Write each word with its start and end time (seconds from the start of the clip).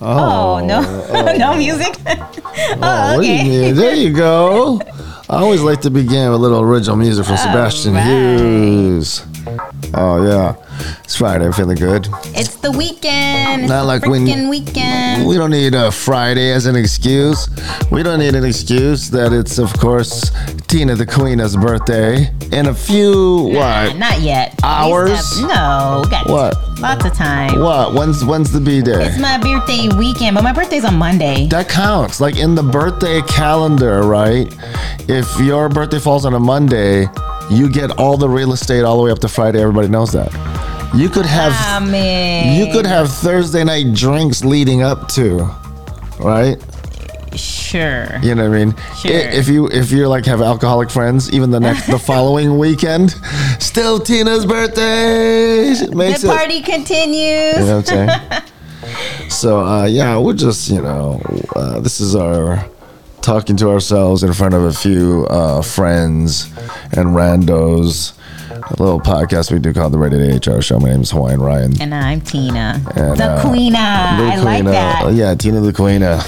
Oh, 0.00 0.56
oh, 0.56 0.66
no, 0.66 0.80
oh. 0.82 1.36
no 1.38 1.56
music. 1.56 1.96
Oh, 2.58 3.16
oh, 3.16 3.20
do 3.20 3.26
you 3.26 3.34
okay. 3.34 3.72
There 3.72 3.94
you 3.94 4.14
go. 4.14 4.80
I 5.28 5.40
always 5.40 5.60
like 5.60 5.82
to 5.82 5.90
begin 5.90 6.30
with 6.30 6.40
a 6.40 6.42
little 6.42 6.60
original 6.60 6.96
music 6.96 7.26
from 7.26 7.34
oh, 7.34 7.36
Sebastian 7.36 7.94
right. 7.94 8.06
Hughes. 8.06 9.26
Oh 9.92 10.24
yeah, 10.24 10.56
it's 11.04 11.16
Friday. 11.16 11.46
I'm 11.46 11.52
feeling 11.52 11.76
good. 11.76 12.08
It's 12.34 12.56
the 12.56 12.70
weekend. 12.72 13.62
It's 13.62 13.68
Not 13.70 13.82
the 13.82 13.86
like 13.86 14.06
when- 14.06 14.48
weekend. 14.48 15.26
We 15.26 15.36
don't 15.36 15.50
need 15.50 15.74
a 15.74 15.90
Friday 15.90 16.52
as 16.52 16.66
an 16.66 16.76
excuse. 16.76 17.48
We 17.90 18.02
don't 18.02 18.18
need 18.18 18.34
an 18.34 18.44
excuse 18.44 19.10
that 19.10 19.32
it's, 19.32 19.58
of 19.58 19.72
course, 19.78 20.30
Tina 20.66 20.94
the 20.94 21.06
Queen's 21.06 21.56
birthday 21.56 22.30
in 22.52 22.66
a 22.66 22.74
few 22.74 23.50
Nah, 23.52 23.84
what? 23.86 23.96
not 23.96 24.20
yet. 24.20 24.58
Hours? 24.62 25.10
have- 25.40 25.48
no, 25.48 26.04
got 26.10 26.28
What? 26.28 26.56
lots 26.80 27.04
of 27.04 27.14
time. 27.14 27.60
What? 27.60 27.94
When's 27.94 28.24
when's 28.24 28.50
the 28.52 28.60
B 28.60 28.82
day? 28.82 29.06
It's 29.06 29.18
my 29.18 29.38
birthday 29.38 29.88
weekend, 29.96 30.34
but 30.34 30.44
my 30.44 30.52
birthday's 30.52 30.84
on 30.84 30.96
Monday. 30.96 31.46
That 31.48 31.68
counts. 31.68 32.20
Like 32.20 32.36
in 32.36 32.54
the 32.54 32.62
birthday 32.62 33.22
calendar, 33.22 34.02
right? 34.02 34.52
If 35.08 35.28
your 35.40 35.68
birthday 35.68 35.98
falls 35.98 36.24
on 36.24 36.34
a 36.34 36.40
Monday, 36.40 37.06
you 37.50 37.68
get 37.70 37.92
all 37.98 38.16
the 38.16 38.28
real 38.28 38.52
estate 38.52 38.82
all 38.82 38.96
the 38.96 39.02
way 39.02 39.10
up 39.10 39.18
to 39.20 39.28
Friday. 39.28 39.60
Everybody 39.60 39.88
knows 39.88 40.12
that. 40.12 40.32
You 40.94 41.08
could 41.08 41.26
have 41.26 41.52
I 41.54 41.84
mean, 41.84 42.58
you 42.58 42.72
could 42.72 42.86
have 42.86 43.10
Thursday 43.10 43.64
night 43.64 43.92
drinks 43.94 44.44
leading 44.44 44.82
up 44.82 45.08
to, 45.08 45.48
right? 46.20 46.56
sure. 47.34 48.06
You 48.22 48.34
know 48.34 48.48
what 48.48 48.56
I 48.56 48.64
mean? 48.64 48.74
Sure. 48.96 49.10
I- 49.12 49.34
If 49.34 49.48
you 49.48 49.68
if 49.68 49.90
you're 49.90 50.08
like 50.08 50.24
have 50.26 50.40
alcoholic 50.40 50.88
friends, 50.90 51.30
even 51.32 51.50
the 51.50 51.60
next 51.60 51.86
the 51.86 51.98
following 52.12 52.56
weekend, 52.58 53.10
still 53.58 53.98
Tina's 54.00 54.46
birthday 54.46 55.74
makes 55.94 56.22
The 56.22 56.28
it. 56.28 56.36
party 56.36 56.62
continues. 56.62 57.58
You 57.58 57.64
know 57.66 57.76
what 57.76 57.92
I'm 57.92 58.08
saying? 58.08 58.42
so 59.28 59.60
uh, 59.60 59.84
yeah, 59.84 60.16
we're 60.18 60.32
just 60.34 60.70
you 60.70 60.80
know 60.80 61.20
uh, 61.54 61.80
this 61.80 62.00
is 62.00 62.14
our 62.16 62.64
talking 63.26 63.56
to 63.56 63.68
ourselves 63.68 64.22
in 64.22 64.32
front 64.32 64.54
of 64.54 64.62
a 64.62 64.72
few 64.72 65.26
uh, 65.30 65.60
friends 65.60 66.44
and 66.92 67.08
randos. 67.08 68.12
A 68.50 68.70
little 68.80 69.00
podcast 69.00 69.50
we 69.50 69.58
do 69.58 69.72
called 69.72 69.92
the 69.92 69.98
Rated 69.98 70.46
HR 70.46 70.60
Show. 70.60 70.78
My 70.78 70.90
name 70.90 71.00
is 71.00 71.10
Hawaiian 71.10 71.40
Ryan. 71.40 71.82
And 71.82 71.92
I'm 71.92 72.20
Tina. 72.20 72.80
And, 72.94 73.18
the 73.18 73.24
uh, 73.24 73.42
Queena. 73.42 73.76
I 73.76 74.36
like 74.36 74.64
that. 74.66 75.12
yeah, 75.12 75.34
Tina 75.34 75.60
the 75.60 75.72
Queen. 75.72 76.04
Uh, 76.04 76.22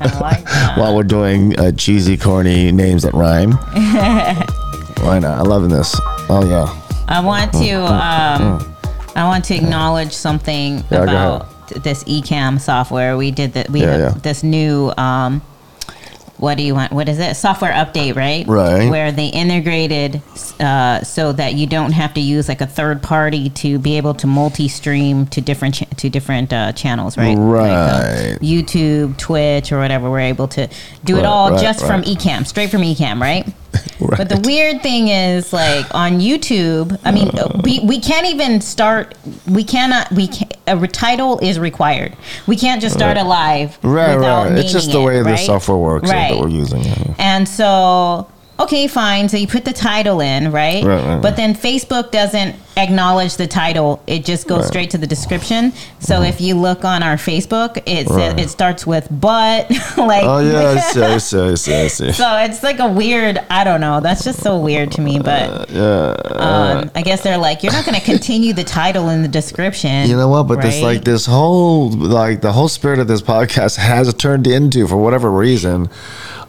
I 0.00 0.18
like 0.20 0.44
that. 0.44 0.78
while 0.78 0.94
we're 0.94 1.02
doing 1.02 1.58
uh, 1.58 1.72
cheesy, 1.72 2.16
corny 2.16 2.70
names 2.70 3.02
that 3.02 3.14
rhyme. 3.14 3.50
Why 5.04 5.18
not? 5.18 5.38
I'm 5.40 5.46
loving 5.46 5.70
this. 5.70 5.92
Oh 6.28 6.44
yeah. 6.48 6.80
I 7.08 7.20
want 7.20 7.52
to 7.54 7.72
um, 7.84 8.76
I 9.16 9.24
want 9.24 9.44
to 9.46 9.56
acknowledge 9.56 10.12
something 10.12 10.84
Yeah, 10.88 11.02
about 11.02 11.48
this 11.82 12.04
Ecamm 12.04 12.60
software. 12.60 13.16
We 13.16 13.32
did 13.32 13.54
that. 13.54 13.70
We 13.70 13.80
Yeah, 13.80 13.86
have 13.90 14.00
yeah. 14.00 14.08
this 14.22 14.44
new 14.44 14.92
um, 14.96 15.42
what 16.44 16.56
do 16.58 16.62
you 16.62 16.74
want? 16.74 16.92
What 16.92 17.08
is 17.08 17.18
it? 17.18 17.34
Software 17.34 17.72
update, 17.72 18.14
right? 18.14 18.46
Right. 18.46 18.88
Where 18.88 19.10
they 19.10 19.26
integrated 19.28 20.22
uh, 20.60 21.02
so 21.02 21.32
that 21.32 21.54
you 21.54 21.66
don't 21.66 21.92
have 21.92 22.14
to 22.14 22.20
use 22.20 22.48
like 22.48 22.60
a 22.60 22.66
third 22.66 23.02
party 23.02 23.50
to 23.50 23.78
be 23.78 23.96
able 23.96 24.14
to 24.14 24.26
multi-stream 24.26 25.26
to 25.28 25.40
different 25.40 25.74
cha- 25.74 25.86
to 25.96 26.08
different 26.08 26.52
uh, 26.52 26.72
channels, 26.72 27.16
right? 27.16 27.36
Like, 27.36 27.70
uh, 27.70 28.02
Right. 28.04 28.38
YouTube, 28.40 29.16
Twitch, 29.18 29.72
or 29.72 29.78
whatever. 29.78 30.10
We're 30.10 30.20
able 30.20 30.46
to 30.48 30.68
do 31.04 31.16
it 31.16 31.20
Right, 31.22 31.26
all 31.26 31.50
right, 31.50 31.60
just 31.60 31.80
from 31.80 32.02
right. 32.02 32.06
Ecamm, 32.16 32.46
straight 32.46 32.70
from 32.70 32.82
Ecamm, 32.82 33.20
right? 33.20 33.46
Right. 34.00 34.18
But 34.18 34.28
the 34.28 34.40
weird 34.44 34.82
thing 34.82 35.08
is, 35.08 35.52
like 35.52 35.86
on 35.94 36.20
YouTube, 36.20 36.98
I 37.04 37.10
mean, 37.12 37.30
uh. 37.38 37.60
we, 37.64 37.80
we 37.80 38.00
can't 38.00 38.26
even 38.26 38.60
start. 38.60 39.14
We 39.48 39.64
cannot. 39.64 40.10
We 40.12 40.28
can, 40.28 40.48
a 40.66 40.86
title 40.88 41.38
is 41.40 41.58
required. 41.58 42.16
We 42.46 42.56
can't 42.56 42.82
just 42.82 42.94
start 42.96 43.16
a 43.16 43.24
live 43.24 43.78
Right, 43.82 44.14
without 44.16 44.48
right. 44.50 44.58
It's 44.58 44.72
just 44.72 44.92
the 44.92 45.00
way 45.00 45.20
it, 45.20 45.24
the 45.24 45.30
right? 45.30 45.38
software 45.46 45.78
works 45.78 46.08
that- 46.10 46.14
Right. 46.14 46.34
that 46.34 46.40
we're 46.40 46.48
using. 46.48 46.82
Yeah. 46.84 47.14
And 47.18 47.48
so, 47.48 48.28
okay, 48.58 48.86
fine. 48.86 49.28
So 49.28 49.36
you 49.36 49.46
put 49.46 49.64
the 49.64 49.72
title 49.72 50.20
in, 50.20 50.52
right? 50.52 50.84
Right, 50.84 51.04
right, 51.04 51.22
But 51.22 51.36
then 51.36 51.54
Facebook 51.54 52.10
doesn't 52.10 52.56
acknowledge 52.76 53.36
the 53.36 53.46
title. 53.46 54.02
It 54.06 54.24
just 54.24 54.48
goes 54.48 54.62
Right. 54.62 54.68
straight 54.68 54.90
to 54.90 54.98
the 54.98 55.06
description. 55.06 55.72
So 56.00 56.16
mm-hmm. 56.16 56.24
if 56.24 56.40
you 56.40 56.56
look 56.56 56.84
on 56.84 57.02
our 57.02 57.16
Facebook, 57.16 57.76
it 57.86 58.08
says 58.08 58.10
uh, 58.10 58.14
Right. 58.14 58.40
it 58.40 58.50
starts 58.50 58.86
with 58.86 59.08
but, 59.10 59.70
like. 59.96 60.24
Oh 60.24 60.38
yeah, 60.40 60.70
I 60.70 60.80
see, 60.80 61.02
I 61.02 61.18
see, 61.18 61.40
I 61.40 61.54
see, 61.54 61.74
I 61.74 61.88
see. 61.88 62.12
So 62.24 62.36
it's 62.38 62.62
like 62.62 62.78
a 62.78 62.88
weird. 62.88 63.38
I 63.50 63.64
don't 63.64 63.80
know. 63.80 64.00
That's 64.00 64.24
just 64.24 64.40
so 64.40 64.58
weird 64.58 64.92
to 64.92 65.00
me. 65.00 65.18
Uh, 65.18 65.22
but 65.22 65.70
Yeah. 65.70 66.16
um, 66.32 66.78
uh, 66.78 66.88
I 66.94 67.02
guess 67.02 67.22
they're 67.22 67.38
like, 67.38 67.62
you're 67.62 67.72
not 67.72 67.84
going 67.84 67.98
to 67.98 68.04
continue 68.04 68.52
the 68.52 68.64
title 68.64 69.08
in 69.08 69.22
the 69.22 69.28
description. 69.28 70.08
You 70.08 70.16
know 70.16 70.28
what? 70.28 70.44
But 70.44 70.62
this 70.62 70.76
right? 70.76 70.96
like 70.96 71.04
this 71.04 71.26
whole 71.26 71.90
like 71.90 72.40
the 72.40 72.52
whole 72.52 72.68
spirit 72.68 72.98
of 72.98 73.08
this 73.08 73.22
podcast 73.22 73.76
has 73.92 74.12
turned 74.14 74.46
into 74.46 74.86
for 74.86 74.96
whatever 74.96 75.30
reason 75.30 75.88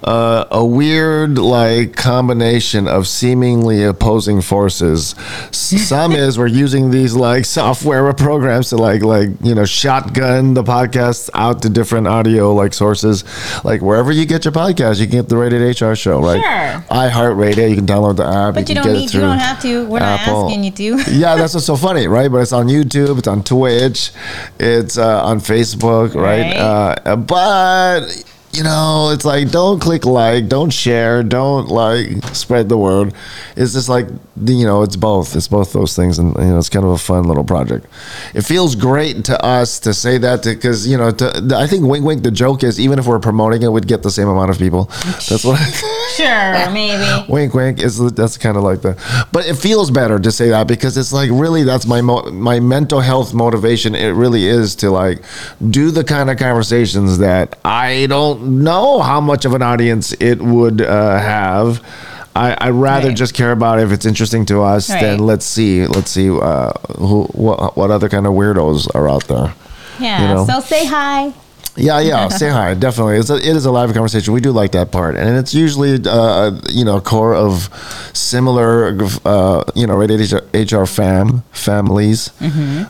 uh, 0.06 0.46
a 0.52 0.64
weird 0.64 1.40
like 1.40 1.96
combination 1.96 2.88
of 2.88 3.08
seemingly 3.08 3.84
opposing 3.84 4.40
forces. 4.40 5.16
Some 5.52 6.12
is 6.12 6.38
we're 6.38 6.46
using 6.46 6.92
these 6.92 7.16
like 7.16 7.44
software 7.46 8.14
programs 8.14 8.70
to 8.70 8.78
like 8.78 9.02
like 9.02 9.30
you 9.42 9.56
know 9.56 9.66
shotgun 9.66 10.54
the 10.54 10.64
podcast 10.64 11.32
out 11.34 11.64
to 11.64 11.70
different 11.70 12.08
audio 12.08 12.54
like 12.54 12.74
sources. 12.74 13.24
Like 13.66 13.82
wherever 13.82 14.12
you 14.12 14.28
get 14.28 14.46
your 14.46 14.52
podcast, 14.52 15.00
you 15.00 15.08
can 15.08 15.18
get 15.18 15.30
the 15.30 15.38
Rated 15.38 15.82
HR 15.82 15.96
show, 15.96 16.22
right? 16.22 16.40
Sure. 16.40 16.96
iHeartRadio, 16.96 17.68
you 17.68 17.76
can 17.76 17.88
download 17.88 18.18
the 18.18 18.26
app. 18.26 18.54
But 18.54 18.70
you 18.70 18.76
can 18.76 18.84
don't 18.84 18.94
need. 18.94 19.12
You 19.12 19.22
don't 19.22 19.40
have 19.40 19.60
to. 19.64 19.88
We're 19.88 20.00
not 20.00 20.20
asking 20.20 20.64
you 20.64 20.72
to. 20.72 20.84
yeah, 21.12 21.36
that's 21.36 21.56
what's 21.56 21.66
so 21.66 21.76
funny, 21.76 22.08
right? 22.08 22.32
But 22.32 22.42
it's 22.42 22.54
on 22.54 22.68
YouTube, 22.68 23.18
it's 23.18 23.28
on 23.28 23.44
Twitch, 23.44 24.12
it's 24.60 25.00
uh, 25.00 25.26
on 25.26 25.40
Facebook, 25.40 26.14
right? 26.14 26.56
Right. 26.56 26.58
Uh, 26.58 27.16
but 27.16 28.35
you 28.56 28.64
know, 28.64 29.12
it's 29.12 29.26
like 29.26 29.52
don't 29.52 29.80
click 29.80 30.06
like, 30.06 30.48
don't 30.48 30.72
share, 30.72 31.24
don't 31.24 31.68
like 31.68 32.24
spread 32.36 32.70
the 32.70 32.78
word. 32.78 33.14
It's 33.56 33.74
just 33.74 33.90
like 33.90 34.08
you 34.42 34.66
know, 34.66 34.84
it's 34.84 34.96
both. 34.96 35.36
It's 35.36 35.48
both 35.48 35.74
those 35.74 35.96
things, 35.96 36.20
and 36.20 36.36
you 36.38 36.44
know, 36.46 36.58
it's 36.58 36.70
kind 36.70 36.86
of 36.86 36.92
a 36.92 36.98
fun 36.98 37.24
little 37.24 37.44
project. 37.44 37.86
It 38.34 38.42
feels 38.42 38.76
great 38.76 39.26
to 39.26 39.44
us 39.44 39.80
to 39.82 39.94
say 39.94 40.18
that 40.20 40.44
because 40.44 40.88
you 40.88 40.98
know, 40.98 41.12
to, 41.12 41.56
I 41.56 41.68
think 41.68 41.86
wink 41.86 42.06
wink. 42.06 42.24
The 42.24 42.32
joke 42.32 42.64
is 42.64 42.80
even 42.80 43.00
if 43.00 43.08
we're 43.08 43.20
promoting 43.20 43.62
it, 43.62 43.72
we'd 43.72 43.88
get 43.88 44.04
the 44.04 44.12
same 44.12 44.28
amount 44.28 44.52
of 44.52 44.58
people. 44.58 44.86
That's 45.30 45.44
what. 45.44 45.60
I, 45.60 45.66
sure, 46.16 46.72
maybe. 46.72 47.26
wink 47.32 47.54
wink 47.54 47.82
is 47.82 47.98
that's 48.14 48.38
kind 48.38 48.58
of 48.58 48.64
like 48.64 48.82
the 48.82 48.96
but 49.32 49.46
it 49.48 49.56
feels 49.56 49.92
better 49.92 50.20
to 50.20 50.32
say 50.32 50.50
that 50.50 50.68
because 50.68 50.98
it's 50.98 51.12
like 51.12 51.30
really 51.32 51.64
that's 51.64 51.86
my 51.86 52.02
mo- 52.02 52.30
my 52.32 52.60
mental 52.60 53.00
health 53.00 53.34
motivation 53.34 53.96
it 53.96 54.12
really 54.12 54.46
is 54.46 54.76
to 54.76 54.90
like 54.92 55.24
do 55.70 55.92
the 55.92 56.04
kind 56.04 56.30
of 56.30 56.38
conversations 56.38 57.18
that 57.18 57.58
i 57.66 58.06
don't 58.08 58.45
know 58.46 59.02
how 59.02 59.20
much 59.22 59.46
of 59.46 59.54
an 59.54 59.62
audience 59.62 60.14
it 60.20 60.42
would 60.42 60.82
uh, 60.82 61.18
have 61.20 61.82
I, 62.36 62.58
I'd 62.60 62.72
rather 62.72 63.08
Right. 63.10 63.18
just 63.18 63.34
care 63.34 63.52
about 63.54 63.80
if 63.80 63.92
it's 63.92 64.06
interesting 64.06 64.46
to 64.48 64.62
us 64.62 64.90
Right. 64.90 65.02
than 65.02 65.20
let's 65.20 65.46
see 65.46 65.86
let's 65.88 66.12
see 66.12 66.30
uh, 66.30 66.72
who 66.98 67.24
what, 67.34 67.78
what 67.78 67.92
other 67.92 68.10
kind 68.10 68.26
of 68.28 68.34
weirdos 68.34 68.94
are 68.96 69.08
out 69.10 69.26
there 69.28 69.54
Yeah. 70.00 70.22
You 70.30 70.36
know? 70.36 70.46
So 70.46 70.60
say 70.60 70.86
hi. 70.86 71.34
Yeah, 71.76 72.00
yeah. 72.00 72.28
Say 72.30 72.50
hi. 72.50 72.74
Definitely, 72.74 73.18
it's 73.18 73.30
a, 73.30 73.36
it 73.36 73.56
is 73.56 73.66
a 73.66 73.72
live 73.72 73.94
conversation. 73.94 74.34
We 74.34 74.42
do 74.42 74.52
like 74.52 74.72
that 74.72 74.92
part, 74.92 75.16
and 75.16 75.38
it's 75.38 75.54
usually 75.54 76.00
uh, 76.08 76.60
you 76.70 76.86
know 76.86 76.98
a 76.98 77.02
core 77.02 77.36
of 77.36 77.70
similar 78.14 78.98
uh, 79.26 79.64
you 79.76 79.86
know 79.88 79.96
rated 79.96 80.32
HR, 80.32 80.42
HR 80.82 80.86
fam 80.86 81.44
families, 81.52 82.32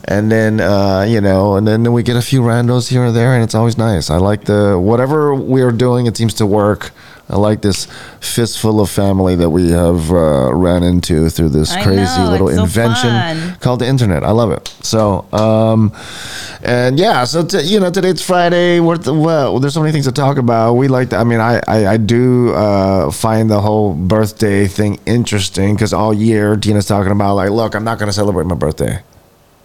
and 0.07 0.31
then 0.31 0.59
uh, 0.61 1.05
you 1.07 1.21
know, 1.21 1.55
and 1.55 1.67
then 1.67 1.91
we 1.93 2.03
get 2.03 2.15
a 2.15 2.21
few 2.21 2.41
randos 2.41 2.89
here 2.89 3.03
and 3.05 3.15
there, 3.15 3.33
and 3.33 3.43
it's 3.43 3.55
always 3.55 3.77
nice. 3.77 4.09
I 4.09 4.17
like 4.17 4.45
the 4.45 4.79
whatever 4.79 5.33
we're 5.33 5.71
doing. 5.71 6.05
It 6.05 6.15
seems 6.17 6.33
to 6.35 6.45
work. 6.45 6.91
I 7.27 7.37
like 7.37 7.61
this 7.63 7.87
fistful 8.19 8.79
of 8.79 8.89
family 8.91 9.35
that 9.35 9.49
we 9.49 9.71
have 9.71 10.11
uh, 10.11 10.53
ran 10.53 10.83
into 10.83 11.27
through 11.29 11.49
this 11.49 11.71
I 11.73 11.81
crazy 11.81 12.19
know, 12.19 12.29
little 12.29 12.49
it's 12.49 12.57
so 12.57 12.63
invention 12.65 13.55
called 13.59 13.79
the 13.79 13.87
internet. 13.87 14.23
I 14.23 14.29
love 14.29 14.51
it. 14.51 14.67
So, 14.81 15.25
um, 15.33 15.91
and 16.61 16.99
yeah, 16.99 17.23
so 17.23 17.43
t- 17.43 17.61
you 17.61 17.79
know, 17.79 17.89
today's 17.89 18.21
Friday. 18.21 18.79
We're 18.79 18.97
th- 18.97 19.15
well, 19.17 19.59
there's 19.59 19.73
so 19.73 19.81
many 19.81 19.91
things 19.91 20.05
to 20.05 20.11
talk 20.11 20.37
about. 20.37 20.73
We 20.75 20.87
like, 20.87 21.09
to, 21.09 21.17
I 21.17 21.23
mean, 21.23 21.39
I 21.39 21.61
I, 21.67 21.87
I 21.93 21.97
do 21.97 22.53
uh, 22.53 23.09
find 23.09 23.49
the 23.49 23.59
whole 23.59 23.93
birthday 23.95 24.67
thing 24.67 24.99
interesting 25.07 25.73
because 25.75 25.93
all 25.93 26.13
year 26.13 26.55
Tina's 26.55 26.85
talking 26.85 27.11
about 27.11 27.35
like, 27.35 27.49
look, 27.49 27.73
I'm 27.75 27.83
not 27.83 27.97
going 27.97 28.09
to 28.09 28.13
celebrate 28.13 28.45
my 28.45 28.55
birthday 28.55 29.01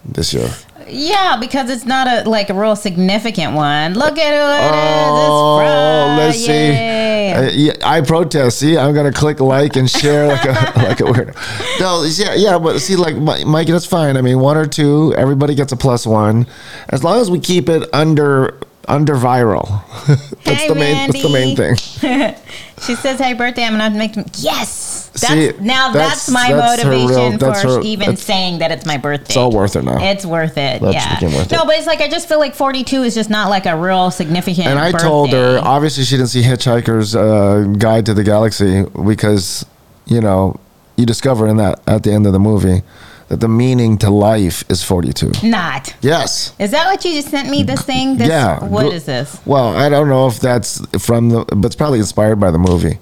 this 0.03 0.33
year. 0.33 0.49
Yeah, 0.91 1.37
because 1.39 1.69
it's 1.69 1.85
not 1.85 2.07
a 2.07 2.29
like 2.29 2.49
a 2.49 2.53
real 2.53 2.75
significant 2.75 3.53
one. 3.53 3.93
Look 3.93 4.17
at 4.17 4.33
who 4.33 4.65
it 4.67 4.71
Oh, 4.73 6.11
is. 6.11 6.17
let's 6.17 6.35
It's 6.37 6.45
see. 6.45 6.51
Friday. 6.51 7.33
Uh, 7.33 7.49
yeah, 7.53 7.73
I 7.83 8.01
protest. 8.01 8.59
See, 8.59 8.77
I'm 8.77 8.93
gonna 8.93 9.11
click 9.13 9.39
like 9.39 9.75
and 9.77 9.89
share 9.89 10.27
like 10.27 10.43
a 10.45 10.49
like 10.75 10.99
a 10.99 11.05
weird. 11.05 11.35
No, 11.79 12.03
yeah, 12.03 12.33
yeah, 12.35 12.57
but 12.59 12.79
see, 12.79 12.95
like 12.97 13.15
Mike, 13.15 13.67
that's 13.67 13.85
fine. 13.85 14.17
I 14.17 14.21
mean, 14.21 14.39
one 14.39 14.57
or 14.57 14.65
two, 14.67 15.13
everybody 15.15 15.55
gets 15.55 15.71
a 15.71 15.77
plus 15.77 16.05
one, 16.05 16.45
as 16.89 17.03
long 17.03 17.19
as 17.21 17.31
we 17.31 17.39
keep 17.39 17.69
it 17.69 17.87
under 17.93 18.59
under 18.87 19.15
viral. 19.15 19.83
that's 20.43 20.61
Hey, 20.61 20.67
the 20.67 20.75
main. 20.75 21.07
That's 21.07 21.21
the 21.23 21.29
main 21.29 21.55
thing. 21.55 22.35
She 22.81 22.95
says, 22.95 23.19
"Happy 23.19 23.37
birthday!" 23.37 23.63
I'm 23.63 23.77
gonna 23.77 23.91
make 23.95 24.15
making. 24.17 24.31
Yes. 24.39 25.00
That's 25.13 25.27
See, 25.27 25.51
now 25.59 25.91
that's, 25.91 26.25
that's- 26.27 26.29
my 26.29 26.53
that's 26.53 26.83
her 26.83 26.89
real- 26.89 27.07
motivation 27.07 27.37
that's 27.39 27.61
for 27.61 27.67
her- 27.67 27.81
even 27.81 28.15
saying 28.15 28.59
that 28.59 28.71
it's 28.71 28.85
my 28.85 28.97
birthday. 28.97 29.25
It's 29.25 29.37
all 29.37 29.51
worth 29.51 29.75
it 29.75 29.83
now. 29.83 29.97
It's 30.01 30.25
worth 30.25 30.57
it. 30.57 30.81
That's 30.81 30.93
yeah. 30.93 31.37
worth 31.37 31.51
no, 31.51 31.63
it. 31.63 31.65
but 31.65 31.75
it's 31.75 31.87
like 31.87 31.99
I 31.99 32.07
just 32.07 32.29
feel 32.29 32.39
like 32.39 32.55
42 32.55 33.03
is 33.03 33.13
just 33.13 33.29
not 33.29 33.49
like 33.49 33.65
a 33.65 33.75
real 33.75 34.09
significant. 34.09 34.67
and 34.67 34.79
I 34.79 34.91
told 34.91 35.31
her, 35.31 35.59
obviously, 35.61 36.05
she 36.05 36.15
didn't 36.15 36.29
see 36.29 36.43
Hitchhiker's 36.43 37.13
uh, 37.15 37.73
Guide 37.77 38.05
to 38.05 38.13
the 38.13 38.23
Galaxy 38.23 38.83
because, 39.05 39.65
you 40.05 40.21
know, 40.21 40.59
you 40.95 41.05
discover 41.05 41.47
in 41.47 41.57
that 41.57 41.81
at 41.87 42.03
the 42.03 42.11
end 42.13 42.25
of 42.25 42.31
the 42.31 42.39
movie 42.39 42.81
that 43.27 43.39
the 43.39 43.47
meaning 43.49 43.97
to 43.97 44.09
life 44.09 44.63
is 44.69 44.83
42. 44.83 45.31
not. 45.47 45.93
Yes. 46.01 46.53
Is 46.59 46.71
that 46.71 46.85
what 46.87 47.03
you 47.05 47.13
just 47.13 47.29
sent 47.29 47.49
me? 47.49 47.63
This 47.63 47.81
thing? 47.81 48.17
This, 48.17 48.27
yeah. 48.27 48.63
What 48.63 48.87
is 48.93 49.05
this? 49.05 49.39
Well, 49.45 49.75
I 49.75 49.87
don't 49.89 50.09
know 50.09 50.27
if 50.27 50.39
that's 50.39 50.85
from 51.03 51.29
the, 51.29 51.45
but 51.45 51.65
it's 51.65 51.75
probably 51.75 51.99
inspired 51.99 52.39
by 52.41 52.51
the 52.51 52.57
movie. 52.57 52.99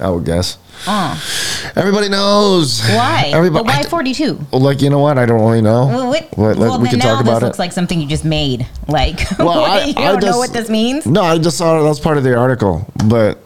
I 0.00 0.10
would 0.10 0.24
guess. 0.24 0.58
Oh, 0.86 1.70
Everybody 1.76 2.08
knows. 2.08 2.80
why? 2.82 3.30
Everybody. 3.32 3.64
but 3.64 3.74
why 3.74 3.82
42? 3.84 4.38
Well, 4.52 4.60
like 4.60 4.82
you 4.82 4.90
know 4.90 4.98
what? 4.98 5.18
I 5.18 5.26
don't 5.26 5.40
really 5.40 5.62
know. 5.62 5.86
Well, 5.86 6.08
what, 6.08 6.36
What- 6.36 6.56
well, 6.58 6.80
we 6.80 6.88
can 6.88 6.98
talk 7.00 7.18
this 7.24 7.28
about 7.28 7.42
looks 7.42 7.58
like 7.58 7.72
something 7.72 8.00
you 8.00 8.06
just 8.08 8.24
made. 8.24 8.66
Like, 8.88 9.18
Well, 9.38 9.64
I- 9.64 9.94
I 9.96 10.12
don't 10.12 10.22
know 10.22 10.38
what 10.38 10.52
this 10.52 10.68
means? 10.68 11.06
No, 11.06 11.22
I 11.22 11.38
just 11.38 11.56
saw 11.56 11.78
it. 11.78 11.82
That 11.82 11.88
was 11.88 12.00
part 12.00 12.18
of 12.18 12.24
the 12.24 12.36
article. 12.36 12.86
But 13.06 13.38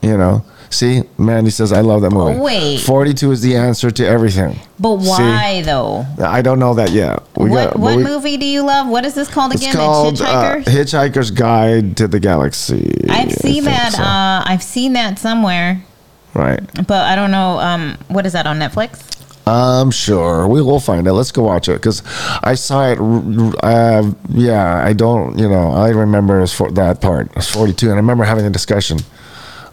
you 0.00 0.16
know, 0.16 0.44
see, 0.70 1.02
Mandy 1.18 1.50
says 1.50 1.72
I 1.72 1.80
love 1.80 2.00
that 2.02 2.10
movie. 2.10 2.38
Oh, 2.38 2.42
wait. 2.42 2.80
forty-two 2.80 3.32
is 3.32 3.42
the 3.42 3.56
answer 3.56 3.90
to 3.90 4.06
everything. 4.06 4.58
But 4.78 5.00
See? 5.00 5.08
why 5.10 5.62
though? 5.62 6.06
I 6.20 6.40
don't 6.40 6.58
know 6.60 6.74
that 6.74 6.90
yet. 6.90 7.18
We 7.36 7.50
what 7.50 7.70
got- 7.72 7.78
what 7.80 7.96
we- 7.96 8.04
movie 8.04 8.36
do 8.36 8.46
you 8.46 8.62
love? 8.62 8.88
What 8.88 9.04
is 9.04 9.14
this 9.14 9.28
called 9.28 9.52
It's 9.54 9.62
again? 9.62 9.74
called 9.74 10.22
uh, 10.22 10.24
Hitchhiker. 10.24 10.64
Hitchhiker's 10.64 11.30
Guide 11.32 11.96
to 11.98 12.06
the 12.08 12.20
Galaxy. 12.20 13.04
I've 13.10 13.32
seen 13.32 13.64
that. 13.64 13.92
so. 13.92 14.02
Uh, 14.02 14.42
I've 14.46 14.62
seen 14.62 14.92
that 14.94 15.18
somewhere, 15.18 15.82
right. 16.34 16.60
but 16.86 17.02
I 17.06 17.14
don't 17.16 17.30
know. 17.30 17.58
Um, 17.60 17.98
what 18.08 18.26
is 18.26 18.32
that 18.32 18.46
on 18.46 18.58
Netflix? 18.58 19.06
I'm 19.46 19.90
sure 19.90 20.46
we 20.46 20.62
will 20.62 20.78
find 20.80 21.06
it. 21.06 21.12
Let's 21.12 21.32
go 21.32 21.42
watch 21.42 21.68
it 21.68 21.74
because 21.74 22.02
I 22.44 22.54
saw 22.54 22.88
it. 22.90 22.98
Uh, 23.64 24.12
yeah, 24.28 24.84
I 24.84 24.92
don't. 24.92 25.38
You 25.38 25.48
know, 25.48 25.72
I 25.72 25.88
remember 25.88 26.46
for 26.46 26.70
that 26.72 27.00
part. 27.00 27.28
It 27.30 27.36
was 27.36 27.50
42, 27.50 27.86
and 27.86 27.94
I 27.94 27.96
remember 27.96 28.24
having 28.24 28.46
a 28.46 28.50
discussion 28.50 28.98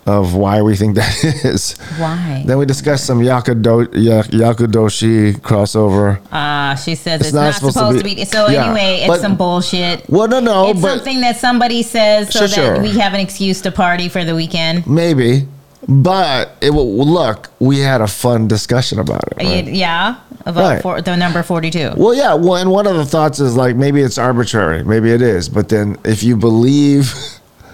of 0.08 0.34
why 0.36 0.62
we 0.62 0.76
think 0.78 0.96
that 1.02 1.24
is. 1.46 1.78
Why? 2.00 2.44
Then 2.48 2.58
we 2.58 2.66
discussed 2.66 3.06
some 3.06 3.20
Yakudo, 3.20 3.88
Ya- 3.94 4.24
Yakudoshi 4.24 5.34
crossover. 5.42 6.22
Uh, 6.32 6.76
she 6.76 6.96
says 6.96 7.22
it's, 7.22 7.34
not, 7.34 7.54
supposed, 7.54 7.98
to, 8.00 8.04
be, 8.04 8.24
So 8.26 8.48
yeah, 8.48 8.68
anyway, 8.68 9.00
it's 9.02 9.08
but- 9.10 9.20
some 9.20 9.36
bullshit. 9.36 10.10
Well, 10.10 10.28
no, 10.30 10.40
no, 10.40 10.70
it's 10.70 10.82
but 10.82 10.96
something 10.96 11.20
that 11.22 11.38
somebody 11.38 11.84
says 11.84 12.32
so 12.34 12.48
Sure, 12.48 12.48
that 12.48 12.56
sure. 12.78 12.82
we 12.82 12.98
have 12.98 13.14
an 13.14 13.20
excuse 13.20 13.62
to 13.62 13.72
party 13.72 14.08
for 14.10 14.24
the 14.24 14.34
weekend. 14.34 14.88
maybe. 14.88 15.46
But 15.88 16.56
it 16.62 16.72
will 16.72 17.06
look. 17.06 17.50
We 17.60 17.80
had 17.80 18.02
a 18.02 18.08
fun 18.08 18.48
discussion 18.48 19.00
about 19.00 19.24
it. 19.32 19.38
right? 19.38 19.66
Yeah, 19.68 20.16
about 20.46 20.84
Right. 20.84 21.06
the 21.06 21.16
number 21.16 21.44
forty-two. 21.44 21.92
Well, 21.96 22.16
yeah. 22.16 22.34
Well, 22.34 22.56
and 22.56 22.72
one 22.72 22.88
of 22.88 22.96
the 22.96 23.06
thoughts 23.06 23.40
is 23.40 23.56
like 23.56 23.76
maybe 23.76 24.02
it's 24.02 24.18
arbitrary, 24.18 24.84
maybe 24.84 25.12
it 25.12 25.22
is. 25.22 25.50
But 25.50 25.70
then 25.70 25.98
if 26.04 26.24
you 26.24 26.36
believe, 26.36 27.14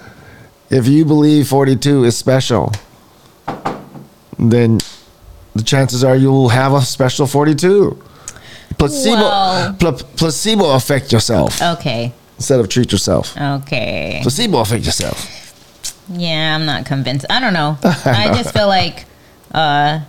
if 0.69 0.87
you 0.87 1.05
believe 1.05 1.47
forty-two 1.47 2.03
is 2.03 2.17
special, 2.17 2.73
then 4.37 4.79
the 5.55 5.63
chances 5.63 6.03
are 6.03 6.15
you'll 6.15 6.49
have 6.49 6.73
a 6.73 6.81
special 6.81 7.25
forty-two. 7.25 7.97
Placebo, 8.77 9.15
Well- 9.21 9.73
pla- 9.79 9.91
placebo 10.17 10.71
affect 10.71 11.11
yourself 11.13 11.61
Okay, 11.61 12.11
instead 12.37 12.59
of 12.59 12.67
treat 12.67 12.91
yourself. 12.91 13.37
okay. 13.39 14.19
Placebo 14.23 14.59
affect 14.59 14.83
yourself. 14.85 15.25
Yeah, 16.09 16.55
I'm 16.55 16.65
not 16.65 16.85
convinced. 16.85 17.25
I 17.29 17.39
don't 17.39 17.53
know. 17.53 17.77
I 17.83 18.31
just 18.35 18.53
feel 18.53 18.67
like, 18.79 19.05
uh, 19.51 20.01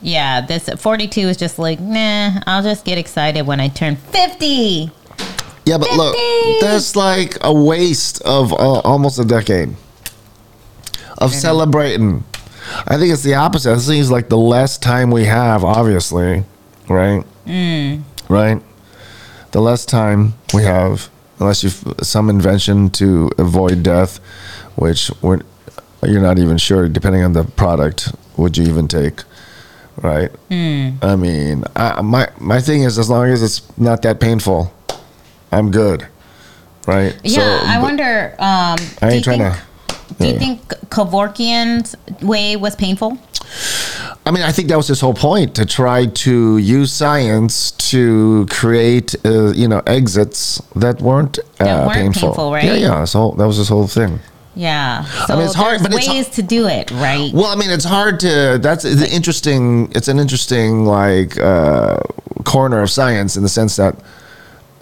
yeah, 0.00 0.40
this 0.40 0.68
42 0.68 1.20
is 1.20 1.36
just 1.36 1.58
like, 1.58 1.80
nah. 1.80 2.40
I'll 2.46 2.62
just 2.62 2.84
get 2.84 2.98
excited 2.98 3.46
when 3.46 3.60
I 3.60 3.68
turn 3.68 3.96
50. 3.96 4.90
Yeah, 5.64 5.76
but 5.76 5.92
look, 5.92 6.16
that's 6.60 6.96
like 6.96 7.36
a 7.42 7.52
waste 7.52 8.22
of 8.22 8.52
uh, 8.52 8.80
almost 8.80 9.18
a 9.18 9.24
decade 9.24 9.74
of 11.18 11.34
celebrating. 11.34 12.24
I 12.86 12.96
think 12.96 13.12
it's 13.12 13.22
the 13.22 13.34
opposite. 13.34 13.74
It 13.74 13.80
seems 13.80 14.10
like 14.10 14.28
the 14.28 14.38
less 14.38 14.78
time 14.78 15.10
we 15.10 15.24
have, 15.24 15.64
obviously, 15.64 16.44
right? 16.88 17.24
Mm. 17.46 18.02
Right? 18.28 18.62
The 19.52 19.60
less 19.60 19.84
time 19.84 20.34
we 20.54 20.62
have, 20.62 21.10
unless 21.40 21.62
you 21.62 21.70
some 22.02 22.30
invention 22.30 22.90
to 22.90 23.30
avoid 23.38 23.82
death, 23.82 24.18
which 24.76 25.10
we're, 25.22 25.40
you're 26.02 26.22
not 26.22 26.38
even 26.38 26.58
sure, 26.58 26.88
depending 26.88 27.22
on 27.24 27.32
the 27.32 27.44
product, 27.44 28.12
would 28.36 28.56
you 28.56 28.64
even 28.64 28.88
take, 28.88 29.22
right? 30.00 30.30
Mm. 30.50 31.02
I 31.02 31.16
mean, 31.16 31.64
I, 31.74 32.00
my 32.02 32.28
my 32.38 32.60
thing 32.60 32.82
is, 32.82 32.98
as 32.98 33.08
long 33.10 33.26
as 33.26 33.42
it's 33.42 33.62
not 33.78 34.02
that 34.02 34.20
painful, 34.20 34.72
I'm 35.50 35.70
good, 35.70 36.06
right? 36.86 37.18
Yeah, 37.24 37.60
So, 37.60 37.66
I 37.66 37.82
wonder. 37.82 38.34
Um, 38.38 38.76
do 38.76 38.84
I 39.02 39.08
you 39.08 39.14
ain't 39.16 39.24
trying 39.24 39.38
think, 39.40 39.54
to. 39.54 40.14
Do 40.18 40.26
you 40.26 40.38
think 40.38 40.68
Kevorkian's 40.90 41.94
way 42.22 42.56
was 42.56 42.74
painful? 42.74 43.18
I 44.28 44.30
mean, 44.30 44.42
I 44.42 44.52
think 44.52 44.68
that 44.68 44.76
was 44.76 44.88
his 44.88 45.00
whole 45.00 45.14
point 45.14 45.54
to 45.54 45.64
try 45.64 46.04
to 46.04 46.58
use 46.58 46.92
science 46.92 47.70
to 47.92 48.46
create, 48.50 49.14
uh, 49.24 49.52
you 49.54 49.66
know, 49.66 49.80
exits 49.86 50.60
that 50.76 51.00
weren't, 51.00 51.38
uh, 51.58 51.64
That 51.64 51.86
weren't 51.86 51.92
painful. 51.94 52.28
painful, 52.28 52.52
right? 52.52 52.64
Yeah, 52.64 52.74
yeah. 52.74 53.04
So 53.06 53.34
that 53.38 53.46
was 53.46 53.56
his 53.56 53.70
whole 53.70 53.86
thing. 53.86 54.20
Yeah. 54.54 55.04
So 55.26 55.36
mean, 55.36 55.46
it's 55.46 55.54
hard, 55.54 55.82
but 55.82 55.94
it's- 55.94 56.06
ways 56.08 56.28
to 56.30 56.42
do 56.42 56.66
it, 56.66 56.90
right? 56.90 57.32
Well, 57.32 57.46
I 57.46 57.54
mean, 57.56 57.70
it's 57.70 57.86
hard 57.86 58.20
to. 58.20 58.58
That's 58.60 58.84
it's 58.84 59.00
an 59.00 59.08
interesting. 59.18 59.90
It's 59.96 60.08
an 60.08 60.18
interesting 60.18 60.84
like 60.84 61.38
uh, 61.38 61.96
corner 62.44 62.82
of 62.82 62.90
science 62.90 63.34
in 63.38 63.42
the 63.42 63.48
sense 63.48 63.76
that 63.76 63.94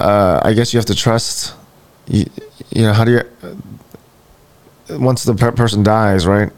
uh, 0.01 0.41
I 0.43 0.55
guess 0.55 0.73
you 0.73 0.79
have 0.79 0.87
to 0.87 0.95
trust. 0.97 1.55
You, 2.09 2.25
you 2.75 2.83
know, 2.83 2.93
how 2.95 3.05
do 3.05 3.13
you? 3.13 3.23
Once 4.99 5.23
the 5.23 5.35
per- 5.35 5.53
person 5.53 5.85
dies, 5.85 6.27
right? 6.27 6.51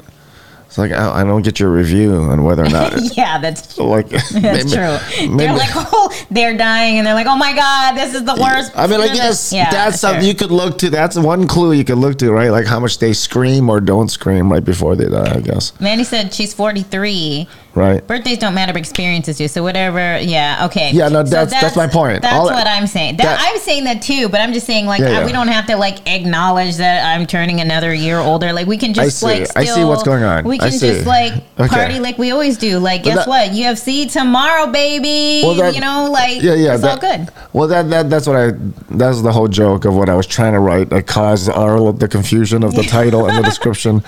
It's 0.69 0.77
like 0.79 0.93
I, 0.93 1.23
I 1.23 1.25
don't 1.25 1.41
get 1.43 1.59
your 1.59 1.71
review 1.71 2.13
on 2.15 2.45
whether 2.45 2.63
or 2.65 2.69
not. 2.69 2.93
yeah, 3.17 3.39
that's 3.39 3.79
like 3.79 4.09
that's 4.11 4.33
maybe- 4.35 4.71
true. 4.71 4.99
maybe- 5.29 5.37
they're 5.39 5.53
like, 5.57 5.71
oh, 5.75 6.27
they're 6.31 6.57
dying, 6.57 6.99
and 6.99 7.07
they're 7.07 7.15
like, 7.15 7.27
oh 7.27 7.37
my 7.37 7.55
god, 7.55 7.95
this 7.97 8.15
is 8.15 8.25
the 8.25 8.37
worst. 8.39 8.73
I 8.77 8.87
mean, 8.87 9.01
I 9.01 9.09
guess 9.09 9.51
Yeah, 9.53 9.71
that's 9.71 10.01
something 10.01 10.25
you 10.27 10.35
could 10.35 10.51
look 10.51 10.77
to. 10.79 10.91
That's 10.91 11.17
one 11.19 11.49
clue 11.49 11.73
you 11.73 11.85
could 11.85 11.97
look 11.99 12.19
to, 12.19 12.31
right? 12.31 12.51
Like 12.51 12.67
how 12.67 12.79
much 12.81 12.99
they 12.99 13.15
scream 13.15 13.71
or 13.71 13.81
don't 13.81 14.09
scream 14.11 14.53
right 14.53 14.65
before 14.65 14.95
they 14.95 15.07
die. 15.09 15.37
I 15.37 15.41
guess, 15.41 15.73
Manny 15.81 16.05
said 16.05 16.35
she's 16.35 16.53
43. 16.53 17.49
Right? 17.79 18.07
Birthdays 18.07 18.39
don't 18.39 18.55
matter, 18.55 18.73
but 18.73 18.81
experiences 18.81 19.39
do. 19.39 19.49
So 19.49 19.63
whatever. 19.63 20.19
Yeah. 20.19 20.67
Okay. 20.67 20.91
Yeah, 20.93 21.09
no, 21.09 21.25
So 21.25 21.31
that's- 21.31 21.61
that's 21.63 21.77
my 21.77 21.87
point. 21.87 22.23
That's 22.23 22.35
All- 22.35 22.47
what 22.47 22.67
I'm 22.67 22.87
saying. 22.87 23.17
That, 23.19 23.25
that- 23.25 23.39
I'm 23.41 23.59
saying 23.61 23.85
that 23.85 24.03
too, 24.03 24.29
but 24.29 24.41
I'm 24.41 24.53
just 24.53 24.67
saying 24.67 24.87
like 24.87 25.01
Yeah, 25.01 25.21
yeah. 25.21 25.27
we 25.27 25.33
don't 25.33 25.49
have 25.49 25.67
to 25.67 25.77
like 25.77 26.07
acknowledge 26.09 26.77
that 26.77 27.05
I'm 27.05 27.27
turning 27.27 27.61
another 27.61 27.95
year 27.95 28.19
older. 28.19 28.53
Like 28.53 28.67
we 28.67 28.77
can 28.77 28.93
just 28.95 29.23
like 29.23 29.49
I 29.57 29.65
still, 29.65 29.77
see 29.77 29.85
what's 29.85 30.03
going 30.03 30.23
on. 30.25 30.45
We 30.45 30.57
I 30.57 30.71
can 30.71 30.79
just 30.79 31.07
like 31.07 31.33
Okay. 31.59 31.69
party 31.69 32.01
like 32.01 32.19
we 32.19 32.31
always 32.33 32.57
do. 32.59 32.79
Like 32.79 33.05
guess 33.05 33.17
that- 33.17 33.29
what? 33.29 33.51
UFC 33.53 34.11
tomorrow, 34.13 34.67
baby. 34.71 35.43
Well, 35.45 35.55
that- 35.55 35.75
you 35.75 35.81
know, 35.81 36.11
like 36.11 36.43
yeah, 36.43 36.55
yeah, 36.55 36.75
it's 36.75 36.85
all 36.85 36.99
good. 36.99 37.29
Well, 37.53 37.69
that, 37.69 37.89
that 37.91 38.11
that's 38.11 38.27
what 38.27 38.37
I. 38.37 38.51
That's 38.91 39.23
the 39.23 39.33
whole 39.33 39.49
joke 39.49 39.85
of 39.85 39.95
what 39.95 40.09
I 40.09 40.15
was 40.15 40.27
trying 40.27 40.53
to 40.53 40.61
write. 40.61 40.91
That 40.91 41.07
caused 41.07 41.49
all 41.49 41.89
of 41.89 41.99
the 41.99 42.09
confusion 42.09 42.63
of 42.63 42.75
the 42.75 42.83
title 42.99 43.27
and 43.29 43.39
the 43.39 43.43
description. 43.43 44.03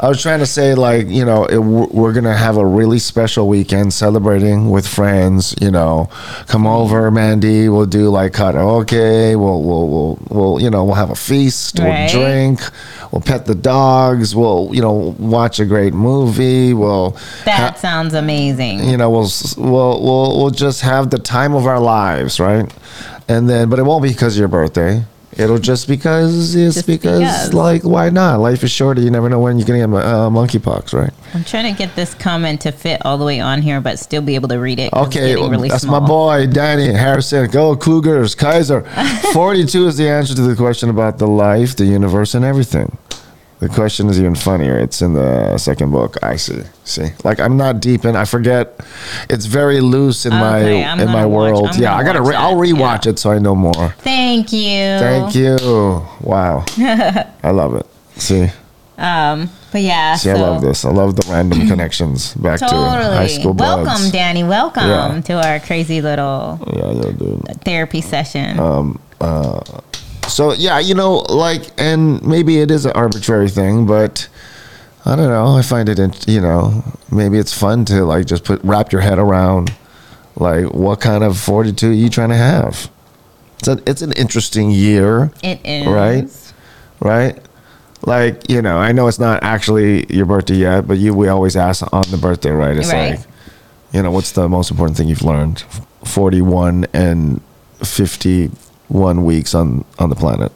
I 0.00 0.08
was 0.08 0.20
trying 0.22 0.38
to 0.40 0.46
say 0.46 0.74
like 0.74 1.06
you 1.08 1.24
know 1.24 1.44
it, 1.44 1.58
we're 1.58 2.12
gonna 2.12 2.36
have 2.36 2.56
a 2.56 2.64
really 2.66 2.93
special 2.98 3.48
weekend 3.48 3.92
celebrating 3.92 4.70
with 4.70 4.86
friends. 4.86 5.54
You 5.60 5.70
know, 5.70 6.08
come 6.46 6.66
over, 6.66 7.10
Mandy. 7.10 7.68
We'll 7.68 7.86
do 7.86 8.08
like 8.10 8.32
karaoke. 8.32 9.38
We'll 9.38 9.62
we'll 9.62 9.88
we'll, 9.88 10.18
we'll 10.28 10.60
you 10.62 10.70
know 10.70 10.84
we'll 10.84 10.94
have 10.94 11.10
a 11.10 11.14
feast. 11.16 11.78
Right. 11.78 12.10
We'll 12.12 12.22
drink. 12.24 12.60
We'll 13.12 13.22
pet 13.22 13.46
the 13.46 13.54
dogs. 13.54 14.34
We'll 14.34 14.70
you 14.72 14.80
know 14.82 15.14
watch 15.18 15.60
a 15.60 15.64
great 15.66 15.94
movie. 15.94 16.74
We'll 16.74 17.16
That 17.44 17.78
sounds 17.78 18.14
amazing. 18.14 18.84
you 18.88 18.96
know 18.96 19.10
we'll 19.10 19.30
we'll 19.56 20.02
we'll 20.02 20.38
we'll 20.38 20.50
just 20.50 20.80
have 20.82 21.10
the 21.10 21.18
time 21.18 21.54
of 21.54 21.66
our 21.66 21.80
lives, 21.80 22.40
right? 22.40 22.72
And 23.28 23.48
then, 23.48 23.70
but 23.70 23.78
it 23.78 23.84
won't 23.84 24.02
be 24.02 24.10
because 24.10 24.36
of 24.36 24.38
your 24.40 24.48
birthday. 24.48 25.04
It'll 25.38 25.58
just 25.58 25.88
because 25.88 26.54
it's 26.54 26.74
Just 26.76 26.86
because, 26.86 27.20
because. 27.20 27.54
like 27.54 27.82
why 27.82 28.10
not? 28.10 28.40
Life 28.40 28.62
is 28.64 28.70
short. 28.70 28.98
You 28.98 29.10
never 29.10 29.28
know 29.28 29.40
when 29.40 29.58
you're 29.58 29.66
gonna 29.66 29.80
get 29.80 29.88
uh, 29.88 30.28
monkeypox, 30.30 30.92
right? 30.92 31.12
I'm 31.34 31.44
trying 31.44 31.72
to 31.72 31.76
get 31.78 31.94
this 31.96 32.14
comment 32.14 32.60
to 32.62 32.72
fit 32.72 33.04
all 33.04 33.18
the 33.18 33.24
way 33.24 33.40
on 33.40 33.62
here, 33.62 33.80
but 33.80 33.98
still 33.98 34.22
be 34.22 34.34
able 34.36 34.48
to 34.48 34.56
read 34.58 34.78
it. 34.78 34.92
Okay, 34.92 35.34
getting 35.34 35.50
really 35.50 35.68
that's 35.68 35.82
small. 35.82 36.00
my 36.00 36.06
boy 36.06 36.46
Danny 36.46 36.92
Harrison. 36.92 37.50
Go 37.50 37.76
Cougars, 37.76 38.34
Kaiser. 38.34 38.82
Forty-two 39.32 39.86
is 39.88 39.96
the 39.96 40.08
answer 40.08 40.34
to 40.34 40.42
the 40.42 40.54
question 40.56 40.88
about 40.90 41.18
the 41.18 41.26
life, 41.26 41.76
the 41.76 41.86
universe, 41.86 42.34
and 42.34 42.44
everything. 42.44 42.96
The 43.64 43.70
question 43.74 44.10
is 44.10 44.20
even 44.20 44.34
funnier. 44.34 44.76
It's 44.78 45.00
in 45.00 45.14
the 45.14 45.56
second 45.56 45.90
book. 45.90 46.22
I 46.22 46.36
see. 46.36 46.60
See, 46.84 47.06
like 47.24 47.40
I'm 47.40 47.56
not 47.56 47.80
deep 47.80 48.04
in. 48.04 48.14
I 48.14 48.26
forget. 48.26 48.78
It's 49.30 49.46
very 49.46 49.80
loose 49.80 50.26
in 50.26 50.34
Okay, 50.34 50.40
my 50.82 50.84
I'm 50.84 51.00
in 51.00 51.08
my 51.08 51.24
watch- 51.24 51.34
world. 51.52 51.68
I'm 51.72 51.80
yeah, 51.80 51.96
I 51.96 52.02
gotta. 52.04 52.20
Re- 52.20 52.34
I'll 52.34 52.56
rewatch 52.56 53.06
yeah. 53.06 53.12
it 53.12 53.18
so 53.18 53.30
I 53.30 53.38
know 53.38 53.54
more. 53.54 53.94
Thank 54.00 54.52
you. 54.52 54.98
Thank 55.00 55.34
you. 55.34 55.56
Wow, 56.20 56.66
I 56.78 57.50
love 57.52 57.74
it. 57.76 57.86
See, 58.20 58.48
Um, 58.98 59.48
but 59.72 59.80
yeah. 59.80 60.16
See, 60.16 60.28
I 60.30 60.34
love 60.34 60.60
this. 60.60 60.84
I 60.84 60.90
love 60.90 61.16
the 61.16 61.26
random 61.32 61.66
connections 61.72 62.34
back 62.34 62.58
to 62.60 62.66
high 62.66 63.28
school 63.28 63.54
buds. 63.54 63.86
Welcome, 63.88 64.10
Danny. 64.10 64.44
Welcome 64.44 64.88
Yeah. 64.90 65.20
to 65.22 65.32
our 65.48 65.58
crazy 65.60 66.02
little 66.02 66.60
Yeah, 66.70 66.90
yeah, 66.92 67.12
dude. 67.12 67.62
therapy 67.64 68.02
session. 68.02 68.60
Um, 68.60 69.00
So 70.28 70.52
yeah, 70.52 70.78
you 70.80 70.94
know, 70.94 71.18
like, 71.28 71.62
and 71.78 72.22
maybe 72.26 72.58
it 72.60 72.70
is 72.70 72.86
an 72.86 72.92
arbitrary 72.92 73.48
thing, 73.48 73.86
but 73.86 74.28
I 75.04 75.16
don't 75.16 75.28
know. 75.28 75.56
I 75.56 75.62
find 75.62 75.88
it, 75.88 75.98
in, 75.98 76.12
you 76.26 76.40
know, 76.40 76.82
maybe 77.12 77.38
it's 77.38 77.52
fun 77.56 77.84
to 77.86 78.04
like 78.04 78.26
just 78.26 78.44
put 78.44 78.62
wrap 78.64 78.90
your 78.90 79.00
head 79.02 79.18
around, 79.18 79.72
like, 80.36 80.72
what 80.72 81.00
kind 81.00 81.22
of 81.22 81.38
fortitude 81.38 81.92
are 81.92 81.94
you 81.94 82.08
trying 82.08 82.30
to 82.30 82.36
have? 82.36 82.90
It's 83.58 83.68
an 83.68 83.82
it's 83.86 84.02
an 84.02 84.12
interesting 84.12 84.70
year, 84.70 85.30
it 85.42 85.60
is. 85.64 85.86
right? 85.86 86.52
right? 87.00 87.38
Like, 88.06 88.50
you 88.50 88.60
know, 88.60 88.76
I 88.78 88.92
know 88.92 89.06
it's 89.08 89.18
not 89.18 89.42
actually 89.42 90.04
your 90.12 90.26
birthday 90.26 90.56
yet, 90.56 90.86
but 90.86 90.98
you 90.98 91.14
we 91.14 91.28
always 91.28 91.56
ask 91.56 91.82
on 91.92 92.02
the 92.10 92.18
birthday, 92.18 92.50
right? 92.50 92.76
It's 92.76 92.92
Right. 92.92 93.16
like, 93.18 93.26
you 93.92 94.02
know, 94.02 94.10
what's 94.10 94.32
the 94.32 94.48
most 94.48 94.70
important 94.70 94.96
thing 94.96 95.08
you've 95.08 95.22
learned? 95.22 95.60
41 96.04 96.86
and 96.92 97.40
51 98.94 99.24
weeks 99.24 99.56
on 99.56 99.84
on 99.98 100.08
the 100.08 100.14
planet. 100.14 100.52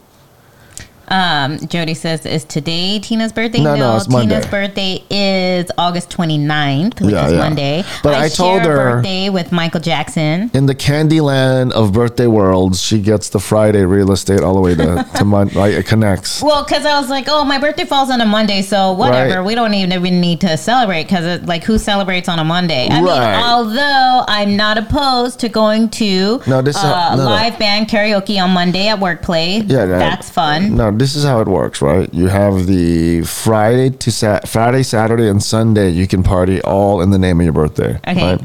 Um, 1.09 1.57
Jody 1.67 1.93
says, 1.93 2.25
is 2.25 2.43
today 2.45 2.99
Tina's 2.99 3.33
birthday? 3.33 3.61
No, 3.61 3.75
no, 3.75 3.99
Monday. 4.09 4.35
Tina's 4.35 4.45
birthday 4.47 5.03
is 5.09 5.71
August 5.77 6.09
29th, 6.11 7.01
which 7.01 7.13
Yeah, 7.13 7.25
is 7.27 7.31
yeah. 7.33 7.37
Monday. 7.39 7.83
But 8.03 8.15
I 8.15 8.29
told 8.29 8.63
share 8.63 8.71
her- 8.71 8.93
birthday 8.95 9.29
with 9.29 9.51
Michael 9.51 9.79
Jackson. 9.79 10.51
In 10.53 10.65
the 10.65 10.75
candy 10.75 11.21
land 11.21 11.73
of 11.73 11.93
birthday 11.93 12.27
worlds, 12.27 12.81
she 12.81 12.99
gets 13.01 13.29
the 13.29 13.39
Friday 13.39 13.85
real 13.85 14.11
estate 14.11 14.41
all 14.41 14.53
the 14.53 14.61
way 14.61 14.75
to, 14.75 15.05
to 15.15 15.25
Mon- 15.25 15.47
right? 15.55 15.73
It 15.73 15.85
connects. 15.85 16.41
Well, 16.41 16.63
because 16.63 16.85
I 16.85 16.99
was 16.99 17.09
like, 17.09 17.25
oh, 17.27 17.43
my 17.43 17.57
birthday 17.59 17.85
falls 17.85 18.09
on 18.09 18.21
a 18.21 18.25
Monday, 18.25 18.61
so 18.61 18.91
whatever. 18.93 19.37
Right. 19.39 19.45
We 19.45 19.55
don't 19.55 19.73
even, 19.73 19.89
need 20.21 20.41
to 20.41 20.57
celebrate 20.57 21.03
because, 21.03 21.41
like, 21.43 21.63
who 21.63 21.77
celebrates 21.77 22.29
on 22.29 22.39
a 22.39 22.43
Monday? 22.43 22.87
I 22.89 23.01
Right. 23.01 23.35
mean, 23.37 23.45
although 23.45 24.23
I'm 24.27 24.55
not 24.55 24.77
opposed 24.77 25.39
to 25.41 25.49
going 25.49 25.89
to 25.89 26.41
No, 26.47 26.61
this 26.61 26.75
uh, 26.77 27.15
no, 27.15 27.23
no. 27.23 27.29
live 27.29 27.57
band 27.59 27.87
karaoke 27.89 28.41
on 28.41 28.51
Monday 28.51 28.87
at 28.87 28.99
work 28.99 29.21
play. 29.21 29.57
Yeah, 29.59 29.85
that's 29.85 30.29
fun. 30.29 30.75
No, 30.75 30.91
this 30.99 31.15
is 31.15 31.23
how 31.23 31.41
it 31.41 31.47
works, 31.47 31.81
right? 31.81 32.13
You 32.13 32.27
have 32.27 32.67
the 32.67 33.23
Friday 33.23 33.89
to 33.89 34.11
Sat 34.11 34.47
Friday, 34.47 34.83
Saturday, 34.83 35.29
and 35.29 35.41
Sunday. 35.41 35.89
You 35.89 36.07
can 36.07 36.23
party 36.23 36.61
all 36.61 37.01
in 37.01 37.11
the 37.11 37.19
name 37.19 37.39
of 37.39 37.43
your 37.45 37.53
birthday. 37.53 37.99
Okay. 38.07 38.35
Right? 38.35 38.41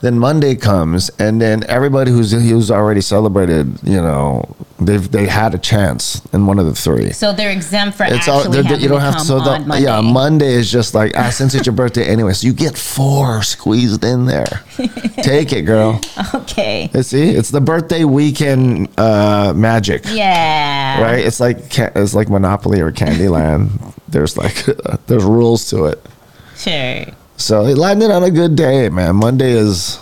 Then 0.00 0.18
Monday 0.18 0.54
comes, 0.54 1.10
and 1.18 1.40
then 1.40 1.64
everybody 1.68 2.10
who's 2.12 2.30
who's 2.30 2.70
already 2.70 3.00
celebrated, 3.00 3.78
you 3.82 3.96
know, 4.00 4.44
they've 4.78 5.10
they 5.10 5.26
had 5.26 5.54
a 5.54 5.58
chance 5.58 6.22
in 6.32 6.46
one 6.46 6.60
of 6.60 6.66
the 6.66 6.74
three. 6.74 7.10
So 7.10 7.32
they're 7.32 7.50
exempt 7.50 7.96
for 7.96 8.04
It's 8.04 8.28
all 8.28 8.38
actually 8.40 8.52
they're- 8.52 8.62
having 8.62 8.80
you 8.82 8.88
don't 8.88 8.98
to 9.00 9.04
have 9.04 9.18
to. 9.18 9.24
So 9.24 9.40
the, 9.40 9.58
Monday. 9.58 9.84
yeah, 9.86 10.00
Monday 10.00 10.52
is 10.52 10.70
just 10.70 10.94
like 10.94 11.12
ah, 11.16 11.30
since 11.30 11.54
it's 11.56 11.66
your 11.66 11.74
birthday 11.74 12.04
anyway, 12.06 12.32
so 12.32 12.46
you 12.46 12.52
get 12.52 12.78
four 12.78 13.42
squeezed 13.42 14.04
in 14.04 14.26
there. 14.26 14.62
Take 15.22 15.52
it, 15.52 15.62
girl. 15.62 16.00
okay. 16.32 16.90
You 16.94 17.02
See, 17.02 17.30
it's 17.30 17.50
the 17.50 17.60
birthday 17.60 18.04
weekend 18.04 18.88
uh, 18.98 19.52
magic. 19.56 20.04
Yeah. 20.06 21.02
right? 21.02 21.24
It's 21.24 21.40
like 21.40 21.76
it's 21.76 22.14
like 22.14 22.28
Monopoly 22.28 22.80
or 22.80 22.92
Candyland. 22.92 23.94
there's 24.06 24.36
like 24.38 24.64
there's 25.08 25.24
rules 25.24 25.68
to 25.70 25.86
it. 25.86 26.00
Sure. 26.56 27.04
So 27.38 27.64
it 27.66 27.78
landed 27.78 28.10
on 28.10 28.22
a 28.24 28.30
good 28.30 28.56
day, 28.56 28.88
man. 28.90 29.16
Monday 29.16 29.52
is 29.52 30.00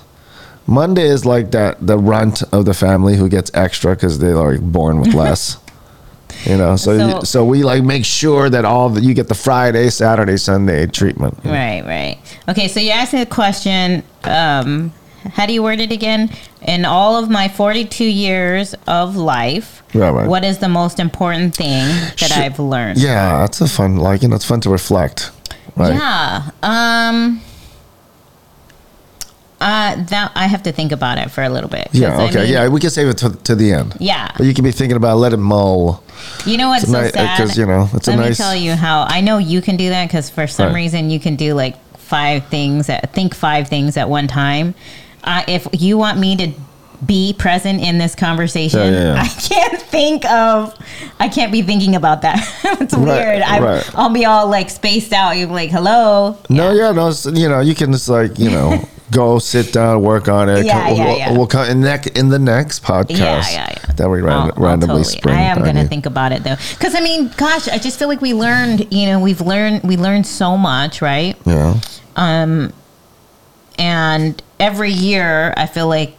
Monday 0.67 1.05
is 1.07 1.25
like 1.25 1.53
that 1.53 1.87
the 1.87 1.97
runt 1.99 2.43
of 2.53 2.65
the 2.65 2.75
family 2.75 3.17
who 3.17 3.29
gets 3.29 3.51
extra 3.55 3.95
because 3.95 4.19
they're 4.19 4.59
born 4.59 5.01
with 5.01 5.15
less. 5.15 5.59
you 6.45 6.57
know, 6.57 6.77
so 6.77 6.99
So- 6.99 7.21
so 7.21 7.45
we 7.45 7.63
like 7.63 7.85
make 7.85 8.05
sure 8.05 8.49
that 8.51 8.65
all 8.65 8.89
that 8.91 9.05
you 9.05 9.15
get 9.15 9.29
the 9.29 9.35
Friday, 9.35 9.91
Saturday, 9.91 10.37
Sunday 10.39 10.87
treatment. 10.87 11.39
Right, 11.45 11.85
right. 11.85 12.19
Okay, 12.49 12.69
so 12.69 12.81
you 12.81 12.91
asked 12.91 13.13
me 13.13 13.21
a 13.23 13.27
question. 13.27 14.03
Um, 14.25 14.93
how 15.35 15.45
do 15.47 15.53
you 15.53 15.63
word 15.63 15.81
it 15.81 15.93
again? 15.93 16.31
In 16.63 16.85
all 16.85 17.17
of 17.23 17.29
my 17.31 17.49
42 17.49 18.05
years 18.05 18.75
of 18.89 19.15
life, 19.17 19.83
Right, 19.95 20.11
right. 20.11 20.29
what 20.29 20.45
is 20.45 20.59
the 20.59 20.69
most 20.69 20.99
important 20.99 21.55
thing 21.55 21.85
that. 22.19 22.33
I've 22.37 22.59
learned? 22.59 22.99
Yeah, 22.99 23.39
that's 23.39 23.61
a 23.61 23.69
fun 23.69 23.97
like 23.97 24.23
you 24.23 24.29
know 24.29 24.37
it's 24.37 24.45
fun 24.45 24.61
to 24.63 24.71
reflect. 24.71 25.31
Right. 25.77 25.95
Yeah. 25.95 26.51
Um. 26.63 27.41
Uh, 29.59 29.97
that 30.05 30.33
I 30.35 30.47
have 30.49 30.63
to 30.65 30.73
think 30.73 30.93
about 30.93 31.17
it 31.17 31.31
for 31.31 31.43
a 31.43 31.49
little 31.49 31.71
bit. 31.71 31.89
Yeah. 31.93 32.19
I 32.19 32.25
Okay. 32.25 32.43
mean, 32.45 32.53
yeah, 32.53 32.69
we 32.69 32.79
can 32.79 32.91
save 32.91 33.09
it 33.09 33.17
to, 33.19 33.31
to 33.45 33.55
the 33.55 33.73
end. 33.73 33.97
Yeah. 33.99 34.31
But 34.37 34.45
you 34.45 34.53
can 34.53 34.65
be 34.65 34.71
thinking 34.71 34.99
about 34.99 35.17
let 35.17 35.33
it 35.33 35.39
mull. 35.39 36.05
You 36.45 36.59
know 36.59 36.69
what's 36.69 36.83
It's 36.83 36.93
so 36.93 37.01
ni- 37.01 37.09
sad? 37.09 37.37
because, 37.39 37.57
you 37.57 37.65
know, 37.65 37.89
it's 37.95 38.07
a 38.07 38.11
Let 38.17 38.29
me 38.29 38.35
tell 38.35 38.55
you 38.55 38.73
how 38.75 39.07
I 39.09 39.23
know 39.23 39.39
you 39.39 39.63
can 39.63 39.79
do 39.79 39.89
that 39.89 40.09
because 40.09 40.29
for 40.29 40.47
some 40.47 40.67
Right. 40.69 40.75
reason 40.75 41.09
you 41.09 41.19
can 41.19 41.37
do 41.37 41.55
like 41.55 41.77
five 41.97 42.45
things. 42.49 42.91
At, 42.91 43.15
think 43.15 43.35
five 43.35 43.67
things 43.69 43.97
at 43.97 44.11
one 44.11 44.29
time. 44.29 44.75
Uh, 45.25 45.43
if 45.49 45.67
you 45.73 45.97
want 45.97 46.19
me 46.19 46.37
to 46.37 46.53
be 47.05 47.35
present 47.37 47.81
in 47.81 47.99
this 47.99 48.15
conversation, 48.15 48.81
Yeah, 48.81 48.91
yeah, 48.91 49.15
yeah. 49.15 49.23
I 49.23 49.29
can't 49.29 49.83
think 49.83 50.25
of. 50.31 50.75
I 51.19 51.29
can't 51.29 51.51
be 51.53 51.63
thinking 51.63 51.97
about 51.97 52.23
that. 52.23 52.39
it's 52.81 52.95
Right, 52.95 53.05
weird. 53.05 53.43
I'm, 53.43 53.63
right. 53.63 53.91
I'll 53.95 54.13
be 54.13 54.25
all 54.25 54.49
like 54.49 54.71
spaced 54.71 55.13
out. 55.13 55.33
You're 55.33 55.49
like, 55.49 55.71
hello. 55.71 56.39
No, 56.49 56.73
yeah, 56.73 56.93
no, 56.93 57.09
it's, 57.09 57.27
you 57.27 57.49
know, 57.49 57.61
you 57.61 57.75
can 57.75 57.93
just 57.93 58.09
like, 58.09 58.39
you 58.39 58.51
know, 58.51 58.81
go 59.11 59.39
sit 59.39 59.73
down, 59.73 60.03
work 60.03 60.29
on 60.29 60.49
it. 60.49 60.65
Yeah, 60.65 60.87
Come- 60.89 60.97
yeah, 60.97 61.05
we'll, 61.05 61.19
yeah. 61.19 61.33
We'll 61.33 61.47
come 61.47 61.67
in, 61.69 61.85
in 62.17 62.29
the 62.29 62.39
next 62.39 62.83
podcast 62.83 63.11
Yeah, 63.19 63.49
yeah, 63.51 63.69
yeah. 63.71 63.93
that 63.97 64.09
we 64.09 64.21
ran, 64.21 64.33
I'll- 64.35 64.53
I'll 64.57 64.63
randomly 64.63 65.03
totally- 65.03 65.05
spring. 65.19 65.35
I 65.37 65.43
am 65.43 65.59
gonna 65.63 65.87
think 65.87 66.07
about 66.07 66.33
it 66.33 66.43
though, 66.45 66.57
because 66.73 66.95
I 66.95 67.01
mean, 67.01 67.31
gosh, 67.37 67.69
I 67.69 67.79
just 67.79 67.99
feel 67.99 68.09
like 68.09 68.21
we 68.21 68.35
learned. 68.35 68.93
You 68.93 69.07
know, 69.07 69.21
we've 69.21 69.41
learned. 69.41 69.83
We 69.85 69.97
learned 69.97 70.27
so 70.27 70.57
much, 70.57 71.03
right? 71.03 71.37
Yeah. 71.45 71.79
Um, 72.17 72.73
and 73.79 74.43
every 74.59 74.91
year 74.91 75.53
I 75.57 75.67
feel 75.67 75.87
like 75.89 76.16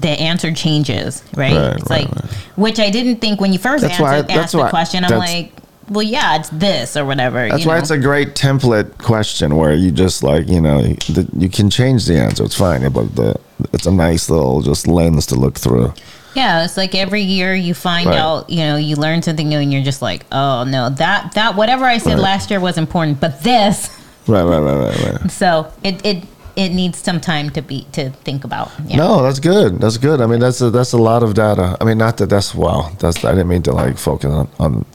the 0.00 0.08
answer 0.10 0.52
changes, 0.52 1.22
right? 1.36 1.56
Right, 1.56 1.76
it's 1.76 1.90
right, 1.90 2.10
like 2.12 2.30
which 2.56 2.78
I 2.78 2.90
didn't 2.90 3.16
think 3.20 3.40
when 3.40 3.52
you 3.52 3.58
first 3.58 3.82
That's 3.82 3.98
answered, 4.00 4.28
that's 4.28 4.38
asked 4.38 4.52
the 4.52 4.68
question. 4.68 5.04
I'm 5.04 5.18
like, 5.18 5.52
well, 5.88 6.02
yeah, 6.02 6.36
it's 6.36 6.48
this 6.50 6.96
or 6.96 7.04
whatever. 7.04 7.48
That's 7.48 7.64
why 7.64 7.74
know? 7.76 7.80
it's 7.80 7.90
a 7.90 7.98
great 7.98 8.34
template 8.34 8.98
question 8.98 9.56
where 9.56 9.72
you 9.72 9.90
just 9.92 10.22
like, 10.22 10.48
you 10.48 10.60
know, 10.60 10.82
the, 10.82 11.28
you 11.36 11.48
can 11.48 11.70
change 11.70 12.06
the 12.06 12.18
answer. 12.18 12.44
It's 12.44 12.56
fine. 12.56 12.90
But 12.92 13.14
the, 13.14 13.36
it's 13.72 13.86
a 13.86 13.92
nice 13.92 14.28
little 14.28 14.60
just 14.62 14.86
lens 14.88 15.26
to 15.26 15.34
look 15.36 15.56
through. 15.58 15.94
yeah. 16.34 16.64
It's 16.64 16.76
like 16.76 16.94
every 16.94 17.22
year 17.22 17.54
you 17.54 17.72
find 17.72 18.08
Right. 18.08 18.18
out, 18.18 18.50
you 18.50 18.58
know, 18.64 18.76
you 18.76 18.96
learn 18.96 19.22
something 19.22 19.48
new, 19.48 19.58
and 19.60 19.72
you're 19.72 19.84
just 19.84 20.02
like, 20.02 20.26
oh 20.32 20.64
no, 20.64 20.90
that 20.90 21.32
that 21.34 21.54
whatever 21.54 21.84
I 21.84 21.98
said 21.98 22.14
Right. 22.14 22.22
last 22.22 22.50
year 22.50 22.60
was 22.60 22.76
important, 22.78 23.20
but 23.20 23.42
this. 23.42 23.88
Right, 24.26 24.42
right, 24.42 24.58
right, 24.58 24.76
right, 24.76 25.20
right. 25.22 25.30
So 25.42 25.72
it 25.84 26.04
it 26.04 26.24
it 26.56 26.70
needs 26.70 26.98
some 26.98 27.20
time 27.20 27.50
to 27.50 27.62
be 27.62 27.86
to 27.92 28.10
think 28.10 28.44
about. 28.44 28.72
Yeah. 28.86 28.96
No, 28.96 29.22
that's 29.22 29.38
good. 29.38 29.78
That's 29.78 29.98
good. 29.98 30.20
I 30.20 30.26
mean, 30.26 30.40
that's 30.40 30.60
a, 30.60 30.70
that's 30.70 30.92
a 30.92 30.98
lot 30.98 31.22
of 31.22 31.34
data. 31.34 31.76
I 31.80 31.84
mean, 31.84 31.98
not 31.98 32.16
that 32.16 32.30
that's 32.30 32.54
wow. 32.54 32.90
That's 32.98 33.24
I 33.24 33.32
didn't 33.32 33.48
mean 33.48 33.62
to 33.64 33.72
like 33.72 33.98
focus 33.98 34.30
on 34.30 34.48
on, 34.58 34.86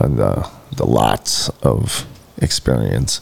on 0.00 0.16
the, 0.16 0.48
the 0.76 0.86
lots 0.86 1.48
of 1.62 2.06
experience. 2.38 3.20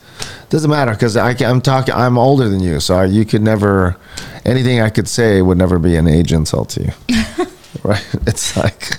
Doesn't 0.50 0.71
matter 0.71 0.93
because 0.93 1.17
i 1.17 1.35
i'm 1.45 1.61
talking. 1.61 1.95
I'm 1.95 2.19
older 2.19 2.49
than 2.49 2.61
you, 2.61 2.79
so 2.79 2.97
I, 2.97 3.05
you 3.07 3.25
could 3.25 3.43
never 3.43 3.97
anything 4.45 4.81
I 4.81 4.91
could 4.91 5.09
say 5.09 5.41
would 5.41 5.59
never 5.59 5.79
be 5.79 5.97
an 5.97 6.07
age 6.07 6.33
insult 6.33 6.69
to 6.71 6.83
you. 6.85 6.93
right? 7.83 8.07
It's 8.26 8.57
like. 8.57 8.99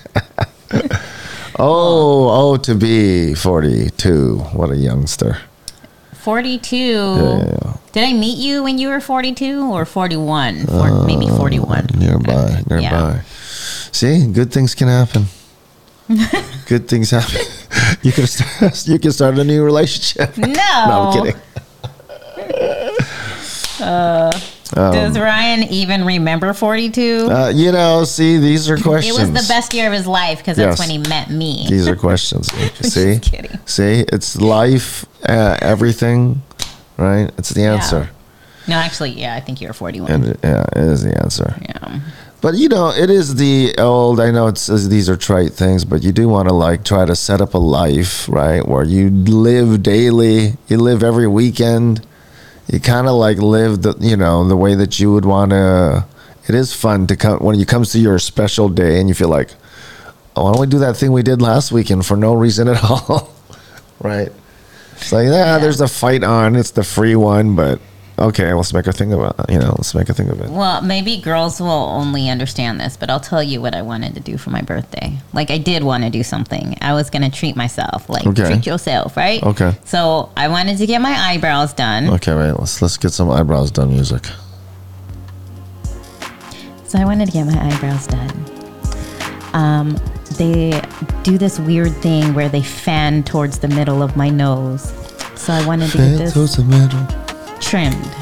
Oh, 1.59 2.29
oh, 2.31 2.57
to 2.57 2.73
be 2.73 3.35
42. 3.35 4.37
What 4.53 4.71
a 4.71 4.75
youngster. 4.75 5.37
42. 6.23 6.75
yeah. 6.75 7.73
Did 7.91 8.03
I 8.05 8.13
meet 8.13 8.37
you 8.37 8.63
when 8.63 8.77
you 8.79 8.87
were 8.89 8.99
42 9.01 9.71
or 9.71 9.85
41? 9.85 10.65
For, 10.65 10.71
uh, 10.73 11.05
maybe 11.05 11.27
41. 11.27 11.87
Nearby, 11.97 12.63
nearby. 12.69 12.81
Yeah. 12.81 13.21
See, 13.91 14.25
good 14.31 14.51
things 14.51 14.73
can 14.73 14.87
happen. 14.87 15.25
good 16.67 16.87
things 16.87 17.11
happen. 17.11 17.41
You 18.03 18.11
can 18.11 18.27
start, 18.27 18.87
you 18.87 18.99
can 18.99 19.11
start 19.11 19.37
a 19.39 19.43
new 19.43 19.63
relationship. 19.63 20.37
No. 20.37 20.47
No, 20.53 20.95
I'm 21.01 21.13
kidding. 21.13 21.41
Uh, 23.81 24.31
Does 24.73 25.17
Ryan 25.17 25.63
even 25.63 26.05
remember 26.05 26.53
42? 26.53 27.27
Uh, 27.29 27.49
you 27.53 27.71
know, 27.71 28.03
see, 28.03 28.37
these 28.37 28.69
are 28.69 28.77
questions. 28.77 29.17
it 29.17 29.21
was 29.21 29.29
the 29.31 29.47
best 29.53 29.73
year 29.73 29.87
of 29.87 29.93
his 29.93 30.07
life 30.07 30.39
because 30.39 30.57
Yes. 30.57 30.77
that's 30.77 30.79
when 30.79 30.89
he 30.89 30.97
met 31.09 31.29
me. 31.29 31.65
These 31.69 31.87
are 31.87 31.95
questions. 31.95 32.51
see, 32.81 33.15
Just 33.19 33.31
kidding. 33.31 33.59
see, 33.65 34.03
it's 34.11 34.35
life, 34.39 35.05
uh, 35.27 35.57
everything, 35.61 36.41
right? 36.97 37.29
It's 37.37 37.49
the 37.49 37.63
answer, 37.65 38.09
No, 38.67 38.75
actually, 38.75 39.11
yeah, 39.11 39.35
I 39.35 39.39
think 39.41 39.61
you're 39.61 39.73
41. 39.73 40.09
and 40.11 40.25
yeah, 40.43 40.63
it 40.75 40.77
is 40.83 41.03
the 41.03 41.21
answer. 41.21 41.55
yeah. 41.61 41.99
But 42.41 42.55
you 42.55 42.67
know, 42.67 42.89
it 42.89 43.09
is 43.09 43.35
the 43.35 43.73
old. 43.77 44.19
I 44.19 44.29
know 44.29 44.47
it's 44.47 44.67
these 44.67 45.07
are 45.09 45.15
trite 45.15 45.53
things, 45.53 45.85
but 45.85 46.03
you 46.03 46.11
do 46.11 46.27
want 46.27 46.49
to 46.49 46.53
like 46.53 46.83
try 46.83 47.05
to 47.05 47.15
set 47.15 47.39
up 47.39 47.53
a 47.53 47.57
life, 47.57 48.27
right, 48.27 48.67
where 48.67 48.83
you 48.83 49.09
live 49.09 49.81
daily. 49.81 50.57
You 50.67 50.77
live 50.77 51.03
every 51.03 51.25
weekend. 51.27 52.05
You 52.73 52.79
kind 52.79 53.05
of 53.05 53.13
like 53.13 53.37
live 53.37 53.83
the, 53.83 53.95
you 53.99 54.17
know, 54.17 54.47
the 54.47 54.57
way 54.57 54.73
that 54.73 54.99
you 54.99 55.13
would 55.13 55.25
want 55.25 55.51
to. 55.51 56.07
It 56.47 56.55
is 56.55 56.73
fun 56.73 57.05
to 57.05 57.15
come 57.15 57.37
when 57.37 57.57
it 57.57 57.67
comes 57.67 57.91
to 57.91 57.99
your 57.99 58.17
special 58.17 58.67
day, 58.67 58.99
and 58.99 59.07
you 59.07 59.13
feel 59.13 59.29
like, 59.29 59.51
oh, 60.35 60.45
why 60.45 60.51
don't 60.53 60.61
we 60.61 60.65
do 60.65 60.79
that 60.79 60.97
thing 60.97 61.11
we 61.11 61.21
did 61.21 61.39
last 61.39 61.71
weekend 61.71 62.03
for 62.03 62.17
no 62.17 62.33
reason 62.33 62.67
at 62.67 62.83
all, 62.89 63.31
right? 63.99 64.29
It's 64.93 65.11
like, 65.13 65.27
yeah, 65.27 65.59
there's 65.59 65.81
a 65.81 65.87
fight 65.87 66.23
on. 66.23 66.55
It's 66.55 66.71
the 66.71 66.83
free 66.83 67.15
one, 67.15 67.55
but 67.55 67.79
okay, 68.17 68.53
let's 68.53 68.73
make 68.73 68.87
a 68.87 68.91
thing 68.93 69.13
about 69.13 69.35
it. 69.39 69.53
You 69.53 69.59
know, 69.59 69.73
let's 69.77 69.93
make 69.95 70.09
a 70.09 70.13
thing 70.13 70.29
of 70.29 70.39
it. 70.41 70.49
Well, 70.49 70.81
maybe 70.81 71.17
girls 71.17 71.59
will 71.59 71.69
only 71.69 72.29
understand 72.29 72.79
this, 72.79 72.97
but 72.97 73.09
I'll 73.09 73.19
tell 73.19 73.41
you 73.43 73.61
what 73.61 73.73
I 73.75 73.81
wanted 73.81 74.13
to 74.15 74.19
do 74.19 74.37
for 74.37 74.49
my 74.49 74.61
birthday. 74.61 75.17
Like 75.33 75.51
I 75.51 75.57
did 75.57 75.83
want 75.83 76.03
to 76.03 76.09
do 76.09 76.23
something. 76.23 76.77
I 76.81 76.93
was 76.93 77.09
gonna 77.09 77.29
treat 77.29 77.55
myself. 77.55 78.09
Like 78.09 78.25
Okay. 78.27 78.45
treat 78.45 78.65
yourself, 78.65 79.17
right? 79.17 79.41
Okay. 79.43 79.73
So 79.85 80.29
I 80.37 80.47
wanted 80.47 80.77
to 80.77 80.85
get 80.85 81.01
my 81.01 81.11
eyebrows 81.13 81.73
done. 81.73 82.09
Okay, 82.09 82.35
wait. 82.35 82.59
Let's 82.59 82.81
let's 82.81 82.97
get 82.97 83.11
some 83.11 83.29
eyebrows 83.29 83.71
done. 83.71 83.89
Music. 83.89 84.25
So 86.87 86.99
I 86.99 87.05
wanted 87.05 87.25
to 87.25 87.31
get 87.31 87.45
my 87.45 87.59
eyebrows 87.59 88.05
done. 88.07 88.45
Um, 89.53 89.97
they 90.37 90.79
do 91.23 91.37
this 91.37 91.59
weird 91.59 91.91
thing 91.97 92.33
where 92.33 92.49
they 92.49 92.61
fan 92.61 93.23
towards 93.23 93.59
the 93.59 93.67
middle 93.67 94.01
of 94.03 94.15
my 94.15 94.29
nose. 94.29 94.93
So 95.35 95.53
I 95.53 95.65
wanted 95.65 95.91
to 95.91 95.97
get 95.97 96.17
this 96.33 96.55
the 96.55 96.63
middle. 96.63 97.22
Trimmed. 97.63 98.15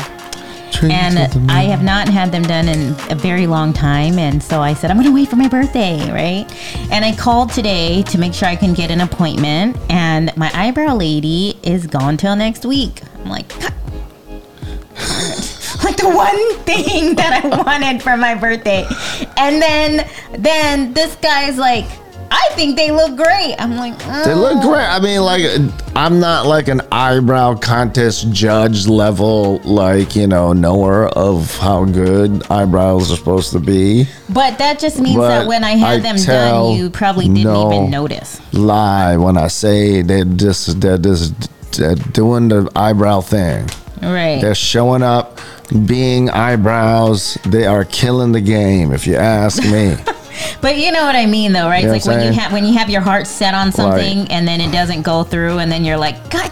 Trimmed 0.72 0.94
And 0.94 1.52
I 1.52 1.64
have 1.64 1.84
not 1.84 2.08
had 2.08 2.32
them 2.32 2.44
done 2.44 2.70
in 2.70 2.96
a 3.10 3.16
very 3.16 3.48
long 3.48 3.74
time. 3.74 4.18
And 4.18 4.42
so 4.42 4.62
I 4.62 4.74
said, 4.74 4.90
I'm 4.90 4.98
going 4.98 5.08
to 5.08 5.14
wait 5.14 5.28
for 5.28 5.36
my 5.36 5.50
birthday, 5.50 6.00
right? 6.12 6.46
And 6.92 7.04
I 7.04 7.14
called 7.16 7.52
today 7.52 8.04
to 8.04 8.18
make 8.18 8.34
sure 8.34 8.48
I 8.48 8.56
can 8.56 8.74
get 8.74 8.92
an 8.92 9.02
appointment. 9.02 9.78
And 9.90 10.36
my 10.38 10.50
eyebrow 10.54 10.96
lady 10.96 11.60
is 11.64 11.88
gone 11.88 12.18
till 12.18 12.36
next 12.36 12.66
week. 12.66 13.02
I'm 13.20 13.30
like, 13.30 13.52
like 15.84 15.98
the 15.98 16.12
one 16.14 16.58
thing 16.64 17.16
that 17.16 17.42
I 17.44 17.64
wanted 17.64 18.02
for 18.02 18.16
my 18.16 18.36
birthday. 18.36 18.86
And 19.38 19.62
then, 19.62 20.08
then 20.38 20.94
this 20.94 21.16
guy's 21.16 21.58
like, 21.58 21.86
I 22.34 22.50
think 22.54 22.78
they 22.78 22.92
look 22.92 23.18
great. 23.18 23.56
I'm 23.60 23.76
like, 23.76 23.98
They 24.00 24.34
look 24.34 24.58
"Oh." 24.58 24.70
great. 24.72 24.86
I 24.88 25.00
mean, 25.02 25.22
like, 25.22 25.44
I'm 25.96 26.22
not 26.22 26.46
like 26.46 26.70
an 26.70 26.82
eyebrow 26.92 27.56
contest 27.56 28.32
judge 28.32 28.88
level, 28.88 29.60
like, 29.66 30.16
you 30.16 30.28
know, 30.28 30.54
knower 30.54 31.08
of 31.10 31.56
how 31.58 31.84
good 31.84 32.50
eyebrows 32.50 33.12
are 33.12 33.18
supposed 33.18 33.52
to 33.52 33.60
be. 33.60 34.08
But 34.30 34.58
that 34.60 34.80
just 34.80 35.00
means 35.00 35.18
But 35.18 35.28
that 35.40 35.48
when 35.48 35.66
I 35.66 35.72
had 35.72 36.00
I 36.00 36.00
them 36.00 36.16
done, 36.16 36.78
you 36.78 36.90
probably 36.90 37.28
didn't 37.28 37.44
no 37.44 37.74
even 37.74 37.90
notice. 37.92 38.40
Lie 38.54 39.18
when 39.18 39.36
I 39.38 39.48
say 39.48 40.02
they're 40.02 40.24
just, 40.24 40.80
they're 40.80 40.98
just 40.98 41.34
they're 41.78 41.96
doing 41.96 42.48
the 42.48 42.72
eyebrow 42.76 43.22
thing. 43.22 43.68
Right. 44.02 44.40
They're 44.42 44.56
showing 44.56 45.04
up, 45.04 45.40
being 45.86 46.30
eyebrows. 46.30 47.38
They 47.46 47.66
are 47.66 47.84
killing 47.86 48.32
the 48.32 48.42
game, 48.42 48.94
if 48.94 49.06
you 49.06 49.16
ask 49.16 49.62
me. 49.64 49.96
But 50.62 50.78
you 50.78 50.92
know 50.92 51.04
what 51.06 51.16
I 51.16 51.26
mean, 51.26 51.54
though, 51.54 51.68
right? 51.68 51.82
You 51.82 51.90
know 51.90 51.94
It's 51.94 52.06
like 52.06 52.18
when 52.18 52.26
you 52.34 52.40
have 52.40 52.52
when 52.52 52.66
you 52.66 52.74
have 52.74 52.90
your 52.90 53.02
heart 53.02 53.28
set 53.28 53.54
on 53.54 53.72
something 53.72 54.28
and 54.32 54.48
then 54.48 54.62
it 54.62 54.72
doesn't 54.72 55.02
go 55.04 55.24
through, 55.24 55.60
and 55.60 55.72
then 55.72 55.84
you're 55.86 55.98
like, 55.98 56.30
God. 56.30 56.52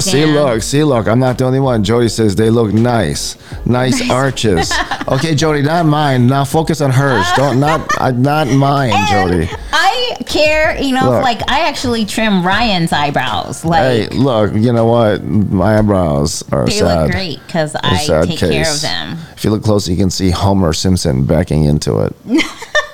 See, 0.00 0.24
look, 0.24 0.62
see, 0.62 0.84
look. 0.84 1.08
I'm 1.08 1.18
not 1.18 1.38
the 1.38 1.44
only 1.44 1.58
one. 1.58 1.82
Jody 1.82 2.08
says 2.08 2.36
they 2.36 2.50
look 2.50 2.72
nice, 2.72 3.36
nice, 3.66 4.08
arches. 4.08 4.72
okay, 5.08 5.34
Jody, 5.34 5.60
not 5.62 5.86
mine. 5.86 6.28
Now 6.28 6.44
focus 6.44 6.80
on 6.80 6.92
hers. 6.92 7.26
Don't 7.36 7.58
not, 7.58 7.90
not 8.14 8.46
mine, 8.46 8.92
And 8.92 9.30
Jody. 9.30 9.50
I 9.72 10.16
care, 10.24 10.80
you 10.80 10.94
know, 10.94 11.10
Look. 11.10 11.24
like 11.24 11.50
I 11.50 11.66
actually 11.66 12.06
trim 12.06 12.46
Ryan's 12.46 12.92
eyebrows. 12.92 13.64
Like 13.64 13.82
Hey, 13.82 14.08
look. 14.16 14.54
You 14.54 14.72
know 14.72 14.86
what? 14.86 15.24
My 15.24 15.78
eyebrows 15.78 16.44
are 16.52 16.66
they 16.66 16.78
sad. 16.78 17.02
look 17.02 17.10
great 17.10 17.40
because 17.46 17.74
I 17.74 18.24
take 18.24 18.38
care 18.38 18.70
of 18.72 18.80
them. 18.80 19.18
If 19.36 19.44
you 19.44 19.50
look 19.50 19.64
close, 19.64 19.88
you 19.88 19.96
can 19.96 20.10
see 20.10 20.30
Homer 20.30 20.72
Simpson 20.72 21.24
backing 21.24 21.64
into 21.64 22.00
it. 22.00 22.14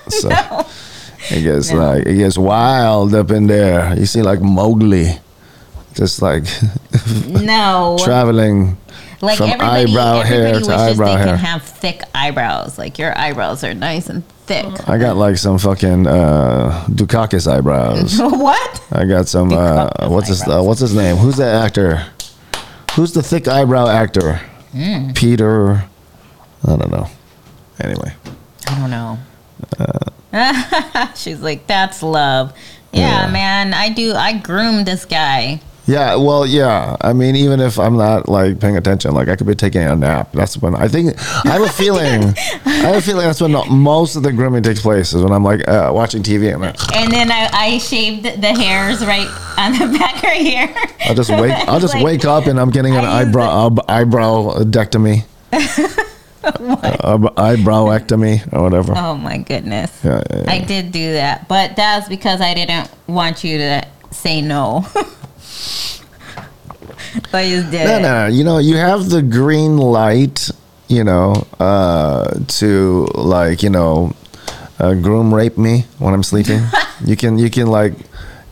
so 0.08 0.28
it 1.30 1.42
gets 1.42 1.72
like 1.72 2.06
it 2.06 2.16
gets 2.16 2.36
wild 2.38 3.14
up 3.14 3.30
in 3.30 3.46
there. 3.46 3.96
You 3.98 4.06
see 4.06 4.22
like 4.22 4.40
Mowgli, 4.40 5.18
just 5.94 6.20
like 6.22 6.44
No, 7.28 7.96
traveling. 8.02 8.76
like 9.20 9.38
from 9.38 9.50
everybody, 9.50 9.90
eyebrow 9.90 10.20
everybody 10.20 10.28
hair 10.28 10.60
to 10.60 10.74
eyebrow 10.74 11.16
hair. 11.16 11.26
can 11.26 11.38
have 11.38 11.62
thick 11.62 12.02
eyebrows. 12.14 12.78
Like 12.78 12.98
your 12.98 13.16
eyebrows 13.18 13.64
are 13.64 13.74
nice 13.74 14.08
and 14.08 14.26
thick. 14.46 14.66
I 14.88 14.98
got 14.98 15.16
like 15.16 15.38
some 15.38 15.58
fucking 15.58 16.06
uh, 16.06 16.84
Dukakis 16.90 17.50
eyebrows. 17.50 18.18
what? 18.18 18.82
I 18.92 19.04
got 19.06 19.26
some. 19.28 19.52
Uh, 19.52 19.88
what's 20.08 20.28
his 20.28 20.42
uh. 20.46 20.62
What's 20.62 20.80
his 20.80 20.94
name? 20.94 21.16
Who's 21.16 21.36
that 21.36 21.64
actor? 21.64 22.04
Who's 22.94 23.12
the 23.12 23.22
thick 23.22 23.48
eyebrow 23.48 23.88
actor? 23.88 24.36
Hmm. 24.72 25.12
Peter. 25.12 25.84
I 26.66 26.76
don't 26.76 26.90
know. 26.90 27.08
Anyway. 27.80 28.12
I 28.68 28.78
don't 28.78 28.90
know. 28.90 29.18
She's 31.14 31.40
like, 31.40 31.66
that's 31.66 32.02
love. 32.02 32.52
Yeah, 32.92 33.26
Yeah. 33.26 33.32
man, 33.32 33.74
I 33.74 33.88
do. 33.90 34.14
I 34.14 34.38
groom 34.38 34.84
this 34.84 35.04
guy. 35.04 35.60
Yeah, 35.86 36.16
well, 36.16 36.46
yeah. 36.46 36.96
I 37.02 37.12
mean, 37.12 37.36
even 37.36 37.60
if 37.60 37.78
I'm 37.78 37.98
not 37.98 38.26
like 38.26 38.58
paying 38.58 38.78
attention, 38.78 39.12
like 39.12 39.28
I 39.28 39.36
could 39.36 39.46
be 39.46 39.54
taking 39.54 39.82
a 39.82 39.94
nap. 39.94 40.32
That's 40.32 40.56
when 40.56 40.74
I 40.74 40.88
think 40.88 41.12
I 41.44 41.50
have 41.50 41.60
a 41.62 41.68
feeling. 41.82 42.34
I 42.64 42.70
have 42.70 42.96
a 42.96 43.02
feeling 43.02 43.26
that's 43.26 43.40
when 43.42 43.52
most 43.70 44.16
of 44.16 44.22
the 44.22 44.32
grooming 44.32 44.62
takes 44.62 44.80
place 44.80 45.12
is 45.12 45.22
when 45.22 45.30
I'm 45.30 45.44
like 45.44 45.68
uh, 45.68 45.90
watching 45.94 46.22
TV 46.22 46.50
and 46.54 46.62
like, 46.62 46.96
And 46.96 47.12
then 47.12 47.30
I, 47.30 47.50
I 47.52 47.78
shaved 47.78 48.24
the 48.24 48.54
hairs 48.54 49.04
right 49.04 49.28
on 49.58 49.72
the 49.72 49.98
back 49.98 50.22
right 50.22 50.40
here. 50.40 50.74
I'll 51.06 51.14
just 51.14 51.28
wake. 51.30 51.52
I'll 51.68 51.80
just 51.80 51.92
Like, 51.94 52.02
wake 52.04 52.24
up 52.24 52.46
and 52.46 52.58
I'm 52.58 52.70
getting 52.70 52.96
an 52.96 53.04
eyebrow 53.04 53.66
uh, 53.66 53.82
eyebrow 53.86 54.54
dectomy. 54.64 55.24
Uh, 56.44 57.18
eyebrowectomy 57.36 58.52
or 58.52 58.62
whatever. 58.62 58.94
Oh 58.96 59.16
my 59.16 59.38
goodness. 59.38 59.90
Yeah, 60.04 60.22
yeah, 60.30 60.42
yeah. 60.44 60.52
I 60.52 60.58
did 60.60 60.92
do 60.92 61.12
that, 61.14 61.48
but 61.48 61.76
that's 61.76 62.08
because 62.08 62.40
I 62.40 62.54
didn't 62.54 62.90
want 63.06 63.44
you 63.44 63.58
to 63.58 63.86
say 64.10 64.40
no. 64.40 64.86
I 67.32 67.48
just 67.48 67.70
did. 67.70 67.84
No, 67.86 68.00
no, 68.00 68.26
you 68.26 68.44
know, 68.44 68.58
you 68.58 68.76
have 68.76 69.08
the 69.08 69.22
green 69.22 69.76
light, 69.76 70.50
you 70.88 71.04
know, 71.04 71.46
uh, 71.60 72.38
to 72.58 73.06
like, 73.14 73.62
you 73.62 73.70
know, 73.70 74.14
uh, 74.78 74.94
groom 74.94 75.32
rape 75.32 75.56
me 75.56 75.84
when 75.98 76.14
I'm 76.14 76.22
sleeping. 76.22 76.60
you 77.04 77.16
can, 77.16 77.38
you 77.38 77.50
can 77.50 77.66
like, 77.66 77.94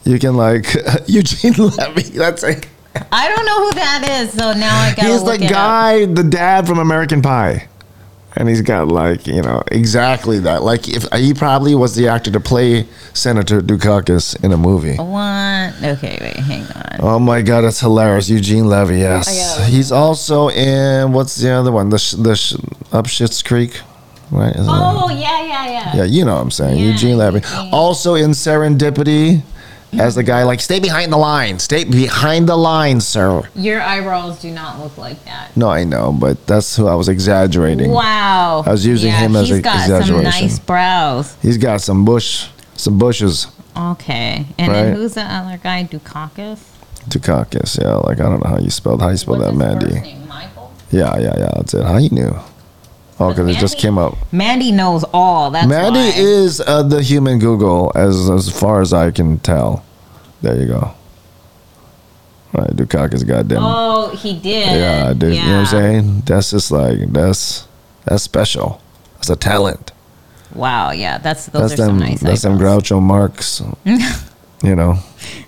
you 0.04 0.18
can 0.18 0.36
like 0.36 0.66
Eugene 1.06 1.54
Levy. 1.54 2.02
That's 2.02 2.42
it. 2.44 2.68
I 3.10 3.28
don't 3.28 3.46
know 3.46 3.66
who 3.66 3.72
that 3.72 4.20
is, 4.22 4.32
so 4.32 4.52
now 4.52 4.78
I 4.78 4.94
gotta 4.94 5.08
He's 5.08 5.24
the 5.24 5.38
guy, 5.38 6.04
the 6.04 6.22
dad 6.22 6.66
from 6.66 6.78
American 6.78 7.22
Pie. 7.22 7.68
And 8.34 8.48
he's 8.48 8.62
got 8.62 8.88
like, 8.88 9.26
you 9.26 9.42
know, 9.42 9.62
exactly 9.70 10.38
that. 10.40 10.62
Like, 10.62 10.88
if 10.88 11.04
he 11.14 11.34
probably 11.34 11.74
was 11.74 11.94
the 11.94 12.08
actor 12.08 12.30
to 12.30 12.40
play 12.40 12.86
Senator 13.12 13.60
Dukakis 13.60 14.42
in 14.42 14.52
a 14.52 14.56
movie. 14.56 14.96
What? 14.96 15.74
Okay, 15.98 16.18
wait, 16.20 16.36
hang 16.36 16.62
on. 16.64 16.96
Oh 17.00 17.18
my 17.18 17.42
god, 17.42 17.60
that's 17.62 17.80
hilarious. 17.80 18.30
Eugene 18.30 18.66
Levy, 18.68 18.98
yes. 18.98 19.68
He's 19.68 19.92
also 19.92 20.48
in 20.48 21.12
what's 21.12 21.36
the 21.36 21.50
other 21.50 21.70
one? 21.72 21.90
The 21.90 21.98
sh- 21.98 22.12
the 22.12 22.34
sh- 22.34 22.54
Up 22.90 23.06
Shit's 23.06 23.42
Creek, 23.42 23.80
right? 24.30 24.54
Isn't 24.54 24.66
Oh 24.66 25.08
that- 25.08 25.18
yeah, 25.18 25.44
yeah, 25.44 25.66
yeah. 25.66 25.96
yeah, 25.96 26.04
you 26.04 26.24
know 26.24 26.34
what 26.36 26.40
I'm 26.42 26.50
saying. 26.50 26.78
Yeah, 26.78 26.92
Eugene 26.92 27.18
Levy. 27.18 27.40
Eugene. 27.40 27.68
Also 27.72 28.14
in 28.14 28.30
Serendipity 28.30 29.42
as 29.92 30.14
the 30.14 30.22
guy 30.22 30.42
like 30.44 30.60
stay 30.60 30.80
behind 30.80 31.12
the 31.12 31.16
line. 31.16 31.58
Stay 31.58 31.84
behind 31.84 32.48
the 32.48 32.56
line, 32.56 33.00
sir. 33.00 33.42
Your 33.54 33.80
eyebrows 33.80 34.40
do 34.40 34.50
not 34.50 34.78
look 34.78 34.96
like 34.98 35.24
that. 35.24 35.56
No, 35.56 35.68
I 35.68 35.84
know, 35.84 36.12
but 36.12 36.46
that's 36.46 36.76
who 36.76 36.86
I 36.86 36.94
was 36.94 37.08
exaggerating. 37.08 37.90
Wow. 37.90 38.62
I 38.66 38.70
was 38.70 38.86
using 38.86 39.10
yeah, 39.10 39.20
him 39.20 39.36
as 39.36 39.48
he's 39.48 39.58
a 39.58 39.62
got 39.62 40.04
some 40.04 40.22
nice 40.22 40.58
brows. 40.58 41.36
He's 41.42 41.58
got 41.58 41.80
some 41.80 42.04
bush 42.04 42.48
some 42.82 42.98
bushes. 42.98 43.46
Okay. 43.76 44.46
And 44.58 44.74
then 44.74 44.96
who's 44.96 45.14
the 45.14 45.22
other 45.22 45.56
guy? 45.56 45.84
Dukakis? 45.84 46.60
Dukakis, 47.08 47.80
yeah, 47.80 47.94
like 47.94 48.20
I 48.20 48.24
don't 48.24 48.42
know 48.42 48.50
how 48.50 48.58
you 48.58 48.70
spelled 48.70 49.00
how 49.00 49.08
you 49.08 49.16
spell 49.16 49.38
that, 49.38 49.54
Mandy. 49.54 50.00
name? 50.00 50.28
Michael? 50.28 50.72
Yeah, 50.90 51.16
yeah, 51.18 51.34
yeah. 51.36 51.50
That's 51.56 51.74
it. 51.74 51.84
How 51.84 51.98
you 51.98 52.10
knew? 52.10 52.34
Oh, 53.20 53.28
because 53.28 53.48
it 53.48 53.58
just 53.58 53.78
came 53.78 53.98
up. 53.98 54.16
Mandy 54.32 54.72
knows 54.72 55.04
all. 55.12 55.50
That's 55.50 55.68
Mandy 55.68 55.98
why. 56.00 56.12
is 56.16 56.60
uh, 56.60 56.82
the 56.82 57.02
human 57.02 57.38
Google, 57.38 57.92
as 57.94 58.28
as 58.30 58.48
far 58.50 58.80
as 58.80 58.92
I 58.92 59.10
can 59.10 59.38
tell. 59.38 59.84
There 60.40 60.58
you 60.58 60.66
go. 60.66 60.94
Right, 62.52 62.68
Dukakis, 62.70 63.26
goddamn. 63.26 63.62
Oh, 63.62 64.14
he 64.14 64.34
did. 64.38 64.66
yeah, 64.66 65.12
dude. 65.14 65.34
You 65.36 65.40
know 65.42 65.48
what 65.52 65.58
I'm 65.60 65.66
saying? 65.66 66.20
That's 66.26 66.50
just 66.50 66.70
like 66.70 66.98
that's 67.12 67.66
that's 68.04 68.22
special. 68.22 68.82
That's 69.14 69.30
a 69.30 69.36
talent. 69.36 69.92
Wow, 70.54 70.90
yeah, 70.90 71.16
that's 71.18 71.46
those 71.46 71.70
that's 71.70 71.74
are 71.74 71.76
them. 71.86 71.90
some 71.92 71.98
nice 72.00 72.20
that's 72.20 72.42
them 72.42 72.54
eyebrows. 72.54 72.82
Groucho 72.82 73.00
Marx. 73.02 73.62
you 73.84 74.74
know, 74.76 74.98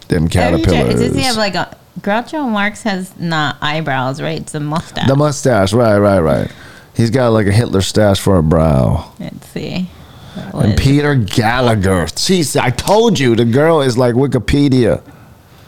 them 0.09 0.22
Have 0.22 0.22
you 0.22 0.29
checked- 0.29 0.33
caterpillars. 0.64 1.00
Does 1.00 1.14
he 1.14 1.22
have 1.22 1.37
like 1.37 1.55
a 1.57 1.77
Groucho 2.00 2.48
Marx 2.48 2.83
has 2.85 3.14
not 3.18 3.57
eyebrows, 3.61 4.22
right? 4.22 4.40
It's 4.40 4.55
a 4.55 4.61
mustache. 4.61 5.07
the 5.07 5.16
mustache, 5.16 5.72
right, 5.74 5.98
right, 5.98 6.20
right. 6.20 6.50
He's 6.94 7.11
got 7.11 7.28
like 7.28 7.46
a 7.46 7.52
Hitler 7.52 7.80
stash 7.80 8.20
for 8.20 8.38
a 8.38 8.42
brow. 8.42 9.12
Let's 9.18 9.48
see. 9.48 9.88
And 10.52 10.76
Peter 10.76 11.14
Gallagher. 11.14 12.07
Jeez, 12.07 12.61
I 12.61 12.70
told 12.70 13.18
you 13.18 13.37
the 13.37 13.44
girl 13.44 13.83
is 13.83 13.96
like 13.98 14.14
Wikipedia. 14.14 15.02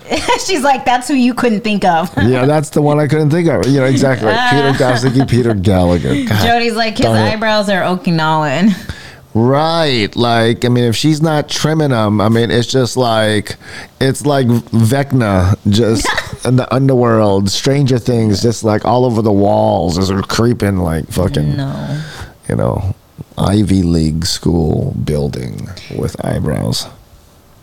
She's 0.46 0.62
like, 0.62 0.84
that's 0.84 1.08
who 1.08 1.14
you 1.14 1.34
couldn't 1.34 1.62
think 1.62 1.84
of. 1.84 2.12
Yeah, 2.16 2.46
that's 2.46 2.70
the 2.70 2.80
one 2.80 3.00
I 3.00 3.08
couldn't 3.08 3.30
think 3.30 3.48
of. 3.48 3.66
You 3.66 3.80
know, 3.80 3.86
exactly. 3.86 4.28
Peter 4.28 4.72
Gosicki, 4.84 5.28
Peter 5.28 5.54
Gallagher. 5.54 6.24
God. 6.26 6.46
Jody's 6.46 6.74
like, 6.74 6.96
his 6.96 7.06
darn 7.06 7.16
it. 7.16 7.32
eyebrows 7.34 7.68
are 7.68 7.82
Okinawan. 7.82 8.74
Right. 9.36 10.16
Like, 10.16 10.64
I 10.64 10.70
mean, 10.70 10.84
if 10.84 10.96
she's 10.96 11.20
not 11.20 11.50
trimming 11.50 11.90
them, 11.90 12.22
I 12.22 12.30
mean, 12.30 12.50
it's 12.50 12.66
just 12.66 12.96
like, 12.96 13.56
it's 14.00 14.24
like 14.24 14.46
Vecna 14.46 15.58
just 15.68 16.06
in 16.46 16.56
the 16.56 16.72
underworld, 16.74 17.50
Stranger 17.50 17.98
Things, 17.98 18.40
just 18.40 18.64
like 18.64 18.86
all 18.86 19.04
over 19.04 19.20
the 19.20 19.32
walls 19.32 19.98
as 19.98 20.08
they're 20.08 20.22
creeping 20.22 20.78
like 20.78 21.08
fucking, 21.08 21.54
No. 21.54 22.02
you 22.48 22.56
know, 22.56 22.94
Ivy 23.36 23.82
League 23.82 24.24
school 24.24 24.94
building 25.04 25.68
with 25.94 26.16
eyebrows. 26.24 26.86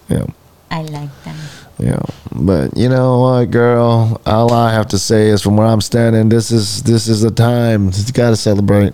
Yeah. 0.09 0.27
I 0.69 0.83
like 0.83 1.09
that. 1.23 1.35
Yeah, 1.79 2.03
but 2.31 2.77
you 2.77 2.87
know 2.87 3.17
what, 3.19 3.49
girl? 3.49 4.21
All 4.27 4.53
I 4.53 4.71
have 4.73 4.89
to 4.89 4.99
say 4.99 5.29
is, 5.29 5.41
from 5.41 5.57
where 5.57 5.65
I'm 5.65 5.81
standing, 5.81 6.29
this 6.29 6.51
is 6.51 6.83
this 6.83 7.07
is 7.07 7.21
the 7.21 7.31
time. 7.31 7.85
You 7.87 8.13
got 8.13 8.29
to 8.29 8.35
celebrate 8.35 8.93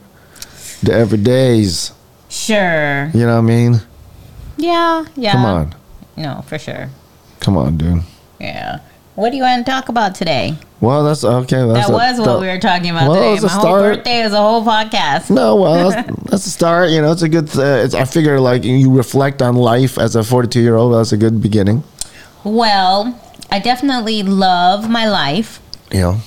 the 0.81 0.91
everydays. 0.93 1.91
Sure. 2.29 3.09
You 3.13 3.21
know 3.25 3.33
what 3.35 3.39
I 3.39 3.41
mean? 3.41 3.81
Yeah. 4.57 5.05
Yeah. 5.15 5.31
Come 5.33 5.45
on, 5.45 5.75
No, 6.15 6.43
for 6.47 6.57
sure. 6.59 6.89
come 7.39 7.57
on, 7.57 7.77
dude. 7.77 8.03
Yeah. 8.39 8.79
What 9.15 9.31
do 9.31 9.37
you 9.37 9.43
want 9.43 9.65
to 9.65 9.69
talk 9.71 9.89
about 9.89 10.15
today? 10.15 10.55
Well, 10.79 11.03
that's 11.03 11.25
okay. 11.25 11.65
That's 11.67 11.87
That 11.87 11.89
a- 11.89 11.93
was 11.93 12.19
what 12.19 12.25
that- 12.25 12.39
we 12.39 12.47
were 12.47 12.59
talking 12.59 12.89
about 12.91 13.09
Well, 13.09 13.15
today. 13.35 13.41
My 13.41 13.47
a 13.47 13.49
whole 13.49 13.61
start. 13.61 13.81
birthday 13.97 14.21
is 14.21 14.31
a 14.33 14.37
whole 14.37 14.63
podcast. 14.63 15.29
No, 15.29 15.55
well, 15.57 15.89
that's, 15.89 16.09
that's 16.29 16.45
a 16.45 16.49
start. 16.49 16.89
You 16.91 17.01
know, 17.01 17.11
it's 17.11 17.21
a 17.21 17.27
good. 17.27 17.49
Uh, 17.57 17.83
it's, 17.83 17.93
I 17.93 18.05
figure 18.05 18.39
like 18.39 18.63
you 18.63 18.89
reflect 18.95 19.41
on 19.41 19.55
life 19.55 19.97
as 19.97 20.15
a 20.15 20.23
42 20.23 20.61
year 20.61 20.75
old. 20.75 20.93
That's 20.93 21.11
a 21.11 21.17
good 21.17 21.41
beginning. 21.41 21.83
Well, 22.45 23.19
I 23.51 23.59
definitely 23.59 24.23
love 24.23 24.89
my 24.89 25.09
life. 25.09 25.59
Yeah. 25.91 26.19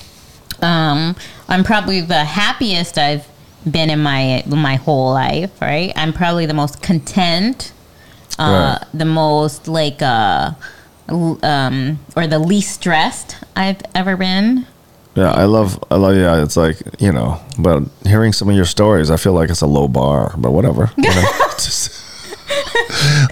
Um, 0.61 1.15
I'm 1.49 1.63
probably 1.63 2.01
the 2.01 2.23
happiest 2.23 2.97
I've 2.99 3.27
been 3.69 3.89
in 3.89 4.01
my 4.01 4.43
my 4.47 4.75
whole 4.75 5.13
life. 5.13 5.51
Right? 5.61 5.91
I'm 5.95 6.13
probably 6.13 6.45
the 6.45 6.53
most 6.53 6.81
content. 6.81 7.71
Uh, 8.39 8.77
Right. 8.79 8.87
the 8.93 9.05
most 9.05 9.67
like 9.67 10.01
uh, 10.01 10.51
um, 11.07 11.99
or 12.15 12.27
the 12.27 12.39
least 12.39 12.73
stressed 12.75 13.37
I've 13.55 13.81
ever 13.93 14.17
been. 14.17 14.65
yeah, 15.15 15.31
I 15.31 15.43
love. 15.45 15.83
I 15.91 15.95
love. 15.97 16.15
Yeah, 16.15 16.41
it's 16.41 16.57
like 16.57 16.77
you 16.99 17.11
know, 17.11 17.39
but 17.59 17.83
hearing 18.05 18.33
some 18.33 18.49
of 18.49 18.55
your 18.55 18.65
stories, 18.65 19.11
I 19.11 19.17
feel 19.17 19.33
like 19.33 19.49
it's 19.51 19.61
a 19.61 19.67
low 19.67 19.87
bar. 19.87 20.33
But 20.37 20.51
whatever. 20.51 20.91
You 20.97 21.09
know, 21.09 21.21
Just- 21.57 22.02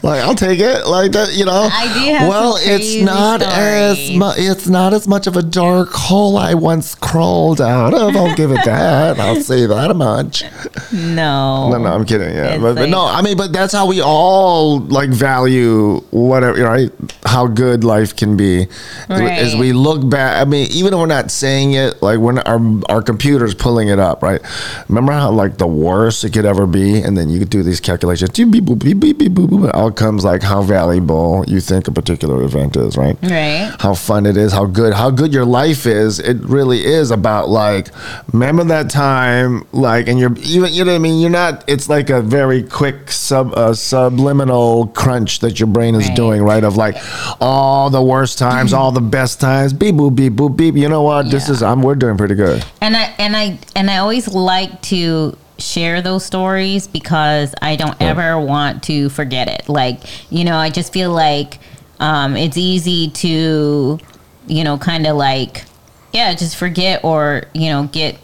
like 0.03 0.21
I'll 0.21 0.35
take 0.35 0.59
it. 0.59 0.85
Like 0.87 1.11
that, 1.13 1.33
you 1.33 1.45
know. 1.45 1.69
I 1.71 1.83
do 1.93 2.13
have 2.13 2.27
well, 2.29 2.55
it's 2.59 2.95
not 3.03 3.41
as 3.41 3.97
stories. 3.97 4.17
mu- 4.19 4.33
it's 4.35 4.67
not 4.67 4.93
as 4.93 5.07
much 5.07 5.27
of 5.27 5.35
a 5.37 5.41
dark 5.43 5.89
hole 5.91 6.37
I 6.37 6.53
once 6.53 6.95
crawled 6.95 7.61
out 7.61 7.93
of. 7.93 8.15
I'll 8.15 8.35
give 8.35 8.51
it 8.51 8.63
that. 8.65 9.19
I'll 9.19 9.41
say 9.41 9.65
that 9.65 9.95
much. 9.95 10.43
No. 10.91 11.69
No, 11.69 11.77
no, 11.77 11.85
I'm 11.93 12.05
kidding. 12.05 12.33
Yeah, 12.35 12.57
but, 12.57 12.75
but 12.75 12.89
no, 12.89 13.05
I 13.05 13.21
mean, 13.21 13.37
but 13.37 13.53
that's 13.53 13.73
how 13.73 13.87
we 13.87 14.01
all 14.01 14.79
like 14.79 15.09
value 15.09 15.99
whatever, 16.11 16.61
right? 16.63 16.91
How 17.25 17.47
good 17.47 17.83
life 17.83 18.15
can 18.15 18.35
be, 18.37 18.67
as 19.09 19.55
we 19.55 19.73
look 19.73 20.07
back. 20.09 20.41
I 20.41 20.49
mean, 20.49 20.67
even 20.71 20.93
if 20.93 20.99
we're 20.99 21.05
not 21.05 21.31
saying 21.31 21.73
it, 21.73 22.01
like 22.01 22.19
when 22.19 22.39
our 22.39 22.59
our 22.89 23.01
computer's 23.01 23.53
pulling 23.53 23.87
it 23.89 23.99
up, 23.99 24.21
right? 24.23 24.41
Remember 24.89 25.11
how 25.13 25.31
like 25.31 25.57
the 25.57 25.67
worst 25.67 26.23
it 26.23 26.33
could 26.33 26.45
ever 26.45 26.65
be, 26.67 27.01
and 27.01 27.17
then 27.17 27.29
you 27.29 27.39
could 27.39 27.49
do 27.49 27.63
these 27.63 27.79
calculations. 27.79 28.31
Beep, 28.31 28.51
beep, 28.51 28.65
beep, 28.79 29.17
beep, 29.61 29.71
beep, 29.71 29.73
boop, 29.73 29.73
boop, 29.73 29.81
Outcomes 29.81 30.23
like 30.23 30.41
how 30.43 30.61
valuable 30.61 31.43
you 31.47 31.59
think 31.59 31.87
a 31.87 31.91
particular 31.91 32.41
event 32.43 32.75
is, 32.75 32.97
right? 32.97 33.17
Right. 33.21 33.73
how 33.79 33.93
fun 33.93 34.25
it 34.25 34.37
is, 34.37 34.51
how 34.53 34.65
good, 34.65 34.93
how 34.93 35.09
good 35.09 35.33
your 35.33 35.45
life 35.45 35.85
is. 35.85 36.19
It 36.19 36.37
really 36.43 36.85
is 36.85 37.11
about 37.11 37.49
like, 37.49 37.89
remember 38.33 38.63
that 38.65 38.89
time, 38.89 39.65
like, 39.71 40.07
and 40.07 40.19
you're 40.19 40.35
even, 40.39 40.73
you 40.73 40.83
know 40.85 40.91
what 40.91 40.95
I 40.95 40.99
mean. 40.99 41.21
You're 41.21 41.29
not. 41.29 41.63
It's 41.67 41.89
like 41.89 42.09
a 42.09 42.21
very 42.21 42.63
quick 42.63 43.11
sub 43.11 43.53
uh, 43.55 43.73
subliminal 43.73 44.87
crunch 44.87 45.39
that 45.39 45.59
your 45.59 45.67
brain 45.67 45.95
is 45.95 46.07
Right. 46.07 46.15
doing, 46.15 46.41
right? 46.43 46.63
Of 46.63 46.77
like 46.77 46.95
all 47.39 47.89
the 47.89 48.01
worst 48.01 48.37
times, 48.37 48.73
all 48.73 48.91
the 48.91 49.01
best 49.01 49.39
times. 49.39 49.73
Beep 49.73 49.95
boop 49.95 50.15
beep 50.15 50.33
boop 50.33 50.55
beep. 50.57 50.75
You 50.75 50.89
know 50.89 51.01
what? 51.03 51.29
This 51.31 51.49
is. 51.49 51.61
I'm. 51.61 51.81
We're 51.81 51.95
doing 51.95 52.17
pretty 52.17 52.35
good. 52.35 52.63
And 52.81 52.95
I 52.95 53.03
and 53.17 53.35
I 53.35 53.59
and 53.75 53.89
I 53.89 53.97
always 53.97 54.27
like 54.27 54.81
to 54.83 55.37
share 55.61 56.01
those 56.01 56.25
stories 56.25 56.87
because 56.87 57.53
I 57.61 57.75
don't 57.75 57.99
ever 58.01 58.39
want 58.39 58.83
to 58.83 59.09
forget 59.09 59.47
it. 59.47 59.69
Like, 59.69 59.99
you 60.31 60.43
know, 60.43 60.55
I 60.57 60.69
just 60.69 60.91
feel 60.91 61.11
like 61.11 61.59
um, 61.99 62.35
it's 62.35 62.57
easy 62.57 63.09
to, 63.09 63.99
you 64.47 64.63
know, 64.63 64.77
kind 64.77 65.07
of 65.07 65.15
like, 65.15 65.65
yeah, 66.13 66.33
just 66.33 66.55
forget 66.55 67.03
or, 67.03 67.43
you 67.53 67.69
know, 67.69 67.87
get, 67.91 68.17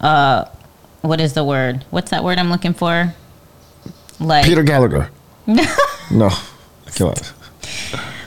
uh, 0.00 0.46
what 1.02 1.20
is 1.20 1.34
the 1.34 1.44
word? 1.44 1.84
What's 1.90 2.10
that 2.10 2.24
word 2.24 2.38
I'm 2.38 2.50
looking 2.50 2.74
for? 2.74 3.14
Like, 4.18 4.44
Peter 4.44 4.62
Gallagher. 4.62 5.10
no. 6.10 6.30
Come 6.96 7.08
on. 7.08 7.14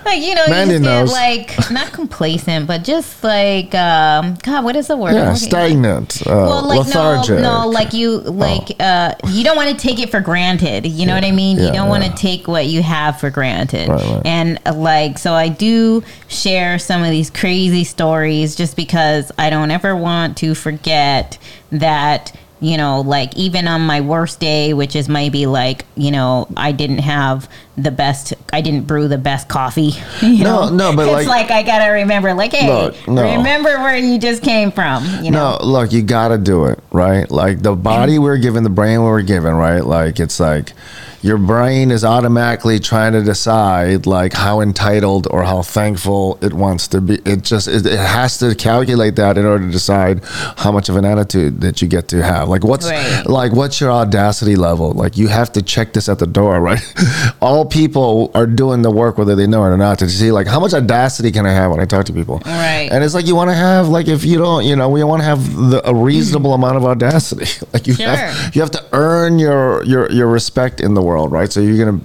Like 0.05 0.21
you 0.21 0.35
know, 0.35 0.47
Mandy 0.47 0.73
you 0.73 0.79
just 0.79 0.83
knows. 0.83 1.09
get 1.09 1.59
like 1.59 1.71
not 1.71 1.93
complacent, 1.93 2.67
but 2.67 2.83
just 2.83 3.23
like, 3.23 3.73
um, 3.75 4.35
God, 4.43 4.63
what 4.63 4.75
is 4.75 4.87
the 4.87 4.97
word? 4.97 5.13
Yeah, 5.13 5.33
stagnant, 5.33 6.21
uh, 6.27 6.29
well, 6.29 6.67
like 6.67 6.79
lethargic. 6.85 7.39
Oh. 7.39 7.41
no, 7.41 7.61
no, 7.63 7.67
like 7.69 7.93
you, 7.93 8.19
like 8.19 8.75
uh, 8.79 9.15
you 9.27 9.43
don't 9.43 9.55
want 9.55 9.71
to 9.71 9.77
take 9.77 9.99
it 9.99 10.09
for 10.09 10.19
granted. 10.19 10.85
You 10.85 11.05
know 11.05 11.15
what 11.15 11.25
I 11.25 11.31
mean? 11.31 11.57
Yeah, 11.57 11.67
you 11.67 11.73
don't 11.73 11.89
want 11.89 12.03
to 12.03 12.11
take 12.11 12.47
what 12.47 12.67
you 12.67 12.81
have 12.81 13.19
for 13.19 13.29
granted. 13.29 13.89
Right, 13.89 14.01
right. 14.01 14.21
And 14.25 14.59
uh, 14.65 14.73
like, 14.73 15.17
so 15.17 15.33
I 15.33 15.49
do 15.49 16.03
share 16.27 16.79
some 16.79 17.03
of 17.03 17.11
these 17.11 17.29
crazy 17.29 17.83
stories 17.83 18.55
just 18.55 18.75
because 18.75 19.31
I 19.37 19.49
don't 19.49 19.71
ever 19.71 19.95
want 19.95 20.37
to 20.37 20.55
forget 20.55 21.37
that. 21.71 22.31
You 22.63 22.77
know, 22.77 23.01
like 23.01 23.35
even 23.35 23.67
on 23.67 23.81
my 23.81 24.01
worst 24.01 24.39
day, 24.39 24.73
which 24.75 24.95
is 24.95 25.09
maybe 25.09 25.47
like, 25.47 25.83
you 25.95 26.11
know, 26.11 26.47
I 26.55 26.71
didn't 26.71 26.99
have 26.99 27.49
the 27.75 27.89
best, 27.89 28.35
I 28.53 28.61
didn't 28.61 28.85
brew 28.85 29.07
the 29.07 29.17
best 29.17 29.47
coffee. 29.47 29.93
You 30.21 30.43
No, 30.43 30.69
know? 30.69 30.91
no, 30.91 30.95
but 30.95 31.07
it's 31.07 31.27
like- 31.27 31.49
like, 31.49 31.51
I 31.51 31.63
gotta 31.63 31.91
remember, 31.91 32.35
like, 32.35 32.53
hey, 32.53 32.67
Look, 32.67 33.07
no. 33.07 33.37
remember 33.37 33.69
where 33.79 33.97
you 33.97 34.19
just 34.19 34.43
came 34.43 34.71
from. 34.71 35.03
You 35.23 35.31
know, 35.31 35.57
No, 35.59 35.65
look, 35.65 35.91
you 35.91 36.03
gotta 36.03 36.37
do 36.37 36.65
it, 36.65 36.77
right? 36.91 37.29
Like 37.31 37.63
the 37.63 37.75
body 37.75 38.19
we're 38.19 38.37
given, 38.37 38.63
the 38.63 38.69
brain 38.69 39.01
we're 39.01 39.23
given, 39.23 39.55
right? 39.55 39.83
Like 39.83 40.19
it's 40.19 40.39
like 40.39 40.73
your 41.21 41.37
brain 41.37 41.91
is 41.91 42.03
automatically 42.03 42.79
trying 42.79 43.13
to 43.13 43.21
decide 43.23 44.05
like 44.05 44.33
how 44.33 44.59
entitled 44.61 45.27
or 45.29 45.43
how 45.43 45.61
thankful 45.61 46.37
it 46.41 46.53
wants 46.53 46.87
to 46.89 47.01
be. 47.01 47.15
It 47.25 47.43
just 47.43 47.67
it, 47.67 47.85
it 47.85 47.99
has 47.99 48.37
to 48.39 48.55
calculate 48.55 49.15
that 49.17 49.37
in 49.37 49.45
order 49.45 49.65
to 49.65 49.71
decide 49.71 50.23
how 50.57 50.71
much 50.71 50.89
of 50.89 50.95
an 50.95 51.05
attitude 51.05 51.61
that 51.61 51.81
you 51.81 51.87
get 51.87 52.07
to 52.09 52.23
have. 52.23 52.49
Like 52.49 52.63
what's 52.63 52.89
Right. 52.89 53.23
like 53.25 53.51
what's 53.53 53.79
your 53.79 53.91
audacity 53.91 54.55
level? 54.55 54.91
Like 54.93 55.17
you 55.17 55.27
have 55.27 55.51
to 55.53 55.61
check 55.61 55.93
this 55.93 56.09
at 56.09 56.19
the 56.19 56.27
door, 56.27 56.59
right? 56.59 56.81
All 57.41 57.65
people 57.65 58.31
are 58.33 58.47
doing 58.47 58.81
the 58.81 58.91
work 58.91 59.17
whether 59.17 59.35
they 59.35 59.47
know 59.47 59.63
it 59.65 59.69
or 59.69 59.77
not 59.77 59.99
to 59.99 60.09
see 60.09 60.31
like 60.31 60.47
how 60.47 60.59
much 60.59 60.73
audacity 60.73 61.31
can 61.31 61.45
I 61.45 61.51
have 61.51 61.71
when 61.71 61.79
I 61.79 61.85
talk 61.85 62.05
to 62.05 62.13
people? 62.13 62.41
Right. 62.45 62.89
And 62.91 63.03
it's 63.03 63.13
like 63.13 63.27
you 63.27 63.35
want 63.35 63.49
to 63.49 63.55
have 63.55 63.87
like 63.89 64.07
if 64.07 64.23
you 64.25 64.37
don't, 64.39 64.65
you 64.65 64.75
know, 64.75 64.89
we 64.89 65.03
want 65.03 65.21
to 65.21 65.25
have 65.25 65.55
the, 65.55 65.81
a 65.87 65.93
reasonable 65.93 66.53
amount 66.53 66.77
of 66.77 66.85
audacity. 66.85 67.45
Like 67.73 67.87
you 67.87 67.93
Sure. 67.93 68.07
have 68.07 68.55
you 68.55 68.61
have 68.61 68.71
to 68.71 68.83
earn 68.91 69.39
your 69.39 69.83
your 69.85 70.11
your 70.11 70.27
respect 70.27 70.81
in 70.81 70.93
the 70.93 71.01
world, 71.01 71.10
right? 71.11 71.51
So 71.51 71.59
you're 71.59 71.83
gonna 71.85 72.01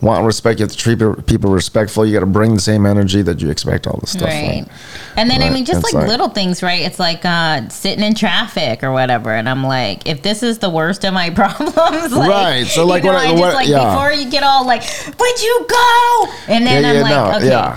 want 0.00 0.24
respect. 0.24 0.58
You 0.60 0.64
have 0.64 0.72
to 0.72 0.78
treat 0.78 0.98
people- 1.26 1.50
respectful. 1.50 2.06
You 2.06 2.14
got 2.14 2.20
to 2.20 2.26
bring 2.26 2.54
the 2.54 2.60
same 2.60 2.86
energy 2.86 3.20
that 3.20 3.42
you 3.42 3.50
expect 3.50 3.86
all 3.86 3.98
this 4.00 4.12
stuff. 4.12 4.28
Right. 4.28 4.62
Right. 4.62 4.68
And 5.16 5.28
then 5.30 5.42
I 5.42 5.50
mean 5.50 5.64
just 5.66 5.82
like, 5.84 5.92
like- 5.92 6.08
little 6.08 6.30
things, 6.30 6.62
right? 6.62 6.80
It's 6.80 6.98
like 6.98 7.22
uh 7.24 7.68
sitting 7.68 8.02
in 8.04 8.14
traffic 8.14 8.82
or 8.82 8.92
whatever. 8.92 9.30
And 9.34 9.46
I'm 9.48 9.62
like, 9.62 10.08
if 10.08 10.22
this 10.22 10.42
is 10.42 10.58
the 10.58 10.70
worst 10.70 11.04
of 11.04 11.12
my 11.12 11.28
problems, 11.40 11.74
like, 11.76 12.30
Right. 12.30 12.66
So, 12.66 12.86
like, 12.86 13.02
you 13.04 13.10
know, 13.10 13.16
what- 13.16 13.26
I 13.26 13.30
just 13.32 13.40
what- 13.42 13.54
like 13.54 13.68
yeah. 13.68 13.90
before 13.94 14.12
you 14.12 14.30
get 14.30 14.42
all 14.42 14.64
like, 14.66 14.82
Would 15.18 15.42
you 15.42 15.66
go? 15.68 16.26
And 16.48 16.66
then 16.66 16.82
Yeah, 16.82 16.88
I'm 16.90 16.96
yeah, 16.96 17.02
like, 17.02 17.10
no, 17.32 17.36
Okay, 17.38 17.48
yeah. 17.48 17.76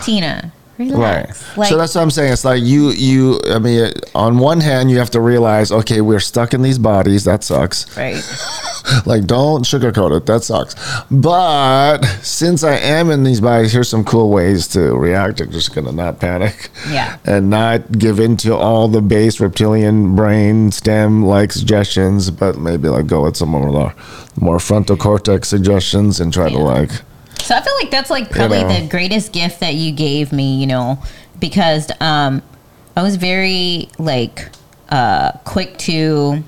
Tina, 0.77 0.97
Right. 0.97 1.27
Like 1.57 1.69
so 1.69 1.77
that's 1.77 1.93
what 1.95 2.01
I'm 2.01 2.11
saying. 2.11 2.33
It's 2.33 2.43
like 2.45 2.63
you 2.63 2.89
you 2.91 3.39
I 3.49 3.59
mean 3.59 3.91
on 4.15 4.39
one 4.39 4.59
hand 4.59 4.89
you 4.91 4.97
have 4.99 5.11
to 5.11 5.21
realize 5.21 5.71
okay, 5.71 6.01
we're 6.01 6.19
stuck 6.19 6.53
in 6.53 6.61
these 6.61 6.79
bodies. 6.79 7.23
That 7.25 7.43
sucks. 7.43 7.95
right. 7.95 8.15
like 9.05 9.25
don't 9.25 9.63
sugarcoat 9.63 10.15
it 10.17 10.25
that 10.25 10.43
sucks 10.43 10.75
but 11.09 12.03
since 12.21 12.65
i 12.65 12.75
am 12.75 13.09
in 13.09 13.23
these 13.23 13.39
bodies 13.39 13.71
here's 13.71 13.87
some 13.87 14.03
cool 14.03 14.29
ways 14.29 14.67
to 14.67 14.93
react 14.97 15.39
i'm 15.39 15.49
just 15.51 15.73
gonna 15.73 15.91
not 15.91 16.19
panic 16.19 16.69
Yeah. 16.89 17.17
and 17.23 17.49
not 17.49 17.97
give 17.97 18.19
in 18.19 18.35
to 18.37 18.53
all 18.53 18.89
the 18.89 19.01
base 19.01 19.39
reptilian 19.39 20.17
brain 20.17 20.69
stem 20.73 21.23
like 21.25 21.53
suggestions 21.53 22.29
but 22.29 22.57
maybe 22.57 22.89
like 22.89 23.07
go 23.07 23.23
with 23.23 23.37
some 23.37 23.49
more 23.49 23.71
the 23.71 23.93
more 24.41 24.59
frontal 24.59 24.97
cortex 24.97 25.47
suggestions 25.47 26.19
and 26.19 26.33
try 26.33 26.49
to 26.49 26.57
like 26.59 26.91
So 27.43 27.55
I 27.55 27.61
feel 27.61 27.75
like 27.75 27.91
that's 27.91 28.09
like 28.09 28.29
probably 28.31 28.63
know. 28.63 28.79
the 28.79 28.87
greatest 28.87 29.33
gift 29.33 29.59
that 29.59 29.75
you 29.75 29.91
gave 29.91 30.31
me, 30.31 30.55
you 30.59 30.67
know, 30.67 30.97
because 31.39 31.91
um 31.99 32.41
I 32.95 33.03
was 33.03 33.15
very 33.17 33.89
like 33.99 34.49
uh 34.89 35.31
quick 35.43 35.77
to 35.79 36.43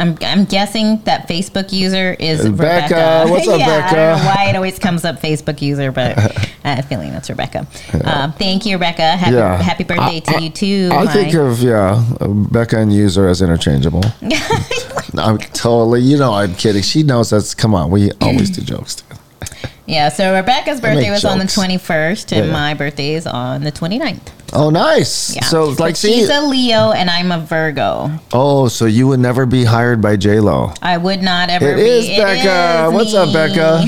I'm, 0.00 0.16
I'm 0.22 0.44
guessing 0.46 1.02
that 1.04 1.28
Facebook 1.28 1.70
user 1.70 2.14
is 2.18 2.40
Becca. 2.48 2.52
Rebecca. 2.52 3.30
What's 3.30 3.48
up, 3.48 3.58
yeah, 3.60 3.66
Becca? 3.66 3.86
I 3.90 3.94
don't 3.94 4.18
know 4.18 4.24
why 4.24 4.46
it 4.48 4.56
always 4.56 4.78
comes 4.78 5.04
up 5.04 5.20
Facebook 5.20 5.60
user, 5.60 5.92
but 5.92 6.16
I 6.64 6.68
have 6.74 6.84
a 6.84 6.88
feeling 6.88 7.12
that's 7.12 7.28
Rebecca. 7.28 7.66
Um, 8.04 8.32
thank 8.34 8.66
you, 8.66 8.76
Rebecca. 8.76 9.02
Happy, 9.16 9.34
Yeah. 9.34 9.60
happy 9.62 9.84
birthday 9.84 10.20
to 10.20 10.42
you 10.42 10.50
too. 10.50 10.88
I 10.92 11.04
my- 11.04 11.12
think 11.12 11.34
of 11.34 11.60
yeah, 11.62 12.02
Becca 12.50 12.78
and 12.78 12.92
user 12.92 13.28
as 13.28 13.40
interchangeable. 13.42 14.02
I'm 15.18 15.38
totally. 15.38 16.00
You 16.00 16.18
know, 16.18 16.32
I'm 16.34 16.54
kidding. 16.54 16.82
She 16.82 17.02
knows 17.02 17.30
that's. 17.30 17.54
Come 17.54 17.74
on, 17.74 17.90
we 17.90 18.10
always 18.20 18.50
do 18.50 18.60
jokes. 18.62 18.96
Too. 18.96 19.16
yeah. 19.86 20.08
So 20.08 20.34
Rebecca's 20.34 20.80
birthday 20.80 21.10
was 21.10 21.24
on 21.24 21.38
the 21.38 21.44
21st, 21.44 22.36
and 22.36 22.46
Yeah. 22.46 22.52
my 22.52 22.74
birthday 22.74 23.14
is 23.14 23.26
on 23.26 23.64
the 23.64 23.72
29th. 23.72 24.30
Oh, 24.56 24.70
nice. 24.70 25.34
Yeah. 25.34 25.42
So 25.46 25.68
it's 25.70 25.80
like, 25.80 25.96
see, 25.96 26.12
she's 26.14 26.28
a 26.30 26.40
Leo 26.42 26.92
and 26.92 27.10
I'm 27.10 27.32
a 27.32 27.40
Virgo. 27.40 28.08
oh, 28.32 28.68
so 28.68 28.84
you 28.86 29.08
would 29.08 29.18
never 29.18 29.46
be 29.46 29.64
hired 29.64 30.00
by 30.00 30.14
J 30.14 30.38
Lo. 30.38 30.72
I 30.80 30.96
would 30.96 31.22
not 31.22 31.50
ever 31.50 31.72
It 31.72 31.76
be. 31.76 31.82
is 31.82 32.06
Becca. 32.16 32.86
is 32.86 32.94
What's 32.94 33.14
up. 33.14 33.32
Becca? 33.32 33.80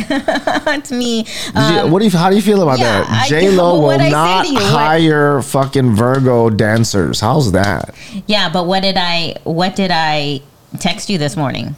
it's 0.77 0.90
me. 0.90 1.25
Um, 1.55 1.75
you, 1.87 1.92
what 1.92 2.01
do 2.01 2.07
you? 2.07 2.11
How 2.11 2.31
do 2.31 2.37
you 2.37 2.42
feel 2.42 2.62
about 2.62 2.81
yeah, 2.81 3.05
that? 3.05 3.27
J 3.29 3.51
Lo 3.51 3.81
will 3.81 4.11
not 4.11 4.49
you? 4.49 4.55
What- 4.55 4.62
hire 4.64 5.40
fucking 5.40 5.95
Virgo 5.95 6.51
dancers. 6.51 7.21
How's 7.21 7.53
that? 7.53 7.95
yeah, 8.27 8.49
but 8.53 8.66
what 8.66 8.81
did 8.81 8.97
I? 8.99 9.37
What 9.45 9.77
did 9.77 9.92
I 9.92 10.40
text 10.81 11.09
you 11.11 11.19
this 11.19 11.37
morning? 11.37 11.77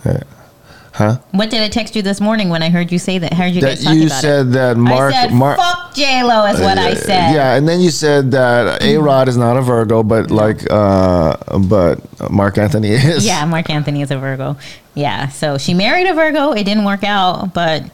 Huh? 0.99 1.19
What 1.31 1.49
did 1.51 1.63
I 1.63 1.69
text 1.69 1.95
you 1.95 2.03
this 2.03 2.21
morning 2.21 2.49
when 2.49 2.61
I 2.61 2.71
heard 2.71 2.91
you 2.91 2.99
say 2.99 3.19
that? 3.19 3.33
Heard 3.33 3.53
you 3.55 3.61
That 3.61 3.77
guys 3.77 3.85
talking 3.85 4.01
you 4.01 4.07
about 4.07 4.21
said 4.21 4.47
it? 4.49 4.51
that 4.55 4.77
Mark. 4.77 5.15
I 5.15 5.27
said, 5.29 5.33
Mark. 5.33 5.57
"Fuck 5.57 5.95
J 5.95 6.25
Lo" 6.25 6.45
is 6.47 6.59
what 6.61 6.77
I 6.77 6.95
said. 6.95 7.33
Yeah, 7.35 7.55
and 7.55 7.69
then 7.69 7.81
you 7.81 7.91
said 7.91 8.33
that 8.33 8.83
A 8.83 8.97
Rod 8.99 9.29
is 9.29 9.37
not 9.37 9.57
a 9.57 9.63
Virgo, 9.63 10.03
but 10.03 10.33
like, 10.33 10.69
uh, 10.69 11.37
but 11.61 12.01
Marc 12.33 12.59
Anthony 12.59 12.89
is. 12.91 13.25
Yeah, 13.25 13.45
Marc 13.45 13.71
Anthony 13.71 14.03
is 14.03 14.11
a 14.11 14.19
Virgo. 14.19 14.57
Yeah, 14.95 15.29
so 15.29 15.57
she 15.57 15.73
married 15.73 16.09
a 16.09 16.15
Virgo. 16.15 16.51
It 16.51 16.65
didn't 16.65 16.85
work 16.85 17.05
out, 17.05 17.55
but 17.55 17.85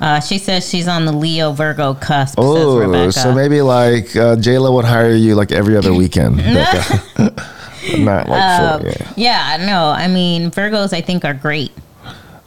uh, 0.00 0.20
she 0.20 0.38
says 0.38 0.66
she's 0.66 0.88
on 0.88 1.04
the 1.04 1.12
Leo 1.12 1.52
Virgo 1.52 1.92
cusp. 1.92 2.36
Oh, 2.38 3.10
so 3.10 3.34
maybe 3.34 3.60
like 3.60 4.16
uh, 4.16 4.36
J 4.36 4.56
Lo 4.58 4.74
would 4.76 4.86
hire 4.86 5.12
you 5.14 5.34
like 5.34 5.52
every 5.52 5.76
other 5.76 5.92
weekend. 5.92 6.36
Not 7.98 8.26
like 8.28 8.40
Um, 8.40 8.80
four. 8.80 8.88
Yeah. 8.90 9.12
yeah, 9.58 9.66
no, 9.66 9.88
I 9.88 10.08
mean 10.08 10.50
Virgos. 10.50 10.94
I 10.94 11.02
think 11.02 11.26
are 11.26 11.34
great. 11.34 11.70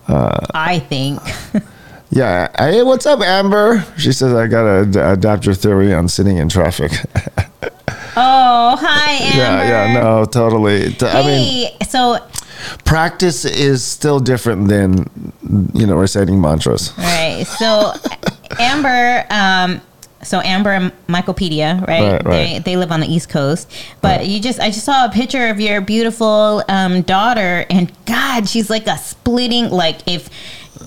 Uh, 0.08 0.46
I 0.54 0.80
think. 0.80 1.20
Yeah. 2.10 2.48
Hey, 2.58 2.84
what's 2.84 3.06
up, 3.06 3.20
Amber? 3.20 3.84
She 3.98 4.14
says 4.14 4.34
I 4.34 4.48
gotta 4.48 4.88
ad- 4.88 5.18
adapt 5.20 5.46
your 5.46 5.54
theory 5.54 5.94
on 5.94 6.08
sitting 6.08 6.38
in 6.38 6.48
traffic. 6.50 6.92
Oh, 8.20 8.76
hi, 8.80 9.12
Amber. 9.26 9.38
yeah, 9.38 9.68
yeah, 9.94 10.02
no, 10.02 10.26
totally. 10.26 10.96
I 11.02 11.22
mean, 11.24 11.70
so 11.88 12.18
practice 12.84 13.46
is 13.46 13.84
still 13.84 14.20
different 14.20 14.70
than 14.70 15.06
you 15.76 15.86
know 15.86 15.96
reciting 15.96 16.42
mantras. 16.42 16.94
right, 16.98 17.44
so 17.46 17.94
Amber, 18.60 19.24
um, 19.30 19.82
so 20.24 20.42
Amber 20.42 20.72
and 20.72 20.92
Michaelpedia, 21.08 21.86
right? 21.88 22.12
Right, 22.14 22.26
right. 22.26 22.26
They 22.26 22.60
they 22.60 22.78
live 22.78 22.92
on 22.92 23.00
the 23.00 23.08
East 23.08 23.30
Coast, 23.30 23.72
but 24.02 24.28
you 24.28 24.40
just 24.40 24.60
I 24.60 24.70
just 24.70 24.86
saw 24.86 25.06
a 25.06 25.10
picture 25.10 25.48
of 25.48 25.60
your 25.60 25.82
beautiful 25.82 26.64
um, 26.68 27.02
daughter, 27.04 27.66
and 27.70 27.92
God, 28.06 28.48
she's 28.50 28.70
like 28.70 28.88
a 28.88 28.98
splitting, 28.98 29.70
like 29.70 30.08
if 30.08 30.30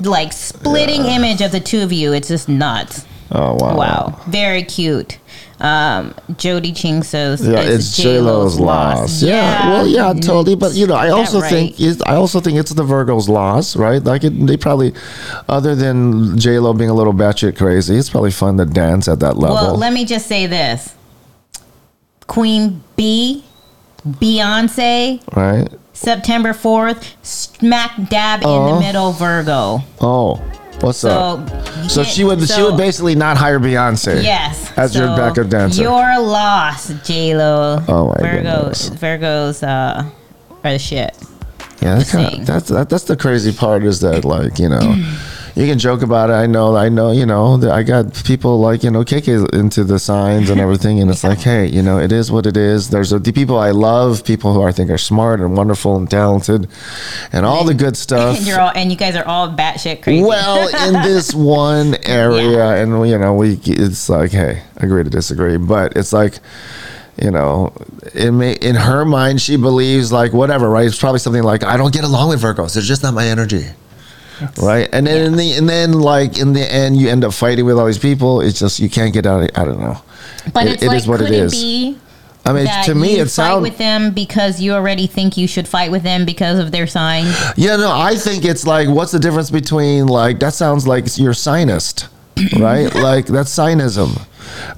like 0.00 0.32
splitting 0.32 1.04
image 1.04 1.40
of 1.40 1.52
the 1.52 1.60
two 1.60 1.82
of 1.82 1.92
you. 1.92 2.12
It's 2.12 2.28
just 2.28 2.48
nuts. 2.48 3.06
Oh 3.30 3.54
wow. 3.60 3.76
Wow, 3.76 4.20
very 4.26 4.62
cute. 4.62 5.18
Um, 5.60 6.14
Jody 6.38 6.72
Ching 6.72 7.02
says, 7.02 7.46
Yeah, 7.46 7.60
it's 7.60 7.94
J 7.96 8.18
Lo's 8.18 8.58
loss. 8.58 9.22
Yeah, 9.22 9.68
well, 9.70 9.86
yeah, 9.86 10.12
totally. 10.14 10.56
But 10.56 10.72
you 10.72 10.86
know, 10.86 10.94
I 10.94 11.10
also 11.10 11.40
think 11.42 11.78
it's, 11.78 12.00
I 12.02 12.14
also 12.14 12.40
think 12.40 12.58
it's 12.58 12.72
the 12.72 12.82
Virgo's 12.82 13.28
loss, 13.28 13.76
right? 13.76 14.02
Like 14.02 14.24
it, 14.24 14.30
they 14.46 14.56
probably, 14.56 14.94
other 15.48 15.74
than 15.74 16.38
J 16.38 16.58
Lo 16.58 16.72
being 16.72 16.88
a 16.88 16.94
little 16.94 17.12
batshit 17.12 17.56
crazy, 17.58 17.96
it's 17.96 18.08
probably 18.08 18.30
fun 18.30 18.56
to 18.56 18.64
dance 18.64 19.06
at 19.06 19.20
that 19.20 19.36
level. 19.36 19.54
Well, 19.56 19.76
let 19.76 19.92
me 19.92 20.06
just 20.06 20.26
say 20.26 20.46
this: 20.46 20.94
Queen 22.26 22.82
B, 22.96 23.44
Beyonce, 24.06 25.20
right? 25.36 25.68
September 25.92 26.52
fourth, 26.54 27.14
smack 27.22 28.08
dab 28.08 28.40
in 28.42 28.48
Oh. 28.48 28.74
the 28.74 28.80
middle, 28.80 29.12
Virgo. 29.12 29.80
Oh, 30.00 30.40
what's 30.82 30.98
So, 30.98 31.10
up? 31.10 31.90
So 31.90 32.02
she 32.04 32.24
would 32.24 32.46
she 32.48 32.62
would 32.62 32.76
basically 32.76 33.14
not 33.14 33.36
hire 33.36 33.58
Beyonce. 33.58 34.22
Yes, 34.22 34.72
as 34.76 34.94
your 34.94 35.08
backup 35.08 35.48
dancer. 35.48 35.82
Your 35.82 36.20
loss, 36.20 36.88
J 37.04 37.36
Lo. 37.36 37.82
Oh, 37.88 38.08
my 38.08 38.14
Virgos, 38.14 38.90
goodness. 38.90 38.90
Virgos 38.90 39.62
uh, 39.66 40.10
are 40.64 40.72
the 40.72 40.78
shit. 40.78 41.16
Yeah, 41.82 41.96
that's 41.96 42.12
kind 42.12 42.40
of, 42.40 42.46
that's 42.46 42.68
that, 42.68 42.90
that's 42.90 43.04
the 43.04 43.16
crazy 43.16 43.52
part 43.52 43.84
is 43.84 44.00
that 44.00 44.24
like 44.24 44.58
you 44.58 44.68
know, 44.68 44.94
you 45.54 45.66
can 45.66 45.78
joke 45.78 46.02
about 46.02 46.30
it. 46.30 46.34
I 46.34 46.46
know, 46.46 46.76
I 46.76 46.88
know, 46.88 47.10
you 47.12 47.26
know, 47.26 47.60
I 47.70 47.82
got 47.82 48.22
people 48.24 48.60
like 48.60 48.82
you 48.82 48.90
know 48.90 49.04
KK 49.04 49.52
into 49.54 49.84
the 49.84 49.98
signs 49.98 50.50
and 50.50 50.60
everything, 50.60 51.00
and 51.00 51.10
it's 51.10 51.24
like, 51.24 51.38
hey, 51.38 51.66
you 51.66 51.82
know, 51.82 51.98
it 51.98 52.12
is 52.12 52.30
what 52.30 52.46
it 52.46 52.56
is. 52.56 52.90
There's 52.90 53.10
the 53.10 53.20
people 53.32 53.58
I 53.58 53.70
love, 53.70 54.24
people 54.24 54.54
who 54.54 54.62
I 54.62 54.72
think 54.72 54.90
are 54.90 54.98
smart 54.98 55.40
and 55.40 55.56
wonderful 55.56 55.96
and 55.96 56.10
talented, 56.10 56.68
and 57.32 57.44
all 57.44 57.64
the 57.64 57.74
good 57.74 57.96
stuff. 57.96 58.38
And 58.38 58.46
you're 58.46 58.60
all, 58.60 58.72
and 58.74 58.90
you 58.90 58.96
guys 58.96 59.16
are 59.16 59.26
all 59.26 59.48
batshit 59.54 60.02
crazy. 60.02 60.22
Well, 60.24 60.68
in 60.88 60.94
this 61.02 61.34
one 61.34 61.96
area, 62.04 62.82
and 62.82 63.08
you 63.08 63.18
know, 63.18 63.34
we 63.34 63.58
it's 63.64 64.08
like, 64.08 64.30
hey, 64.30 64.62
agree 64.76 65.04
to 65.04 65.10
disagree, 65.10 65.56
but 65.56 65.96
it's 65.96 66.12
like, 66.12 66.38
you 67.20 67.30
know, 67.30 67.72
in 68.14 68.38
may, 68.38 68.54
in 68.54 68.74
her 68.76 69.04
mind, 69.04 69.40
she 69.40 69.56
believes 69.56 70.12
like 70.12 70.32
whatever, 70.32 70.68
right? 70.68 70.86
It's 70.86 70.98
probably 70.98 71.18
something 71.18 71.42
like, 71.42 71.64
I 71.64 71.76
don't 71.76 71.92
get 71.92 72.04
along 72.04 72.30
with 72.30 72.42
Virgos; 72.42 72.76
it's 72.76 72.86
just 72.86 73.02
not 73.02 73.14
my 73.14 73.26
energy, 73.26 73.66
right? 74.62 74.88
And 74.92 75.06
then 75.06 75.26
in 75.26 75.36
the 75.36 75.52
and 75.52 75.68
then 75.68 75.92
like 75.92 76.38
in 76.38 76.52
the 76.52 76.60
end, 76.72 76.96
you 76.96 77.08
end 77.08 77.24
up 77.24 77.32
fighting 77.34 77.64
with 77.64 77.78
all 77.78 77.86
these 77.86 77.98
people. 77.98 78.40
It's 78.40 78.58
just 78.58 78.78
you 78.80 78.88
can't 78.90 79.12
get 79.12 79.26
out. 79.26 79.42
Of, 79.42 79.50
I 79.54 79.64
don't 79.64 79.80
know. 79.80 80.00
but 80.52 80.66
it- 80.66 80.74
it's 80.74 80.82
it 80.82 80.88
like, 80.88 80.96
is 80.98 81.06
what 81.08 81.20
it, 81.20 81.30
is. 81.30 81.52
be 81.52 81.98
I 82.46 82.52
mean, 82.54 82.66
to 82.84 82.94
me, 82.94 83.16
you 83.16 83.22
it 83.22 83.24
fight 83.24 83.30
sounds 83.30 83.62
with 83.62 83.76
them 83.76 84.12
because 84.12 84.60
you 84.60 84.72
already 84.72 85.06
think 85.06 85.36
you 85.36 85.46
should 85.46 85.68
fight 85.68 85.90
with 85.90 86.02
them 86.02 86.24
because 86.24 86.58
of 86.58 86.72
their 86.72 86.86
sign? 86.86 87.26
Yeah, 87.56 87.76
no, 87.76 87.92
I 87.92 88.16
think 88.16 88.46
it's 88.46 88.66
like, 88.66 88.88
what's 88.88 89.12
the 89.12 89.18
difference 89.18 89.50
between 89.50 90.06
like 90.06 90.40
that 90.40 90.54
sounds 90.54 90.86
like 90.86 91.04
you're 91.18 91.34
signist, 91.34 92.08
right? 92.58 92.92
like 92.94 93.26
that's 93.26 93.54
signism, 93.54 94.26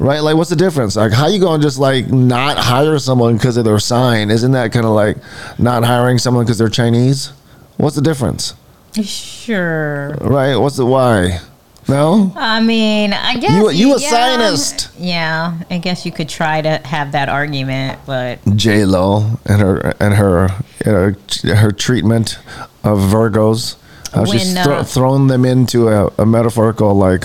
right? 0.00 0.18
Like, 0.20 0.36
what's 0.36 0.50
the 0.50 0.56
difference? 0.56 0.96
Like, 0.96 1.12
how 1.12 1.28
you 1.28 1.38
gonna 1.40 1.62
just 1.62 1.78
like 1.78 2.10
not 2.10 2.58
hire 2.58 2.98
someone 2.98 3.36
because 3.36 3.56
of 3.56 3.64
their 3.64 3.78
sign? 3.78 4.30
Isn't 4.32 4.52
that 4.52 4.72
kind 4.72 4.84
of 4.84 4.90
like 4.92 5.18
not 5.56 5.84
hiring 5.84 6.18
someone 6.18 6.44
because 6.44 6.58
they're 6.58 6.68
Chinese? 6.68 7.32
What's 7.76 7.94
the 7.94 8.02
difference, 8.02 8.54
Sure. 8.94 10.16
right? 10.20 10.56
What's 10.56 10.76
the 10.76 10.86
why? 10.86 11.40
No, 11.88 12.32
I 12.36 12.60
mean, 12.60 13.12
I 13.12 13.36
guess 13.38 13.50
You- 13.50 13.70
you 13.70 13.94
a 13.96 14.00
yeah, 14.00 14.10
Zionist. 14.10 14.88
Yeah, 14.98 15.54
I 15.68 15.78
guess 15.78 16.06
you 16.06 16.12
could 16.12 16.28
try 16.28 16.62
to 16.62 16.78
have 16.84 17.10
that 17.12 17.28
argument, 17.28 17.98
but 18.06 18.38
J 18.54 18.84
Lo 18.84 19.38
and 19.46 19.60
her 19.60 19.92
and 19.98 20.14
her 20.14 20.44
uh, 20.86 21.12
her 21.56 21.72
treatment 21.72 22.38
of 22.84 22.98
Virgos, 23.00 23.74
how 24.14 24.24
she's 24.24 24.54
When, 24.54 24.64
thro- 24.64 24.74
uh, 24.76 24.84
thrown 24.84 25.26
them 25.26 25.44
into 25.44 25.88
a, 25.88 26.06
a 26.18 26.24
metaphorical 26.24 26.94
like, 26.94 27.24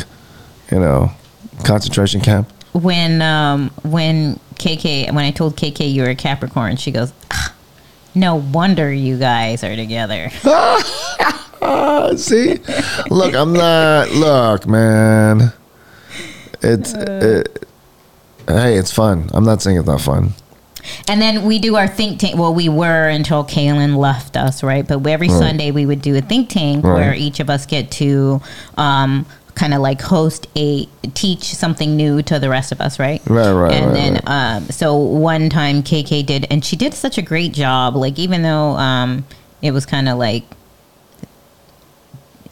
you 0.71 0.79
know, 0.79 1.11
concentration 1.63 2.21
camp. 2.21 2.51
when 2.73 3.21
um 3.21 3.69
when 3.83 4.39
KK 4.55 5.13
when 5.13 5.23
I 5.23 5.29
told 5.31 5.55
KK 5.55 5.91
you 5.93 6.01
were 6.01 6.09
a 6.09 6.15
Capricorn, 6.15 6.77
she 6.77 6.89
goes, 6.89 7.13
"Ah, 7.29 7.53
"No 8.15 8.35
wonder 8.37 8.91
you 8.91 9.19
guys 9.19 9.63
are 9.63 9.75
together." 9.75 10.31
Ah, 11.69 12.15
see, 12.15 12.57
look, 13.09 13.35
I'm 13.35 13.53
not. 13.53 14.11
Look, 14.11 14.67
man, 14.67 15.51
it's. 16.61 16.93
It, 16.93 17.67
hey, 18.47 18.75
it's 18.77 18.91
fun. 18.91 19.29
I'm 19.33 19.43
not 19.43 19.61
saying 19.61 19.77
it's 19.77 19.87
not 19.87 20.01
fun. 20.01 20.31
And 21.09 21.21
then 21.21 21.43
we 21.45 21.59
do 21.59 21.75
our 21.75 21.87
think 21.87 22.19
tank. 22.19 22.37
Well, 22.37 22.53
we 22.53 22.69
were 22.69 23.09
until 23.09 23.43
Kaylin 23.43 23.97
left 23.97 24.37
us, 24.37 24.63
right? 24.63 24.87
But 24.87 25.05
every 25.05 25.27
Right. 25.27 25.37
Sunday 25.37 25.71
we 25.71 25.85
would 25.85 26.01
do 26.01 26.15
a 26.15 26.21
think 26.21 26.49
tank 26.49 26.85
Right. 26.85 26.93
where 26.93 27.13
each 27.13 27.41
of 27.41 27.49
us 27.49 27.65
get 27.65 27.91
to 27.91 28.41
um, 28.77 29.25
kind 29.55 29.73
of 29.73 29.81
like 29.81 30.01
host 30.01 30.47
a 30.55 30.85
teach 31.13 31.43
something 31.53 31.97
new 31.97 32.21
to 32.21 32.39
the 32.39 32.49
rest 32.49 32.71
of 32.71 32.79
us, 32.79 32.99
right? 32.99 33.21
Right, 33.27 33.51
right, 33.51 33.73
And 33.73 33.85
right, 33.87 33.93
then 33.93 34.13
right. 34.13 34.55
um, 34.57 34.69
so 34.69 34.95
one 34.95 35.49
time 35.49 35.83
KK 35.83 36.25
did, 36.25 36.47
and 36.49 36.63
she 36.63 36.77
did 36.77 36.93
such 36.93 37.17
a 37.17 37.21
great 37.21 37.51
job. 37.51 37.97
Like 37.97 38.17
even 38.17 38.43
though 38.43 38.77
um, 38.77 39.25
it 39.61 39.71
was 39.71 39.85
kind 39.85 40.07
of 40.07 40.17
like 40.17 40.45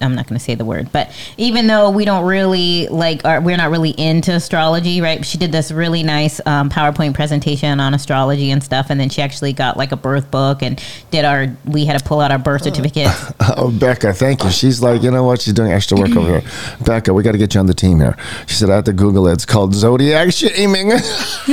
I'm 0.01 0.15
not 0.15 0.27
going 0.27 0.37
to 0.37 0.43
say 0.43 0.55
the 0.55 0.65
word, 0.65 0.91
but 0.91 1.11
even 1.37 1.67
though 1.67 1.89
we 1.89 2.05
don't 2.05 2.25
really 2.25 2.87
like, 2.87 3.25
are, 3.25 3.41
we're 3.41 3.57
not 3.57 3.71
really 3.71 3.91
into 3.91 4.31
astrology, 4.33 5.01
right? 5.01 5.25
She 5.25 5.37
did 5.37 5.51
this 5.51 5.71
really 5.71 6.03
nice 6.03 6.39
um, 6.45 6.69
PowerPoint 6.69 7.13
presentation 7.13 7.79
on 7.79 7.93
astrology 7.93 8.51
and 8.51 8.63
stuff, 8.63 8.87
and 8.89 8.99
then 8.99 9.09
she 9.09 9.21
actually 9.21 9.53
got 9.53 9.77
like 9.77 9.91
a 9.91 9.97
birth 9.97 10.29
book 10.31 10.61
and 10.61 10.81
did 11.11 11.25
our. 11.25 11.47
We 11.65 11.85
had 11.85 11.99
to 11.99 12.05
pull 12.05 12.21
out 12.21 12.31
our 12.31 12.39
birth 12.39 12.63
certificate. 12.63 13.07
Oh, 13.57 13.71
Becca, 13.71 14.13
thank 14.13 14.43
you. 14.43 14.49
She's 14.49 14.81
like, 14.81 15.01
you 15.03 15.11
know 15.11 15.23
what? 15.23 15.41
She's 15.41 15.53
doing 15.53 15.71
extra 15.71 15.97
work 15.97 16.15
over 16.15 16.39
here. 16.39 16.51
Becca, 16.85 17.13
we 17.13 17.23
got 17.23 17.33
to 17.33 17.37
get 17.37 17.53
you 17.53 17.59
on 17.59 17.67
the 17.67 17.73
team 17.73 17.99
here. 17.99 18.17
She 18.47 18.55
said, 18.55 18.69
I 18.69 18.75
have 18.75 18.83
to 18.85 18.93
Google 18.93 19.27
it. 19.27 19.33
It's 19.33 19.45
called 19.45 19.73
zodiac 19.73 20.33
shaming. 20.33 20.91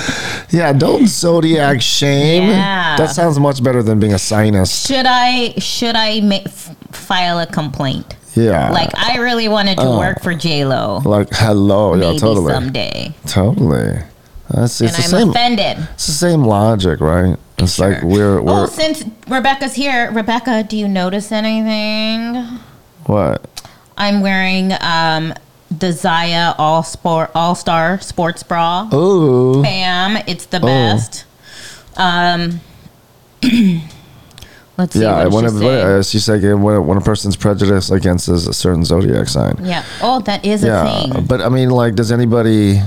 yeah, 0.50 0.72
don't 0.72 1.06
zodiac 1.08 1.80
shame. 1.82 2.48
Yeah. 2.48 2.96
That 2.96 3.10
sounds 3.10 3.38
much 3.38 3.62
better 3.62 3.82
than 3.82 4.00
being 4.00 4.14
a 4.14 4.18
signist. 4.18 4.86
should 4.86 5.06
I 5.06 5.52
should 5.58 5.94
I 5.96 6.20
ma- 6.20 6.36
f- 6.44 6.74
file 6.90 7.38
a 7.38 7.46
complaint? 7.46 8.16
Yeah. 8.34 8.70
Like 8.70 8.90
I 8.96 9.18
really 9.18 9.48
wanted 9.48 9.76
to 9.78 9.84
work 9.90 10.22
for 10.22 10.34
J 10.34 10.64
Lo. 10.64 11.00
Like, 11.04 11.28
hello. 11.32 11.94
Maybe 11.94 12.14
yeah, 12.14 12.18
totally. 12.18 12.52
someday, 12.52 13.14
Totally. 13.26 13.98
That's, 14.48 14.80
and 14.80 14.88
it's 14.90 14.98
the 14.98 15.04
I'm 15.04 15.10
same. 15.22 15.30
offended. 15.30 15.88
It's 15.94 16.06
the 16.06 16.12
same 16.12 16.44
logic, 16.44 17.00
right? 17.00 17.36
It's 17.58 17.78
like 17.78 18.02
we're 18.02 18.40
we're 18.42 18.64
Oh, 18.64 18.66
since 18.66 19.04
Rebecca's 19.28 19.74
here, 19.74 20.10
Rebecca, 20.12 20.62
do 20.68 20.76
you 20.76 20.88
notice 20.88 21.30
anything? 21.32 22.34
what? 23.06 23.46
I'm 23.96 24.20
wearing 24.20 24.72
um, 24.80 25.32
the 25.78 25.92
Zaya 25.92 26.54
All 26.58 26.82
Sport 26.82 27.30
All 27.34 27.54
Star 27.54 28.00
Sports 28.00 28.42
Bra. 28.42 28.88
Ooh. 28.92 29.62
Bam! 29.62 30.22
It's 30.26 30.46
the 30.46 30.60
best. 30.60 31.24
Um, 31.96 32.60
let's 34.78 34.94
see. 34.94 35.02
Yeah, 35.02 35.26
when, 35.26 35.44
she 36.02 36.18
say? 36.18 36.34
uh, 36.34 36.54
uh, 36.54 36.56
when, 36.56 36.86
when 36.86 36.98
a 36.98 37.00
person's 37.00 37.36
prejudiced 37.36 37.90
against 37.90 38.28
a 38.28 38.38
certain 38.38 38.84
zodiac 38.84 39.28
sign. 39.28 39.58
yeah. 39.62 39.84
Oh, 40.00 40.20
that 40.20 40.44
is 40.44 40.64
a 40.64 41.10
thing. 41.10 41.26
but 41.26 41.40
I 41.40 41.48
mean, 41.48 41.70
like, 41.70 41.94
does 41.94 42.12
anybody, 42.12 42.80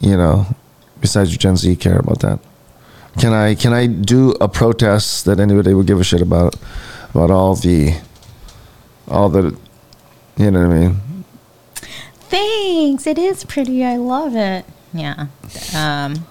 you 0.00 0.16
know, 0.16 0.46
besides 1.00 1.36
Gen 1.36 1.56
Z, 1.56 1.76
care 1.76 1.98
about 1.98 2.20
that? 2.20 2.38
Can 3.18 3.32
I 3.32 3.54
can 3.54 3.72
I 3.72 3.86
do 3.86 4.30
a 4.40 4.48
protest 4.48 5.26
that 5.26 5.38
anybody 5.38 5.74
would 5.74 5.86
give 5.86 6.00
a 6.00 6.04
shit 6.04 6.22
about 6.22 6.56
about 7.14 7.30
all 7.30 7.54
the 7.54 7.94
all 9.08 9.28
the 9.28 9.56
you 10.38 10.50
know 10.50 10.66
what 10.66 10.74
I 10.74 10.80
mean? 10.80 11.00
Thanks. 12.32 13.06
It 13.06 13.18
is 13.18 13.44
pretty. 13.44 13.84
I 13.84 13.96
love 13.98 14.34
it. 14.34 14.64
Yeah. 14.94 15.26
Um, 15.76 16.26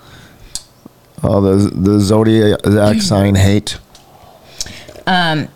All 1.24 1.42
the 1.42 1.56
the 1.74 2.00
zodiac 2.00 3.02
sign 3.02 3.36
hate. 3.36 3.78
Um, 5.06 5.48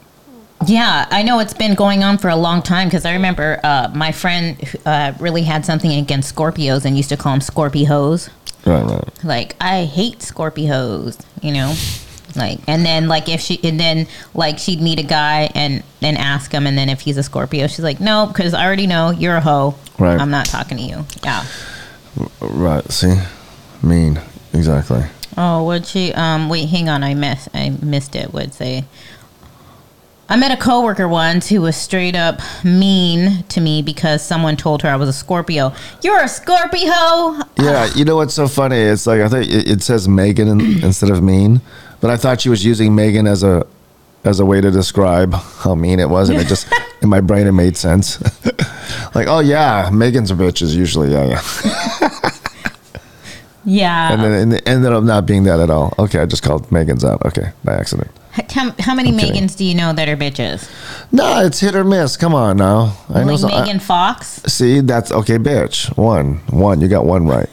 Yeah, 0.68 1.08
I 1.12 1.22
know 1.24 1.40
it's 1.40 1.54
been 1.54 1.74
going 1.76 2.04
on 2.04 2.18
for 2.20 2.30
a 2.30 2.36
long 2.36 2.62
time 2.62 2.88
because 2.88 3.06
I 3.06 3.14
remember 3.14 3.60
uh, 3.64 3.92
my 3.94 4.12
friend 4.12 4.58
uh, 4.86 5.14
really 5.20 5.44
had 5.44 5.66
something 5.66 5.92
against 5.92 6.34
Scorpios 6.36 6.86
and 6.86 6.96
used 6.96 7.10
to 7.10 7.18
call 7.18 7.34
them 7.34 7.42
Scorpios. 7.42 8.30
Right, 8.66 8.84
right. 8.84 9.24
Like, 9.24 9.56
I 9.62 9.86
hate 9.86 10.20
Scorpios, 10.20 11.20
you 11.42 11.52
know? 11.54 11.74
Like, 12.36 12.60
and 12.68 12.86
then, 12.86 13.08
like, 13.08 13.30
if 13.30 13.42
she, 13.42 13.60
and 13.64 13.80
then, 13.80 14.08
like, 14.34 14.60
she'd 14.60 14.82
meet 14.82 15.00
a 15.00 15.04
guy 15.04 15.50
and 15.56 15.84
then 16.00 16.18
ask 16.18 16.52
him, 16.52 16.68
and 16.68 16.78
then 16.78 16.90
if 16.90 17.02
he's 17.02 17.18
a 17.18 17.24
Scorpio, 17.24 17.68
she's 17.68 17.84
like, 17.84 18.00
no, 18.00 18.28
because 18.28 18.54
I 18.54 18.66
already 18.66 18.88
know 18.88 19.12
you're 19.12 19.36
a 19.36 19.42
hoe. 19.42 19.76
Right. 19.98 20.20
I'm 20.20 20.32
not 20.32 20.46
talking 20.46 20.78
to 20.78 20.84
you. 20.84 21.06
Yeah. 21.24 21.46
Right. 22.42 22.90
See, 22.92 23.16
mean 23.82 24.20
exactly. 24.54 25.04
Oh, 25.38 25.66
would 25.66 25.86
she? 25.86 26.14
Um, 26.14 26.50
wait, 26.50 26.70
hang 26.70 26.90
on. 26.90 27.04
I 27.04 27.14
missed. 27.14 27.50
I 27.54 27.70
missed 27.82 28.16
it. 28.16 28.34
Would 28.34 28.54
say. 28.54 28.86
I 30.28 30.38
met 30.38 30.52
a 30.52 30.58
coworker 30.58 31.08
once 31.08 31.50
who 31.50 31.62
was 31.62 31.76
straight 31.76 32.16
up 32.16 32.42
mean 32.64 33.44
to 33.50 33.62
me 33.62 33.84
because 33.84 34.24
someone 34.24 34.58
told 34.58 34.82
her 34.82 34.90
I 34.90 34.96
was 34.96 35.08
a 35.08 35.14
Scorpio. 35.14 35.72
You're 36.02 36.24
a 36.24 36.28
Scorpio. 36.28 36.90
Yeah, 37.60 37.94
you 37.94 38.06
know 38.06 38.16
what's 38.16 38.34
so 38.34 38.48
funny? 38.48 38.78
It's 38.78 39.06
like 39.06 39.22
I 39.22 39.30
think 39.30 39.52
it, 39.52 39.70
it 39.70 39.84
says 39.84 40.08
Megan 40.08 40.48
in, 40.48 40.84
instead 40.84 41.12
of 41.12 41.22
mean, 41.22 41.62
but 42.06 42.14
I 42.14 42.18
thought 42.18 42.40
she 42.40 42.50
was 42.50 42.64
using 42.64 42.94
Megan 42.94 43.26
as 43.26 43.42
a 43.42 43.66
as 44.24 44.40
a 44.40 44.46
way 44.46 44.62
to 44.62 44.70
describe 44.70 45.34
how 45.34 45.74
mean 45.74 46.00
it 46.00 46.08
was, 46.08 46.30
and 46.30 46.40
it 46.40 46.46
just 46.46 46.72
in 47.02 47.10
my 47.10 47.20
brain 47.20 47.48
it 47.48 47.52
made 47.52 47.76
sense. 47.76 48.22
like, 49.16 49.26
oh 49.28 49.40
yeah, 49.40 49.90
Megan's 49.92 50.30
a 50.30 50.36
bitch 50.36 50.62
is 50.62 50.76
usually 50.76 51.12
yeah, 51.12 51.26
yeah, 51.26 52.20
Yeah. 53.66 54.14
and 54.14 54.22
then 54.22 54.32
and 54.34 54.54
it 54.54 54.68
ended 54.68 54.94
up 54.94 55.04
not 55.04 55.26
being 55.26 55.46
that 55.46 55.60
at 55.60 55.72
all. 55.72 55.96
Okay, 55.98 56.20
I 56.20 56.28
just 56.28 56.44
called 56.44 56.72
Megan's 56.72 57.04
out. 57.04 57.26
Okay, 57.26 57.54
by 57.64 57.74
accident. 57.74 58.12
how, 58.52 58.70
how 58.78 58.94
many 58.94 59.10
I'm 59.10 59.18
kidding. 59.18 59.42
Megans 59.48 59.58
do 59.58 59.66
you 59.66 59.74
know 59.74 59.92
that 59.92 60.08
are 60.08 60.16
bitches? 60.16 60.70
No, 61.12 61.44
it's 61.44 61.60
hit 61.60 61.76
or 61.76 61.84
miss. 61.84 62.18
Come 62.18 62.36
on 62.36 62.58
now. 62.58 62.96
I 63.10 63.24
like 63.24 63.40
some- 63.40 63.50
I- 63.52 63.62
Megan 63.62 63.80
Fox. 63.80 64.44
see, 64.46 64.82
that's 64.82 65.12
okay, 65.12 65.40
bitch. 65.40 65.98
One, 65.98 66.36
one. 66.52 66.82
You 66.82 66.88
got 66.88 67.06
one 67.06 67.26
right. 67.26 67.50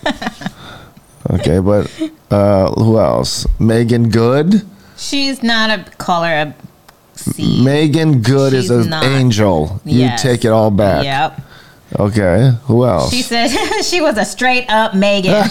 Okay, 1.30 1.58
but 1.61 1.90
uh, 2.30 2.70
who 2.72 2.98
else? 2.98 3.46
Meagan 3.61 4.08
Good. 4.11 4.62
She's 4.96 5.42
not 5.42 5.70
a 5.70 5.85
call 5.96 6.22
her 6.24 6.35
a 6.35 6.54
C. 7.14 7.62
Meagan 7.64 8.22
Good 8.22 8.52
is 8.54 8.70
an 8.70 8.88
not. 8.90 9.04
angel. 9.04 9.80
You 9.85 10.00
Yes. 10.00 10.22
take 10.22 10.44
it 10.44 10.48
all 10.48 10.70
back. 10.70 11.04
Yep. 11.04 11.40
Okay. 11.98 12.52
Who 12.64 12.85
else? 12.87 13.11
She 13.12 13.22
said 13.22 13.48
she 13.82 14.00
was 14.00 14.16
a 14.18 14.24
straight 14.24 14.66
up 14.68 14.94
Megan. 14.94 15.32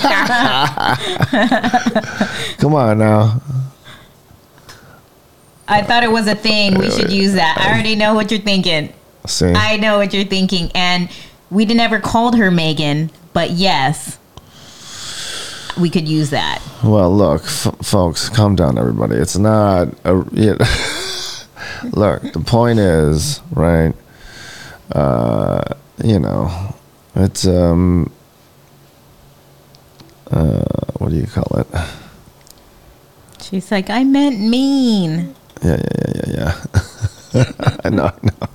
Come 2.58 2.74
on 2.76 2.98
now. 3.00 3.42
I 5.68 5.82
thought 5.84 6.04
it 6.04 6.12
was 6.12 6.28
a 6.28 6.36
thing. 6.36 6.78
We 6.78 6.90
should 6.92 7.12
use 7.12 7.34
that. 7.34 7.58
I 7.60 7.72
already 7.72 7.96
know 7.96 8.14
what 8.14 8.30
you're 8.32 8.42
thinking. 8.42 8.92
See. 9.28 9.54
I 9.54 9.78
know 9.78 9.98
what 9.98 10.14
you're 10.14 10.26
thinking. 10.26 10.70
And 10.76 11.10
we 11.50 11.66
never 11.66 12.00
called 12.00 12.36
her 12.38 12.52
Megan, 12.52 13.10
but 13.34 13.52
yes, 13.52 14.18
we 15.80 15.90
could 15.90 16.08
use 16.08 16.30
that. 16.32 16.62
well, 16.84 17.16
look, 17.16 17.44
f- 17.44 17.76
folks, 17.82 18.30
calm 18.30 18.56
down, 18.56 18.78
everybody. 18.78 19.16
It's 19.16 19.38
not 19.38 19.88
a. 20.04 20.24
You 20.32 20.58
look, 21.92 22.22
the 22.34 22.44
point 22.46 22.80
is, 22.80 23.42
right? 23.52 23.94
Uh, 24.92 25.64
you 26.04 26.20
know, 26.20 26.76
it's 27.16 27.46
um. 27.48 28.12
Uh, 30.30 30.64
what 30.98 31.10
do 31.10 31.18
you 31.18 31.28
call 31.28 31.60
it? 31.60 31.68
She's 33.42 33.70
like, 33.72 33.90
I 33.90 34.04
meant 34.06 34.40
mean. 34.40 35.36
Yeah, 35.64 35.76
yeah, 35.78 36.12
yeah, 36.16 36.24
yeah, 36.28 36.56
yeah. 37.34 37.44
I 37.84 37.90
know, 37.90 38.06
I 38.06 38.14
know. 38.24 38.48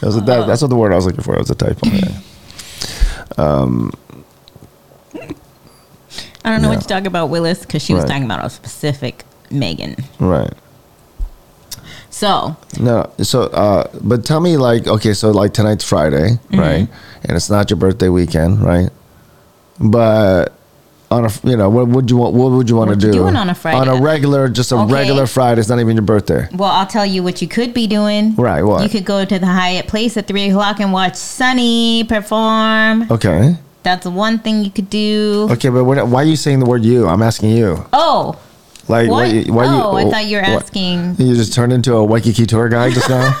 That 0.00 0.06
was 0.06 0.16
a, 0.16 0.20
that, 0.22 0.46
that's 0.46 0.62
what 0.62 0.68
the 0.68 0.76
word 0.76 0.92
I 0.92 0.96
was 0.96 1.04
looking 1.04 1.22
for. 1.22 1.34
It 1.34 1.40
was 1.40 1.50
a 1.50 1.54
typo. 1.54 1.86
Yeah. 1.86 2.20
Don't 3.36 3.92
know 6.60 6.68
Yeah. 6.70 6.76
what 6.76 6.82
to 6.82 6.88
talk 6.88 7.04
about 7.06 7.30
Willis 7.30 7.60
because 7.60 7.82
she 7.82 7.94
was 7.94 8.04
talking 8.04 8.24
about 8.24 8.44
a 8.44 8.50
specific 8.50 9.24
Megan. 9.50 9.96
Right. 10.18 10.52
So, 12.10 12.56
No, 12.78 13.10
so 13.22 13.42
uh, 13.44 13.88
but 14.02 14.24
tell 14.24 14.40
me 14.40 14.56
like 14.56 14.86
okay, 14.88 15.12
so 15.14 15.30
like 15.30 15.54
tonight's 15.54 15.84
Friday, 15.84 16.30
Mm-hmm. 16.50 16.58
right? 16.58 16.88
And 17.22 17.36
it's 17.36 17.50
not 17.50 17.70
your 17.70 17.76
birthday 17.76 18.08
weekend, 18.08 18.62
right? 18.62 18.90
But 19.78 20.52
on 21.10 21.24
a 21.24 21.30
you 21.44 21.56
know 21.56 21.68
what 21.70 21.88
would 21.88 22.10
you 22.10 22.16
want? 22.16 22.34
What 22.34 22.50
would 22.52 22.68
you 22.68 22.76
want 22.76 22.88
to 22.90 22.96
What 22.96 23.02
you 23.04 23.12
do 23.12 23.18
doing 23.18 23.36
on 23.36 23.48
a 23.48 23.54
Friday? 23.54 23.78
On 23.78 23.88
a 23.88 24.00
regular, 24.02 24.48
just 24.48 24.72
a 24.72 24.76
Okay. 24.76 24.92
regular 24.92 25.26
Friday. 25.26 25.60
It's 25.60 25.68
not 25.68 25.78
even 25.78 25.96
your 25.96 26.02
birthday. 26.04 26.48
well, 26.54 26.70
I'll 26.70 26.86
tell 26.86 27.06
you 27.06 27.22
what 27.22 27.40
you 27.42 27.48
could 27.48 27.72
be 27.74 27.86
doing. 27.86 28.34
Right, 28.36 28.62
what? 28.62 28.82
You 28.82 28.88
could 28.88 29.04
go 29.04 29.24
to 29.24 29.38
the 29.38 29.46
Hyatt 29.46 29.86
Place 29.86 30.16
at 30.16 30.26
3 30.26 30.50
o'clock 30.50 30.80
and 30.80 30.92
watch 30.92 31.14
Sunny 31.16 32.04
perform. 32.04 33.10
Okay, 33.10 33.56
That's 33.82 34.06
one 34.06 34.38
thing 34.40 34.62
you 34.64 34.70
could 34.70 34.90
do. 34.90 35.48
okay, 35.52 35.68
but 35.70 35.84
what, 35.84 36.06
why 36.06 36.22
are 36.22 36.26
you 36.26 36.36
saying 36.36 36.58
the 36.60 36.66
word 36.66 36.84
"you"? 36.84 37.06
I'm 37.08 37.22
asking 37.22 37.50
you. 37.50 37.84
Oh, 37.92 38.38
Like 38.88 39.08
what? 39.08 39.32
why? 39.32 39.42
Why 39.48 39.64
oh, 39.66 39.98
you? 39.98 40.08
I 40.08 40.10
thought 40.10 40.26
you 40.26 40.36
were 40.36 40.42
what- 40.42 40.62
asking. 40.64 41.16
You 41.18 41.34
just 41.34 41.54
turned 41.54 41.72
into 41.72 41.94
a 41.94 42.04
Waikiki 42.04 42.44
tour 42.46 42.68
guide 42.68 42.92
just 42.92 43.08
now. 43.08 43.32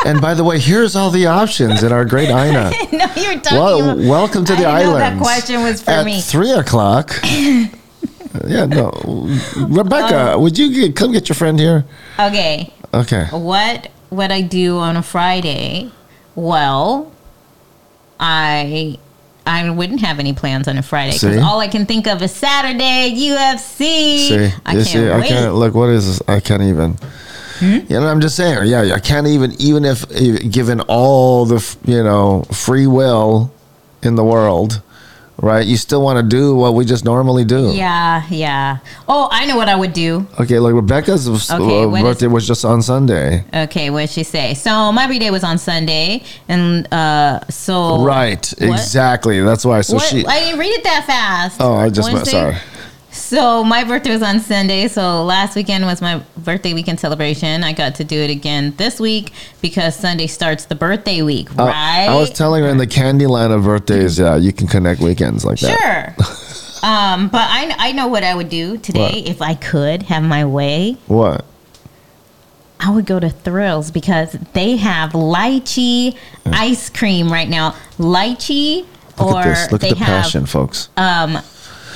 and 0.06 0.20
by 0.20 0.34
the 0.34 0.44
way, 0.44 0.58
here's 0.60 0.94
all 0.94 1.10
the 1.10 1.26
options 1.26 1.82
in 1.82 1.90
our 1.92 2.04
great 2.04 2.28
Ina. 2.42 2.70
no, 2.92 3.06
you're 3.16 3.40
talking 3.40 3.58
Well, 3.58 3.90
about. 3.90 3.98
welcome 4.06 4.44
to 4.44 4.54
the 4.54 4.66
islands. 4.66 4.98
that 5.00 5.18
question 5.20 5.62
was 5.62 5.82
for 5.82 5.90
At 5.90 6.04
me. 6.06 6.20
three 6.20 6.52
o'clock. 6.52 7.12
yeah, 7.24 8.66
no. 8.66 8.90
Rebecca, 9.56 10.32
Oh. 10.34 10.40
would 10.40 10.56
you 10.58 10.72
get, 10.72 10.94
come 10.96 11.10
get 11.12 11.28
your 11.28 11.36
friend 11.36 11.58
here? 11.58 11.84
Okay. 12.18 12.72
Okay. 12.94 13.24
what 13.32 13.90
would 14.10 14.30
I 14.32 14.40
do 14.42 14.78
on 14.78 14.96
a 14.96 15.02
Friday? 15.02 15.90
Well, 16.36 17.10
I 18.18 18.98
I 19.50 19.68
wouldn't 19.68 20.00
have 20.00 20.20
any 20.20 20.32
plans 20.32 20.68
on 20.68 20.78
a 20.78 20.82
Friday 20.82 21.14
because 21.14 21.38
all 21.38 21.58
I 21.58 21.66
can 21.66 21.84
think 21.84 22.06
of 22.06 22.22
is 22.22 22.32
Saturday 22.32 23.12
UFC. 23.16 23.78
See, 23.78 24.52
I 24.64 24.72
can't 24.74 24.86
see, 24.86 24.98
wait. 25.00 25.12
Hmm? 25.12 25.22
can't 25.22 25.54
look. 25.54 25.74
What 25.74 25.90
is 25.90 26.06
this? 26.06 26.28
I 26.28 26.38
can't 26.38 26.62
even. 26.62 26.96
You 27.60 27.82
know, 27.88 28.06
I'm 28.06 28.20
just 28.20 28.36
saying. 28.36 28.66
Yeah, 28.68 28.94
I 28.94 29.00
can't 29.00 29.26
even. 29.26 29.52
Even 29.60 29.84
if, 29.84 30.04
if 30.10 30.50
given 30.50 30.80
all 30.82 31.44
the 31.46 31.76
you 31.84 32.02
know 32.02 32.42
free 32.52 32.86
will 32.86 33.52
in 34.02 34.14
the 34.14 34.24
world, 34.24 34.80
right? 35.40 35.66
You 35.66 35.76
still 35.76 36.02
want 36.02 36.16
to 36.18 36.22
do 36.22 36.54
what 36.54 36.74
we 36.74 36.84
just 36.84 37.04
normally 37.04 37.44
do. 37.44 37.72
Yeah, 37.72 38.24
yeah. 38.30 38.78
Oh, 39.08 39.28
I 39.30 39.46
know 39.46 39.56
what 39.56 39.68
I 39.68 39.76
would 39.76 39.92
do. 39.92 40.26
Okay, 40.38 40.58
like 40.58 40.74
Rebecca's 40.74 41.28
uh, 41.28 41.56
Okay, 41.56 41.82
is- 41.84 42.02
birthday 42.02 42.26
was 42.26 42.46
just 42.46 42.64
on 42.64 42.82
Sunday. 42.82 43.44
Okay, 43.54 43.90
what 43.90 44.00
did 44.02 44.10
she 44.10 44.22
say? 44.22 44.54
So 44.54 44.92
my 44.92 45.06
birthday 45.06 45.30
was 45.30 45.44
on 45.44 45.58
Sunday, 45.58 46.22
and 46.48 46.92
uh, 46.92 47.40
so 47.48 48.04
Right, 48.04 48.46
What? 48.58 48.70
exactly. 48.80 49.40
That's 49.40 49.64
why. 49.64 49.80
So 49.82 49.94
What? 49.96 50.04
she. 50.04 50.24
I 50.26 50.40
didn't 50.40 50.58
read 50.60 50.72
it 50.72 50.84
that 50.84 51.04
fast. 51.06 51.56
Oh, 51.60 51.74
I 51.74 51.88
just 51.90 52.12
Wednesday? 52.12 52.30
sorry. 52.30 52.56
So 53.12 53.64
my 53.64 53.84
birthday 53.84 54.10
was 54.10 54.22
on 54.22 54.40
Sunday. 54.40 54.86
So 54.88 55.24
last 55.24 55.56
weekend 55.56 55.84
was 55.84 56.00
my 56.00 56.22
birthday 56.36 56.74
weekend 56.74 57.00
celebration. 57.00 57.64
I 57.64 57.72
got 57.72 57.96
to 57.96 58.04
do 58.04 58.16
it 58.20 58.30
again 58.30 58.74
this 58.76 59.00
week 59.00 59.32
because 59.60 59.96
Sunday 59.96 60.26
starts 60.26 60.66
the 60.66 60.74
birthday 60.74 61.22
week, 61.22 61.50
Uh, 61.58 61.64
right? 61.64 62.06
I 62.08 62.14
was 62.14 62.30
telling 62.30 62.62
her 62.62 62.68
in 62.68 62.76
the 62.78 62.86
candy 62.86 63.26
land 63.26 63.52
of 63.52 63.64
birthdays, 63.64 64.18
yeah, 64.18 64.36
you 64.36 64.52
can 64.52 64.66
connect 64.68 65.00
weekends 65.00 65.44
like 65.44 65.58
that. 65.60 66.14
Sure. 66.16 66.88
um, 66.88 67.28
but 67.28 67.42
I, 67.50 67.74
I 67.78 67.92
know 67.92 68.06
what 68.06 68.22
I 68.22 68.34
would 68.34 68.48
do 68.48 68.78
today 68.78 69.00
What? 69.20 69.28
if 69.28 69.42
I 69.42 69.54
could 69.54 70.04
have 70.04 70.22
my 70.22 70.44
way. 70.44 70.96
What? 71.06 71.44
I 72.78 72.90
would 72.90 73.06
go 73.06 73.20
to 73.20 73.28
Thrills 73.28 73.90
because 73.90 74.32
they 74.54 74.76
have 74.76 75.10
lychee 75.12 76.16
ice 76.46 76.88
cream 76.88 77.30
right 77.30 77.48
now. 77.48 77.74
Lychee 77.98 78.86
Look 79.18 79.34
or 79.34 79.40
at 79.40 79.44
this. 79.44 79.72
Look 79.72 79.84
at 79.84 79.90
the 79.90 79.96
have 79.96 80.06
passion, 80.06 80.46
folks. 80.46 80.88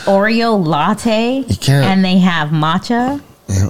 Oreo 0.07 0.65
latte. 0.65 1.45
You 1.49 1.57
can't- 1.57 1.85
And 1.87 2.05
they 2.05 2.19
have 2.19 2.49
matcha. 2.51 3.21
Yeah. 3.49 3.69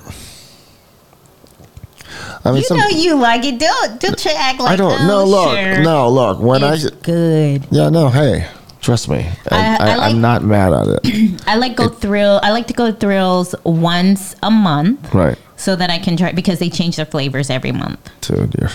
I 2.45 2.51
mean, 2.51 2.59
You 2.59 2.63
some, 2.65 2.77
know 2.79 2.89
you 2.89 3.17
like 3.17 3.45
it. 3.45 3.59
Don't 3.59 4.01
don't 4.01 4.25
you 4.25 4.31
act 4.37 4.61
like 4.61 4.73
I 4.73 4.77
don't. 4.77 5.01
oh, 5.01 5.07
no, 5.07 5.25
look, 5.25 5.57
sure. 5.59 5.83
no, 5.83 6.09
look. 6.11 6.41
When 6.41 6.63
It's 6.63 6.87
I, 6.87 6.91
good. 7.03 7.67
yeah, 7.71 7.89
no, 7.89 8.09
hey, 8.11 8.47
trust 8.83 9.09
me, 9.09 9.27
I, 9.51 9.57
I- 9.57 9.77
I, 9.81 9.91
I 9.93 9.97
like- 9.97 10.13
am 10.13 10.21
not 10.21 10.45
mad 10.45 10.73
at 10.75 10.87
it. 11.05 11.43
I 11.47 11.57
like 11.57 11.75
go 11.75 11.89
thrill. 11.89 12.41
I 12.43 12.51
like 12.53 12.67
to 12.69 12.75
go 12.75 12.91
to 12.91 12.97
Thrills 12.97 13.55
once 13.65 14.37
a 14.43 14.51
month 14.51 15.13
right, 15.15 15.39
so 15.57 15.75
that 15.77 15.89
I 15.91 15.99
can 15.99 16.17
try 16.17 16.33
because 16.33 16.59
they 16.59 16.69
change 16.69 16.97
their 16.97 17.07
flavors 17.07 17.49
every 17.51 17.73
month. 17.73 17.99
dude, 18.21 18.55
you're, 18.61 18.71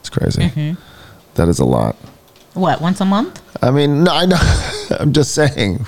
it's 0.00 0.08
crazy. 0.10 0.42
Mm-hmm. 0.42 0.80
That 1.34 1.48
is 1.48 1.58
a 1.58 1.64
lot. 1.66 1.96
What 2.54 2.80
once 2.80 3.00
a 3.00 3.04
month? 3.04 3.42
I 3.62 3.70
mean, 3.70 4.04
no, 4.04 4.12
I 4.12 4.24
know. 4.26 4.38
I'm 5.00 5.12
just 5.12 5.34
saying, 5.34 5.84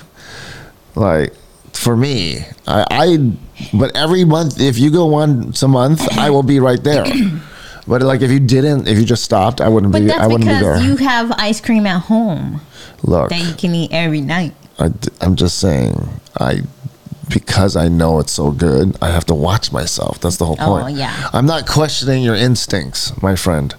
like, 0.97 1.33
for 1.73 1.97
me, 1.97 2.39
I, 2.67 2.85
I, 2.91 3.33
but 3.73 3.95
every 3.95 4.25
month, 4.25 4.61
if 4.61 4.79
you 4.79 4.91
go 4.91 5.07
once 5.07 5.63
a 5.63 5.69
month, 5.69 6.09
I 6.19 6.31
will 6.31 6.43
be 6.43 6.59
right 6.61 6.83
there. 6.83 7.05
But 7.89 8.03
like, 8.03 8.21
if 8.21 8.33
you 8.33 8.41
didn't, 8.41 8.89
if 8.89 8.99
you 8.99 9.05
just 9.05 9.23
stopped, 9.23 9.61
I 9.61 9.69
wouldn't 9.69 9.93
But 9.93 10.03
be. 10.03 10.11
I 10.11 10.19
that's 10.19 10.33
wouldn't 10.33 10.51
be 10.51 10.55
there. 10.55 10.75
because 10.75 10.85
you 10.85 10.97
have 11.07 11.31
ice 11.39 11.61
cream 11.61 11.87
at 11.87 12.01
home 12.01 12.61
Look, 13.05 13.31
that 13.31 13.41
you 13.41 13.55
can 13.55 13.75
eat 13.77 13.93
every 13.93 14.21
night. 14.23 14.55
I, 14.79 14.91
am 15.21 15.37
just 15.37 15.59
saying, 15.61 16.09
I 16.37 16.63
because 17.29 17.77
I 17.77 17.87
know 17.87 18.19
it's 18.19 18.33
so 18.33 18.51
good, 18.51 18.97
I 19.01 19.11
have 19.11 19.25
to 19.27 19.35
watch 19.35 19.71
myself. 19.73 20.21
That's 20.21 20.37
the 20.37 20.47
whole 20.47 20.57
point. 20.57 20.83
Oh, 20.83 20.83
point. 20.87 20.97
yeah. 20.97 21.31
I'm 21.33 21.47
not 21.47 21.67
questioning 21.69 22.23
your 22.25 22.35
instincts, 22.35 23.13
my 23.23 23.37
friend. 23.37 23.73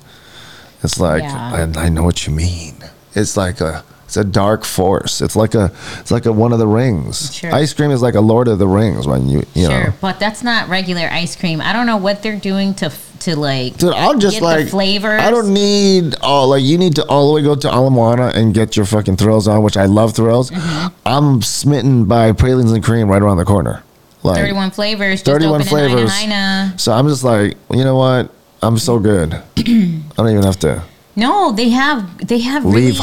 It's 0.84 1.00
like 1.00 1.24
Yeah. 1.24 1.70
I, 1.76 1.86
I 1.86 1.90
know 1.90 2.04
what 2.04 2.28
you 2.28 2.34
mean. 2.34 2.76
It's 3.14 3.36
like 3.36 3.60
a 3.60 3.84
a 4.18 4.24
dark 4.24 4.66
force. 4.66 5.22
It's 5.22 5.36
like 5.36 5.56
a 5.56 5.72
it's 6.00 6.12
like 6.12 6.26
a 6.26 6.32
one 6.34 6.54
of 6.54 6.60
the 6.60 6.68
rings. 6.68 7.34
Sure. 7.36 7.54
Ice 7.54 7.74
cream 7.74 7.92
is 7.92 8.02
like 8.02 8.16
a 8.16 8.22
Lord 8.22 8.48
of 8.48 8.60
the 8.60 8.68
Rings 8.68 9.08
when 9.08 9.28
you 9.30 9.46
you 9.54 9.68
Sure, 9.68 9.86
know. 9.86 9.94
but 10.02 10.20
that's 10.20 10.44
not 10.44 10.70
regular 10.70 11.08
ice 11.12 11.36
cream. 11.36 11.62
I 11.62 11.74
don't 11.74 11.86
know 11.86 11.98
what 11.98 12.24
they're 12.24 12.36
doing 12.40 12.74
to 12.76 12.92
to 13.20 13.36
like. 13.38 13.78
Dude, 13.78 13.94
I'll 13.94 14.18
just 14.18 14.42
like 14.42 14.68
flavors. 14.70 15.22
I 15.22 15.32
don't 15.32 15.54
need 15.54 16.16
oh 16.22 16.48
like 16.48 16.64
you 16.64 16.78
need 16.78 16.96
to 16.96 17.06
all 17.08 17.28
the 17.30 17.34
way 17.34 17.42
go 17.44 17.56
to 17.56 17.68
Ala 17.68 17.90
Moana 17.90 18.32
and 18.36 18.54
get 18.54 18.76
your 18.76 18.86
fucking 18.86 19.18
thrills 19.18 19.48
on, 19.48 19.64
which 19.64 19.78
I 19.78 19.86
love 19.86 20.16
thrills. 20.16 20.52
Mm-hmm. 20.52 20.96
I'm 21.06 21.42
smitten 21.42 22.06
by 22.06 22.32
pralines 22.32 22.72
and 22.72 22.84
cream 22.84 23.10
right 23.10 23.22
around 23.22 23.38
the 23.38 23.46
corner. 23.46 23.84
Like 24.24 24.38
Thirty-one 24.38 24.72
flavors. 24.72 25.22
31 25.22 25.62
open 25.62 25.68
flavors. 25.68 26.12
So 26.82 26.92
I'm 26.92 27.08
just 27.08 27.24
like, 27.24 27.56
you 27.72 27.84
know 27.84 27.96
what? 27.96 28.32
I'm 28.62 28.78
so 28.78 29.00
good. 29.00 29.34
I 29.58 30.02
don't 30.18 30.30
even 30.30 30.44
have 30.44 30.60
to. 30.60 30.84
No, 31.16 31.52
they 31.52 31.70
have 31.70 32.28
they 32.28 32.40
have 32.40 32.64
really 32.66 32.92
Leave. 32.92 33.00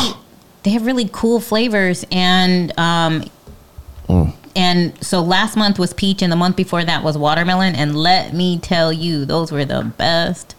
They 0.64 0.70
have 0.70 0.84
really 0.84 1.08
cool 1.12 1.40
flavors 1.40 2.04
and 2.10 2.76
um 2.78 3.24
Mm. 4.08 4.34
and 4.54 4.92
so 5.02 5.22
last 5.22 5.56
month 5.56 5.78
was 5.78 5.94
peach 5.94 6.20
and 6.20 6.30
the 6.30 6.36
month 6.36 6.56
before 6.56 6.84
that 6.84 7.02
was 7.02 7.16
watermelon 7.16 7.74
and 7.74 7.96
let 7.96 8.34
me 8.34 8.58
tell 8.58 8.92
you 8.92 9.24
those 9.24 9.50
were 9.50 9.64
the 9.64 9.82
best 9.96 10.54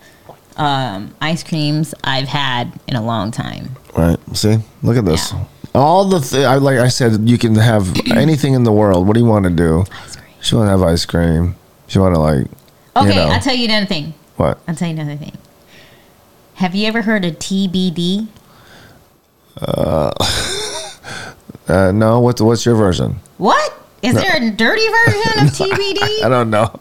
um 0.58 1.14
ice 1.22 1.44
creams 1.44 1.94
I've 2.04 2.28
had 2.28 2.72
in 2.88 2.96
a 2.96 3.04
long 3.06 3.30
time. 3.30 3.76
Right? 3.96 4.18
See, 4.34 4.58
look 4.82 4.98
at 4.98 5.06
this. 5.06 5.32
Yeah. 5.32 5.44
All 5.76 6.06
the 6.06 6.20
th- 6.22 6.44
I 6.46 6.56
like 6.56 6.80
I 6.80 6.88
said, 6.88 7.30
you 7.30 7.38
can 7.38 7.54
have 7.56 7.94
anything 8.16 8.54
in 8.56 8.64
the 8.64 8.72
world. 8.72 9.06
What 9.06 9.14
do 9.14 9.20
you 9.20 9.26
want 9.28 9.44
to 9.46 9.52
do? 9.52 9.84
She 10.42 10.56
want 10.56 10.66
to 10.68 10.72
have 10.72 10.82
ice 10.82 11.06
cream. 11.06 11.56
She 11.88 12.00
want 12.00 12.16
to 12.16 12.20
like. 12.22 12.48
Okay, 12.96 13.10
you 13.10 13.16
know, 13.16 13.28
I'll 13.28 13.42
tell 13.42 13.54
you 13.54 13.66
another 13.66 13.86
thing. 13.86 14.14
what? 14.38 14.58
I'll 14.68 14.74
tell 14.76 14.88
you 14.88 14.94
another 14.96 15.18
thing. 15.18 15.34
Have 16.56 16.74
you 16.74 16.88
ever 16.88 17.02
heard 17.04 17.26
of 17.26 17.38
TBD? 17.38 18.28
Uh, 21.68 21.92
no. 21.92 22.20
What's 22.20 22.40
what's 22.42 22.64
your 22.64 22.76
version? 22.76 23.16
What? 23.40 23.74
Is 24.04 24.14
there 24.14 24.36
a 24.38 24.52
dirty 24.52 24.88
version 24.88 25.48
of 25.48 25.52
TBD? 25.54 26.24
I 26.24 26.30
don't 26.30 26.52
know. 26.52 26.72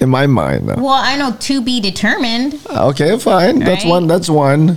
In 0.00 0.10
my 0.10 0.26
mind, 0.26 0.66
no. 0.66 0.74
Well, 0.76 0.88
I 0.88 1.16
know 1.16 1.32
to 1.32 1.62
be 1.62 1.80
determined. 1.80 2.60
Okay, 2.68 3.18
fine. 3.18 3.60
That's 3.60 3.86
one. 3.86 4.06
That's 4.06 4.28
one. 4.28 4.76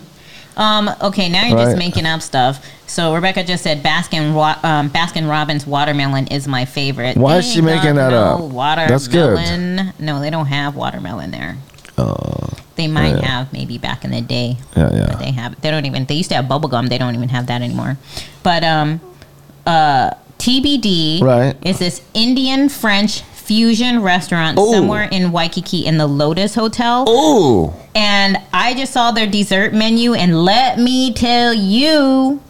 Um, 0.55 0.89
okay, 1.01 1.27
now 1.27 1.45
you're 1.47 1.57
Right. 1.57 1.65
just 1.65 1.77
making 1.77 2.05
up 2.05 2.21
stuff. 2.21 2.65
So 2.87 3.13
Rebecca 3.13 3.43
just 3.43 3.61
said 3.61 3.83
Baskin 3.83 4.33
um, 4.63 4.89
Baskin 4.89 5.29
Robbins 5.29 5.67
watermelon 5.67 6.27
is 6.27 6.47
my 6.47 6.63
favorite. 6.63 7.17
Why 7.17 7.33
They 7.33 7.39
is 7.39 7.51
she 7.51 7.59
making 7.61 7.95
that 7.95 8.13
up? 8.13 8.39
Watermelon. 8.39 8.89
That's 8.89 9.07
good. 9.09 9.93
No, 9.99 10.21
they 10.21 10.29
don't 10.29 10.45
have 10.45 10.77
watermelon 10.77 11.31
there. 11.31 11.57
Oh, 11.97 12.49
They 12.75 12.87
might 12.87 13.15
Yeah. 13.17 13.25
have 13.25 13.53
maybe 13.53 13.77
back 13.79 14.05
in 14.05 14.11
the 14.11 14.21
day. 14.21 14.57
yeah, 14.75 14.89
yeah. 14.93 15.05
But 15.07 15.19
they 15.19 15.31
have. 15.31 15.59
They 15.61 15.71
don't 15.71 15.85
even. 15.85 16.05
They 16.05 16.13
used 16.15 16.29
to 16.29 16.35
have 16.35 16.47
bubble 16.47 16.69
gum. 16.69 16.87
They 16.87 16.97
don't 16.99 17.15
even 17.15 17.29
have 17.29 17.47
that 17.47 17.61
anymore. 17.63 17.97
But 18.43 18.63
um, 18.63 19.01
uh, 19.65 20.11
TBD 20.37 21.21
Right. 21.23 21.55
is 21.63 21.79
this 21.79 22.01
Indian 22.13 22.69
French 22.69 23.21
fusion 23.21 24.03
restaurant 24.03 24.59
Ooh. 24.59 24.71
somewhere 24.73 25.03
in 25.09 25.31
Waikiki 25.31 25.85
in 25.87 25.97
the 25.97 26.05
Lotus 26.05 26.53
Hotel 26.53 27.05
Ooh. 27.09 27.73
and 27.95 28.37
I 28.53 28.73
just 28.75 28.91
saw 28.93 29.11
their 29.11 29.25
dessert 29.25 29.73
menu, 29.73 30.13
and 30.13 30.43
let 30.43 30.77
me 30.77 31.13
tell 31.13 31.53
you, 31.53 32.41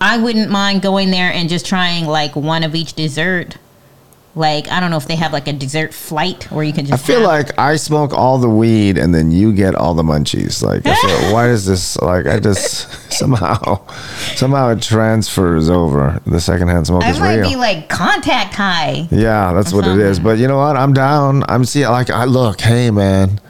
I 0.00 0.18
wouldn't 0.18 0.50
mind 0.50 0.82
going 0.82 1.10
there 1.12 1.32
and 1.32 1.48
just 1.48 1.64
trying 1.64 2.06
like 2.06 2.34
one 2.36 2.62
of 2.64 2.74
each 2.74 2.94
dessert. 2.94 3.56
Like 4.36 4.68
I 4.70 4.78
don't 4.78 4.92
know 4.92 4.96
if 4.96 5.08
they 5.08 5.16
have 5.16 5.32
like 5.32 5.48
a 5.48 5.52
dessert 5.52 5.92
flight 5.92 6.44
where 6.52 6.62
you 6.62 6.72
can 6.72 6.86
just. 6.86 7.02
I 7.02 7.06
feel 7.06 7.20
have- 7.28 7.46
like 7.48 7.58
I 7.58 7.74
smoke 7.76 8.12
all 8.14 8.38
the 8.38 8.48
weed 8.48 8.96
and 8.96 9.12
then 9.12 9.32
you 9.32 9.52
get 9.52 9.74
all 9.74 9.92
the 9.94 10.04
munchies. 10.04 10.62
Like, 10.62 10.84
feel, 10.84 11.32
why 11.32 11.48
is 11.48 11.66
this? 11.66 12.00
Like, 12.00 12.26
I 12.26 12.38
just 12.38 12.88
somehow, 13.12 13.84
somehow 14.36 14.68
it 14.70 14.82
transfers 14.82 15.68
over. 15.68 16.20
The 16.26 16.40
secondhand 16.40 16.86
smoke 16.86 17.02
I 17.02 17.10
is 17.10 17.18
might 17.18 17.36
real. 17.38 17.48
be 17.50 17.56
like 17.56 17.88
contact 17.88 18.54
high. 18.54 19.08
yeah, 19.10 19.52
that's 19.52 19.72
what 19.72 19.84
it 19.86 19.98
is. 19.98 20.20
But 20.20 20.38
you 20.38 20.46
know 20.46 20.58
what? 20.58 20.76
I'm 20.76 20.92
down. 20.92 21.42
I'm 21.48 21.64
see. 21.64 21.84
Like, 21.86 22.10
I 22.10 22.24
look. 22.24 22.60
Hey, 22.60 22.92
man. 22.92 23.40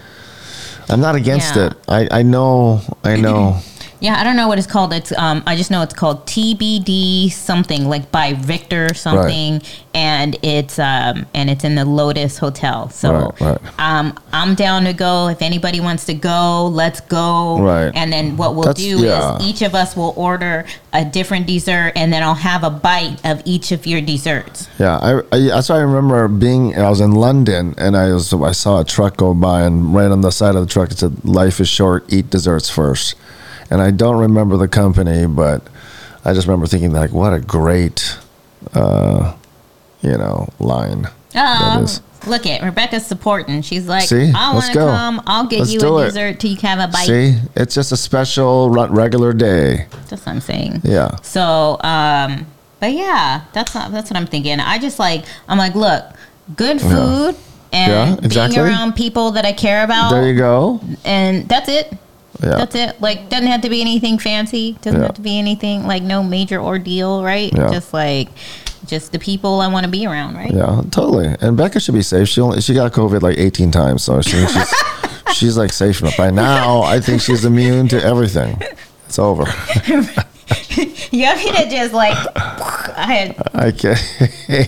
I'm 0.88 1.00
not 1.00 1.14
against 1.14 1.56
Yeah. 1.56 1.66
it. 1.66 1.72
I, 1.88 2.08
I 2.10 2.22
know. 2.22 2.80
I 3.04 3.16
know. 3.16 3.60
Yeah, 4.00 4.18
I 4.18 4.24
don't 4.24 4.36
know 4.36 4.48
what 4.48 4.56
it's 4.56 4.66
called. 4.66 4.92
It's 4.94 5.12
um, 5.12 5.42
I 5.46 5.56
just 5.56 5.70
know 5.70 5.82
it's 5.82 5.92
called 5.92 6.26
TBD 6.26 7.30
something 7.30 7.84
like 7.86 8.10
by 8.10 8.32
Victor 8.32 8.94
something, 8.94 9.60
and 9.94 10.36
it's 10.42 10.78
um, 10.78 11.26
and 11.34 11.50
it's 11.50 11.64
in 11.64 11.74
the 11.74 11.84
Lotus 11.84 12.38
Hotel. 12.38 12.88
So 12.88 13.32
Right, 13.40 13.40
right. 13.40 13.78
um, 13.78 14.18
I'm 14.32 14.54
down 14.54 14.84
to 14.84 14.94
go. 14.94 15.28
If 15.28 15.42
anybody 15.42 15.80
wants 15.80 16.06
to 16.06 16.14
go, 16.14 16.66
let's 16.68 17.00
go. 17.02 17.58
Right. 17.60 17.92
And 17.94 18.10
then 18.10 18.38
what 18.38 18.54
we'll 18.54 18.64
That's- 18.64 18.82
do 18.82 19.04
yeah. 19.04 19.36
is 19.36 19.44
each 19.46 19.60
of 19.62 19.74
us 19.74 19.94
will 19.94 20.14
order 20.16 20.64
a 20.94 21.04
different 21.04 21.46
dessert, 21.46 21.92
and 21.94 22.10
then 22.10 22.22
I'll 22.22 22.34
have 22.34 22.64
a 22.64 22.70
bite 22.70 23.24
of 23.24 23.42
each 23.44 23.70
of 23.70 23.86
your 23.86 24.00
desserts. 24.00 24.66
Yeah, 24.78 24.96
I, 24.96 25.20
I 25.36 25.60
why 25.68 25.76
I 25.76 25.80
remember 25.80 26.26
being. 26.28 26.74
I 26.78 26.88
was 26.88 27.00
in 27.02 27.12
London 27.12 27.74
and 27.76 27.96
I 27.96 28.12
was 28.14 28.32
I 28.32 28.52
saw 28.52 28.80
a 28.80 28.84
truck 28.84 29.18
go 29.18 29.34
by 29.34 29.62
and 29.62 29.94
right 29.94 30.10
on 30.10 30.22
the 30.22 30.30
side 30.30 30.54
of 30.56 30.66
the 30.66 30.72
truck 30.72 30.90
it 30.90 30.98
said 30.98 31.22
"Life 31.24 31.60
is 31.60 31.68
short, 31.68 32.10
eat 32.10 32.30
desserts 32.30 32.70
first. 32.70 33.14
And 33.70 33.80
I 33.80 33.90
don't 33.90 34.18
remember 34.18 34.56
the 34.56 34.68
company, 34.68 35.26
but 35.26 35.62
I 36.24 36.34
just 36.34 36.46
remember 36.46 36.66
thinking 36.66 36.92
like, 36.92 37.12
what 37.12 37.32
a 37.32 37.40
great, 37.40 38.16
uh, 38.74 39.34
you 40.02 40.16
know, 40.18 40.48
line. 40.58 41.06
Oh, 41.36 41.86
look 42.26 42.46
at 42.46 42.62
Rebecca's 42.62 43.06
supporting. 43.06 43.62
She's 43.62 43.86
like, 43.86 44.08
See? 44.08 44.32
I 44.34 44.52
want 44.52 44.66
to 44.66 44.72
come. 44.72 45.22
I'll 45.26 45.46
get 45.46 45.60
Let's 45.60 45.72
you 45.72 45.80
a 45.80 46.02
it. 46.02 46.04
dessert 46.06 46.40
till 46.40 46.50
you 46.50 46.56
can 46.56 46.76
have 46.78 46.88
a 46.88 46.92
bite. 46.92 47.06
See, 47.06 47.38
it's 47.54 47.74
just 47.74 47.92
a 47.92 47.96
special 47.96 48.70
regular 48.70 49.32
day. 49.32 49.86
That's 50.08 50.26
what 50.26 50.28
I'm 50.28 50.40
saying. 50.40 50.80
Yeah. 50.82 51.14
So, 51.22 51.78
um, 51.82 52.46
but 52.80 52.92
yeah, 52.92 53.44
that's 53.52 53.74
not, 53.74 53.92
that's 53.92 54.10
what 54.10 54.16
I'm 54.16 54.26
thinking. 54.26 54.58
I 54.58 54.78
just 54.78 54.98
like 54.98 55.24
I'm 55.46 55.58
like, 55.58 55.74
look, 55.76 56.04
good 56.56 56.80
food 56.80 57.36
and 57.72 57.92
Yeah, 57.92 58.16
exactly. 58.26 58.56
being 58.56 58.66
around 58.68 58.94
people 58.94 59.30
that 59.32 59.44
I 59.44 59.52
care 59.52 59.84
about, 59.84 60.10
There 60.10 60.26
you 60.26 60.36
go. 60.36 60.80
and 61.04 61.48
that's 61.48 61.68
it. 61.68 61.92
Yeah. 62.42 62.56
That's 62.56 62.74
it. 62.74 63.00
Like, 63.00 63.28
doesn't 63.28 63.46
have 63.46 63.60
to 63.62 63.68
be 63.70 63.80
anything 63.80 64.18
fancy. 64.18 64.72
Doesn't 64.82 65.00
Yeah. 65.00 65.06
have 65.06 65.14
to 65.16 65.20
be 65.20 65.38
anything 65.38 65.86
like 65.86 66.02
no 66.02 66.22
major 66.22 66.60
ordeal, 66.60 67.22
right? 67.22 67.52
Yeah. 67.54 67.70
Just 67.70 67.92
like, 67.92 68.28
just 68.86 69.12
the 69.12 69.18
people 69.18 69.60
I 69.60 69.68
want 69.68 69.84
to 69.84 69.90
be 69.90 70.06
around, 70.06 70.34
right? 70.36 70.50
Yeah, 70.52 70.82
totally. 70.90 71.36
And 71.40 71.56
Becca 71.56 71.80
should 71.80 71.94
be 71.94 72.02
safe. 72.02 72.28
She 72.28 72.40
only 72.40 72.60
she 72.60 72.74
got 72.74 72.92
COVID 72.92 73.22
like 73.22 73.38
18 73.38 73.70
times, 73.70 74.02
so 74.02 74.20
she, 74.22 74.44
she's 74.46 74.74
she's 75.34 75.56
like 75.56 75.72
safe 75.72 76.00
enough. 76.00 76.16
By 76.16 76.30
now, 76.30 76.82
I 76.82 76.98
think 77.00 77.20
she's 77.20 77.44
immune 77.44 77.88
to 77.88 78.02
everything. 78.02 78.60
It's 79.06 79.18
over. 79.18 79.44
You 81.12 81.24
want 81.24 81.38
me 81.38 81.50
to 81.52 81.68
just 81.70 81.92
like, 81.92 82.16
I 82.36 83.34
had, 83.34 83.76
can't. 83.78 83.98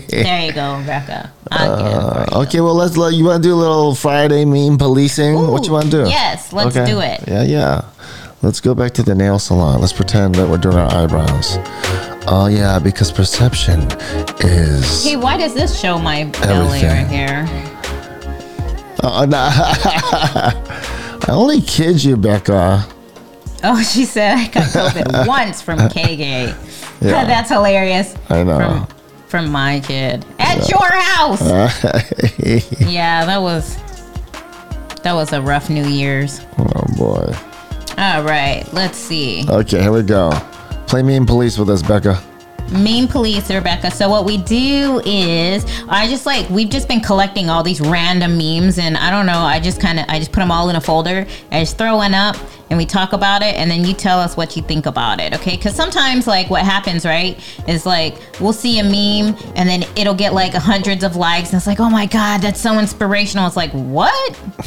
there 0.09 0.45
you 0.45 0.51
go, 0.51 0.77
Rebecca. 0.77 1.31
I'll 1.51 1.77
get 1.77 1.87
it 1.87 1.91
for 1.93 2.31
you. 2.31 2.37
Uh, 2.37 2.43
okay, 2.43 2.59
well 2.61 2.75
let's 2.75 2.97
let 2.97 3.13
you 3.13 3.23
want 3.25 3.41
to 3.43 3.49
do 3.49 3.53
a 3.53 3.55
little 3.55 3.95
Friday 3.95 4.43
meme 4.43 4.77
policing. 4.77 5.35
what 5.35 5.65
you 5.65 5.71
want 5.71 5.85
to 5.85 6.03
do? 6.03 6.09
Yes, 6.09 6.51
let's 6.51 6.75
Okay. 6.75 6.85
do 6.89 6.99
it. 6.99 7.21
Yeah, 7.27 7.43
yeah. 7.43 7.81
Let's 8.41 8.59
go 8.59 8.75
back 8.75 8.91
to 8.95 9.03
the 9.03 9.15
nail 9.15 9.39
salon. 9.39 9.79
Let's 9.79 9.93
pretend 9.93 10.35
that 10.35 10.49
we're 10.49 10.57
doing 10.57 10.75
our 10.75 10.91
eyebrows. 10.93 11.57
Oh 12.27 12.47
yeah, 12.51 12.77
because 12.79 13.09
perception 13.11 13.79
is. 14.41 15.03
Hey, 15.05 15.15
why 15.15 15.37
does 15.37 15.53
this 15.53 15.79
show 15.79 15.97
my 15.97 16.25
belly 16.25 16.81
Everything. 16.81 16.89
right 16.89 17.07
here? 17.07 17.69
Oh, 19.05 19.25
no. 19.25 19.37
I 19.49 21.25
only 21.29 21.61
kid 21.61 22.03
you, 22.03 22.15
Becca. 22.17 22.85
Oh, 23.63 23.81
she 23.81 24.05
said 24.05 24.37
I 24.37 24.47
got 24.49 24.63
COVID 24.65 25.27
once 25.27 25.61
from 25.61 25.79
KG. 25.79 26.19
Yeah. 26.19 26.55
That's 27.25 27.49
hilarious. 27.49 28.15
I 28.29 28.43
know. 28.43 28.57
From, 29.27 29.45
from 29.45 29.51
my 29.51 29.79
kid 29.79 30.25
at 30.39 30.69
your 30.69 30.85
house. 30.85 31.41
yeah, 32.79 33.25
that 33.25 33.41
was 33.41 33.77
that 35.03 35.13
was 35.13 35.33
a 35.33 35.41
rough 35.41 35.69
New 35.69 35.85
Year's. 35.85 36.41
oh 36.57 36.83
boy. 36.97 37.35
All 37.97 38.23
right, 38.23 38.63
let's 38.73 38.97
see. 38.97 39.45
Okay, 39.47 39.81
here 39.81 39.91
we 39.91 40.01
go. 40.03 40.31
Play 40.87 41.03
meme 41.03 41.25
police 41.25 41.57
with 41.57 41.69
us, 41.69 41.81
Becca. 41.81 42.21
Mean 42.73 43.07
police, 43.07 43.49
Rebecca. 43.51 43.91
So 43.91 44.09
what 44.09 44.25
we 44.25 44.37
do 44.37 44.99
is 45.05 45.63
I 45.87 46.07
just 46.07 46.25
like 46.25 46.49
we've 46.49 46.69
just 46.69 46.87
been 46.87 47.01
collecting 47.01 47.49
all 47.49 47.61
these 47.63 47.79
random 47.79 48.37
memes 48.37 48.79
and 48.79 48.97
I 48.97 49.11
don't 49.11 49.25
know, 49.27 49.39
I 49.39 49.59
just 49.59 49.79
kind 49.79 49.99
of 49.99 50.05
I 50.09 50.17
just 50.19 50.31
put 50.31 50.39
them 50.39 50.51
all 50.51 50.69
in 50.69 50.75
a 50.75 50.81
folder. 50.81 51.25
I 51.51 51.59
just 51.59 51.77
throw 51.77 51.97
one 51.97 52.13
up 52.15 52.35
and 52.69 52.77
we 52.79 52.85
talk 52.87 53.13
about 53.13 53.43
it 53.43 53.55
and 53.55 53.69
then 53.69 53.85
you 53.85 53.93
tell 53.93 54.19
us 54.19 54.35
what 54.35 54.55
you 54.55 54.63
think 54.63 54.87
about 54.87 55.19
it, 55.21 55.33
okay? 55.35 55.55
Cuz 55.55 55.75
sometimes 55.75 56.25
like 56.25 56.49
what 56.49 56.63
happens, 56.63 57.05
right? 57.05 57.39
Is 57.67 57.85
like 57.85 58.17
we'll 58.39 58.53
see 58.53 58.79
a 58.79 58.83
meme 58.83 59.35
and 59.55 59.69
then 59.69 59.85
it'll 59.95 60.15
get 60.15 60.33
like 60.33 60.53
hundreds 60.55 61.03
of 61.03 61.15
likes 61.15 61.49
and 61.51 61.57
it's 61.57 61.67
like, 61.67 61.79
"Oh 61.79 61.89
my 61.91 62.07
god, 62.07 62.41
that's 62.41 62.59
so 62.59 62.79
inspirational." 62.79 63.45
It's 63.45 63.55
like, 63.57 63.71
"What?" 63.71 64.39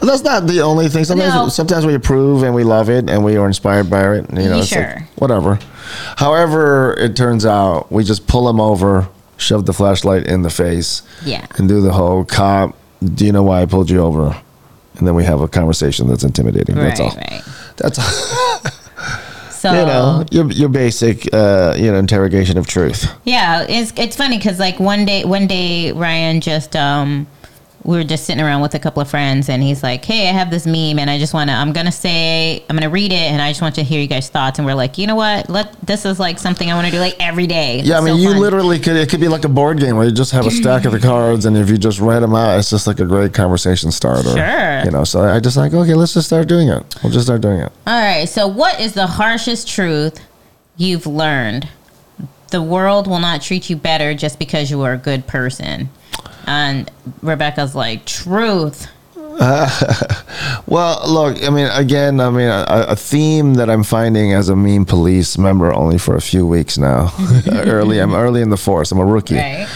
But 0.00 0.06
that's 0.06 0.22
not 0.24 0.46
the 0.46 0.60
only 0.62 0.88
thing. 0.88 1.04
Sometimes, 1.04 1.34
No. 1.34 1.48
sometimes 1.48 1.86
we 1.86 1.94
approve 1.94 2.42
and 2.42 2.54
we 2.54 2.64
love 2.64 2.88
it 2.90 3.08
and 3.08 3.24
we 3.24 3.36
are 3.36 3.46
inspired 3.46 3.88
by 3.90 4.16
it. 4.16 4.26
You 4.32 4.48
know, 4.48 4.58
it's 4.58 4.72
like, 4.72 4.88
Sure. 4.88 5.08
whatever. 5.16 5.58
However, 6.16 6.94
it 6.98 7.16
turns 7.16 7.44
out 7.46 7.90
we 7.90 8.04
just 8.04 8.26
pull 8.26 8.48
him 8.48 8.60
over, 8.60 9.08
shove 9.36 9.66
the 9.66 9.72
flashlight 9.72 10.26
in 10.26 10.42
the 10.42 10.50
face, 10.50 11.02
Yeah. 11.24 11.46
and 11.56 11.68
do 11.68 11.80
the 11.80 11.92
whole 11.92 12.24
cop. 12.24 12.76
Do 13.02 13.24
you 13.26 13.32
know 13.32 13.42
why 13.42 13.62
I 13.62 13.66
pulled 13.66 13.90
you 13.90 14.00
over? 14.00 14.36
And 14.96 15.06
then 15.06 15.14
we 15.14 15.24
have 15.24 15.40
a 15.40 15.48
conversation 15.48 16.06
that's 16.08 16.22
intimidating. 16.24 16.76
Right, 16.76 16.96
that's 16.96 17.00
all. 17.00 17.08
right. 17.16 17.42
That's 17.76 17.98
all. 17.98 18.60
So 19.64 19.70
you 19.72 19.86
know 19.86 20.24
your 20.30 20.50
your 20.52 20.68
basic 20.68 21.32
uh, 21.32 21.72
you 21.78 21.90
know 21.90 21.98
interrogation 21.98 22.58
of 22.58 22.66
truth. 22.66 23.10
Yeah, 23.24 23.64
it's 23.66 23.94
it's 23.96 24.14
funny 24.14 24.36
because 24.36 24.58
like 24.58 24.78
one 24.78 25.06
day 25.06 25.24
one 25.24 25.46
day 25.46 25.90
Ryan 25.92 26.42
just 26.42 26.76
um 26.76 27.26
we 27.84 27.96
were 27.96 28.04
just 28.04 28.24
sitting 28.24 28.42
around 28.42 28.62
with 28.62 28.74
a 28.74 28.78
couple 28.78 29.02
of 29.02 29.10
friends 29.10 29.50
and 29.50 29.62
he's 29.62 29.82
like, 29.82 30.04
Hey, 30.04 30.28
I 30.28 30.32
have 30.32 30.50
this 30.50 30.66
meme 30.66 30.98
and 30.98 31.10
I 31.10 31.18
just 31.18 31.34
wanna 31.34 31.52
I'm 31.52 31.72
gonna 31.72 31.92
say 31.92 32.64
I'm 32.68 32.76
gonna 32.76 32.88
read 32.88 33.12
it 33.12 33.30
and 33.30 33.42
I 33.42 33.50
just 33.50 33.60
want 33.60 33.74
to 33.74 33.82
hear 33.82 34.00
you 34.00 34.06
guys' 34.06 34.30
thoughts 34.30 34.58
and 34.58 34.64
we're 34.66 34.74
like, 34.74 34.96
you 34.96 35.06
know 35.06 35.14
what? 35.16 35.50
Let 35.50 35.78
this 35.82 36.06
is 36.06 36.18
like 36.18 36.38
something 36.38 36.70
I 36.70 36.74
wanna 36.74 36.90
do 36.90 36.98
like 36.98 37.16
every 37.20 37.46
day. 37.46 37.80
Yeah, 37.80 37.98
I 37.98 38.00
mean, 38.00 38.14
so 38.14 38.20
you 38.22 38.30
fun. 38.30 38.40
literally 38.40 38.78
could. 38.78 38.96
It 38.96 39.10
could 39.10 39.20
be 39.20 39.28
like 39.28 39.44
a 39.44 39.48
board 39.50 39.78
game 39.80 39.96
where 39.96 40.06
you 40.06 40.12
just 40.12 40.32
have 40.32 40.46
a 40.46 40.50
stack 40.50 40.86
of 40.86 40.92
the 40.92 40.98
cards, 41.00 41.44
and 41.44 41.56
if 41.56 41.68
you 41.68 41.76
just 41.76 42.00
write 42.00 42.20
them 42.20 42.34
out, 42.34 42.58
it's 42.58 42.70
just 42.70 42.86
like 42.86 43.00
a 43.00 43.04
great 43.04 43.34
conversation 43.34 43.90
starter. 43.90 44.30
Sure. 44.30 44.84
You 44.84 44.90
know, 44.90 45.04
so 45.04 45.20
I 45.22 45.40
just 45.40 45.56
like, 45.56 45.74
okay, 45.74 45.94
let's 45.94 46.14
just 46.14 46.28
start 46.28 46.48
doing 46.48 46.68
it. 46.68 46.82
We'll 47.02 47.12
just 47.12 47.26
start 47.26 47.42
doing 47.42 47.60
it. 47.60 47.72
All 47.86 48.00
right, 48.00 48.26
so 48.26 48.46
what 48.46 48.80
is 48.80 48.94
the 48.94 49.06
harshest 49.06 49.68
truth 49.68 50.20
you've 50.76 51.06
learned? 51.06 51.68
The 52.50 52.62
world 52.62 53.06
will 53.06 53.18
not 53.18 53.42
treat 53.42 53.68
you 53.68 53.76
better 53.76 54.14
just 54.14 54.38
because 54.38 54.70
you 54.70 54.80
are 54.82 54.92
a 54.92 54.98
good 54.98 55.26
person. 55.26 55.90
And 56.46 56.90
Rebecca's 57.22 57.74
like, 57.74 58.04
truth. 58.04 58.88
Well, 60.66 61.02
look, 61.06 61.42
I 61.44 61.50
mean, 61.50 61.66
again, 61.66 62.20
I 62.20 62.30
mean, 62.30 62.48
a, 62.48 62.64
a 62.88 62.96
theme 62.96 63.54
that 63.54 63.68
I'm 63.68 63.84
finding 63.84 64.32
as 64.32 64.48
a 64.48 64.56
meme 64.56 64.86
police 64.86 65.36
member 65.36 65.72
only 65.72 65.98
for 65.98 66.16
a 66.16 66.20
few 66.20 66.46
weeks 66.46 66.78
now. 66.78 67.12
early, 67.52 67.98
I'm 68.00 68.14
early 68.14 68.40
in 68.40 68.48
the 68.48 68.56
force. 68.56 68.90
I'm 68.90 68.98
a 68.98 69.04
rookie. 69.04 69.36
Right. 69.36 69.68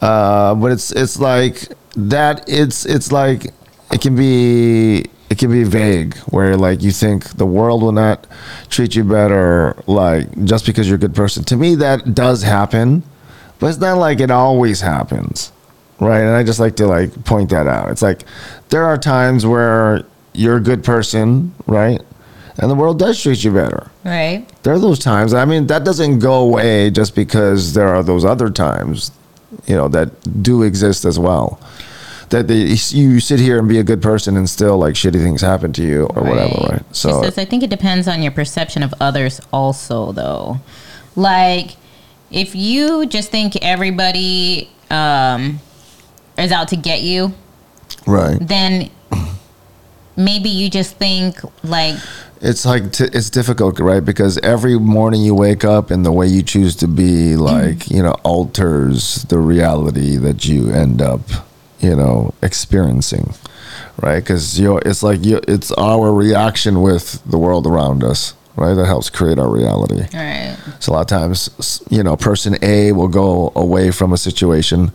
Uh, 0.00 0.54
but 0.54 0.72
it's 0.72 0.90
it's 0.92 1.18
like 1.18 1.68
that. 1.96 2.44
It's 2.48 2.84
it's 2.84 3.12
like 3.12 3.46
it 3.92 4.00
can 4.00 4.16
be 4.16 5.06
it 5.30 5.38
can 5.38 5.50
be 5.50 5.62
vague 5.62 6.16
where 6.30 6.56
like 6.56 6.82
you 6.82 6.90
think 6.90 7.24
the 7.36 7.46
world 7.46 7.82
will 7.82 7.92
not 7.92 8.26
treat 8.68 8.96
you 8.96 9.04
better 9.04 9.80
like 9.86 10.44
just 10.44 10.66
because 10.66 10.88
you're 10.88 10.96
a 10.96 11.00
good 11.00 11.14
person. 11.14 11.44
To 11.44 11.56
me, 11.56 11.76
that 11.76 12.14
does 12.14 12.42
happen, 12.42 13.04
but 13.60 13.68
it's 13.68 13.78
not 13.78 13.96
like 13.96 14.18
it 14.18 14.30
always 14.30 14.80
happens, 14.80 15.52
right? 16.02 16.20
And 16.20 16.30
I 16.30 16.42
just 16.42 16.60
like 16.60 16.76
to 16.76 16.86
like 16.86 17.24
point 17.24 17.50
that 17.50 17.66
out. 17.66 17.90
It's 17.90 18.02
like 18.02 18.22
there 18.70 18.84
are 18.84 18.98
times 18.98 19.46
where 19.46 20.02
you're 20.34 20.56
a 20.56 20.60
good 20.60 20.82
person, 20.84 21.54
right? 21.66 22.00
And 22.58 22.70
the 22.70 22.74
world 22.74 22.98
does 22.98 23.20
treat 23.22 23.42
you 23.44 23.52
better 23.52 23.90
Right. 24.04 24.46
there 24.62 24.74
are 24.74 24.78
those 24.78 24.98
times. 24.98 25.32
I 25.32 25.44
mean, 25.46 25.66
that 25.68 25.84
doesn't 25.84 26.18
go 26.18 26.34
away 26.34 26.90
just 26.90 27.14
because 27.14 27.72
there 27.72 27.88
are 27.88 28.02
those 28.02 28.24
other 28.26 28.50
times, 28.50 29.10
you 29.66 29.74
know, 29.74 29.88
that 29.88 30.42
do 30.42 30.62
exist 30.62 31.04
as 31.06 31.18
well. 31.18 31.58
That 32.28 32.48
they, 32.48 32.76
you 32.90 33.20
sit 33.20 33.40
here 33.40 33.58
and 33.58 33.68
be 33.68 33.78
a 33.78 33.82
good 33.82 34.00
person 34.02 34.36
and 34.36 34.48
still 34.48 34.76
like 34.78 34.94
shitty 34.94 35.22
things 35.22 35.40
happen 35.42 35.72
to 35.74 35.82
you 35.82 36.04
or 36.14 36.22
whatever, 36.22 36.54
right? 36.70 36.82
She 36.92 36.94
So 36.94 37.22
says, 37.22 37.36
I 37.38 37.44
think 37.46 37.62
it 37.62 37.70
depends 37.70 38.06
on 38.08 38.22
your 38.22 38.32
perception 38.32 38.82
of 38.82 38.92
others, 39.00 39.40
also, 39.52 40.12
though. 40.12 40.58
Like, 41.16 41.76
if 42.30 42.54
you 42.54 43.04
just 43.06 43.30
think 43.30 43.56
everybody 43.62 44.70
um, 44.90 45.60
is 46.38 46.52
out 46.52 46.68
to 46.68 46.76
get 46.76 47.02
you, 47.02 47.34
right, 48.06 48.38
then 48.40 48.90
maybe 50.16 50.48
you 50.48 50.70
just 50.70 50.96
think, 50.96 51.38
like, 51.64 51.96
it's 52.40 52.64
like 52.64 52.92
t- 52.92 53.04
it's 53.12 53.30
difficult, 53.30 53.78
right? 53.78 54.04
Because 54.04 54.36
every 54.38 54.78
morning 54.78 55.22
you 55.22 55.34
wake 55.34 55.64
up 55.64 55.90
and 55.90 56.04
the 56.04 56.10
way 56.10 56.26
you 56.26 56.42
choose 56.42 56.74
to 56.76 56.88
be, 56.88 57.36
like 57.36 57.88
you 57.88 58.02
know, 58.02 58.16
alters 58.24 59.22
the 59.24 59.38
reality 59.38 60.16
that 60.16 60.44
you 60.46 60.70
end 60.70 61.00
up, 61.00 61.20
you 61.78 61.94
know, 61.94 62.34
experiencing, 62.42 63.34
right? 64.00 64.20
Because 64.20 64.58
you, 64.58 64.78
it's 64.78 65.02
like 65.04 65.24
you, 65.24 65.40
it's 65.46 65.70
our 65.72 66.12
reaction 66.12 66.82
with 66.82 67.22
the 67.24 67.38
world 67.38 67.64
around 67.66 68.02
us, 68.02 68.34
right? 68.56 68.74
That 68.74 68.86
helps 68.86 69.10
create 69.10 69.38
our 69.38 69.50
reality. 69.50 70.02
all 70.02 70.20
right, 70.20 70.56
So 70.80 70.92
a 70.92 70.94
lot 70.94 71.00
of 71.02 71.06
times, 71.06 71.82
you 71.90 72.02
know, 72.02 72.16
person 72.16 72.56
A 72.62 72.92
will 72.92 73.08
go 73.08 73.52
away 73.56 73.90
from 73.90 74.12
a 74.12 74.16
situation. 74.18 74.92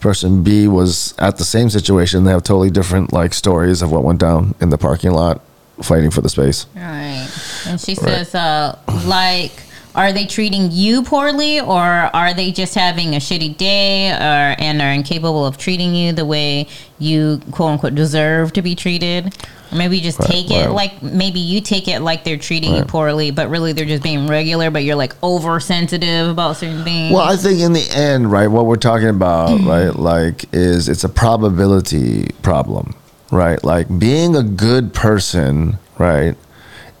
Person 0.00 0.42
B 0.42 0.68
was 0.68 1.14
at 1.18 1.36
the 1.38 1.44
same 1.44 1.70
situation. 1.70 2.24
They 2.24 2.30
have 2.30 2.42
totally 2.44 2.70
different 2.70 3.12
like 3.12 3.34
stories 3.34 3.82
of 3.82 3.90
what 3.92 4.02
went 4.04 4.20
down 4.20 4.54
in 4.60 4.70
the 4.70 4.78
parking 4.78 5.10
lot, 5.12 5.40
fighting 5.82 6.10
for 6.10 6.20
the 6.20 6.28
space. 6.28 6.66
all 6.76 6.82
right. 6.82 7.28
And 7.66 7.80
she 7.80 7.94
Right. 7.94 8.26
says, 8.26 8.34
uh, 8.34 8.76
like, 9.06 9.52
are 9.94 10.12
they 10.12 10.26
treating 10.26 10.70
you 10.70 11.02
poorly 11.02 11.60
or 11.60 11.80
are 11.80 12.32
they 12.34 12.52
just 12.52 12.74
having 12.74 13.14
a 13.14 13.18
shitty 13.18 13.56
day 13.56 14.10
or 14.10 14.54
and 14.58 14.80
are 14.80 14.92
incapable 14.92 15.44
of 15.46 15.58
treating 15.58 15.94
you 15.94 16.12
the 16.12 16.24
way 16.24 16.68
you 16.98 17.40
quote 17.50 17.72
unquote 17.72 17.94
deserve 17.94 18.52
to 18.54 18.62
be 18.62 18.74
treated? 18.74 19.34
Or 19.72 19.76
maybe 19.76 19.96
you 19.98 20.02
just 20.02 20.18
Right, 20.18 20.28
take 20.30 20.50
it 20.50 20.66
right. 20.66 20.74
like 20.74 21.02
maybe 21.02 21.38
you 21.40 21.60
take 21.60 21.86
it 21.88 22.00
like 22.00 22.24
they're 22.24 22.36
treating 22.36 22.74
you 22.74 22.84
poorly, 22.84 23.30
but 23.30 23.48
really 23.50 23.72
they're 23.72 23.84
just 23.84 24.02
being 24.02 24.26
regular, 24.26 24.70
but 24.70 24.82
you're 24.84 24.96
like 24.96 25.20
oversensitive 25.22 26.28
about 26.28 26.56
certain 26.56 26.82
things. 26.84 27.12
Well, 27.14 27.22
I 27.22 27.36
think 27.36 27.60
in 27.60 27.72
the 27.72 27.86
end, 27.92 28.30
right, 28.32 28.48
what 28.48 28.66
we're 28.66 28.76
talking 28.76 29.08
about, 29.08 29.60
right, 29.64 29.94
like, 29.94 30.44
is 30.52 30.88
it's 30.88 31.04
a 31.04 31.08
probability 31.08 32.30
problem, 32.42 32.94
right? 33.30 33.62
Like, 33.62 33.86
being 33.98 34.34
a 34.34 34.42
good 34.42 34.92
person, 34.92 35.78
right, 35.98 36.36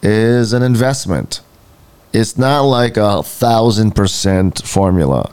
is 0.02 0.52
an 0.52 0.62
investment. 0.62 1.40
It's 2.12 2.36
not 2.36 2.62
like 2.62 2.96
a 2.96 3.22
thousand 3.22 3.92
percent 3.92 4.66
formula 4.66 5.32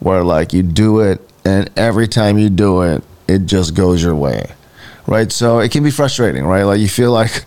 where, 0.00 0.22
like, 0.22 0.52
you 0.52 0.62
do 0.62 1.00
it 1.00 1.20
and 1.44 1.70
every 1.76 2.08
time 2.08 2.38
you 2.38 2.50
do 2.50 2.82
it, 2.82 3.02
it 3.26 3.46
just 3.46 3.74
goes 3.74 4.02
your 4.02 4.14
way. 4.14 4.52
Right, 5.06 5.32
so 5.32 5.60
it 5.60 5.72
can 5.72 5.82
be 5.82 5.90
frustrating, 5.90 6.44
right? 6.44 6.64
Like 6.64 6.80
you 6.80 6.88
feel 6.88 7.12
like, 7.12 7.46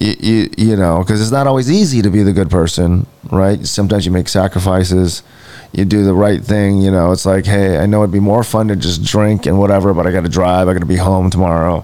you 0.00 0.14
you, 0.20 0.50
you 0.56 0.76
know, 0.76 1.00
because 1.00 1.20
it's 1.20 1.32
not 1.32 1.48
always 1.48 1.68
easy 1.68 2.00
to 2.00 2.10
be 2.10 2.22
the 2.22 2.32
good 2.32 2.48
person, 2.48 3.08
right? 3.28 3.66
Sometimes 3.66 4.06
you 4.06 4.12
make 4.12 4.28
sacrifices, 4.28 5.24
you 5.72 5.84
do 5.84 6.04
the 6.04 6.14
right 6.14 6.40
thing. 6.40 6.80
You 6.80 6.92
know, 6.92 7.10
it's 7.10 7.26
like, 7.26 7.44
hey, 7.44 7.78
I 7.78 7.86
know 7.86 8.02
it'd 8.02 8.12
be 8.12 8.20
more 8.20 8.44
fun 8.44 8.68
to 8.68 8.76
just 8.76 9.02
drink 9.02 9.46
and 9.46 9.58
whatever, 9.58 9.92
but 9.92 10.06
I 10.06 10.12
got 10.12 10.22
to 10.22 10.28
drive. 10.28 10.68
I 10.68 10.74
got 10.74 10.78
to 10.78 10.86
be 10.86 10.96
home 10.96 11.28
tomorrow. 11.28 11.80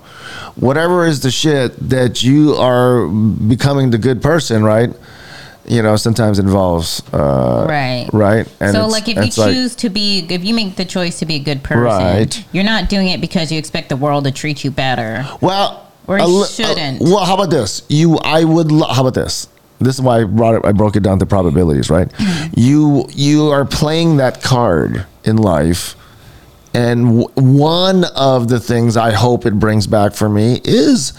Whatever 0.54 1.04
is 1.04 1.18
the 1.20 1.32
shit 1.32 1.76
that 1.88 2.22
you 2.22 2.54
are 2.54 3.08
becoming 3.08 3.90
the 3.90 3.98
good 3.98 4.22
person, 4.22 4.62
right? 4.62 4.90
You 5.68 5.82
know, 5.82 5.96
sometimes 5.96 6.38
involves 6.38 7.02
uh, 7.12 7.66
right, 7.68 8.08
right. 8.12 8.48
And 8.58 8.72
so, 8.72 8.86
like, 8.86 9.06
if 9.06 9.16
you 9.16 9.30
choose 9.30 9.72
like, 9.72 9.78
to 9.78 9.90
be, 9.90 10.26
if 10.30 10.42
you 10.42 10.54
make 10.54 10.76
the 10.76 10.84
choice 10.86 11.18
to 11.18 11.26
be 11.26 11.34
a 11.34 11.40
good 11.40 11.62
person, 11.62 11.84
right. 11.84 12.44
you're 12.52 12.64
not 12.64 12.88
doing 12.88 13.08
it 13.08 13.20
because 13.20 13.52
you 13.52 13.58
expect 13.58 13.90
the 13.90 13.96
world 13.96 14.24
to 14.24 14.32
treat 14.32 14.64
you 14.64 14.70
better. 14.70 15.26
Well, 15.42 15.86
or 16.06 16.18
you 16.18 16.46
shouldn't. 16.46 17.02
well, 17.02 17.24
how 17.24 17.34
about 17.34 17.50
this? 17.50 17.82
You, 17.88 18.16
I 18.18 18.44
would. 18.44 18.70
How 18.70 19.02
about 19.02 19.14
this? 19.14 19.48
this 19.80 19.94
is 19.94 20.02
why 20.02 20.20
I 20.20 20.24
brought 20.24 20.54
it. 20.54 20.64
I 20.64 20.72
broke 20.72 20.96
it 20.96 21.02
down 21.02 21.18
to 21.20 21.26
probabilities, 21.26 21.90
right? 21.90 22.10
You 22.54 23.06
you 23.10 23.50
are 23.50 23.64
playing 23.64 24.16
that 24.16 24.42
card 24.42 25.06
in 25.22 25.36
life, 25.36 25.94
and 26.74 27.20
w- 27.20 27.28
one 27.36 28.04
of 28.16 28.48
the 28.48 28.58
things 28.58 28.96
I 28.96 29.12
hope 29.12 29.46
it 29.46 29.58
brings 29.58 29.86
back 29.86 30.14
for 30.14 30.28
me 30.28 30.60
is 30.64 31.12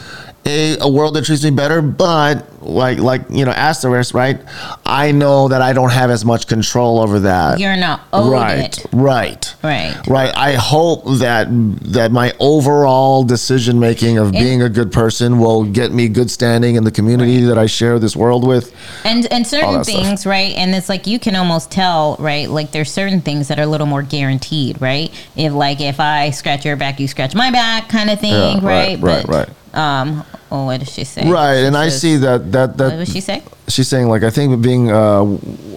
a, 0.46 0.78
a 0.80 0.90
world 0.90 1.16
that 1.16 1.26
treats 1.26 1.44
me 1.44 1.52
better, 1.52 1.82
but 1.82 2.46
like 2.62 3.00
like 3.00 3.22
you 3.30 3.46
know 3.46 3.52
asterisk 3.52 4.14
right? 4.14 4.40
I 4.86 5.12
know 5.12 5.48
that 5.48 5.62
i 5.62 5.74
don't 5.74 5.92
have 5.92 6.10
as 6.10 6.26
much 6.26 6.48
control 6.48 7.00
over 7.00 7.20
that. 7.22 7.60
You're 7.60 7.76
not 7.76 8.02
owed 8.14 8.32
right 8.32 8.78
it. 8.78 8.86
right. 8.92 9.56
Right. 9.64 10.08
Right. 10.08 10.36
I 10.36 10.54
hope 10.54 11.06
that 11.20 11.48
that 11.94 12.12
my 12.12 12.34
overall 12.40 13.24
decision 13.24 13.80
making 13.80 14.18
of 14.18 14.28
and, 14.28 14.38
being 14.38 14.62
a 14.62 14.70
good 14.70 14.92
person 14.92 15.40
will 15.40 15.64
get 15.64 15.92
me 15.92 16.08
good 16.08 16.32
standing 16.32 16.76
in 16.76 16.84
the 16.84 16.92
community 16.92 17.42
right. 17.42 17.48
that 17.50 17.58
i 17.58 17.66
share 17.66 18.00
this 18.00 18.16
world 18.16 18.48
with. 18.48 18.76
And 19.06 19.26
and 19.32 19.46
certain 19.46 19.84
things 19.84 20.22
stuff. 20.22 20.32
right? 20.32 20.54
And 20.56 20.74
it's 20.76 20.90
like 20.90 21.08
you 21.08 21.20
can 21.20 21.36
almost 21.36 21.72
tell 21.72 22.16
right? 22.20 22.50
Like 22.50 22.72
there's 22.72 22.92
certain 22.92 23.22
things 23.22 23.48
that 23.48 23.60
are 23.60 23.64
a 23.64 23.68
little 23.68 23.88
more 23.88 24.04
guaranteed 24.04 24.82
right? 24.82 25.12
If 25.36 25.54
like 25.54 25.82
if 25.82 26.00
i 26.00 26.30
scratch 26.32 26.66
your 26.66 26.76
back 26.76 27.00
you 27.00 27.08
scratch 27.08 27.36
my 27.36 27.52
back 27.52 27.90
kind 27.90 28.10
of 28.10 28.20
thing 28.20 28.32
yeah, 28.32 28.60
right 28.62 29.00
right? 29.00 29.02
right, 29.02 29.28
but, 29.28 29.50
right. 29.74 30.02
um, 30.02 30.26
oh, 30.52 30.66
what 30.66 30.80
did 30.80 30.90
she 30.90 31.04
say? 31.04 31.30
Right, 31.30 31.60
she 31.60 31.66
and 31.66 31.76
says, 31.76 31.94
I 31.94 31.98
see 31.98 32.16
that 32.18 32.52
that 32.52 32.78
that. 32.78 32.92
What 32.92 33.06
did 33.06 33.10
she 33.10 33.22
say? 33.22 33.44
She's 33.68 33.88
saying 33.88 34.08
like 34.08 34.24
I 34.24 34.30
think 34.30 34.62
being 34.62 34.92
uh, 34.92 35.24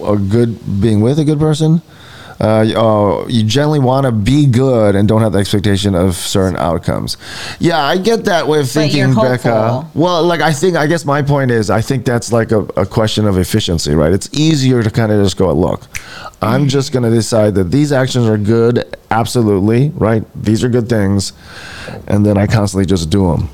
a 0.03 0.17
good 0.17 0.81
being 0.81 1.01
with 1.01 1.19
a 1.19 1.25
good 1.25 1.39
person. 1.39 1.81
Uh, 2.41 2.65
uh, 2.75 3.27
you 3.27 3.43
generally 3.43 3.79
want 3.79 4.05
to 4.05 4.11
be 4.11 4.45
good 4.45 4.95
and 4.95 5.07
don't 5.07 5.21
have 5.21 5.31
the 5.31 5.39
expectation 5.39 5.95
of 5.95 6.15
certain 6.15 6.57
outcomes. 6.57 7.15
Yeah, 7.59 7.81
I 7.81 7.97
get 7.97 8.25
that 8.25 8.47
way 8.47 8.59
of 8.59 8.69
thinking, 8.69 9.13
Becca. 9.13 9.87
Well, 9.93 10.23
like 10.23 10.41
I 10.41 10.51
think, 10.51 10.75
I 10.75 10.87
guess 10.87 11.05
my 11.05 11.21
point 11.21 11.51
is, 11.51 11.69
I 11.69 11.79
think 11.79 12.03
that's 12.05 12.33
like 12.33 12.51
a, 12.51 12.59
a 12.75 12.85
question 12.85 13.27
of 13.27 13.37
efficiency, 13.37 13.95
right? 13.95 14.11
It's 14.11 14.29
easier 14.33 14.83
to 14.83 14.89
kind 14.89 15.11
of 15.11 15.23
just 15.23 15.37
go, 15.37 15.53
look, 15.53 15.83
I'm 16.41 16.67
just 16.67 16.91
going 16.91 17.03
to 17.03 17.11
decide 17.11 17.55
that 17.55 17.71
these 17.71 17.93
actions 17.93 18.27
are 18.27 18.37
good, 18.37 18.97
absolutely, 19.09 19.89
right? 19.91 20.23
These 20.35 20.63
are 20.65 20.69
good 20.69 20.89
things, 20.89 21.31
and 22.07 22.25
then 22.25 22.37
I 22.37 22.47
constantly 22.47 22.85
just 22.85 23.09
do 23.09 23.31
them 23.31 23.49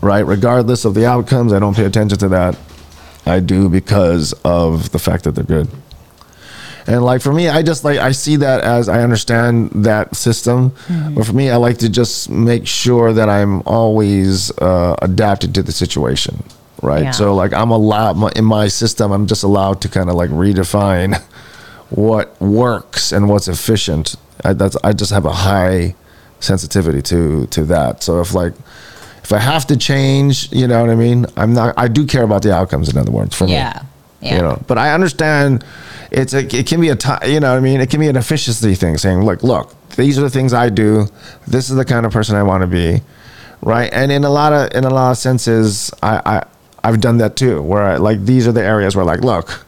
right? 0.00 0.20
Regardless 0.20 0.84
of 0.84 0.94
the 0.94 1.06
outcomes, 1.06 1.52
I 1.52 1.58
don't 1.58 1.74
pay 1.74 1.84
attention 1.84 2.18
to 2.18 2.28
that. 2.28 2.58
I 3.24 3.40
do 3.40 3.68
because 3.68 4.32
of 4.44 4.92
the 4.92 4.98
fact 4.98 5.24
that 5.24 5.32
they're 5.32 5.44
good. 5.44 5.68
And 6.86 7.04
like 7.04 7.20
for 7.20 7.32
me, 7.32 7.48
I 7.48 7.62
just 7.62 7.82
like 7.82 7.98
I 7.98 8.12
see 8.12 8.36
that 8.36 8.60
as 8.62 8.88
I 8.88 9.02
understand 9.02 9.70
that 9.84 10.14
system. 10.14 10.70
Mm-hmm. 10.70 11.14
But 11.14 11.26
for 11.26 11.32
me, 11.32 11.50
I 11.50 11.56
like 11.56 11.78
to 11.78 11.88
just 11.88 12.30
make 12.30 12.66
sure 12.66 13.12
that 13.12 13.28
I'm 13.28 13.62
always 13.62 14.56
uh, 14.58 14.94
adapted 15.02 15.54
to 15.56 15.62
the 15.62 15.72
situation, 15.72 16.44
right? 16.82 17.04
Yeah. 17.04 17.10
So 17.10 17.34
like 17.34 17.52
I'm 17.52 17.72
allowed 17.72 18.36
in 18.38 18.44
my 18.44 18.68
system, 18.68 19.10
I'm 19.10 19.26
just 19.26 19.42
allowed 19.42 19.80
to 19.80 19.88
kind 19.88 20.08
of 20.08 20.14
like 20.14 20.30
redefine 20.30 21.20
what 21.90 22.40
works 22.40 23.10
and 23.10 23.28
what's 23.28 23.48
efficient. 23.48 24.14
I, 24.44 24.52
that's 24.52 24.76
I 24.84 24.92
just 24.92 25.10
have 25.10 25.24
a 25.24 25.32
high 25.32 25.96
sensitivity 26.38 27.02
to 27.02 27.46
to 27.48 27.64
that. 27.64 28.04
So 28.04 28.20
if 28.20 28.32
like 28.32 28.52
if 29.26 29.32
I 29.32 29.40
have 29.40 29.66
to 29.66 29.76
change, 29.76 30.52
you 30.52 30.68
know 30.68 30.80
what 30.80 30.88
I 30.88 30.94
mean? 30.94 31.26
I'm 31.36 31.52
not. 31.52 31.74
I 31.76 31.88
do 31.88 32.06
care 32.06 32.22
about 32.22 32.42
the 32.42 32.54
outcomes. 32.54 32.88
In 32.88 32.96
other 32.96 33.10
words, 33.10 33.34
for 33.34 33.48
yeah. 33.48 33.82
me. 33.82 34.28
Yeah. 34.28 34.36
You 34.36 34.42
know, 34.42 34.62
but 34.68 34.78
I 34.78 34.94
understand 34.94 35.64
it's 36.12 36.32
a, 36.32 36.46
it 36.56 36.68
can 36.68 36.80
be 36.80 36.90
a 36.90 36.94
time, 36.94 37.28
you 37.28 37.40
know 37.40 37.50
what 37.50 37.56
I 37.56 37.60
mean? 37.60 37.80
It 37.80 37.90
can 37.90 37.98
be 37.98 38.06
an 38.06 38.14
efficiency 38.14 38.76
thing 38.76 38.96
saying, 38.98 39.24
look, 39.24 39.42
look, 39.42 39.74
these 39.96 40.16
are 40.16 40.20
the 40.20 40.30
things 40.30 40.54
I 40.54 40.68
do. 40.68 41.08
This 41.44 41.70
is 41.70 41.76
the 41.76 41.84
kind 41.84 42.06
of 42.06 42.12
person 42.12 42.36
I 42.36 42.44
want 42.44 42.60
to 42.60 42.68
be. 42.68 43.02
Right. 43.62 43.92
And 43.92 44.12
in 44.12 44.22
a 44.22 44.30
lot 44.30 44.52
of, 44.52 44.72
in 44.76 44.84
a 44.84 44.90
lot 44.90 45.10
of 45.10 45.18
senses, 45.18 45.92
I, 46.04 46.22
I, 46.24 46.46
I've 46.84 47.00
done 47.00 47.18
that 47.18 47.34
too, 47.34 47.60
where 47.62 47.82
I, 47.82 47.96
like, 47.96 48.24
these 48.24 48.46
are 48.46 48.52
the 48.52 48.62
areas 48.62 48.94
where 48.94 49.04
like, 49.04 49.22
look, 49.22 49.66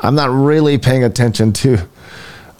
I'm 0.00 0.16
not 0.16 0.30
really 0.30 0.78
paying 0.78 1.04
attention 1.04 1.52
to, 1.52 1.78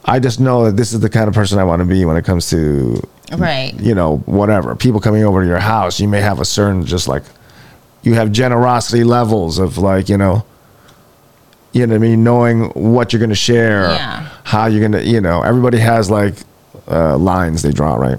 I 0.04 0.20
just 0.20 0.38
know 0.38 0.66
that 0.66 0.76
this 0.76 0.92
is 0.92 1.00
the 1.00 1.10
kind 1.10 1.26
of 1.26 1.34
person 1.34 1.58
I 1.58 1.64
want 1.64 1.80
to 1.80 1.86
be 1.86 2.04
when 2.04 2.16
it 2.16 2.24
comes 2.24 2.48
to 2.50 3.02
right 3.36 3.78
you 3.80 3.94
know 3.94 4.18
whatever 4.26 4.74
people 4.74 5.00
coming 5.00 5.24
over 5.24 5.42
to 5.42 5.46
your 5.46 5.58
house 5.58 6.00
you 6.00 6.08
may 6.08 6.20
have 6.20 6.40
a 6.40 6.44
certain 6.44 6.84
just 6.84 7.06
like 7.08 7.22
you 8.02 8.14
have 8.14 8.32
generosity 8.32 9.04
levels 9.04 9.58
of 9.58 9.78
like 9.78 10.08
you 10.08 10.16
know 10.16 10.44
you 11.72 11.86
know 11.86 11.94
what 11.94 11.96
i 11.96 11.98
mean 11.98 12.24
knowing 12.24 12.64
what 12.70 13.12
you're 13.12 13.20
going 13.20 13.30
to 13.30 13.36
share 13.36 13.90
yeah. 13.92 14.28
how 14.44 14.66
you're 14.66 14.80
going 14.80 14.92
to 14.92 15.04
you 15.04 15.20
know 15.20 15.42
everybody 15.42 15.78
has 15.78 16.10
like 16.10 16.34
uh, 16.88 17.16
lines 17.16 17.62
they 17.62 17.70
draw 17.70 17.94
right 17.94 18.18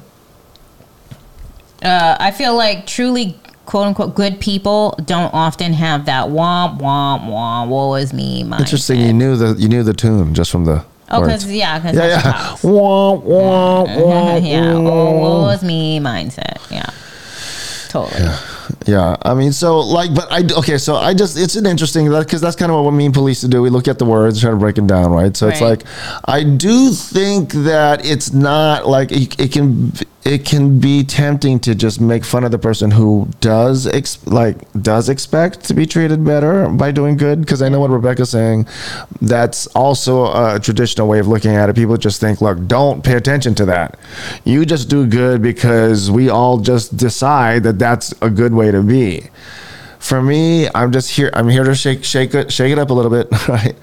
uh, 1.83 2.15
i 2.19 2.31
feel 2.31 2.55
like 2.55 2.85
truly 2.87 3.37
quote 3.65 3.87
unquote 3.87 4.15
good 4.15 4.39
people 4.39 4.97
don't 5.05 5.33
often 5.33 5.73
have 5.73 6.05
that 6.05 6.27
womp 6.27 6.79
womp 6.79 7.21
womp 7.23 7.67
woe 7.67 7.95
is 7.95 8.13
me 8.13 8.43
mindset. 8.43 8.59
interesting 8.59 8.99
you 8.99 9.13
knew 9.13 9.35
the 9.35 9.55
you 9.59 9.67
knew 9.67 9.83
the 9.83 9.93
tune 9.93 10.33
just 10.33 10.51
from 10.51 10.65
the 10.65 10.85
Oh, 11.11 11.21
because 11.21 11.45
yeah, 11.51 11.77
because 11.79 11.97
yeah, 11.97 12.07
yeah. 12.07 12.55
Wah, 12.63 13.13
wah, 13.13 13.83
wah, 13.83 14.35
yeah, 14.37 14.73
what 14.73 15.41
was 15.41 15.63
me 15.63 15.99
mindset? 15.99 16.59
Yeah, 16.71 16.89
totally. 17.89 18.21
Yeah. 18.21 18.39
yeah. 18.87 19.15
I 19.21 19.33
mean, 19.33 19.51
so 19.51 19.79
like, 19.79 20.15
but 20.15 20.31
I 20.31 20.43
okay. 20.59 20.77
So 20.77 20.95
I 20.95 21.13
just 21.13 21.37
it's 21.37 21.55
an 21.55 21.65
interesting 21.65 22.09
because 22.09 22.39
that's 22.39 22.55
kind 22.55 22.71
of 22.71 22.77
what 22.77 22.91
we 22.91 22.97
mean 22.97 23.11
police 23.11 23.41
to 23.41 23.49
do. 23.49 23.61
We 23.61 23.69
look 23.69 23.89
at 23.89 23.99
the 23.99 24.05
words, 24.05 24.39
try 24.39 24.51
to 24.51 24.55
break 24.55 24.75
them 24.75 24.87
down, 24.87 25.11
right? 25.11 25.35
So 25.35 25.47
right. 25.47 25.53
it's 25.53 25.61
like 25.61 25.83
I 26.25 26.43
do 26.43 26.91
think 26.91 27.51
that 27.51 28.05
it's 28.05 28.31
not 28.31 28.87
like 28.87 29.11
it, 29.11 29.39
it 29.39 29.51
can 29.51 29.91
it 30.23 30.45
can 30.45 30.79
be 30.79 31.03
tempting 31.03 31.59
to 31.59 31.73
just 31.73 31.99
make 31.99 32.23
fun 32.23 32.43
of 32.43 32.51
the 32.51 32.59
person 32.59 32.91
who 32.91 33.27
does 33.39 33.87
ex- 33.87 34.25
like 34.27 34.71
does 34.73 35.09
expect 35.09 35.65
to 35.65 35.73
be 35.73 35.85
treated 35.85 36.23
better 36.23 36.69
by 36.69 36.91
doing 36.91 37.17
good 37.17 37.41
because 37.41 37.61
I 37.61 37.69
know 37.69 37.79
what 37.79 37.89
Rebecca's 37.89 38.29
saying. 38.29 38.67
That's 39.19 39.65
also 39.67 40.25
a 40.25 40.59
traditional 40.59 41.07
way 41.07 41.19
of 41.19 41.27
looking 41.27 41.55
at 41.55 41.69
it. 41.69 41.75
People 41.75 41.97
just 41.97 42.21
think 42.21 42.39
look 42.39 42.67
don't 42.67 43.03
pay 43.03 43.15
attention 43.15 43.55
to 43.55 43.65
that. 43.65 43.97
You 44.45 44.65
just 44.65 44.89
do 44.89 45.07
good 45.07 45.41
because 45.41 46.11
we 46.11 46.29
all 46.29 46.59
just 46.59 46.95
decide 46.97 47.63
that 47.63 47.79
that's 47.79 48.13
a 48.21 48.29
good 48.29 48.53
way 48.53 48.69
to 48.69 48.83
be. 48.83 49.27
For 49.97 50.21
me 50.21 50.67
I'm 50.75 50.91
just 50.91 51.11
here 51.11 51.31
I'm 51.33 51.49
here 51.49 51.63
to 51.63 51.73
shake 51.73 52.03
shake 52.03 52.35
it 52.35 52.51
shake 52.51 52.71
it 52.71 52.77
up 52.77 52.91
a 52.91 52.93
little 52.93 53.11
bit 53.11 53.27
right? 53.47 53.75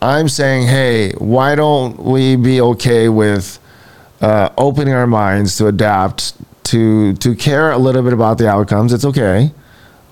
I'm 0.00 0.28
saying 0.28 0.68
hey 0.68 1.12
why 1.12 1.56
don't 1.56 1.98
we 1.98 2.36
be 2.36 2.60
okay 2.60 3.08
with 3.08 3.58
uh, 4.20 4.50
opening 4.58 4.94
our 4.94 5.06
minds 5.06 5.56
to 5.56 5.66
adapt, 5.66 6.34
to 6.64 7.14
to 7.14 7.34
care 7.34 7.70
a 7.70 7.78
little 7.78 8.02
bit 8.02 8.12
about 8.12 8.38
the 8.38 8.48
outcomes. 8.48 8.92
It's 8.92 9.04
okay. 9.04 9.52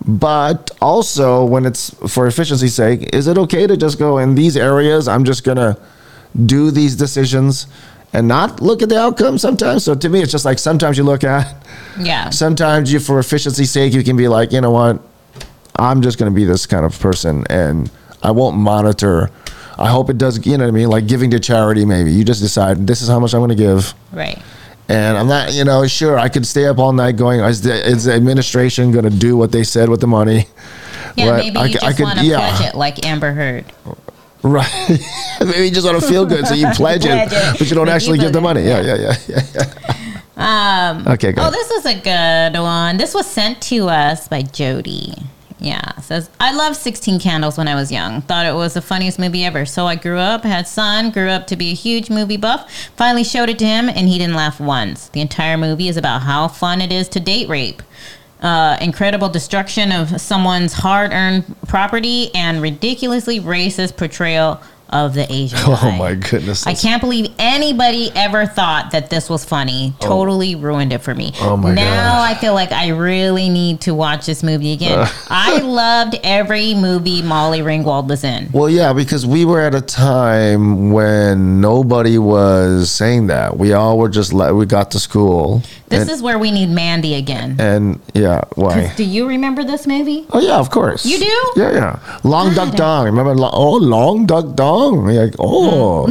But 0.06 0.70
also, 0.80 1.44
when 1.44 1.66
it's 1.66 1.90
for 2.08 2.26
efficiency's 2.26 2.74
sake, 2.74 3.14
is 3.14 3.26
it 3.26 3.36
okay 3.36 3.66
to 3.66 3.76
just 3.76 3.98
go 3.98 4.18
in 4.18 4.34
these 4.34 4.56
areas? 4.56 5.08
I'm 5.08 5.24
just 5.24 5.44
gonna 5.44 5.76
do 6.46 6.70
these 6.70 6.96
decisions 6.96 7.66
and 8.12 8.26
not 8.28 8.62
look 8.62 8.80
at 8.80 8.88
the 8.88 8.98
outcome 8.98 9.38
sometimes. 9.38 9.84
So 9.84 9.94
to 9.94 10.08
me, 10.08 10.22
it's 10.22 10.32
just 10.32 10.44
like 10.44 10.58
sometimes 10.58 10.96
you 10.96 11.04
look 11.04 11.24
at. 11.24 11.54
Yeah. 11.98 12.30
Sometimes 12.30 12.92
you, 12.92 13.00
for 13.00 13.18
efficiency's 13.18 13.70
sake, 13.70 13.92
you 13.92 14.02
can 14.02 14.16
be 14.16 14.28
like, 14.28 14.52
you 14.52 14.60
know 14.60 14.70
what, 14.70 15.00
I'm 15.76 16.00
just 16.00 16.16
gonna 16.18 16.30
be 16.30 16.44
this 16.44 16.64
kind 16.64 16.86
of 16.86 16.98
person, 16.98 17.44
and 17.50 17.90
I 18.22 18.30
won't 18.30 18.56
monitor 18.56 19.30
I 19.78 19.88
hope 19.88 20.10
it 20.10 20.18
does. 20.18 20.44
You 20.44 20.58
know 20.58 20.64
what 20.64 20.70
I 20.70 20.72
mean? 20.72 20.88
Like 20.88 21.06
giving 21.06 21.30
to 21.30 21.40
charity, 21.40 21.84
maybe 21.84 22.12
you 22.12 22.24
just 22.24 22.40
decide 22.40 22.86
this 22.86 23.00
is 23.00 23.08
how 23.08 23.20
much 23.20 23.34
I'm 23.34 23.40
going 23.40 23.50
to 23.50 23.54
give. 23.54 23.94
Right. 24.12 24.38
And 24.88 25.18
I'm 25.18 25.28
not, 25.28 25.52
you 25.52 25.64
know, 25.64 25.86
sure 25.86 26.18
I 26.18 26.28
could 26.28 26.46
stay 26.46 26.66
up 26.66 26.78
all 26.78 26.92
night 26.92 27.16
going. 27.16 27.40
Is 27.40 27.60
the, 27.60 27.86
is 27.86 28.04
the 28.04 28.14
administration 28.14 28.90
going 28.90 29.04
to 29.04 29.10
do 29.10 29.36
what 29.36 29.52
they 29.52 29.62
said 29.62 29.88
with 29.88 30.00
the 30.00 30.06
money? 30.06 30.46
Yeah, 31.14 31.26
but 31.26 31.36
maybe 31.36 31.58
you 31.58 31.64
I, 31.64 31.68
just 31.68 31.84
I 31.84 31.92
could, 31.92 32.02
want 32.04 32.18
to 32.20 32.24
yeah. 32.24 32.56
pledge 32.56 32.68
it 32.68 32.74
like 32.76 33.04
Amber 33.06 33.32
Heard. 33.32 33.66
Right. 34.42 34.70
maybe 35.40 35.66
you 35.66 35.70
just 35.70 35.86
want 35.86 36.00
to 36.00 36.06
feel 36.06 36.24
good, 36.24 36.46
so 36.46 36.54
you 36.54 36.68
pledge, 36.72 37.02
pledge 37.02 37.04
it, 37.04 37.32
it, 37.32 37.58
but 37.58 37.68
you 37.68 37.74
don't 37.74 37.88
actually 37.88 38.18
give 38.18 38.32
the 38.32 38.40
money. 38.40 38.62
Yeah, 38.62 38.80
yeah, 38.80 38.96
yeah, 38.96 39.14
yeah. 39.28 39.40
yeah. 39.54 39.98
Um, 40.38 41.08
okay. 41.08 41.32
Go 41.32 41.42
oh, 41.46 41.50
this 41.50 41.70
is 41.70 41.84
a 41.84 41.94
good 42.00 42.58
one. 42.58 42.96
This 42.96 43.12
was 43.12 43.26
sent 43.26 43.60
to 43.62 43.88
us 43.88 44.28
by 44.28 44.42
Jody. 44.42 45.14
Yeah, 45.60 45.96
says 46.00 46.30
I 46.38 46.54
loved 46.54 46.76
Sixteen 46.76 47.18
Candles 47.18 47.58
when 47.58 47.66
I 47.66 47.74
was 47.74 47.90
young. 47.90 48.22
Thought 48.22 48.46
it 48.46 48.54
was 48.54 48.74
the 48.74 48.80
funniest 48.80 49.18
movie 49.18 49.44
ever. 49.44 49.66
So 49.66 49.86
I 49.86 49.96
grew 49.96 50.18
up, 50.18 50.44
had 50.44 50.68
son, 50.68 51.10
grew 51.10 51.28
up 51.28 51.48
to 51.48 51.56
be 51.56 51.70
a 51.70 51.74
huge 51.74 52.10
movie 52.10 52.36
buff. 52.36 52.70
Finally 52.96 53.24
showed 53.24 53.48
it 53.48 53.58
to 53.58 53.66
him, 53.66 53.88
and 53.88 54.08
he 54.08 54.18
didn't 54.18 54.36
laugh 54.36 54.60
once. 54.60 55.08
The 55.08 55.20
entire 55.20 55.56
movie 55.56 55.88
is 55.88 55.96
about 55.96 56.22
how 56.22 56.46
fun 56.46 56.80
it 56.80 56.92
is 56.92 57.08
to 57.08 57.18
date 57.20 57.48
rape. 57.48 57.82
Uh, 58.40 58.78
incredible 58.80 59.28
destruction 59.28 59.90
of 59.90 60.20
someone's 60.20 60.74
hard-earned 60.74 61.56
property 61.66 62.32
and 62.36 62.62
ridiculously 62.62 63.40
racist 63.40 63.96
portrayal 63.96 64.60
of 64.90 65.14
the 65.14 65.30
Asian. 65.32 65.58
Oh 65.68 65.76
guy. 65.82 65.98
my 65.98 66.14
goodness. 66.14 66.66
I 66.66 66.72
can't 66.72 67.00
believe 67.02 67.30
anybody 67.38 68.10
ever 68.14 68.46
thought 68.46 68.92
that 68.92 69.10
this 69.10 69.28
was 69.28 69.44
funny. 69.44 69.92
Oh. 70.00 70.06
Totally 70.06 70.54
ruined 70.54 70.92
it 70.94 70.98
for 70.98 71.14
me. 71.14 71.32
Oh 71.40 71.58
my 71.58 71.74
now. 71.74 72.22
I 72.22 72.34
feel 72.34 72.54
like 72.54 72.72
I 72.72 72.88
really 72.88 73.50
need 73.50 73.82
to 73.82 73.94
watch 73.94 74.24
this 74.24 74.42
movie 74.42 74.72
again. 74.72 75.06
I 75.28 75.58
loved 75.58 76.18
every 76.24 76.74
movie 76.74 77.20
Molly 77.20 77.58
Ringwald 77.60 78.08
was 78.08 78.24
in. 78.24 78.50
Well, 78.52 78.70
yeah, 78.70 78.94
because 78.94 79.26
we 79.26 79.44
were 79.44 79.60
at 79.60 79.74
a 79.74 79.82
time 79.82 80.90
when 80.90 81.60
nobody 81.60 82.16
was 82.16 82.90
saying 82.90 83.26
that. 83.26 83.58
We 83.58 83.74
all 83.74 83.98
were 83.98 84.08
just 84.08 84.32
like, 84.32 84.54
we 84.54 84.64
got 84.64 84.90
to 84.92 84.98
school. 84.98 85.62
This 85.88 86.02
and, 86.02 86.10
is 86.10 86.22
where 86.22 86.38
we 86.38 86.50
need 86.50 86.70
Mandy 86.70 87.14
again. 87.14 87.56
and 87.58 88.00
yeah, 88.14 88.42
why? 88.54 88.92
Do 88.96 89.04
you 89.04 89.26
remember 89.28 89.64
this 89.64 89.86
movie? 89.86 90.26
Oh 90.30 90.40
yeah, 90.40 90.58
of 90.58 90.70
course. 90.70 91.04
You 91.04 91.18
do? 91.18 91.52
Yeah, 91.56 91.72
yeah. 91.72 92.18
Long 92.24 92.54
God. 92.54 92.68
duck 92.68 92.76
dong. 92.76 93.04
Remember? 93.06 93.34
Oh, 93.38 93.76
long 93.76 94.26
duck 94.26 94.54
dong. 94.54 94.77
You're 94.86 95.24
Like, 95.26 95.34
oh, 95.38 96.06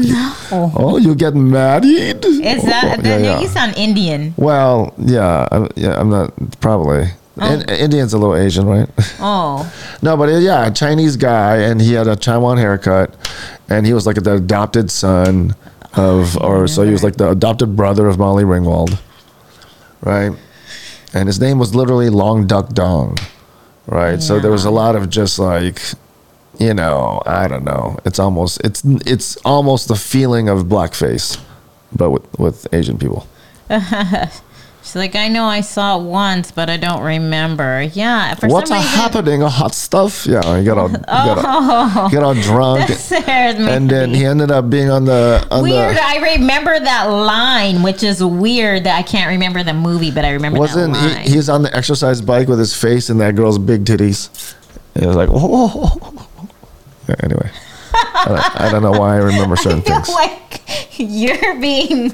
Oh. 0.51 0.71
oh, 0.75 0.97
you 0.97 1.15
get 1.15 1.35
married? 1.35 2.23
Is 2.25 2.63
that, 2.63 2.99
Oh, 2.99 3.07
yeah, 3.07 3.17
yeah. 3.17 3.39
you 3.39 3.47
sound 3.47 3.75
Indian? 3.75 4.33
Well, 4.37 4.93
yeah, 4.97 5.47
I, 5.51 5.67
yeah. 5.75 5.99
I'm 5.99 6.09
not 6.09 6.31
probably. 6.61 7.09
In, 7.41 7.61
Indian's 7.69 8.13
a 8.13 8.17
little 8.17 8.35
Asian, 8.35 8.65
right? 8.65 8.89
Oh, 9.19 9.71
No, 10.01 10.17
but 10.17 10.29
uh, 10.29 10.37
yeah, 10.37 10.65
a 10.67 10.71
Chinese 10.71 11.15
guy, 11.17 11.57
and 11.57 11.79
he 11.81 11.93
had 11.93 12.07
a 12.07 12.15
chawan 12.15 12.57
haircut, 12.57 13.13
and 13.69 13.85
he 13.85 13.93
was 13.93 14.05
like 14.07 14.17
the 14.23 14.35
adopted 14.35 14.89
son 14.89 15.55
of, 15.93 16.35
or 16.37 16.67
so 16.67 16.83
he 16.83 16.91
was 16.91 17.03
like 17.03 17.17
the 17.17 17.29
adopted 17.29 17.75
brother 17.75 18.07
of 18.07 18.17
Molly 18.17 18.43
Ringwald, 18.43 18.99
right? 20.01 20.31
And 21.13 21.27
his 21.27 21.39
name 21.39 21.57
was 21.59 21.73
literally 21.75 22.09
Long 22.09 22.47
Duck 22.47 22.69
Dong, 22.73 23.17
right? 23.85 24.21
So 24.21 24.39
there 24.39 24.51
was 24.51 24.65
a 24.65 24.71
lot 24.71 24.95
of 24.95 25.09
just 25.09 25.37
like, 25.39 25.79
you 26.59 26.73
know, 26.73 27.21
I 27.25 27.47
don't 27.47 27.63
know. 27.63 27.97
It's 28.05 28.19
almost 28.19 28.61
it's 28.63 28.83
it's 28.85 29.37
almost 29.37 29.87
the 29.87 29.95
feeling 29.95 30.49
of 30.49 30.65
blackface, 30.65 31.39
but 31.95 32.11
with 32.11 32.39
with 32.39 32.67
Asian 32.73 32.97
people. 32.97 33.27
she's 34.87 34.95
like, 34.95 35.15
I 35.15 35.27
know 35.27 35.45
I 35.45 35.61
saw 35.61 35.99
it 35.99 36.03
once, 36.03 36.51
but 36.51 36.69
I 36.69 36.77
don't 36.77 37.03
remember. 37.03 37.83
Yeah, 37.93 38.33
for 38.35 38.47
What's 38.47 38.69
some 38.69 38.77
a 38.77 38.81
reason, 38.81 38.97
happening? 38.97 39.43
A 39.43 39.49
hot 39.49 39.75
stuff? 39.75 40.25
Yeah, 40.25 40.57
he 40.57 40.63
got 40.63 40.77
all 40.77 40.87
he 40.87 40.95
got 40.95 41.37
all, 41.37 41.45
oh. 41.45 42.07
he 42.07 42.15
got 42.15 42.23
all 42.23 42.33
drunk. 42.33 42.89
And 43.27 43.89
then 43.89 44.13
he 44.13 44.25
ended 44.25 44.51
up 44.51 44.69
being 44.69 44.89
on 44.89 45.05
the 45.05 45.45
on 45.51 45.63
weird. 45.63 45.95
the 45.95 46.01
I 46.03 46.33
remember 46.35 46.79
that 46.79 47.05
line, 47.05 47.83
which 47.83 48.03
is 48.03 48.23
weird 48.23 48.85
that 48.85 48.97
I 48.97 49.03
can't 49.03 49.29
remember 49.29 49.63
the 49.63 49.73
movie, 49.73 50.11
but 50.11 50.25
I 50.25 50.31
remember 50.31 50.59
wasn't 50.59 50.93
that 50.93 51.15
line. 51.15 51.23
he, 51.23 51.33
he's 51.33 51.49
on 51.49 51.63
the 51.63 51.75
exercise 51.75 52.21
bike 52.21 52.47
with 52.47 52.59
his 52.59 52.73
face 52.75 53.09
and 53.09 53.19
that 53.21 53.35
girl's 53.35 53.59
big 53.59 53.85
titties. 53.85 54.55
And 54.95 55.03
it 55.03 55.07
was 55.07 55.15
like, 55.15 55.29
oh. 55.31 56.16
Anyway, 57.23 57.49
I 57.93 58.25
don't, 58.27 58.61
I 58.61 58.71
don't 58.71 58.83
know 58.83 58.91
why 58.99 59.15
I 59.15 59.17
remember 59.17 59.55
certain 59.57 59.79
I 59.79 59.81
things. 60.01 60.09
like 60.09 60.61
you're 60.99 61.59
being. 61.59 62.11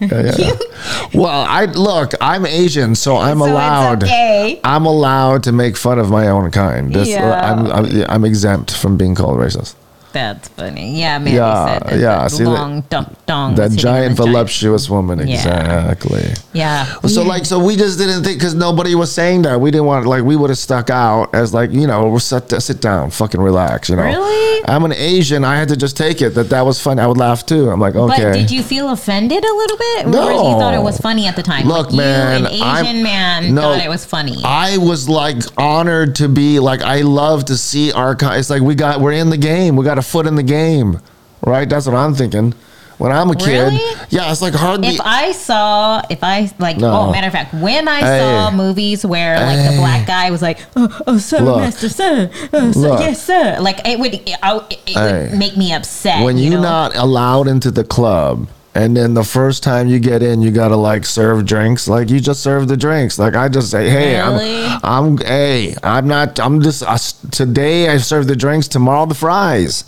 Yeah, 0.00 0.32
yeah. 0.36 0.52
Well, 1.14 1.46
I 1.48 1.66
look, 1.66 2.12
I'm 2.20 2.46
Asian, 2.46 2.94
so 2.94 3.16
I'm 3.18 3.38
So 3.38 3.46
allowed. 3.46 4.04
okay. 4.04 4.60
I'm 4.64 4.86
allowed 4.86 5.42
to 5.44 5.52
make 5.52 5.76
fun 5.76 5.98
of 5.98 6.10
my 6.10 6.28
own 6.28 6.50
kind. 6.50 6.92
This, 6.94 7.08
Yeah. 7.08 7.30
I'm, 7.52 7.66
I'm, 7.70 8.04
I'm 8.08 8.24
exempt 8.24 8.74
from 8.76 8.96
being 8.96 9.14
called 9.14 9.38
racist. 9.38 9.74
That's 10.12 10.48
funny. 10.48 11.00
Yeah, 11.00 11.18
Mandy 11.18 11.32
Yeah, 11.32 11.66
said 11.78 11.82
that. 11.88 11.98
yeah, 12.00 12.24
The 12.24 12.28
see 12.30 12.44
that- 12.44 12.50
long 12.50 12.80
duck 12.90 13.06
dong. 13.26 13.54
That 13.54 13.70
giant 13.70 13.72
him 13.72 13.72
in 13.72 13.76
the 13.76 13.82
giant- 13.82 14.16
voluptuous 14.16 14.90
woman, 14.90 15.20
exactly. 15.20 16.34
Yeah. 16.52 16.84
So 17.06 17.22
like, 17.22 17.44
so 17.46 17.58
we 17.58 17.76
just 17.76 17.98
didn't 17.98 18.24
think 18.24 18.38
because 18.38 18.54
nobody 18.54 18.94
was 18.94 19.10
saying 19.12 19.42
that. 19.42 19.60
We 19.60 19.70
didn't 19.70 19.86
want 19.86 20.06
like 20.06 20.22
we 20.24 20.36
would 20.36 20.50
have 20.50 20.58
stuck 20.58 20.90
out 20.90 21.34
as 21.34 21.52
like 21.54 21.72
you 21.72 21.86
know 21.86 22.08
we're 22.08 22.18
sit 22.18 22.50
sit 22.62 22.80
down, 22.80 23.10
fucking 23.10 23.40
relax. 23.40 23.88
You 23.88 23.96
know, 23.96 24.02
Really? 24.02 24.62
I'm 24.66 24.84
an 24.84 24.92
Asian. 24.92 25.44
I 25.44 25.56
had 25.56 25.68
to 25.68 25.76
just 25.76 25.96
take 25.96 26.22
it 26.22 26.34
that 26.34 26.50
that 26.50 26.64
was 26.64 26.80
fun. 26.80 26.98
I 26.98 27.06
would 27.06 27.16
laugh 27.16 27.44
too. 27.46 27.70
I'm 27.70 27.80
like, 27.80 27.94
okay. 27.96 28.24
But 28.24 28.32
did 28.34 28.50
you 28.50 28.62
feel 28.62 28.90
offended 28.90 29.42
a 29.44 29.54
little 29.54 29.76
bit? 29.76 30.06
Or 30.06 30.10
No. 30.10 30.28
you 30.30 30.58
thought 30.60 30.74
it 30.74 30.82
was 30.82 30.98
funny 30.98 31.26
at 31.26 31.36
the 31.36 31.42
time? 31.42 31.66
Look, 31.66 31.88
like 31.88 31.96
man, 31.96 32.40
You, 32.42 32.46
an 32.46 32.52
Asian 32.52 32.66
I'm- 32.66 33.02
man, 33.02 33.54
no, 33.54 33.62
thought 33.62 33.80
it 33.84 33.88
was 33.88 34.04
funny. 34.04 34.40
I 34.44 34.76
was 34.78 35.08
like 35.08 35.38
honored 35.56 36.16
to 36.16 36.28
be 36.28 36.58
like 36.58 36.82
I 36.82 37.00
love 37.02 37.46
to 37.46 37.56
see 37.56 37.92
our. 37.92 38.14
co- 38.14 38.32
It's 38.32 38.50
like 38.50 38.62
we 38.62 38.74
got 38.74 39.00
we're 39.00 39.12
in 39.12 39.30
the 39.30 39.36
game. 39.36 39.76
We 39.76 39.84
got 39.84 39.98
a 40.02 40.04
foot 40.04 40.26
in 40.26 40.34
the 40.34 40.42
game, 40.42 40.98
right? 41.46 41.68
That's 41.68 41.86
what 41.86 41.94
I'm 41.96 42.14
thinking. 42.14 42.54
When 42.98 43.10
I'm 43.10 43.30
a 43.30 43.34
kid, 43.34 43.48
Really? 43.72 43.80
yeah, 44.10 44.30
it's 44.30 44.42
like 44.42 44.54
hardly. 44.54 44.88
if 44.88 45.00
I 45.00 45.32
saw, 45.32 46.02
if 46.08 46.22
I 46.22 46.52
like, 46.60 46.76
No. 46.76 46.92
oh, 46.92 47.10
matter 47.10 47.26
of 47.26 47.32
fact, 47.32 47.52
when 47.54 47.88
I 47.88 47.98
Hey. 48.00 48.18
saw 48.20 48.50
movies 48.52 49.04
where 49.04 49.34
like 49.40 49.70
the 49.70 49.76
black 49.76 50.06
guy 50.06 50.30
was 50.30 50.40
like, 50.42 50.58
oh, 50.76 51.00
oh 51.08 51.18
sir, 51.18 51.40
Look. 51.40 51.56
master, 51.62 51.88
sir, 51.88 52.30
oh, 52.52 52.70
sir, 52.70 52.78
Look. 52.80 53.00
yes, 53.00 53.20
sir, 53.24 53.56
like 53.60 53.80
it 53.88 53.98
would, 53.98 54.14
it, 54.14 54.36
I- 54.42 54.62
it 54.70 54.78
Hey. 54.90 55.28
would 55.30 55.38
make 55.38 55.56
me 55.56 55.72
upset. 55.72 56.22
when 56.22 56.38
you 56.38 56.52
you're 56.52 56.60
know? 56.60 56.68
not 56.92 56.94
allowed 56.96 57.48
into 57.48 57.72
the 57.72 57.82
club 57.82 58.46
and 58.74 58.96
then 58.96 59.14
the 59.14 59.24
first 59.24 59.62
time 59.62 59.86
you 59.86 59.98
get 59.98 60.22
in 60.22 60.40
you 60.40 60.50
gotta 60.50 60.76
like 60.76 61.04
serve 61.04 61.44
drinks 61.44 61.86
like 61.88 62.08
you 62.10 62.20
just 62.20 62.42
serve 62.42 62.68
the 62.68 62.76
drinks 62.76 63.18
like 63.18 63.34
i 63.34 63.48
just 63.48 63.70
say 63.70 63.88
hey 63.90 64.18
Really? 64.20 64.64
i'm 64.66 64.80
i'm 64.82 65.18
hey 65.18 65.74
i'm 65.82 66.08
not 66.08 66.40
i'm 66.40 66.60
just 66.62 66.82
uh, 66.82 66.96
today 67.30 67.88
i 67.90 67.98
serve 67.98 68.26
the 68.26 68.36
drinks 68.36 68.68
tomorrow 68.68 69.04
the 69.06 69.14
fries 69.14 69.84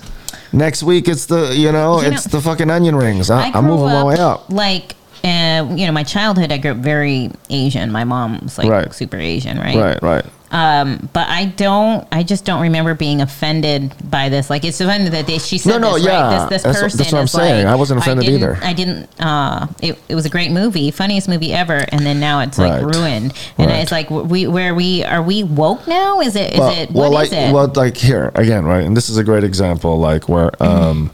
next 0.52 0.82
week 0.82 1.08
it's 1.08 1.26
the 1.26 1.54
you 1.56 1.72
know 1.72 2.00
You 2.02 2.08
it's 2.12 2.26
know, 2.30 2.38
the 2.38 2.44
fucking 2.44 2.68
onion 2.70 2.94
rings 2.96 3.30
I, 3.30 3.48
I 3.48 3.52
i'm 3.54 3.64
moving 3.64 3.86
my 3.86 4.04
way 4.04 4.16
up 4.18 4.50
Like, 4.50 4.94
uh, 5.24 5.66
you 5.74 5.86
know, 5.86 5.92
my 5.92 6.02
childhood, 6.04 6.52
I 6.52 6.58
grew 6.58 6.72
up 6.72 6.76
very 6.76 7.30
Asian. 7.48 7.90
My 7.90 8.04
mom's 8.04 8.58
like 8.58 8.68
Right. 8.68 8.92
super 8.92 9.16
Asian, 9.16 9.58
right? 9.58 9.74
right 9.74 10.02
right 10.02 10.24
Um, 10.54 11.08
but 11.12 11.28
I 11.28 11.46
don't. 11.46 12.06
I 12.12 12.22
just 12.22 12.44
don't 12.44 12.62
remember 12.62 12.94
being 12.94 13.20
offended 13.20 13.92
by 14.08 14.28
this. 14.28 14.48
Like 14.48 14.64
it's 14.64 14.78
funny 14.78 15.08
that 15.08 15.26
they, 15.26 15.38
she 15.38 15.58
said 15.58 15.70
No, 15.70 15.78
no, 15.78 15.94
this, 15.94 16.04
yeah. 16.06 16.20
right? 16.20 16.48
This, 16.48 16.62
this 16.62 16.62
That's 16.62 16.80
person 16.80 16.98
that's 16.98 17.12
what 17.12 17.18
I'm 17.20 17.26
saying. 17.26 17.64
like, 17.64 17.72
I 17.72 17.76
wasn't 17.76 18.00
offended 18.00 18.26
didn't- 18.26 18.40
either. 18.40 18.58
I 18.62 18.72
didn't. 18.72 19.20
Uh, 19.20 19.66
it, 19.82 19.98
it 20.08 20.14
was 20.14 20.26
a 20.26 20.30
great 20.30 20.52
movie, 20.52 20.92
funniest 20.92 21.28
movie 21.28 21.52
ever, 21.52 21.84
and 21.88 22.06
then 22.06 22.20
now 22.20 22.38
it's 22.38 22.56
like 22.56 22.84
Right. 22.84 22.94
ruined. 22.94 23.32
And 23.58 23.68
Right. 23.70 23.80
it's 23.80 23.90
like 23.90 24.10
we 24.10 24.46
where 24.46 24.76
we 24.76 25.02
are 25.02 25.22
we 25.22 25.42
woke 25.42 25.88
now? 25.88 26.20
Is 26.20 26.36
it? 26.36 26.52
Is 26.52 26.60
well, 26.60 26.70
it? 26.72 26.90
well, 26.92 27.10
like, 27.10 27.32
it? 27.32 27.52
well, 27.52 27.72
like 27.74 27.96
here 27.96 28.30
again, 28.36 28.64
right? 28.64 28.84
And 28.86 28.96
this 28.96 29.08
is 29.10 29.16
a 29.16 29.24
great 29.24 29.42
example, 29.42 29.98
like 29.98 30.28
where, 30.28 30.50
um, 30.62 31.10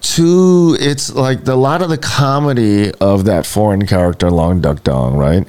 two, 0.00 0.76
it's 0.80 1.12
like 1.14 1.44
the, 1.46 1.54
a 1.54 1.56
lot 1.56 1.82
of 1.82 1.88
the 1.88 1.98
comedy 1.98 2.92
of 3.00 3.24
that 3.24 3.44
foreign 3.46 3.86
character, 3.86 4.30
Long 4.30 4.60
Duck 4.60 4.84
Dong, 4.84 5.16
right? 5.16 5.46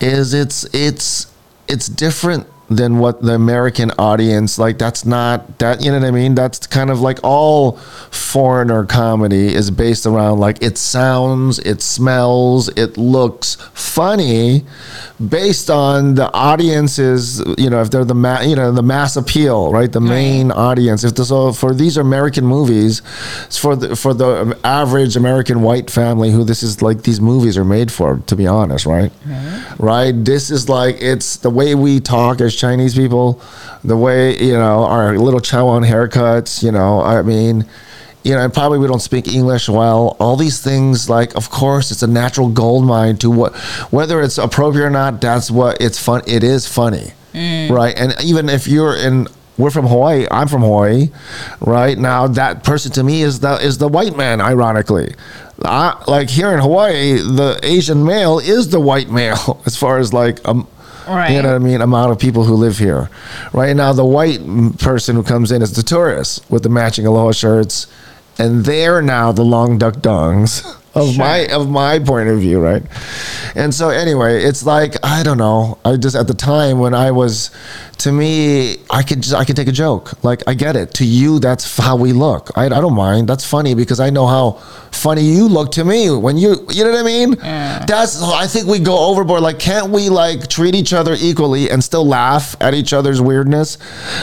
Is 0.00 0.32
it's 0.34 0.64
it's 0.74 1.26
it's 1.68 1.88
different 1.88 2.46
than 2.68 2.98
what 2.98 3.22
the 3.22 3.32
American 3.34 3.92
audience 3.98 4.58
like. 4.58 4.78
That's 4.78 5.04
not 5.04 5.58
that 5.58 5.82
you 5.82 5.90
know 5.92 5.98
what 6.00 6.06
I 6.06 6.10
mean. 6.10 6.34
That's 6.34 6.66
kind 6.66 6.90
of 6.90 7.00
like 7.00 7.18
all 7.22 7.72
foreigner 8.10 8.84
comedy 8.84 9.54
is 9.54 9.70
based 9.70 10.06
around 10.06 10.40
like 10.40 10.62
it 10.62 10.76
sounds, 10.78 11.58
it 11.60 11.80
smells, 11.80 12.68
it 12.70 12.96
looks 12.96 13.56
funny, 13.72 14.64
based 15.28 15.70
on 15.70 16.14
the 16.16 16.32
audience's 16.32 17.42
you 17.56 17.70
know 17.70 17.80
if 17.80 17.90
they're 17.90 18.04
the 18.04 18.14
ma- 18.14 18.40
you 18.40 18.56
know 18.56 18.72
the 18.72 18.82
mass 18.82 19.16
appeal, 19.16 19.70
right? 19.72 19.92
The 19.92 20.00
main 20.00 20.50
audience. 20.50 21.04
If 21.04 21.14
this, 21.14 21.28
so 21.28 21.52
for 21.52 21.72
these 21.74 21.96
American 21.96 22.44
movies, 22.44 23.02
it's 23.46 23.58
for 23.58 23.76
the 23.76 23.94
for 23.94 24.12
the 24.12 24.58
average 24.64 25.16
American 25.16 25.62
white 25.62 25.90
family 25.90 26.30
who 26.32 26.42
this 26.44 26.62
is 26.62 26.82
like 26.82 27.02
these 27.02 27.20
movies 27.20 27.56
are 27.56 27.64
made 27.64 27.92
for. 27.92 28.20
To 28.26 28.34
be 28.36 28.46
honest, 28.46 28.86
right? 28.86 29.12
Right. 29.78 30.12
This 30.12 30.50
is 30.50 30.68
like 30.68 30.96
it's 31.00 31.36
the 31.36 31.50
way 31.50 31.74
we 31.74 32.00
talk 32.00 32.40
as 32.40 32.55
Chinese 32.56 32.94
people, 32.94 33.40
the 33.84 33.96
way 33.96 34.36
you 34.38 34.52
know 34.54 34.84
our 34.84 35.16
little 35.18 35.40
Chawan 35.40 35.86
haircuts. 35.86 36.62
You 36.62 36.72
know, 36.72 37.00
I 37.02 37.22
mean. 37.22 37.66
You 38.24 38.32
know, 38.32 38.40
and 38.40 38.52
probably 38.52 38.80
we 38.80 38.88
don't 38.88 38.98
speak 38.98 39.28
English 39.28 39.68
well. 39.68 40.16
All 40.18 40.34
these 40.34 40.60
things, 40.60 41.08
like, 41.08 41.36
of 41.36 41.48
course, 41.48 41.92
it's 41.92 42.02
a 42.02 42.08
natural 42.08 42.48
gold 42.48 42.84
mine 42.84 43.18
to 43.18 43.30
what, 43.30 43.54
whether 43.92 44.20
it's 44.20 44.36
appropriate 44.36 44.84
or 44.84 44.90
not. 44.90 45.20
That's 45.20 45.48
what 45.48 45.80
it's 45.80 46.02
fun. 46.02 46.22
It 46.26 46.42
is 46.42 46.66
funny, 46.66 47.12
right? 47.70 47.94
And 47.96 48.16
even 48.24 48.48
if 48.48 48.66
you're 48.66 48.96
in, 48.96 49.28
we're 49.58 49.70
from 49.70 49.86
Hawaii. 49.86 50.26
I'm 50.28 50.48
from 50.48 50.62
Hawaii, 50.62 51.10
right? 51.60 51.96
Now 51.96 52.26
that 52.26 52.64
person 52.64 52.90
to 52.92 53.04
me 53.04 53.22
is 53.22 53.38
the 53.38 53.58
is 53.64 53.78
the 53.78 53.86
white 53.86 54.16
man. 54.16 54.40
Ironically, 54.40 55.14
I, 55.64 56.02
like 56.08 56.28
here 56.28 56.50
in 56.52 56.58
Hawaii, 56.58 57.18
the 57.18 57.60
Asian 57.62 58.04
male 58.04 58.40
is 58.40 58.70
the 58.70 58.80
white 58.80 59.08
male 59.08 59.62
as 59.66 59.76
far 59.76 59.98
as 59.98 60.12
like 60.12 60.46
um, 60.48 60.66
Right. 61.06 61.30
you 61.30 61.42
know 61.42 61.50
what 61.50 61.56
I 61.56 61.58
mean, 61.58 61.80
amount 61.80 62.12
of 62.12 62.18
people 62.18 62.44
who 62.44 62.54
live 62.54 62.78
here. 62.78 63.08
Right 63.52 63.76
now, 63.76 63.92
the 63.92 64.04
white 64.04 64.40
person 64.78 65.14
who 65.16 65.22
comes 65.22 65.52
in 65.52 65.62
is 65.62 65.72
the 65.74 65.82
tourist 65.82 66.48
with 66.50 66.62
the 66.62 66.68
matching 66.68 67.06
aloha 67.06 67.32
shirts, 67.32 67.86
and 68.38 68.64
they're 68.64 69.00
now 69.02 69.32
the 69.32 69.44
long 69.44 69.78
duck 69.78 69.94
dongs 69.96 70.64
of 70.96 71.18
my 71.18 71.46
of 71.48 71.68
my 71.68 71.98
point 71.98 72.28
of 72.28 72.40
view, 72.40 72.60
right? 72.60 72.82
And 73.54 73.72
so 73.74 73.90
anyway, 73.90 74.42
it's 74.42 74.64
like 74.64 74.94
I 75.02 75.22
don't 75.22 75.38
know. 75.38 75.78
I 75.84 75.96
just 75.96 76.16
at 76.16 76.26
the 76.26 76.34
time 76.34 76.78
when 76.78 76.94
I 76.94 77.10
was, 77.10 77.50
to 77.98 78.12
me, 78.12 78.78
I 78.90 79.02
could 79.02 79.22
just 79.22 79.34
I 79.34 79.44
could 79.44 79.56
take 79.56 79.68
a 79.68 79.72
joke. 79.72 80.22
Like 80.24 80.42
I 80.46 80.54
get 80.54 80.74
it. 80.74 80.94
To 80.94 81.04
you, 81.04 81.38
that's 81.38 81.76
how 81.76 81.96
we 81.96 82.12
look. 82.12 82.50
I, 82.56 82.66
I 82.66 82.68
don't 82.68 82.94
mind. 82.94 83.28
That's 83.28 83.44
funny 83.44 83.74
because 83.74 84.00
I 84.00 84.10
know 84.10 84.26
how 84.26 84.52
funny 84.90 85.22
you 85.22 85.46
look 85.48 85.72
to 85.72 85.84
me 85.84 86.10
when 86.10 86.38
you 86.38 86.66
you 86.70 86.84
know 86.84 86.90
what 86.92 87.00
I 87.00 87.02
mean. 87.02 87.34
Yeah. 87.34 87.84
That's 87.86 88.22
I 88.22 88.46
think 88.46 88.66
we 88.66 88.78
go 88.78 89.10
overboard. 89.10 89.42
Like 89.42 89.58
can't 89.58 89.90
we 89.90 90.08
like 90.08 90.48
treat 90.48 90.74
each 90.74 90.92
other 90.94 91.14
equally 91.18 91.70
and 91.70 91.84
still 91.84 92.06
laugh 92.06 92.56
at 92.60 92.72
each 92.72 92.92
other's 92.94 93.20
weirdness? 93.20 93.76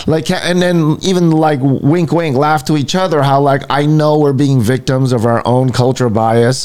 Like 0.08 0.32
and 0.32 0.62
then 0.62 0.98
even 1.02 1.32
like 1.32 1.60
wink 1.62 2.12
wink 2.12 2.36
laugh 2.36 2.66
to 2.66 2.78
each 2.78 2.96
other. 2.96 3.22
How 3.22 3.42
like 3.42 3.62
I 3.70 3.86
know 3.86 4.18
we're 4.18 4.34
being 4.34 4.60
victims 4.60 5.12
of 5.12 5.26
our 5.26 5.46
own 5.46 5.72
cultural 5.72 6.10
bias 6.10 6.63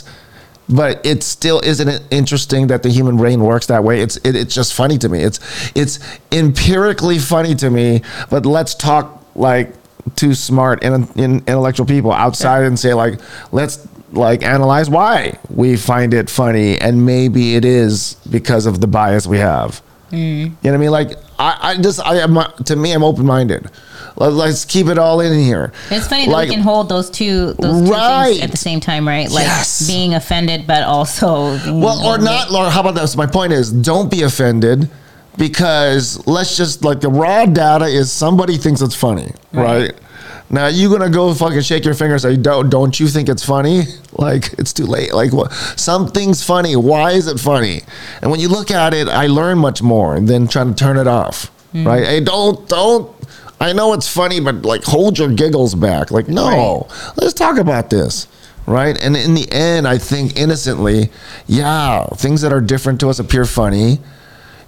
but 0.68 1.04
it 1.04 1.22
still 1.22 1.60
isn't 1.60 1.88
it 1.88 2.02
interesting 2.10 2.66
that 2.66 2.82
the 2.82 2.90
human 2.90 3.16
brain 3.16 3.40
works 3.40 3.66
that 3.66 3.84
way. 3.84 4.00
It's 4.00 4.16
it, 4.18 4.36
it's 4.36 4.54
just 4.54 4.74
funny 4.74 4.98
to 4.98 5.08
me. 5.08 5.22
It's 5.22 5.40
it's 5.74 5.98
empirically 6.30 7.18
funny 7.18 7.54
to 7.56 7.70
me 7.70 8.02
but 8.30 8.44
let's 8.44 8.74
talk 8.74 9.24
like 9.34 9.74
two 10.16 10.34
smart 10.34 10.82
in, 10.82 11.08
in 11.16 11.36
intellectual 11.46 11.86
people 11.86 12.12
outside 12.12 12.64
and 12.64 12.78
say 12.78 12.94
like 12.94 13.20
let's 13.52 13.86
like 14.12 14.42
analyze 14.42 14.88
why 14.88 15.38
we 15.50 15.76
find 15.76 16.14
it 16.14 16.30
funny 16.30 16.78
and 16.78 17.04
maybe 17.04 17.54
it 17.54 17.64
is 17.64 18.14
because 18.30 18.66
of 18.66 18.80
the 18.80 18.86
bias 18.86 19.26
we 19.26 19.38
have. 19.38 19.82
Mm. 20.10 20.18
You 20.18 20.46
know 20.46 20.54
what 20.62 20.74
i 20.74 20.76
mean? 20.78 20.90
Like 20.90 21.10
i, 21.38 21.58
I 21.60 21.76
just 21.76 22.00
i 22.00 22.16
am 22.16 22.38
to 22.64 22.76
me 22.76 22.92
i'm 22.92 23.04
open-minded 23.04 23.70
Let- 24.18 24.32
let's 24.32 24.64
keep 24.64 24.88
it 24.88 24.98
all 24.98 25.20
in 25.20 25.38
here 25.38 25.72
It's 25.90 26.06
funny 26.08 26.26
that 26.26 26.32
Like- 26.32 26.48
we 26.48 26.54
can 26.56 26.64
hold 26.64 26.88
those 26.88 27.08
two 27.10 27.54
those 27.58 27.82
two 27.88 27.92
Right. 27.92 28.32
things 28.32 28.42
at 28.44 28.50
the 28.50 28.56
same 28.56 28.80
time, 28.80 29.06
right? 29.06 29.30
Like 29.30 29.44
Yes. 29.46 29.86
being 29.86 30.14
offended, 30.14 30.66
but 30.66 30.82
also 30.82 31.58
Well, 31.72 32.00
or 32.04 32.18
not, 32.18 32.50
or 32.52 32.68
how 32.70 32.80
about 32.80 32.94
this? 32.96 33.16
My 33.16 33.26
point 33.26 33.52
is, 33.52 33.70
don't 33.70 34.10
be 34.10 34.22
offended 34.22 34.88
because 35.36 36.20
let's 36.26 36.56
just 36.56 36.84
like 36.84 37.00
the 37.00 37.08
raw 37.08 37.46
data 37.46 37.86
is 37.86 38.10
somebody 38.12 38.56
thinks 38.58 38.80
it's 38.82 38.94
funny, 38.94 39.30
right? 39.52 39.64
Right. 39.82 39.94
Now 40.50 40.66
you 40.66 40.88
gonna 40.90 41.10
go 41.10 41.32
fucking 41.34 41.60
shake 41.60 41.84
your 41.84 41.94
finger 41.94 42.14
and 42.14 42.22
say, 42.22 42.36
"Don't 42.36 42.70
don't 42.70 42.98
you 42.98 43.06
think 43.08 43.28
it's 43.28 43.44
funny?" 43.44 43.84
Like 44.16 44.52
it's 44.58 44.72
too 44.72 44.86
late. 44.86 45.14
Like 45.14 45.32
what? 45.32 45.52
Something's 45.76 46.42
funny. 46.42 46.74
Why 46.74 47.12
is 47.12 47.28
it 47.28 47.38
funny? 47.38 47.82
And 48.20 48.30
when 48.32 48.40
you 48.40 48.48
look 48.48 48.70
at 48.72 48.92
it, 48.94 49.06
I 49.08 49.26
learn 49.28 49.58
much 49.58 49.80
more 49.80 50.18
than 50.18 50.48
trying 50.48 50.74
to 50.74 50.74
turn 50.74 50.96
it 50.96 51.06
off. 51.06 51.52
Mm. 51.72 51.86
Right? 51.86 52.04
Hey, 52.04 52.20
don't 52.20 52.66
don't. 52.68 53.08
I 53.60 53.72
know 53.72 53.92
it's 53.92 54.08
funny, 54.08 54.40
but 54.40 54.62
like 54.62 54.84
hold 54.84 55.18
your 55.18 55.32
giggles 55.32 55.74
back. 55.74 56.10
Like 56.10 56.28
no, 56.28 56.86
let's 57.16 57.34
talk 57.34 57.58
about 57.58 57.90
this. 57.90 58.28
Right? 58.66 59.02
And 59.02 59.16
in 59.16 59.32
the 59.34 59.50
end, 59.50 59.88
I 59.88 59.96
think 59.96 60.36
innocently, 60.36 61.10
yeah, 61.46 62.04
things 62.16 62.42
that 62.42 62.52
are 62.52 62.60
different 62.60 63.00
to 63.00 63.08
us 63.08 63.18
appear 63.18 63.44
funny 63.46 63.98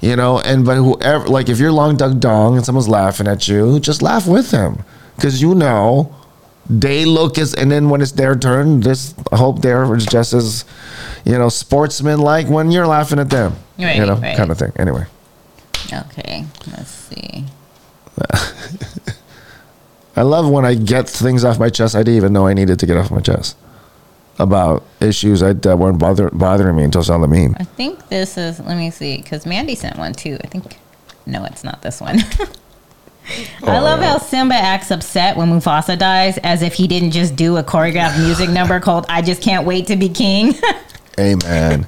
you 0.03 0.17
know 0.17 0.41
and 0.41 0.65
but 0.65 0.77
whoever 0.77 1.29
like 1.29 1.51
if 1.51 1.59
you're 1.59 1.71
long 1.71 1.95
duck 1.95 2.19
dong 2.21 2.57
and 2.57 2.65
someone's 2.65 2.89
laughing 2.89 3.27
at 3.29 3.47
you 3.47 3.79
just 3.81 4.01
laugh 4.01 4.27
with 4.27 4.51
them 4.51 4.83
because 5.15 5.43
you 5.43 5.55
know 5.55 6.11
they 6.71 7.05
look 7.05 7.37
as 7.37 7.53
and 7.53 7.71
then 7.71 7.91
when 7.91 8.01
it's 8.01 8.13
their 8.13 8.35
turn 8.35 8.81
just 8.81 9.15
I 9.31 9.37
hope 9.37 9.61
they're 9.61 9.95
just 9.97 10.33
as 10.33 10.65
you 11.27 11.37
know 11.37 11.51
sportsman 11.51 12.19
like 12.19 12.49
when 12.49 12.71
you're 12.71 12.87
laughing 12.87 13.19
at 13.19 13.29
them 13.29 13.57
Right, 13.79 13.97
you 13.97 14.07
know 14.07 14.15
right. 14.17 14.37
kind 14.37 14.51
of 14.51 14.59
thing 14.59 14.73
anyway 14.77 15.05
Okay, 15.93 16.45
let's 16.77 16.91
see. 16.91 17.45
i 20.17 20.23
love 20.23 20.49
when 20.49 20.65
i 20.65 20.75
get 20.75 21.09
things 21.09 21.45
off 21.45 21.59
my 21.59 21.69
chest 21.71 21.95
i 21.95 21.99
didn't 22.03 22.17
even 22.17 22.33
know 22.33 22.47
i 22.47 22.55
needed 22.55 22.79
to 22.79 22.87
get 22.87 22.97
off 22.97 23.11
my 23.11 23.21
chest 23.21 23.57
about 24.39 24.83
issues 25.01 25.43
I, 25.43 25.53
that 25.53 25.79
weren't 25.79 25.99
bother, 25.99 26.31
bothering 26.31 26.75
me 26.75 26.85
until 26.85 27.03
I 27.03 27.05
saw 27.05 27.19
the 27.19 27.29
meme. 27.29 27.57
I 27.61 27.65
think 27.65 28.09
this 28.09 28.39
is. 28.39 28.59
Let 28.59 28.79
me 28.79 28.91
see, 28.91 29.19
because 29.19 29.45
Mandy 29.45 29.75
sent 29.75 29.99
one 29.99 30.15
too. 30.15 30.39
I 30.43 30.47
think. 30.47 30.79
No, 31.27 31.45
it's 31.45 31.63
not 31.63 31.83
this 31.83 32.01
one. 32.01 32.21
I 33.29 33.47
Oh, 33.63 33.83
love 33.83 34.01
how 34.01 34.17
Simba 34.17 34.55
acts 34.55 34.91
upset 34.91 35.37
when 35.37 35.51
Mufasa 35.51 35.99
dies, 35.99 36.39
as 36.39 36.63
if 36.63 36.73
he 36.73 36.89
didn't 36.89 37.11
just 37.11 37.37
do 37.37 37.59
a 37.59 37.63
choreographed 37.63 38.19
music 38.19 38.49
number 38.49 38.81
called 38.81 39.05
"I 39.11 39.21
Just 39.21 39.43
Can't 39.43 39.67
Wait 39.67 39.89
to 39.89 39.97
Be 39.97 40.09
King." 40.09 40.55
Amen. 41.19 41.87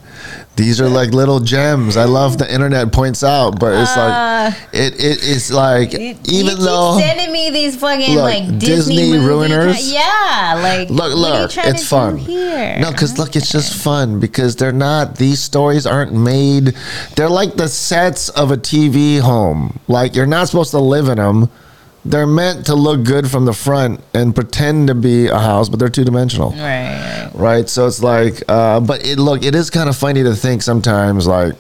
These 0.55 0.83
are 0.83 0.89
like 0.89 1.13
little 1.13 1.41
gems. 1.41 1.97
I 1.97 2.05
love 2.05 2.37
the 2.37 2.53
internet 2.53 2.93
points 2.93 3.25
out, 3.25 3.59
but 3.59 3.73
it's 3.73 3.97
like 3.97 4.53
uh. 4.53 4.57
it. 4.73 4.95
It 4.95 5.23
is 5.25 5.51
like 5.51 5.93
You 5.95 5.99
even 6.25 6.57
keep 6.57 6.59
though 6.59 6.99
sending 6.99 7.33
me 7.33 7.51
these 7.51 7.77
fucking 7.77 8.15
Look, 8.17 8.23
like 8.23 8.59
Disney, 8.59 8.97
Disney 8.97 9.19
ruiners. 9.19 9.91
yeah, 9.91 10.59
like 10.63 10.91
look, 10.91 11.11
you 11.11 11.17
look, 11.17 11.51
it's 11.57 11.89
fun. 11.89 12.19
here? 12.19 12.79
No, 12.81 12.91
because 12.91 13.19
look, 13.19 13.35
it's 13.35 13.51
just 13.51 13.83
fun 13.83 14.21
because 14.21 14.55
they're 14.57 14.73
not. 14.73 15.17
These 15.17 15.41
stories 15.41 15.87
aren't 15.87 16.13
made. 16.13 16.75
They're 17.17 17.31
like 17.31 17.55
the 17.55 17.69
sets 17.69 18.29
of 18.29 18.51
a 18.51 18.59
TV 18.59 19.21
home. 19.21 19.81
Like 19.89 20.15
you're 20.15 20.27
not 20.27 20.49
supposed 20.49 20.73
to 20.73 20.81
live 20.81 21.09
in 21.09 21.17
them. 21.17 21.51
They're 22.05 22.27
meant 22.27 22.67
to 22.67 22.75
look 22.75 23.05
good 23.05 23.31
from 23.31 23.45
the 23.45 23.53
front 23.53 24.03
and 24.13 24.35
pretend 24.35 24.89
to 24.89 24.95
be 24.95 25.29
a 25.29 25.39
house, 25.39 25.69
but 25.69 25.79
they're 25.79 25.89
two 25.89 26.05
dimensional. 26.05 26.51
right, 26.51 27.31
right. 27.33 27.69
So 27.69 27.87
it's 27.87 28.03
like, 28.03 28.43
uh, 28.49 28.81
but 28.81 29.07
it 29.07 29.19
look, 29.21 29.45
it 29.45 29.55
is 29.55 29.71
kind 29.71 29.89
of 29.89 29.97
funny 29.97 30.25
to 30.25 30.35
think 30.35 30.63
sometimes 30.63 31.29
like 31.29 31.55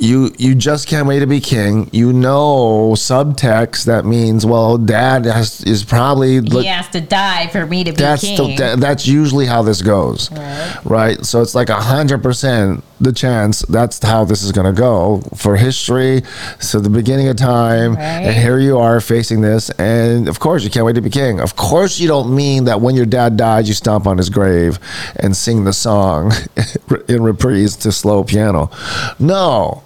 you 0.00 0.30
you 0.38 0.54
just 0.54 0.86
can't 0.86 1.08
wait 1.08 1.18
to 1.20 1.26
be 1.26 1.40
king. 1.40 1.90
You 1.92 2.12
know 2.12 2.92
subtext 2.94 3.86
that 3.86 4.04
means 4.04 4.46
well, 4.46 4.78
dad 4.78 5.24
has, 5.24 5.60
is 5.64 5.82
probably 5.82 6.40
look, 6.40 6.62
he 6.62 6.68
has 6.68 6.88
to 6.90 7.00
die 7.00 7.48
for 7.48 7.66
me 7.66 7.82
to 7.82 7.90
be 7.90 7.96
that's 7.96 8.22
king. 8.22 8.36
the, 8.36 8.62
that, 8.62 8.78
that's 8.80 9.08
usually 9.08 9.46
how 9.46 9.62
this 9.62 9.82
goes, 9.82 10.30
Right. 10.30 10.76
right? 10.84 11.26
So 11.26 11.42
it's 11.42 11.56
like 11.56 11.68
a 11.68 11.80
hundred 11.80 12.22
percent 12.22 12.84
the 13.00 13.12
chance 13.12 13.60
that's 13.68 14.02
how 14.02 14.24
this 14.24 14.42
is 14.42 14.52
going 14.52 14.66
to 14.66 14.78
go 14.78 15.22
for 15.36 15.56
history. 15.56 16.22
So 16.60 16.80
the 16.80 16.90
beginning 16.90 17.28
of 17.28 17.36
time, 17.36 17.94
Right. 17.94 18.02
and 18.26 18.34
here 18.36 18.58
you 18.58 18.78
are 18.78 19.00
facing 19.00 19.40
this, 19.40 19.70
and 19.70 20.28
of 20.28 20.40
course 20.40 20.64
you 20.64 20.70
can't 20.70 20.84
wait 20.84 20.94
to 20.94 21.00
be 21.00 21.10
king. 21.10 21.40
Of 21.40 21.56
course 21.56 22.00
you 22.00 22.08
don't 22.08 22.34
mean 22.34 22.64
that 22.64 22.80
when 22.80 22.94
your 22.96 23.06
dad 23.06 23.36
died, 23.36 23.68
you 23.68 23.74
stomp 23.74 24.06
on 24.06 24.18
his 24.18 24.30
grave 24.30 24.78
and 25.16 25.36
sing 25.36 25.64
the 25.64 25.72
song 25.72 26.32
in 27.08 27.22
reprise 27.22 27.76
to 27.76 27.92
slow 27.92 28.24
piano. 28.24 28.70
No. 29.18 29.82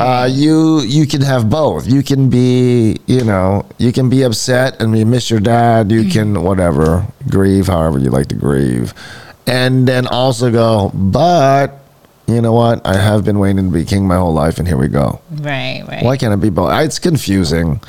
Uh, 0.00 0.28
you 0.28 0.80
you 0.80 1.06
can 1.06 1.20
have 1.20 1.48
both. 1.48 1.86
You 1.86 2.02
can 2.02 2.28
be 2.28 2.96
you 3.06 3.22
know 3.22 3.64
you 3.78 3.92
can 3.92 4.08
be 4.10 4.22
upset 4.24 4.80
and 4.82 4.98
you 4.98 5.06
miss 5.06 5.30
your 5.30 5.38
dad. 5.38 5.92
You 5.92 6.10
can 6.10 6.42
whatever 6.42 7.06
grieve 7.28 7.68
however 7.68 7.96
you 8.00 8.10
like 8.10 8.26
to 8.28 8.34
grieve, 8.34 8.92
and 9.46 9.86
then 9.86 10.08
also 10.08 10.50
go. 10.50 10.90
But 10.92 11.78
you 12.26 12.40
know 12.40 12.52
what? 12.52 12.84
I 12.84 12.96
have 12.96 13.24
been 13.24 13.38
waiting 13.38 13.66
to 13.66 13.72
be 13.72 13.84
king 13.84 14.06
my 14.06 14.16
whole 14.16 14.32
life, 14.32 14.58
and 14.58 14.66
here 14.66 14.76
we 14.76 14.88
go. 14.88 15.20
right, 15.30 15.84
right. 15.88 16.02
Why 16.02 16.16
can't 16.16 16.34
it 16.34 16.40
be 16.40 16.50
both? 16.50 16.72
It's 16.82 16.98
confusing, 16.98 17.80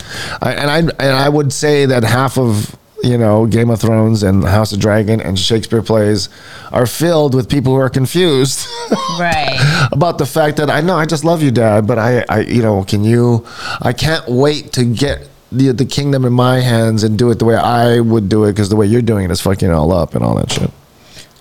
I, 0.42 0.54
and 0.54 0.70
I 0.70 0.78
and 0.80 1.16
I 1.16 1.28
would 1.30 1.52
say 1.52 1.86
that 1.88 2.04
half 2.04 2.38
of 2.38 2.78
you 3.04 3.18
know 3.18 3.48
Game 3.48 3.70
of 3.72 3.82
Thrones 3.82 4.22
and 4.22 4.44
House 4.44 4.72
of 4.72 4.80
Dragon 4.80 5.20
and 5.22 5.40
Shakespeare 5.40 5.82
plays 5.82 6.30
are 6.72 6.86
filled 6.86 7.34
with 7.34 7.50
people 7.50 7.74
who 7.74 7.80
are 7.80 7.90
confused. 7.90 8.68
right. 9.20 9.90
about 9.92 10.20
the 10.20 10.26
fact 10.26 10.58
that 10.58 10.70
I 10.70 10.82
know 10.82 10.96
I 10.96 11.06
just 11.06 11.24
love 11.24 11.42
you, 11.42 11.50
Dad, 11.50 11.88
but 11.88 11.98
I, 11.98 12.24
I, 12.30 12.40
you 12.42 12.62
know, 12.62 12.84
can 12.84 13.04
you? 13.04 13.46
I 13.82 13.94
can't 13.94 14.28
wait 14.28 14.72
to 14.74 14.86
get 14.86 15.28
the 15.52 15.72
the 15.72 15.86
kingdom 15.86 16.26
in 16.26 16.34
my 16.34 16.60
hands 16.60 17.04
and 17.04 17.18
do 17.18 17.32
it 17.32 17.40
the 17.40 17.46
way 17.46 17.56
I 17.56 18.02
would 18.02 18.30
do 18.30 18.44
it 18.44 18.52
because 18.52 18.70
the 18.70 18.76
way 18.76 18.86
you're 18.86 19.02
doing 19.02 19.26
it 19.26 19.32
is 19.32 19.42
fucking 19.42 19.72
all 19.72 19.92
up 19.92 20.14
and 20.14 20.24
all 20.24 20.36
that 20.36 20.52
shit. 20.52 20.70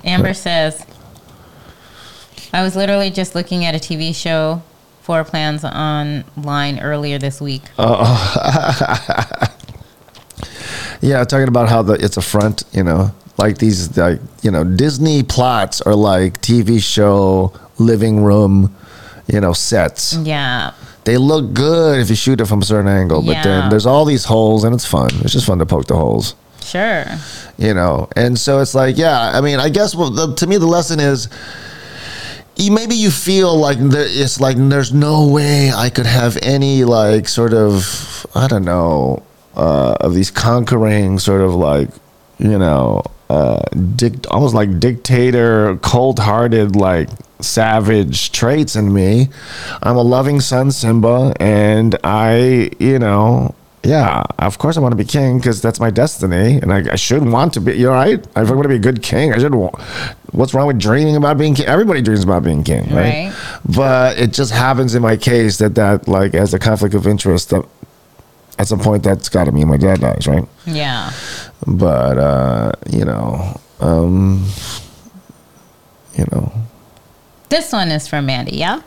Amber 0.04 0.34
says, 0.34 0.86
I 2.52 2.62
was 2.62 2.76
literally 2.76 3.10
just 3.10 3.34
looking 3.34 3.64
at 3.64 3.74
a 3.74 3.78
TV 3.78 4.14
show, 4.14 4.62
Four 5.02 5.24
Plans 5.24 5.64
online 5.64 6.78
earlier 6.80 7.18
this 7.18 7.40
week. 7.40 7.62
Oh. 7.78 7.96
oh. 8.00 9.52
Yeah, 11.02 11.22
talking 11.24 11.46
about 11.48 11.68
how 11.68 11.82
the 11.82 11.92
it's 11.92 12.16
a 12.16 12.22
front, 12.22 12.64
you 12.72 12.82
know, 12.82 13.12
like 13.36 13.58
these, 13.58 13.96
like 13.98 14.18
you 14.42 14.50
know, 14.50 14.64
Disney 14.64 15.22
plots 15.22 15.80
are 15.82 15.94
like 15.94 16.40
TV 16.40 16.82
show 16.82 17.52
living 17.78 18.22
room, 18.24 18.74
you 19.26 19.40
know, 19.40 19.52
sets. 19.52 20.14
Yeah. 20.14 20.72
They 21.04 21.18
look 21.18 21.52
good 21.52 22.00
if 22.00 22.08
you 22.08 22.16
shoot 22.16 22.40
it 22.40 22.46
from 22.46 22.62
a 22.62 22.64
certain 22.64 22.88
angle, 22.88 23.20
but 23.22 23.32
Yeah. 23.36 23.42
then 23.42 23.70
there's 23.70 23.84
all 23.86 24.04
these 24.06 24.24
holes 24.24 24.64
and 24.64 24.74
it's 24.74 24.86
fun. 24.86 25.10
It's 25.20 25.32
just 25.34 25.46
fun 25.46 25.58
to 25.58 25.66
poke 25.66 25.86
the 25.86 25.96
holes. 25.96 26.34
Sure. 26.64 27.04
you 27.58 27.72
know 27.74 28.08
and 28.16 28.36
so 28.36 28.58
it's 28.58 28.74
like 28.74 28.98
yeah 28.98 29.30
i 29.38 29.40
mean 29.40 29.60
i 29.60 29.68
guess 29.68 29.94
well, 29.94 30.10
the, 30.10 30.34
to 30.34 30.48
me 30.48 30.56
the 30.56 30.66
lesson 30.66 30.98
is 30.98 31.28
you, 32.56 32.72
maybe 32.72 32.94
you 32.94 33.10
feel 33.10 33.56
like 33.56 33.78
there, 33.78 34.06
it's 34.06 34.40
like 34.40 34.56
there's 34.56 34.92
no 34.92 35.26
way 35.28 35.70
i 35.72 35.90
could 35.90 36.06
have 36.06 36.38
any 36.42 36.84
like 36.84 37.28
sort 37.28 37.52
of 37.52 38.26
i 38.34 38.46
don't 38.46 38.64
know 38.64 39.22
uh, 39.56 39.96
of 40.00 40.14
these 40.14 40.30
conquering 40.30 41.18
sort 41.18 41.40
of 41.40 41.54
like 41.54 41.88
you 42.38 42.58
know 42.58 43.02
uh, 43.30 43.60
almost 44.30 44.54
like 44.54 44.78
dictator 44.78 45.76
cold-hearted 45.78 46.76
like 46.76 47.08
savage 47.40 48.32
traits 48.32 48.76
in 48.76 48.92
me. 48.92 49.28
I'm 49.82 49.96
a 49.96 50.02
loving 50.02 50.40
son 50.40 50.70
simba 50.70 51.34
and 51.40 51.96
i 52.04 52.70
you 52.78 52.98
know 52.98 53.54
yeah, 53.86 54.24
of 54.40 54.58
course 54.58 54.76
I 54.76 54.80
want 54.80 54.92
to 54.92 54.96
be 54.96 55.04
king 55.04 55.38
because 55.38 55.62
that's 55.62 55.78
my 55.78 55.90
destiny, 55.90 56.58
and 56.58 56.72
I, 56.72 56.92
I 56.92 56.96
should 56.96 57.24
want 57.24 57.54
to 57.54 57.60
be. 57.60 57.76
You're 57.76 57.92
right. 57.92 58.18
If 58.18 58.36
I'm 58.36 58.46
going 58.46 58.62
to 58.62 58.68
be 58.68 58.76
a 58.76 58.80
good 58.80 59.02
king, 59.02 59.32
I 59.32 59.38
should. 59.38 59.54
What's 60.32 60.54
wrong 60.54 60.66
with 60.66 60.80
dreaming 60.80 61.14
about 61.14 61.38
being 61.38 61.54
king? 61.54 61.66
Everybody 61.66 62.02
dreams 62.02 62.24
about 62.24 62.42
being 62.42 62.64
king, 62.64 62.84
right? 62.94 63.30
right? 63.30 63.58
But 63.64 64.18
it 64.18 64.32
just 64.32 64.52
happens 64.52 64.94
in 64.96 65.02
my 65.02 65.16
case 65.16 65.58
that 65.58 65.76
that 65.76 66.08
like 66.08 66.34
as 66.34 66.52
a 66.52 66.58
conflict 66.58 66.94
of 66.94 67.06
interest 67.06 67.50
that 67.50 67.64
at 68.58 68.66
some 68.66 68.80
point 68.80 69.04
that's 69.04 69.28
got 69.28 69.44
to 69.44 69.52
mean 69.52 69.68
my 69.68 69.76
dad 69.76 70.00
dies, 70.00 70.26
right? 70.26 70.44
Yeah. 70.66 71.12
But 71.66 72.18
uh, 72.18 72.72
you 72.90 73.04
know, 73.04 73.60
um, 73.80 74.48
you 76.14 76.24
know. 76.32 76.52
This 77.48 77.72
one 77.72 77.92
is 77.92 78.08
from 78.08 78.26
Mandy, 78.26 78.56
yeah. 78.56 78.82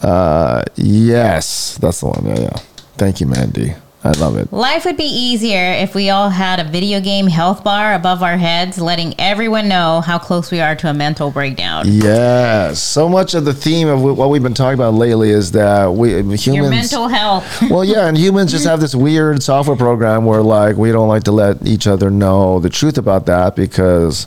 Uh, 0.00 0.64
yes, 0.76 1.78
that's 1.78 2.00
the 2.00 2.06
one. 2.06 2.26
Yeah, 2.26 2.40
yeah. 2.40 2.60
Thank 3.00 3.18
you, 3.18 3.26
Mandy. 3.26 3.72
I 4.04 4.10
love 4.10 4.36
it. 4.36 4.52
Life 4.52 4.84
would 4.84 4.98
be 4.98 5.04
easier 5.04 5.72
if 5.72 5.94
we 5.94 6.10
all 6.10 6.28
had 6.28 6.60
a 6.60 6.64
video 6.64 7.00
game 7.00 7.28
health 7.28 7.64
bar 7.64 7.94
above 7.94 8.22
our 8.22 8.36
heads, 8.36 8.76
letting 8.78 9.18
everyone 9.18 9.68
know 9.68 10.02
how 10.02 10.18
close 10.18 10.50
we 10.50 10.60
are 10.60 10.76
to 10.76 10.90
a 10.90 10.92
mental 10.92 11.30
breakdown. 11.30 11.84
Yes. 11.86 12.82
So 12.82 13.08
much 13.08 13.32
of 13.32 13.46
the 13.46 13.54
theme 13.54 13.88
of 13.88 14.02
what 14.02 14.28
we've 14.28 14.42
been 14.42 14.52
talking 14.52 14.74
about 14.74 14.92
lately 14.92 15.30
is 15.30 15.52
that 15.52 15.86
we 15.86 16.14
uh, 16.14 16.18
humans. 16.18 16.46
Your 16.46 16.68
mental 16.68 17.08
health. 17.08 17.62
well, 17.70 17.86
yeah, 17.86 18.06
and 18.06 18.18
humans 18.18 18.50
just 18.50 18.66
have 18.66 18.80
this 18.80 18.94
weird 18.94 19.42
software 19.42 19.78
program 19.78 20.26
where, 20.26 20.42
like, 20.42 20.76
we 20.76 20.92
don't 20.92 21.08
like 21.08 21.24
to 21.24 21.32
let 21.32 21.66
each 21.66 21.86
other 21.86 22.10
know 22.10 22.60
the 22.60 22.68
truth 22.68 22.98
about 22.98 23.24
that 23.26 23.56
because 23.56 24.26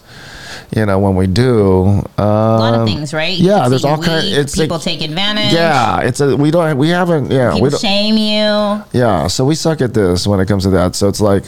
you 0.76 0.86
know, 0.86 1.00
when 1.00 1.16
we 1.16 1.28
do, 1.28 1.84
um, 1.86 2.06
a 2.18 2.60
lot 2.60 2.74
of 2.74 2.80
um, 2.82 2.88
things, 2.88 3.14
right? 3.14 3.38
You 3.38 3.50
yeah, 3.50 3.70
there's 3.70 3.86
all 3.86 4.02
kind. 4.02 4.26
It's 4.26 4.56
people 4.56 4.78
like, 4.78 4.84
take 4.84 5.02
advantage. 5.02 5.54
Yeah, 5.54 6.02
it's 6.02 6.20
a 6.20 6.36
we 6.36 6.52
don't 6.52 6.78
we 6.78 6.90
haven't 6.90 7.32
yeah 7.32 7.52
people 7.52 7.64
we 7.64 7.70
don't, 7.70 7.80
shame 7.80 8.18
you. 8.18 8.84
Yeah, 8.92 9.28
so 9.28 9.46
we 9.46 9.56
suck 9.56 9.82
at 9.82 9.94
this 9.94 10.26
when 10.26 10.40
it 10.40 10.48
comes 10.48 10.64
to 10.64 10.70
that. 10.72 10.96
So 10.96 11.08
it's 11.08 11.22
like 11.22 11.44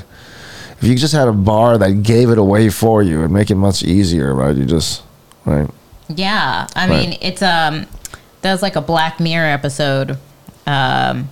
if 0.79 0.83
you 0.83 0.95
just 0.95 1.13
had 1.13 1.27
a 1.27 1.33
bar 1.33 1.77
that 1.77 2.03
gave 2.03 2.29
it 2.29 2.37
away 2.37 2.69
for 2.69 3.01
you, 3.01 3.19
it'd 3.19 3.31
make 3.31 3.49
it 3.49 3.55
much 3.55 3.83
easier, 3.83 4.33
right? 4.33 4.55
You 4.55 4.65
just 4.65 5.03
right. 5.45 5.69
Yeah, 6.07 6.67
I 6.75 6.87
right. 6.87 7.09
mean 7.09 7.17
it's 7.21 7.41
um, 7.41 7.87
there's 8.41 8.61
like 8.61 8.75
a 8.75 8.81
Black 8.81 9.19
Mirror 9.19 9.47
episode. 9.47 10.17
Um, 10.67 11.29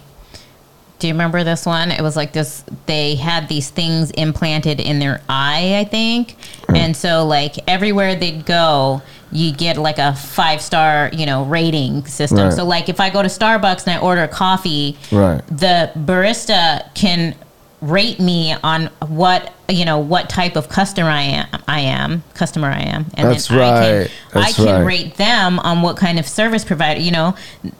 do 1.03 1.09
you 1.09 1.13
remember 1.15 1.43
this 1.43 1.65
one? 1.65 1.91
It 1.91 2.01
was 2.01 2.15
like 2.15 2.31
this. 2.31 2.63
They 2.85 3.15
had 3.15 3.49
these 3.49 3.69
things 3.69 4.09
implanted 4.11 4.79
in 4.79 4.99
their 4.99 5.21
eye, 5.27 5.77
I 5.77 5.83
think, 5.83 6.37
mm. 6.61 6.77
and 6.77 6.95
so 6.95 7.25
like 7.25 7.55
everywhere 7.67 8.15
they'd 8.15 8.45
go, 8.45 9.01
you 9.29 9.51
get 9.51 9.75
like 9.75 9.97
a 9.97 10.13
five 10.13 10.61
star, 10.61 11.09
you 11.11 11.25
know, 11.25 11.43
rating 11.43 12.05
system. 12.05 12.37
Right. 12.37 12.53
So 12.53 12.63
like 12.63 12.87
if 12.87 13.01
I 13.01 13.09
go 13.09 13.21
to 13.21 13.27
Starbucks 13.27 13.85
and 13.85 13.97
I 13.97 13.99
order 13.99 14.25
coffee, 14.29 14.97
right. 15.11 15.45
the 15.47 15.91
barista 15.93 16.95
can 16.95 17.35
rate 17.83 18.19
me 18.19 18.55
on 18.63 18.85
what 19.07 19.53
you 19.69 19.83
know 19.83 19.99
what 19.99 20.29
type 20.29 20.55
of 20.55 20.69
customer 20.69 21.09
I 21.09 21.21
am. 21.21 21.47
I 21.67 21.81
am 21.81 22.23
customer 22.33 22.69
I 22.69 22.81
am, 22.81 23.05
and 23.15 23.29
That's 23.29 23.49
then 23.49 23.57
right. 23.59 23.71
I 23.73 24.07
can 24.31 24.41
I 24.41 24.51
can 24.51 24.65
right. 24.65 24.85
rate 24.85 25.15
them 25.15 25.59
on 25.59 25.81
what 25.81 25.97
kind 25.97 26.17
of 26.17 26.27
service 26.27 26.63
provider 26.63 27.01
you 27.01 27.11
know 27.11 27.35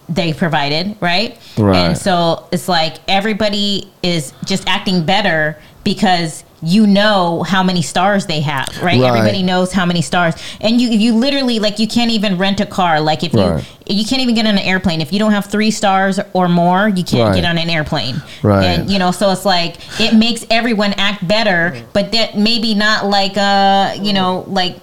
they 0.09 0.33
provided, 0.33 0.97
right? 0.99 1.39
Right. 1.57 1.77
And 1.77 1.97
so 1.97 2.47
it's 2.51 2.67
like 2.67 2.97
everybody 3.07 3.91
is 4.03 4.33
just 4.45 4.67
acting 4.67 5.05
better 5.05 5.57
because 5.83 6.43
you 6.63 6.87
know 6.87 7.43
how 7.43 7.61
many 7.61 7.81
stars 7.81 8.25
they 8.25 8.41
have, 8.41 8.69
right? 8.77 8.99
right? 8.99 9.01
Everybody 9.01 9.43
knows 9.43 9.73
how 9.73 9.85
many 9.85 10.01
stars, 10.01 10.35
and 10.61 10.79
you 10.79 10.89
you 10.89 11.13
literally 11.13 11.59
like 11.59 11.79
you 11.79 11.87
can't 11.87 12.11
even 12.11 12.37
rent 12.37 12.59
a 12.59 12.65
car. 12.65 13.01
Like 13.01 13.23
if 13.23 13.33
right. 13.33 13.65
you 13.87 13.97
you 13.97 14.05
can't 14.05 14.21
even 14.21 14.33
get 14.33 14.45
on 14.45 14.53
an 14.53 14.63
airplane 14.63 15.01
if 15.01 15.11
you 15.11 15.19
don't 15.19 15.33
have 15.33 15.45
three 15.45 15.71
stars 15.71 16.19
or 16.33 16.47
more, 16.47 16.87
you 16.87 17.03
can't 17.03 17.29
right. 17.29 17.35
get 17.35 17.45
on 17.45 17.57
an 17.57 17.69
airplane. 17.69 18.21
Right. 18.41 18.63
And 18.63 18.89
you 18.89 18.97
know, 18.97 19.11
so 19.11 19.31
it's 19.31 19.45
like 19.45 19.77
it 19.99 20.15
makes 20.15 20.45
everyone 20.49 20.93
act 20.93 21.27
better, 21.27 21.83
but 21.91 22.11
that 22.13 22.37
maybe 22.37 22.73
not 22.73 23.05
like 23.05 23.37
uh 23.37 23.95
you 24.01 24.13
know 24.13 24.45
like 24.47 24.77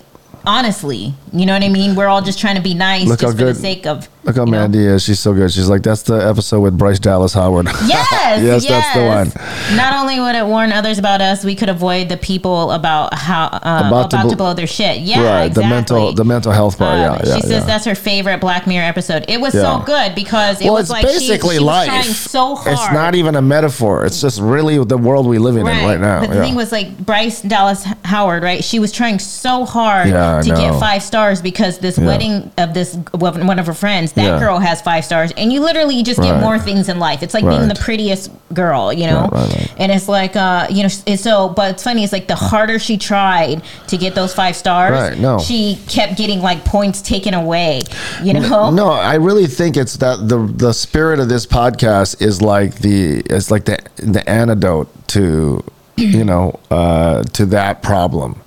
honestly. 0.45 1.14
You 1.33 1.47
know 1.47 1.55
what 1.55 1.62
I 1.62 1.68
mean? 1.68 1.95
We're 1.95 2.09
all 2.09 2.22
just 2.22 2.39
trying 2.39 2.57
to 2.57 2.62
be 2.62 2.74
nice 2.74 3.07
Look 3.07 3.20
just 3.20 3.33
for 3.33 3.39
good. 3.39 3.57
the 3.57 3.59
sake 3.59 3.87
of. 3.87 4.09
Look 4.31 4.37
how 4.37 4.45
Mandy 4.45 4.78
know? 4.78 4.95
is. 4.95 5.03
She's 5.03 5.18
so 5.18 5.35
good. 5.35 5.51
She's 5.51 5.68
like, 5.68 5.83
that's 5.83 6.03
the 6.03 6.14
episode 6.14 6.61
with 6.61 6.78
Bryce 6.78 7.01
Dallas 7.01 7.35
Howard. 7.35 7.66
Yes, 7.91 8.43
yes, 8.43 8.64
yes, 8.64 8.68
that's 8.68 8.95
the 8.95 9.05
one. 9.05 9.76
Not 9.76 9.95
only 9.95 10.20
would 10.20 10.37
it 10.37 10.47
warn 10.47 10.70
others 10.70 10.99
about 10.99 11.20
us, 11.20 11.45
we 11.45 11.57
could 11.57 11.68
avoid 11.68 12.09
the 12.09 12.16
people 12.16 12.70
about 12.70 13.14
how 13.14 13.47
uh, 13.47 13.59
about, 13.59 13.89
about 13.89 14.11
to, 14.11 14.31
to, 14.31 14.37
blow 14.37 14.55
their 14.55 14.68
shit. 14.68 15.01
Yeah, 15.01 15.22
right. 15.22 15.47
Exactly. 15.47 15.62
The 15.62 15.68
mental, 15.68 16.12
the 16.12 16.24
mental 16.24 16.53
health 16.53 16.78
part. 16.78 16.95
Uh, 16.95 16.97
yeah, 16.99 17.20
yeah. 17.24 17.37
She 17.37 17.43
says 17.43 17.51
yeah. 17.51 17.64
that's 17.64 17.85
her 17.87 17.97
favorite 17.97 18.41
Black 18.41 18.68
Mirror 18.68 18.85
episode. 18.85 19.24
It 19.28 19.41
was 19.41 19.55
yeah. 19.55 19.62
so 19.62 19.85
good 19.85 20.14
because 20.14 20.61
it 20.61 20.66
well, 20.66 20.74
was 20.74 20.91
like 20.91 21.05
basically 21.05 21.55
she, 21.55 21.59
she 21.59 21.64
life. 21.64 21.89
Trying 21.89 22.03
so 22.05 22.55
hard. 22.55 22.74
It's 22.74 22.93
not 22.93 23.14
even 23.16 23.35
a 23.35 23.43
metaphor. 23.43 24.05
It's 24.05 24.20
just 24.20 24.41
really 24.41 24.83
the 24.85 24.99
world 24.99 25.26
we 25.26 25.39
live 25.39 25.57
in 25.57 25.64
right. 25.64 25.85
right 25.85 26.01
now. 26.01 26.20
But 26.20 26.31
the 26.31 26.41
thing 26.41 26.55
was 26.55 26.70
like 26.70 26.97
Bryce 26.99 27.43
Dallas 27.43 27.85
Howard, 28.05 28.45
right? 28.45 28.62
She 28.62 28.78
was 28.78 28.93
trying 28.93 29.18
so 29.18 29.64
hard 29.64 30.07
to 30.07 30.49
get 30.55 30.78
five 30.78 31.03
stars 31.03 31.43
because 31.43 31.78
this 31.78 31.99
wedding 31.99 32.53
of 32.59 32.74
this 32.74 32.95
one 33.14 33.59
of 33.59 33.66
her 33.66 33.74
friends, 33.74 34.12
that 34.21 34.35
yeah. 34.35 34.39
girl 34.39 34.59
has 34.59 34.81
five 34.81 35.05
stars, 35.05 35.33
and 35.37 35.53
you 35.53 35.61
literally 35.61 36.03
just 36.03 36.18
right. 36.18 36.33
get 36.33 36.41
more 36.41 36.59
things 36.59 36.89
in 36.89 36.99
life. 36.99 37.23
It's 37.23 37.35
like 37.35 37.45
right. 37.45 37.57
being 37.57 37.68
the 37.68 37.75
prettiest 37.75 38.31
girl, 38.53 38.93
you 38.93 39.07
know. 39.07 39.29
Right, 39.33 39.73
and 39.79 39.91
it's 39.91 40.09
like, 40.09 40.37
uh, 40.37 40.66
you 40.71 40.83
know, 40.83 40.89
so. 40.89 41.49
But 41.49 41.73
it's 41.73 41.83
funny. 41.83 42.05
It's 42.05 42.12
like 42.12 42.29
the 42.29 42.37
harder 42.37 42.79
she 42.79 42.97
tried 42.97 43.62
to 43.89 43.97
get 43.97 44.14
those 44.14 44.35
five 44.35 44.57
stars, 44.57 45.18
no. 45.18 45.39
she 45.39 45.79
kept 45.89 46.16
getting 46.16 46.41
like 46.41 46.64
points 46.64 47.03
taken 47.03 47.35
away. 47.35 47.83
You 48.23 48.35
know. 48.35 48.71
No, 48.71 48.91
I 48.91 49.14
really 49.14 49.47
think 49.47 49.77
it's 49.77 49.97
that 49.99 50.29
the 50.29 50.39
the 50.39 50.73
spirit 50.73 51.21
of 51.21 51.29
this 51.29 51.47
podcast 51.47 52.23
is 52.23 52.41
like 52.43 52.77
the 52.77 53.21
it's 53.27 53.51
like 53.51 53.64
the 53.64 53.79
the 53.97 54.29
antidote 54.29 54.89
to 55.09 55.64
you 55.97 56.25
know 56.25 56.59
uh, 56.71 57.23
to 57.25 57.47
that 57.47 57.83
problem 57.83 58.41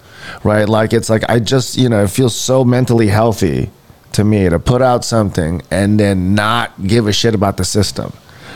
right? 0.43 0.67
Like 0.67 0.93
it's 0.93 1.09
like 1.09 1.23
I 1.29 1.39
just, 1.39 1.77
you 1.77 1.89
know, 1.89 2.03
it 2.03 2.09
feels 2.09 2.35
so 2.35 2.63
mentally 2.63 3.07
healthy 3.07 3.69
to 4.13 4.23
me 4.23 4.49
to 4.49 4.59
put 4.59 4.81
out 4.81 5.03
something 5.05 5.61
and 5.71 5.99
then 5.99 6.35
not 6.35 6.87
give 6.87 7.07
a 7.07 7.13
shit 7.13 7.35
about 7.35 7.57
the 7.57 7.65
system. 7.65 8.13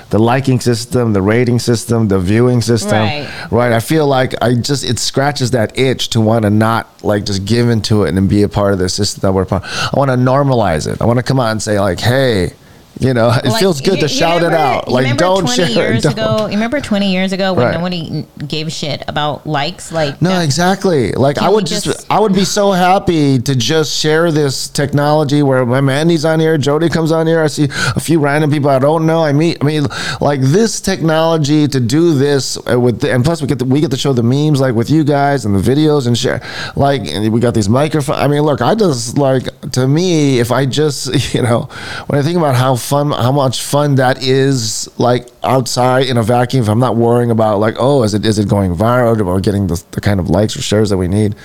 The 0.09 0.19
liking 0.19 0.61
system, 0.61 1.11
the 1.11 1.21
rating 1.21 1.59
system, 1.59 2.07
the 2.07 2.17
viewing 2.17 2.61
system, 2.61 2.91
right? 2.91 3.51
right? 3.51 3.73
I 3.73 3.81
feel 3.81 4.07
like 4.07 4.41
I 4.41 4.55
just 4.55 4.85
it 4.85 4.99
scratches 4.99 5.51
that 5.51 5.77
itch 5.77 6.09
to 6.09 6.21
want 6.21 6.43
to 6.43 6.49
not 6.49 7.03
like 7.03 7.25
just 7.25 7.43
give 7.43 7.69
into 7.69 8.03
it 8.03 8.15
and 8.15 8.29
be 8.29 8.43
a 8.43 8.47
part 8.47 8.71
of 8.71 8.79
the 8.79 8.87
system 8.87 9.21
that 9.21 9.33
we're 9.33 9.43
part. 9.43 9.63
I 9.65 9.91
want 9.97 10.09
to 10.09 10.15
normalize 10.15 10.91
it. 10.91 11.01
I 11.01 11.05
want 11.05 11.17
to 11.17 11.23
come 11.23 11.41
out 11.41 11.51
and 11.51 11.61
say 11.61 11.77
like, 11.79 11.99
hey, 11.99 12.53
you 12.99 13.13
know, 13.13 13.31
it 13.31 13.45
like, 13.45 13.59
feels 13.59 13.81
good 13.81 13.99
to 13.99 14.07
shout 14.07 14.41
remember, 14.41 14.55
it 14.55 14.59
out. 14.59 14.87
Like, 14.87 15.17
don't 15.17 15.41
20 15.41 15.55
share. 15.55 15.91
Years 15.91 16.03
don't. 16.03 16.13
ago, 16.13 16.45
you 16.45 16.53
remember 16.53 16.81
20 16.81 17.11
years 17.11 17.31
ago 17.31 17.53
when 17.53 17.67
right. 17.67 17.73
nobody 17.73 18.25
gave 18.47 18.71
shit 18.71 19.03
about 19.07 19.45
likes? 19.45 19.91
Like, 19.91 20.21
no, 20.21 20.39
exactly. 20.41 21.11
Like, 21.11 21.37
I 21.37 21.49
would 21.49 21.65
just, 21.65 21.85
just, 21.85 22.09
I 22.11 22.19
would 22.19 22.33
be 22.33 22.45
so 22.45 22.71
happy 22.71 23.39
to 23.39 23.55
just 23.55 23.97
share 23.97 24.31
this 24.31 24.67
technology 24.69 25.43
where 25.43 25.65
my 25.65 25.81
Mandy's 25.81 26.25
on 26.25 26.39
here, 26.39 26.57
Jody 26.57 26.89
comes 26.89 27.11
on 27.11 27.27
here. 27.27 27.41
I 27.41 27.47
see 27.47 27.67
a 27.95 27.99
few 27.99 28.19
random 28.19 28.51
people 28.51 28.69
I 28.69 28.79
don't 28.79 29.05
know. 29.05 29.23
I 29.23 29.33
meet. 29.33 29.57
I 29.61 29.65
mean, 29.65 29.85
like 30.21 30.41
this 30.41 30.81
technology 30.81 31.67
to 31.67 31.79
do 31.79 32.13
this 32.13 32.57
uh, 32.69 32.79
with, 32.79 33.01
the, 33.01 33.13
and 33.13 33.23
plus 33.23 33.41
we 33.41 33.47
get 33.47 33.59
the, 33.59 33.65
we 33.65 33.81
get 33.81 33.91
to 33.91 33.97
show 33.97 34.13
the 34.13 34.23
memes 34.23 34.59
like 34.59 34.75
with 34.75 34.89
you 34.89 35.03
guys 35.03 35.45
and 35.45 35.55
the 35.55 35.59
videos 35.59 36.07
and 36.07 36.17
share. 36.17 36.41
Like, 36.75 37.01
and 37.07 37.31
we 37.31 37.39
got 37.39 37.53
these 37.53 37.69
microphones. 37.69 38.19
I 38.19 38.27
mean, 38.27 38.41
look, 38.41 38.61
I 38.61 38.75
just 38.75 39.17
like 39.17 39.45
to 39.71 39.87
me, 39.87 40.39
if 40.39 40.51
I 40.51 40.65
just, 40.65 41.33
you 41.33 41.41
know, 41.41 41.63
when 42.07 42.19
I 42.19 42.23
think 42.23 42.37
about 42.37 42.55
how 42.55 42.75
fun 42.87 43.11
how 43.11 43.31
much 43.31 43.61
fun 43.61 43.95
that 43.95 44.23
is 44.23 44.89
like 44.97 45.27
outside 45.43 46.05
in 46.07 46.17
a 46.17 46.23
vacuum 46.23 46.63
if 46.63 46.69
i'm 46.69 46.79
not 46.79 46.95
worrying 46.95 47.31
about 47.31 47.59
like 47.59 47.75
oh 47.79 48.03
is 48.03 48.13
it 48.13 48.25
is 48.25 48.39
it 48.39 48.47
going 48.47 48.73
viral 48.73 49.25
or 49.25 49.41
getting 49.41 49.67
the, 49.67 49.83
the 49.91 50.01
kind 50.01 50.19
of 50.19 50.29
likes 50.29 50.55
or 50.55 50.61
shares 50.61 50.89
that 50.89 50.97
we 50.97 51.07
need? 51.07 51.35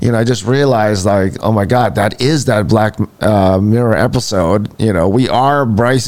You 0.00 0.12
know 0.12 0.18
i 0.18 0.24
just 0.24 0.44
realized 0.44 1.04
like 1.04 1.34
oh 1.40 1.52
my 1.52 1.64
god 1.64 1.94
that 1.96 2.20
is 2.20 2.44
that 2.44 2.68
black 2.68 2.96
uh, 3.20 3.58
mirror 3.60 3.96
episode. 3.96 4.68
You 4.80 4.92
know 4.92 5.08
we 5.08 5.28
are 5.28 5.66
bryce 5.66 6.06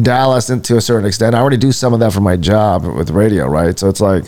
dallas 0.00 0.50
and 0.50 0.64
to 0.66 0.76
a 0.76 0.80
certain 0.80 1.06
extent. 1.06 1.34
I 1.34 1.40
already 1.40 1.56
do 1.56 1.72
some 1.72 1.92
of 1.92 2.00
that 2.00 2.12
for 2.12 2.20
my 2.20 2.36
job 2.36 2.84
with 2.84 3.10
radio 3.10 3.46
right? 3.48 3.78
So 3.78 3.88
it's 3.88 4.00
like 4.00 4.24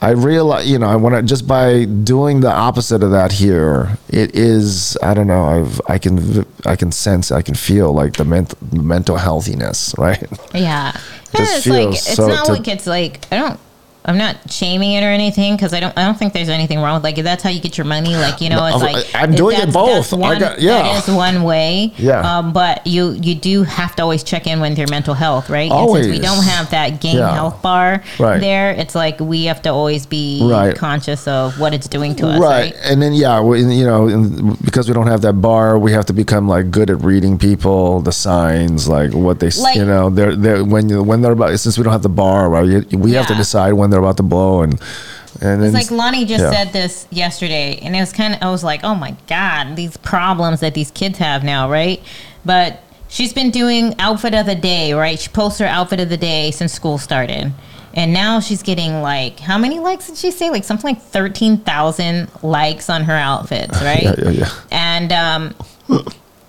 I 0.00 0.10
realize, 0.10 0.70
you 0.70 0.78
know, 0.78 0.86
I 0.86 0.94
want 0.96 1.16
to 1.16 1.22
just 1.22 1.48
by 1.48 1.84
doing 1.84 2.40
the 2.40 2.52
opposite 2.52 3.02
of 3.02 3.10
that 3.10 3.32
here, 3.32 3.98
it 4.08 4.34
is, 4.34 4.96
I 5.02 5.12
don't 5.12 5.26
know, 5.26 5.44
I've, 5.44 5.80
I 5.88 5.98
can, 5.98 6.46
I 6.64 6.76
can 6.76 6.92
sense, 6.92 7.32
I 7.32 7.42
can 7.42 7.56
feel 7.56 7.92
like 7.92 8.12
the 8.14 8.24
mental, 8.24 8.58
mental 8.72 9.16
healthiness, 9.16 9.94
right? 9.98 10.24
Yeah. 10.54 10.92
just 11.36 11.58
it's 11.58 11.66
like, 11.66 11.88
it's 11.88 12.14
so 12.14 12.28
not 12.28 12.46
to, 12.46 12.52
like 12.52 12.68
it's 12.68 12.86
like, 12.86 13.26
I 13.32 13.36
don't, 13.38 13.60
I'm 14.08 14.16
not 14.18 14.50
shaming 14.50 14.92
it 14.92 15.02
or 15.04 15.10
anything 15.10 15.54
because 15.54 15.74
I 15.74 15.80
don't 15.80 15.96
I 15.96 16.04
don't 16.04 16.18
think 16.18 16.32
there's 16.32 16.48
anything 16.48 16.80
wrong 16.80 16.94
with 16.94 17.04
like 17.04 17.18
if 17.18 17.24
that's 17.24 17.42
how 17.42 17.50
you 17.50 17.60
get 17.60 17.76
your 17.76 17.84
money. 17.84 18.16
Like 18.16 18.40
you 18.40 18.48
know, 18.48 18.64
it's 18.66 18.82
like 18.82 19.06
I'm 19.14 19.32
doing 19.32 19.58
it 19.60 19.72
both. 19.72 20.12
One, 20.12 20.38
got, 20.40 20.60
yeah, 20.60 20.82
that 20.82 21.06
is 21.08 21.14
one 21.14 21.42
way. 21.42 21.92
Yeah. 21.98 22.20
Um, 22.38 22.52
but 22.54 22.86
you 22.86 23.10
you 23.12 23.34
do 23.34 23.64
have 23.64 23.94
to 23.96 24.02
always 24.02 24.22
check 24.24 24.46
in 24.46 24.60
with 24.60 24.78
your 24.78 24.88
mental 24.88 25.12
health, 25.14 25.50
right? 25.50 25.70
Always. 25.70 26.06
And 26.06 26.14
since 26.14 26.22
we 26.22 26.26
don't 26.26 26.42
have 26.44 26.70
that 26.70 27.00
game 27.02 27.18
Yeah. 27.18 27.34
health 27.34 27.60
bar 27.60 28.02
Right. 28.18 28.40
there, 28.40 28.70
it's 28.72 28.94
like 28.94 29.20
we 29.20 29.44
have 29.44 29.60
to 29.62 29.68
always 29.70 30.06
be 30.06 30.40
Right. 30.42 30.74
conscious 30.74 31.28
of 31.28 31.60
what 31.60 31.74
it's 31.74 31.86
doing 31.86 32.14
to 32.16 32.28
us, 32.28 32.40
right. 32.40 32.72
right? 32.72 32.76
And 32.84 33.02
then 33.02 33.12
yeah, 33.12 33.40
we, 33.42 33.60
you 33.60 33.84
know, 33.84 34.54
because 34.64 34.88
we 34.88 34.94
don't 34.94 35.06
have 35.08 35.20
that 35.20 35.34
bar, 35.42 35.78
we 35.78 35.92
have 35.92 36.06
to 36.06 36.14
become 36.14 36.48
like 36.48 36.70
good 36.70 36.88
at 36.88 37.02
reading 37.02 37.36
people, 37.36 38.00
the 38.00 38.12
signs, 38.12 38.88
like 38.88 39.12
what 39.12 39.40
they, 39.40 39.50
Like- 39.50 39.76
you 39.76 39.84
know, 39.84 40.08
they're 40.08 40.34
they 40.34 40.62
when 40.62 40.88
you 40.88 41.02
when 41.02 41.20
they're 41.20 41.32
about 41.32 41.58
since 41.60 41.76
we 41.76 41.84
don't 41.84 41.92
have 41.92 42.02
the 42.02 42.08
bar, 42.08 42.48
right? 42.48 42.90
We 42.94 43.12
have 43.12 43.26
to 43.26 43.34
decide 43.34 43.74
when 43.74 43.90
they're 43.90 43.97
about 43.98 44.16
to 44.18 44.22
blow 44.22 44.62
and 44.62 44.80
and 45.40 45.64
It's 45.64 45.74
like 45.74 45.90
Lonnie 45.90 46.24
just 46.24 46.42
yeah. 46.42 46.50
said 46.50 46.72
this 46.72 47.06
yesterday, 47.10 47.78
and 47.82 47.94
it 47.94 48.00
was 48.00 48.12
kind 48.12 48.34
of, 48.34 48.42
I 48.42 48.50
was 48.50 48.64
like, 48.64 48.82
oh 48.82 48.94
my 48.94 49.14
God, 49.28 49.76
these 49.76 49.96
problems 49.98 50.60
that 50.60 50.74
these 50.74 50.90
kids 50.90 51.18
have 51.18 51.44
now, 51.44 51.70
right? 51.70 52.02
But 52.44 52.82
she's 53.08 53.32
been 53.32 53.50
doing 53.50 53.94
outfit 54.00 54.34
of 54.34 54.46
the 54.46 54.54
day, 54.54 54.94
right? 54.94 55.18
She 55.18 55.28
posts 55.28 55.60
her 55.60 55.66
outfit 55.66 56.00
of 56.00 56.08
the 56.08 56.16
day 56.16 56.50
since 56.50 56.72
school 56.72 56.98
started. 56.98 57.52
And 57.94 58.12
now 58.12 58.40
she's 58.40 58.62
getting 58.62 59.00
like, 59.00 59.40
how 59.40 59.58
many 59.58 59.78
likes 59.78 60.08
did 60.08 60.16
she 60.16 60.30
say? 60.30 60.50
Like 60.50 60.64
something 60.64 60.94
like 60.94 61.02
13,000 61.02 62.30
likes 62.42 62.90
on 62.90 63.04
her 63.04 63.14
outfits, 63.14 63.80
right? 63.82 64.02
yeah, 64.02 64.14
yeah, 64.18 64.30
yeah. 64.30 64.50
and 64.70 65.12
um 65.12 65.54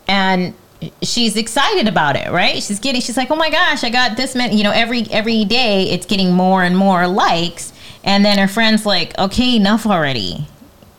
and 0.08 0.54
she's 1.02 1.36
excited 1.36 1.88
about 1.88 2.16
it 2.16 2.32
right? 2.32 2.62
She's 2.64 2.80
getting 2.80 3.02
she's 3.02 3.18
like 3.18 3.32
oh 3.32 3.36
my 3.36 3.50
gosh 3.50 3.84
i 3.84 3.90
got 3.90 4.18
this 4.18 4.36
many 4.36 4.56
you 4.56 4.64
know 4.64 4.72
every 4.72 5.04
every 5.12 5.46
day 5.46 5.90
it's 5.90 6.06
getting 6.06 6.32
more 6.34 6.64
and 6.64 6.78
more 6.78 7.08
likes. 7.08 7.74
And 8.04 8.24
then 8.24 8.38
her 8.38 8.48
friends 8.48 8.86
like 8.86 9.18
okay 9.18 9.56
enough 9.56 9.86
already 9.86 10.48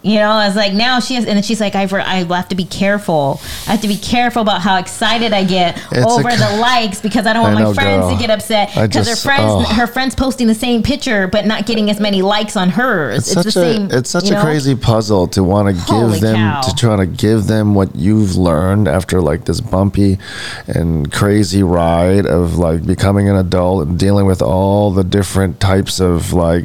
you 0.03 0.15
know, 0.15 0.31
I 0.31 0.47
was 0.47 0.57
like, 0.57 0.73
now 0.73 0.99
she 0.99 1.15
has, 1.15 1.27
and 1.27 1.37
then 1.37 1.43
she's 1.43 1.61
like, 1.61 1.75
I've, 1.75 1.93
I 1.93 2.25
have 2.25 2.49
to 2.49 2.55
be 2.55 2.65
careful. 2.65 3.39
I 3.67 3.73
have 3.73 3.83
to 3.83 3.89
be 3.89 3.99
careful 3.99 4.41
about 4.41 4.63
how 4.63 4.79
excited 4.79 5.35
I 5.35 5.45
get 5.45 5.77
It's 5.93 6.07
over 6.07 6.29
a- 6.29 6.37
the 6.37 6.57
likes 6.59 7.03
because 7.03 7.27
I 7.27 7.35
don't 7.35 7.43
want 7.43 7.57
I 7.57 7.59
my 7.61 7.65
know, 7.67 7.75
friends 7.75 8.05
girl. 8.05 8.13
to 8.15 8.19
get 8.19 8.31
upset 8.31 8.71
because 8.75 9.09
her 9.09 9.17
friends, 9.17 9.45
oh. 9.47 9.75
her 9.75 9.87
friends 9.87 10.15
posting 10.15 10.47
the 10.47 10.55
same 10.55 10.83
picture 10.83 11.27
but 11.29 11.45
not 11.45 11.67
getting 11.67 11.91
as 11.91 12.01
many 12.01 12.23
likes 12.23 12.57
on 12.57 12.71
hers. 12.71 13.19
It's, 13.19 13.33
such 13.33 13.45
the 13.45 13.49
a 13.49 13.75
same. 13.75 13.91
it's 13.91 14.09
such 14.09 14.31
a 14.31 14.35
know? 14.35 14.43
crazy 14.43 14.75
puzzle 14.75 15.27
to 15.29 15.45
want 15.45 15.75
to 15.77 15.83
Holy 15.83 16.13
give 16.13 16.21
them 16.23 16.37
cow. 16.37 16.61
to 16.63 16.75
try 16.75 16.97
to 16.97 17.07
give 17.07 17.47
them 17.47 17.75
what 17.75 17.95
you've 17.95 18.37
learned 18.37 18.89
after 18.89 19.21
like 19.21 19.45
this 19.45 19.61
bumpy 19.61 20.19
and 20.67 21.13
crazy 21.13 21.63
ride 21.63 22.25
of 22.25 22.57
like 22.57 22.87
becoming 22.87 23.29
an 23.29 23.37
adult 23.37 23.87
and 23.87 23.99
dealing 23.99 24.25
with 24.25 24.41
all 24.41 24.91
the 24.93 25.05
different 25.05 25.61
types 25.61 26.01
of 26.01 26.33
like 26.33 26.65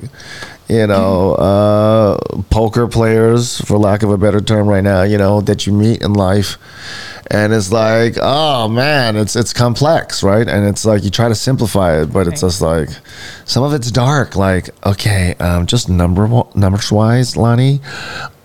you 0.67 0.87
know 0.87 1.33
uh 1.35 2.17
poker 2.49 2.87
players 2.87 3.59
for 3.61 3.77
lack 3.77 4.01
of 4.03 4.09
a 4.09 4.17
better 4.17 4.41
term 4.41 4.67
right 4.67 4.83
now 4.83 5.03
you 5.03 5.17
know 5.17 5.41
that 5.41 5.65
you 5.67 5.73
meet 5.73 6.01
in 6.01 6.13
life. 6.13 6.57
And 7.31 7.53
it's 7.53 7.71
like 7.71 8.17
oh 8.21 8.67
man 8.67 9.15
it's 9.15 9.35
it's 9.35 9.51
complex 9.51 10.21
right? 10.23 10.47
And 10.47 10.67
it's 10.67 10.85
like 10.85 11.03
you 11.03 11.09
try 11.09 11.27
to 11.27 11.33
simplify 11.35 11.99
it 12.01 12.13
but 12.13 12.27
it's 12.27 12.43
Right. 12.43 12.47
just 12.49 12.61
like 12.61 12.89
some 13.45 13.63
of 13.63 13.73
it's 13.73 13.89
dark 13.91 14.35
like 14.35 14.69
okay 14.85 15.33
um 15.39 15.65
just 15.65 15.89
number 15.89 16.27
numbers 16.53 16.91
wise 16.91 17.35
lonnie 17.35 17.81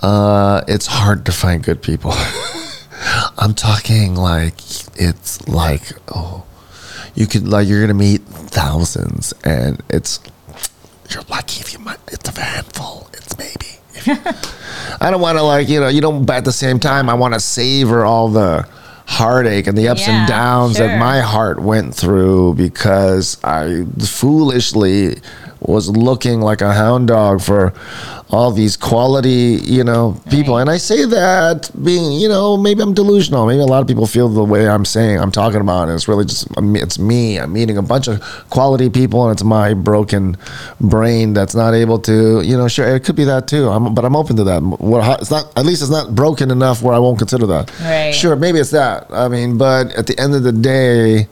uh 0.03 0.63
it's 0.67 0.87
hard 0.87 1.27
to 1.27 1.33
find 1.33 1.63
good 1.63 1.83
people. 1.83 2.13
I'm 3.39 3.55
talking 3.55 4.15
like 4.15 4.57
it's 4.99 5.47
like 5.49 5.93
oh 6.15 6.45
you 7.15 7.27
could 7.27 7.47
like 7.49 7.69
you're 7.69 7.83
gonna 7.83 7.95
meet 7.95 8.23
thousands 8.23 9.35
and 9.45 9.83
it's 9.91 10.21
you're 11.13 11.23
lucky 11.29 11.61
if 11.61 11.73
you 11.73 11.79
might 11.79 11.99
it's 12.09 12.29
a 12.37 12.41
handful 12.41 13.09
it's 13.13 13.37
maybe 13.39 13.67
I 15.01 15.11
don't 15.11 15.21
want 15.21 15.37
to 15.39 15.43
like 15.43 15.69
you 15.69 15.81
know 15.81 15.89
you 15.89 16.01
don't 16.01 16.25
but 16.25 16.37
at 16.37 16.45
the 16.45 16.53
same 16.53 16.79
time 16.81 17.09
I 17.11 17.15
want 17.15 17.35
to 17.35 17.41
savor 17.41 18.05
all 18.05 18.29
the 18.29 18.67
heartache 19.07 19.67
and 19.67 19.77
the 19.77 19.89
ups 19.89 20.07
Yeah, 20.07 20.21
and 20.21 20.29
downs 20.29 20.77
sure. 20.77 20.87
that 20.87 20.99
my 20.99 21.21
heart 21.21 21.61
went 21.61 21.95
through 21.95 22.55
because 22.55 23.43
I 23.43 23.85
foolishly 23.99 25.17
was 25.71 25.89
looking 25.89 26.41
like 26.41 26.61
a 26.61 26.73
hound 26.73 27.09
dog 27.09 27.41
for 27.41 27.73
all 28.33 28.53
these 28.53 28.77
quality 28.77 29.59
you 29.65 29.83
know 29.83 30.21
people. 30.31 30.55
Right. 30.55 30.61
and 30.63 30.71
I 30.71 30.77
say 30.77 31.05
that 31.05 31.71
being 31.83 32.13
you 32.13 32.29
know 32.29 32.57
maybe 32.57 32.83
I'm 32.83 32.95
delusional. 32.95 33.47
Maybe 33.47 33.61
a 33.61 33.67
lot 33.67 33.83
of 33.83 33.89
people 33.89 34.07
feel 34.07 34.29
the 34.29 34.45
way 34.45 34.69
I'm 34.69 34.85
saying 34.85 35.19
I'm 35.19 35.33
talking 35.33 35.61
about. 35.61 35.89
And 35.89 35.93
it's 35.93 36.09
really 36.09 36.25
just 36.25 36.47
it's 36.59 36.99
me. 36.99 37.39
I'm 37.39 37.53
meeting 37.53 37.77
a 37.77 37.83
bunch 37.83 38.09
of 38.09 38.21
quality 38.51 38.89
people 38.91 39.25
and 39.27 39.33
it's 39.33 39.45
my 39.45 39.75
broken 39.75 40.37
brain 40.81 41.33
that's 41.33 41.55
not 41.55 41.75
able 41.75 41.99
to 42.01 42.41
you 42.43 42.57
know 42.57 42.69
sure 42.69 42.87
it 42.87 43.05
could 43.05 43.17
be 43.17 43.25
that 43.25 43.49
too. 43.49 43.69
I'm, 43.69 43.95
but 43.95 44.05
I'm 44.05 44.17
open 44.17 44.37
to 44.37 44.45
that. 44.45 44.63
What 44.63 45.21
it's 45.21 45.31
not 45.31 45.57
at 45.57 45.67
least 45.67 45.83
it's 45.83 45.91
not 45.91 46.15
broken 46.15 46.51
enough 46.51 46.83
where 46.83 46.95
I 46.95 46.99
won't 46.99 47.19
consider 47.19 47.47
that. 47.47 47.71
Right. 47.81 48.13
sure 48.13 48.37
maybe 48.37 48.59
it's 48.59 48.71
that. 48.71 49.07
I 49.11 49.29
mean 49.29 49.59
but 49.59 49.93
at 49.97 50.07
the 50.07 50.19
end 50.21 50.35
of 50.35 50.43
the 50.43 50.53
day 50.53 51.29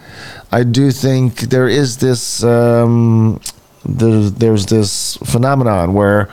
I 0.51 0.65
do 0.65 0.91
think 0.91 1.41
there 1.41 1.69
is 1.69 1.99
this 1.99 2.43
um, 2.43 3.41
there, 3.85 4.31
there's 4.31 4.67
this 4.67 5.17
phenomenon 5.19 5.95
where 5.95 6.29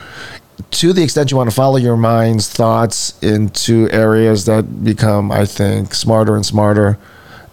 to 0.70 0.92
the 0.92 1.02
extent 1.02 1.30
you 1.30 1.36
want 1.36 1.50
to 1.50 1.54
follow 1.54 1.76
your 1.76 1.96
mind's 1.96 2.48
thoughts 2.48 3.18
into 3.22 3.88
areas 3.90 4.46
that 4.46 4.84
become 4.84 5.30
i 5.30 5.44
think 5.44 5.94
smarter 5.94 6.34
and 6.34 6.46
smarter 6.46 6.98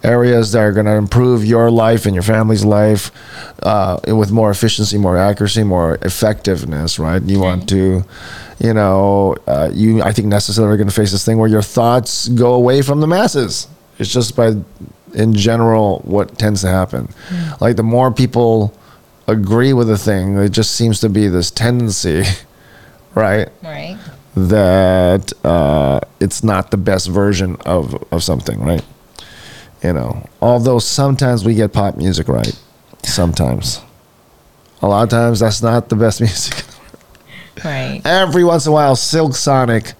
areas 0.02 0.52
that 0.52 0.60
are 0.60 0.72
going 0.72 0.86
to 0.86 0.92
improve 0.92 1.44
your 1.44 1.70
life 1.70 2.04
and 2.04 2.14
your 2.14 2.22
family's 2.22 2.64
life 2.64 3.10
uh, 3.62 3.98
with 4.08 4.30
more 4.30 4.50
efficiency 4.50 4.98
more 4.98 5.16
accuracy 5.16 5.64
more 5.64 5.98
effectiveness 6.02 6.98
right? 6.98 7.22
You 7.22 7.40
want 7.40 7.68
to 7.70 8.04
you 8.60 8.72
know 8.74 9.34
uh, 9.46 9.70
you 9.72 10.02
i 10.02 10.12
think 10.12 10.28
necessarily 10.28 10.74
are 10.74 10.76
going 10.76 10.88
to 10.88 10.94
face 10.94 11.10
this 11.10 11.24
thing 11.24 11.38
where 11.38 11.48
your 11.48 11.62
thoughts 11.62 12.28
go 12.28 12.54
away 12.54 12.82
from 12.82 13.00
the 13.00 13.06
masses. 13.06 13.66
It's 13.98 14.12
just 14.12 14.36
by 14.36 14.52
in 15.14 15.34
general 15.34 16.00
what 16.00 16.38
tends 16.38 16.60
to 16.62 16.68
happen. 16.68 17.08
Like 17.60 17.76
the 17.76 17.82
more 17.82 18.12
people 18.12 18.74
agree 19.26 19.72
with 19.72 19.90
a 19.90 19.96
thing 19.98 20.36
it 20.38 20.50
just 20.50 20.72
seems 20.72 21.00
to 21.00 21.08
be 21.08 21.28
this 21.28 21.50
tendency 21.50 22.22
right 23.14 23.48
Right. 23.62 23.98
that 24.36 25.32
uh, 25.44 26.00
it's 26.20 26.42
not 26.44 26.70
the 26.70 26.76
best 26.76 27.08
version 27.08 27.56
of, 27.64 28.02
of 28.12 28.22
something 28.22 28.60
right 28.60 28.84
you 29.82 29.92
know 29.92 30.26
although 30.42 30.78
sometimes 30.78 31.44
we 31.44 31.54
get 31.54 31.72
pop 31.72 31.96
music 31.96 32.28
right 32.28 32.58
sometimes 33.02 33.80
a 34.82 34.86
lot 34.88 35.02
of 35.04 35.08
times 35.08 35.40
that's 35.40 35.62
not 35.62 35.88
the 35.88 35.96
best 35.96 36.20
music 36.26 36.64
Right. 37.64 38.02
every 38.04 38.42
once 38.44 38.66
in 38.66 38.70
a 38.70 38.74
while 38.74 38.96
silk 38.96 39.36
sonic 39.36 39.92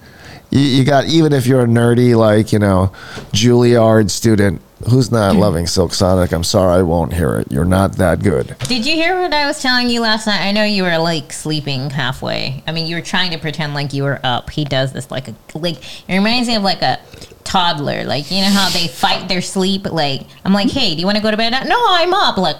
you, 0.51 0.59
you 0.59 0.83
got 0.83 1.05
even 1.05 1.33
if 1.33 1.47
you're 1.47 1.61
a 1.63 1.67
nerdy 1.67 2.15
like 2.15 2.51
you 2.51 2.59
know 2.59 2.91
juilliard 3.31 4.11
student 4.11 4.61
who's 4.89 5.09
not 5.11 5.35
loving 5.35 5.65
silk 5.65 5.93
sonic 5.93 6.31
i'm 6.33 6.43
sorry 6.43 6.79
i 6.79 6.81
won't 6.81 7.13
hear 7.13 7.37
it 7.37 7.49
you're 7.51 7.63
not 7.63 7.93
that 7.93 8.21
good 8.21 8.55
Did 8.67 8.85
you 8.85 8.93
hear 8.95 9.19
what 9.21 9.33
I 9.33 9.47
was 9.47 9.61
telling 9.61 9.89
you 9.89 10.01
last 10.01 10.27
night? 10.27 10.41
I 10.45 10.51
know 10.51 10.63
you 10.63 10.83
were 10.83 10.97
like 10.97 11.31
sleeping 11.31 11.89
halfway. 11.89 12.63
I 12.67 12.71
mean, 12.71 12.87
you 12.87 12.95
were 12.95 13.01
trying 13.01 13.31
to 13.31 13.37
pretend 13.37 13.73
like 13.73 13.93
you 13.93 14.03
were 14.03 14.19
up. 14.23 14.49
He 14.49 14.65
does 14.65 14.91
this 14.93 15.09
like 15.11 15.27
a 15.29 15.35
like. 15.53 15.77
It 16.09 16.13
reminds 16.13 16.47
me 16.47 16.55
of 16.55 16.63
like 16.63 16.81
a 16.81 16.99
toddler. 17.43 18.03
Like 18.03 18.31
you 18.31 18.41
know 18.41 18.49
how 18.49 18.69
they 18.69 18.87
fight 18.87 19.27
their 19.29 19.41
sleep. 19.41 19.85
Like 19.85 20.23
I'm 20.43 20.53
like, 20.53 20.69
hey, 20.71 20.93
do 20.93 20.99
you 20.99 21.05
want 21.05 21.17
to 21.17 21.23
go 21.23 21.31
to 21.31 21.37
bed? 21.37 21.51
now?" 21.51 21.63
No, 21.63 21.77
I'm 21.87 22.13
up. 22.13 22.37
Like 22.37 22.57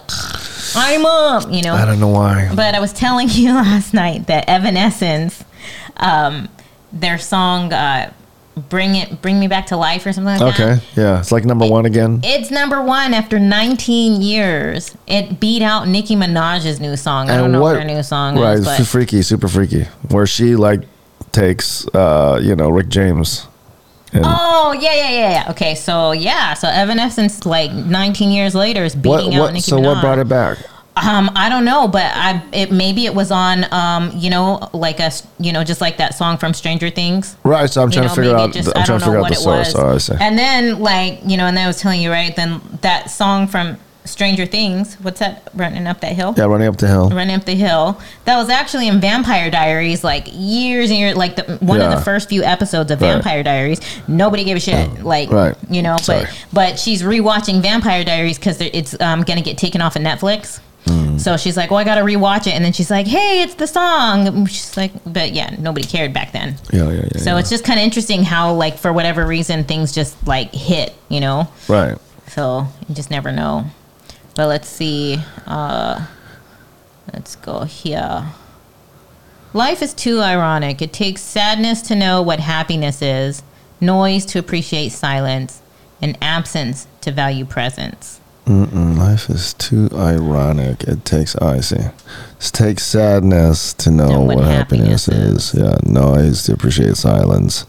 I'm 0.76 1.05
up. 1.05 1.51
You 1.51 1.61
know. 1.63 1.74
i 1.74 1.86
don't 1.86 1.99
know 1.99 2.07
why 2.09 2.51
But 2.55 2.76
I 2.76 2.80
was 2.80 2.93
telling 2.93 3.28
you 3.32 3.53
last 3.53 3.93
night 3.93 4.28
that 4.28 4.47
Evanescence, 4.47 5.43
um, 5.97 6.47
their 6.93 7.18
song 7.18 7.74
uh, 7.74 8.11
"Bring 8.70 8.95
It, 8.95 9.22
Bring 9.22 9.39
Me 9.39 9.47
Back 9.47 9.68
to 9.68 9.78
Life" 9.78 10.06
or 10.06 10.14
something 10.14 10.39
like 10.39 10.39
that. 10.39 10.60
okay 10.60 10.86
yeah 10.95 11.20
it's 11.20 11.32
like 11.32 11.45
number 11.45 11.68
one 11.68 11.86
again 11.86 12.22
It's 12.24 12.51
number 12.51 12.82
one 12.82 13.14
after 13.14 13.39
19 13.39 14.22
years. 14.22 14.95
It 15.08 15.39
beat 15.39 15.62
out 15.62 15.88
Nicki 15.88 16.16
Minaj's 16.16 16.80
new 16.80 16.95
song. 16.95 17.30
I 17.30 17.38
don't 17.38 17.51
know 17.51 17.62
what 17.62 17.76
her 17.78 17.84
new 17.84 18.03
song 18.03 18.39
right, 18.39 18.58
is, 18.58 18.66
but 18.66 18.86
freaky, 18.86 19.22
super 19.22 19.47
freaky, 19.47 19.84
where 20.10 20.26
she 20.28 20.56
like 20.56 20.82
takes, 21.32 21.88
uh, 21.93 22.39
you 22.41 22.56
know, 22.56 22.70
Rick 22.70 22.89
James. 22.89 23.47
Oh 24.14 24.78
yeah, 24.80 24.93
yeah, 24.93 25.10
yeah, 25.10 25.32
yeah. 25.32 25.51
Okay, 25.51 25.76
so 25.76 26.14
yeah, 26.14 26.53
so 26.53 26.70
Evanescence, 26.70 27.45
like 27.45 27.72
19 27.72 28.32
years 28.32 28.56
later, 28.56 28.86
is 28.86 28.95
beating 28.95 29.12
what, 29.12 29.34
out 29.34 29.39
what, 29.41 29.53
Nicki 29.53 29.70
so 29.70 29.78
Minaj. 29.78 29.86
what 29.86 30.01
brought 30.01 30.20
it 30.20 30.30
back? 30.30 30.58
Um, 30.98 31.30
I 31.36 31.50
don't 31.50 31.66
know, 31.66 31.88
but 31.89 32.10
I 32.16 32.41
it 32.54 32.72
maybe 32.72 33.06
it 33.06 33.14
was 33.14 33.30
on 33.32 33.66
um, 33.74 34.12
you 34.16 34.30
know, 34.30 34.70
like 34.74 35.00
a 35.02 35.12
you 35.39 35.52
know, 35.52 35.64
just 35.64 35.82
like 35.82 35.98
that 35.98 36.16
song 36.16 36.38
from 36.38 36.54
Stranger 36.54 36.89
Things. 36.89 37.36
Right, 37.43 37.70
so 37.70 37.82
I'm 37.84 37.89
You 37.89 37.93
trying 37.96 38.04
know, 38.08 38.16
to 38.16 38.22
figure 38.22 38.36
out. 38.38 38.54
just- 38.54 38.70
the, 38.70 38.78
I'm 38.78 38.86
trying 38.86 39.00
to 39.00 39.06
figure 39.06 39.20
out 39.20 39.28
the 39.30 39.36
source. 39.36 39.74
was. 39.74 40.10
Oh. 40.10 40.18
And 40.20 40.38
then 40.38 40.80
like 40.80 41.20
you 41.26 41.36
know, 41.38 41.48
and 41.48 41.58
then 41.58 41.66
I 41.66 41.68
was 41.68 41.82
telling 41.82 42.02
you 42.02 42.12
right. 42.12 42.34
Then 42.36 42.62
that 42.82 43.10
song 43.12 43.48
from 43.48 43.78
Stranger 44.06 44.46
Things. 44.46 44.96
What's 45.02 45.20
that? 45.20 45.50
Running 45.54 45.86
up 45.88 46.00
that 46.02 46.14
hill. 46.14 46.34
yeah, 46.38 46.46
running 46.46 46.68
up 46.68 46.78
the 46.78 46.88
hill. 46.88 47.10
Running 47.10 47.36
Up 47.36 47.43
the 47.43 47.56
Hill. 47.56 48.00
That 48.26 48.38
was 48.38 48.50
actually 48.50 48.88
in 48.88 49.02
Vampire 49.02 49.50
Diaries, 49.52 50.04
like 50.04 50.28
years 50.32 50.91
and 50.91 51.00
years, 51.00 51.16
like 51.18 51.36
the, 51.36 51.58
one 51.58 51.82
of 51.82 51.89
the 51.91 52.00
first 52.02 52.30
few 52.30 52.43
episodes 52.43 52.89
of 52.91 53.02
Right. 53.02 53.14
Vampire 53.14 53.41
Diaries. 53.43 53.82
Nobody 54.08 54.43
gave 54.46 54.58
a 54.58 54.60
shit, 54.62 55.04
like 55.04 55.30
Right. 55.32 55.56
you 55.70 55.82
know. 55.82 55.98
Sorry. 55.98 56.26
But 56.54 56.54
but 56.54 56.80
she's 56.80 57.02
rewatching 57.04 57.62
Vampire 57.62 58.04
Diaries 58.06 58.38
because 58.38 58.62
it's 58.62 59.00
um, 59.02 59.24
gonna 59.24 59.41
get 59.41 59.58
taken 59.58 59.82
off 59.82 59.96
of 59.98 60.02
Netflix. 60.04 60.60
So 61.18 61.38
she's 61.38 61.58
like, 61.58 61.72
"Well, 61.72 61.80
I 61.80 61.84
got 61.84 61.96
to 61.96 62.02
rewatch 62.02 62.46
it," 62.48 62.54
and 62.54 62.64
then 62.64 62.72
she's 62.72 62.92
like, 62.92 63.08
"Hey, 63.08 63.42
it's 63.42 63.56
the 63.56 63.68
song." 63.68 64.28
And 64.28 64.50
She's 64.50 64.78
like, 64.78 64.92
"But 65.06 65.34
yeah, 65.34 65.56
nobody 65.58 65.86
cared 65.86 66.14
back 66.14 66.32
then." 66.32 66.56
Yeah, 66.72 66.90
yeah, 66.90 67.08
yeah. 67.14 67.22
So 67.22 67.32
yeah. 67.32 67.40
it's 67.40 67.50
just 67.50 67.64
kind 67.64 67.80
of 67.80 67.84
interesting 67.84 68.24
how, 68.24 68.54
like, 68.54 68.78
for 68.78 68.94
whatever 68.94 69.26
reason, 69.26 69.64
things 69.64 69.92
just 69.92 70.16
like 70.28 70.54
hit, 70.54 70.94
you 71.10 71.20
know. 71.20 71.48
right. 71.68 71.98
So 72.28 72.68
you 72.88 72.96
just 72.96 73.10
never 73.10 73.32
know. 73.32 73.66
But 74.36 74.48
let's 74.48 74.68
see. 74.68 75.20
Uh, 75.48 76.06
let's 77.14 77.36
go 77.38 77.64
here. 77.64 78.26
Life 79.54 79.82
is 79.82 79.94
too 79.94 80.20
ironic. 80.20 80.82
It 80.82 80.92
takes 80.92 81.22
sadness 81.22 81.82
to 81.84 81.96
know 81.96 82.22
what 82.22 82.42
happiness 82.42 83.02
is, 83.02 83.42
noise 83.80 84.26
to 84.26 84.40
appreciate 84.40 84.90
silence, 84.90 85.62
and 86.02 86.18
absence 86.22 86.88
to 87.02 87.12
value 87.12 87.46
presence. 87.46 88.20
Mm-mm, 88.46 88.98
life 88.98 89.30
is 89.30 89.54
too 89.56 89.89
ironic. 89.96 90.84
It 90.84 91.04
takes, 91.04 91.36
oh, 91.41 91.48
I 91.48 91.62
see. 91.62 91.78
It 91.78 92.52
takes 92.54 92.84
sadness 92.84 93.74
to 93.74 93.89
know 93.89 94.08
Know 94.08 94.22
what, 94.22 94.36
what 94.38 94.46
happiness, 94.46 95.08
happiness 95.08 95.56
is. 95.56 95.60
Yeah, 95.60 95.78
noise 95.84 96.43
to 96.43 96.54
appreciate 96.54 96.96
silence, 96.96 97.66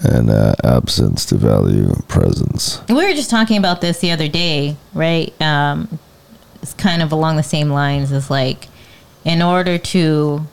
and 0.00 0.30
uh, 0.30 0.54
absence 0.64 1.26
to 1.26 1.34
value 1.34 1.92
presence. 2.08 2.80
We 2.88 2.94
were 2.94 3.12
just 3.12 3.28
talking 3.28 3.58
about 3.58 3.82
this 3.82 3.98
the 3.98 4.10
other 4.12 4.28
day, 4.28 4.76
right? 4.94 5.38
Um, 5.42 5.98
it's 6.62 6.72
kind 6.72 7.02
of 7.02 7.12
along 7.12 7.36
the 7.36 7.42
same 7.42 7.68
lines 7.68 8.10
as 8.10 8.30
like, 8.30 8.68
in 9.24 9.42
order 9.42 9.76
to, 9.76 10.46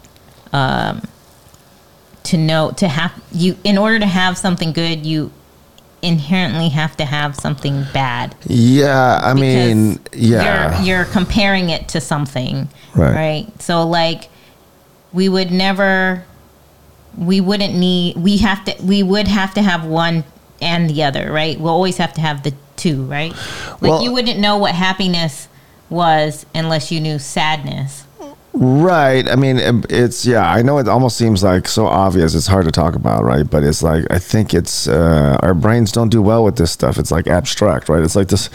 um, 0.52 1.02
to 2.24 2.38
know 2.38 2.72
to 2.72 2.90
have 2.90 3.14
you, 3.32 3.56
in 3.64 3.78
order 3.78 4.00
to 4.00 4.06
have 4.06 4.38
something 4.38 4.74
good, 4.74 5.06
you 5.06 5.32
inherently 6.06 6.70
have 6.70 6.96
to 6.98 7.06
have 7.06 7.36
something 7.36 7.86
bad. 7.94 8.36
Yeah, 8.46 9.20
I 9.22 9.34
mean, 9.34 10.00
yeah. 10.14 10.78
you're 10.82 10.86
you're 10.98 11.06
comparing 11.06 11.70
it 11.70 11.88
to 11.90 12.02
something, 12.02 12.70
Right. 12.96 13.14
Right. 13.14 13.62
So 13.62 13.86
like, 13.86 14.30
we 15.12 15.28
would 15.30 15.52
never, 15.52 16.24
we 17.18 17.42
wouldn't 17.42 17.76
need. 17.76 18.18
We 18.18 18.38
have 18.38 18.64
to. 18.66 18.76
We 18.84 19.04
would 19.04 19.28
have 19.28 19.54
to 19.56 19.62
have 19.62 19.86
one 19.86 20.24
and 20.62 20.90
the 20.90 21.04
other, 21.04 21.32
right? 21.32 21.60
We'll 21.60 21.74
always 21.74 21.98
have 21.98 22.14
to 22.14 22.22
have 22.22 22.44
the 22.44 22.54
two, 22.76 23.04
right? 23.06 23.32
Like 23.32 23.82
Well- 23.82 24.04
you 24.04 24.14
wouldn't 24.14 24.40
know 24.40 24.58
what 24.58 24.74
happiness 24.76 25.48
was 25.90 26.46
unless 26.56 26.92
you 26.92 27.00
knew 27.00 27.20
sadness. 27.20 28.06
Right. 28.58 29.30
I 29.30 29.36
mean, 29.36 29.60
um, 29.60 29.84
it's 29.90 30.26
yeah. 30.26 30.50
I 30.50 30.62
know 30.62 30.78
it 30.78 30.88
almost 30.88 31.18
seems 31.18 31.44
like 31.44 31.68
so 31.68 31.88
obvious. 31.88 32.34
It's 32.34 32.48
hard 32.48 32.64
to 32.64 32.72
talk 32.72 32.96
about, 32.96 33.26
right? 33.26 33.44
But 33.44 33.64
it's 33.64 33.84
like 33.84 34.06
I 34.10 34.18
think 34.18 34.54
it's 34.54 34.88
uh, 34.88 35.38
our 35.42 35.54
brains 35.54 35.92
don't 35.92 36.08
do 36.08 36.22
well 36.22 36.42
with 36.46 36.56
this 36.56 36.72
stuff. 36.72 36.98
It's 36.98 37.12
like 37.12 37.28
abstract, 37.28 37.90
right? 37.90 38.02
It's 38.02 38.16
like 38.16 38.30
this. 38.30 38.50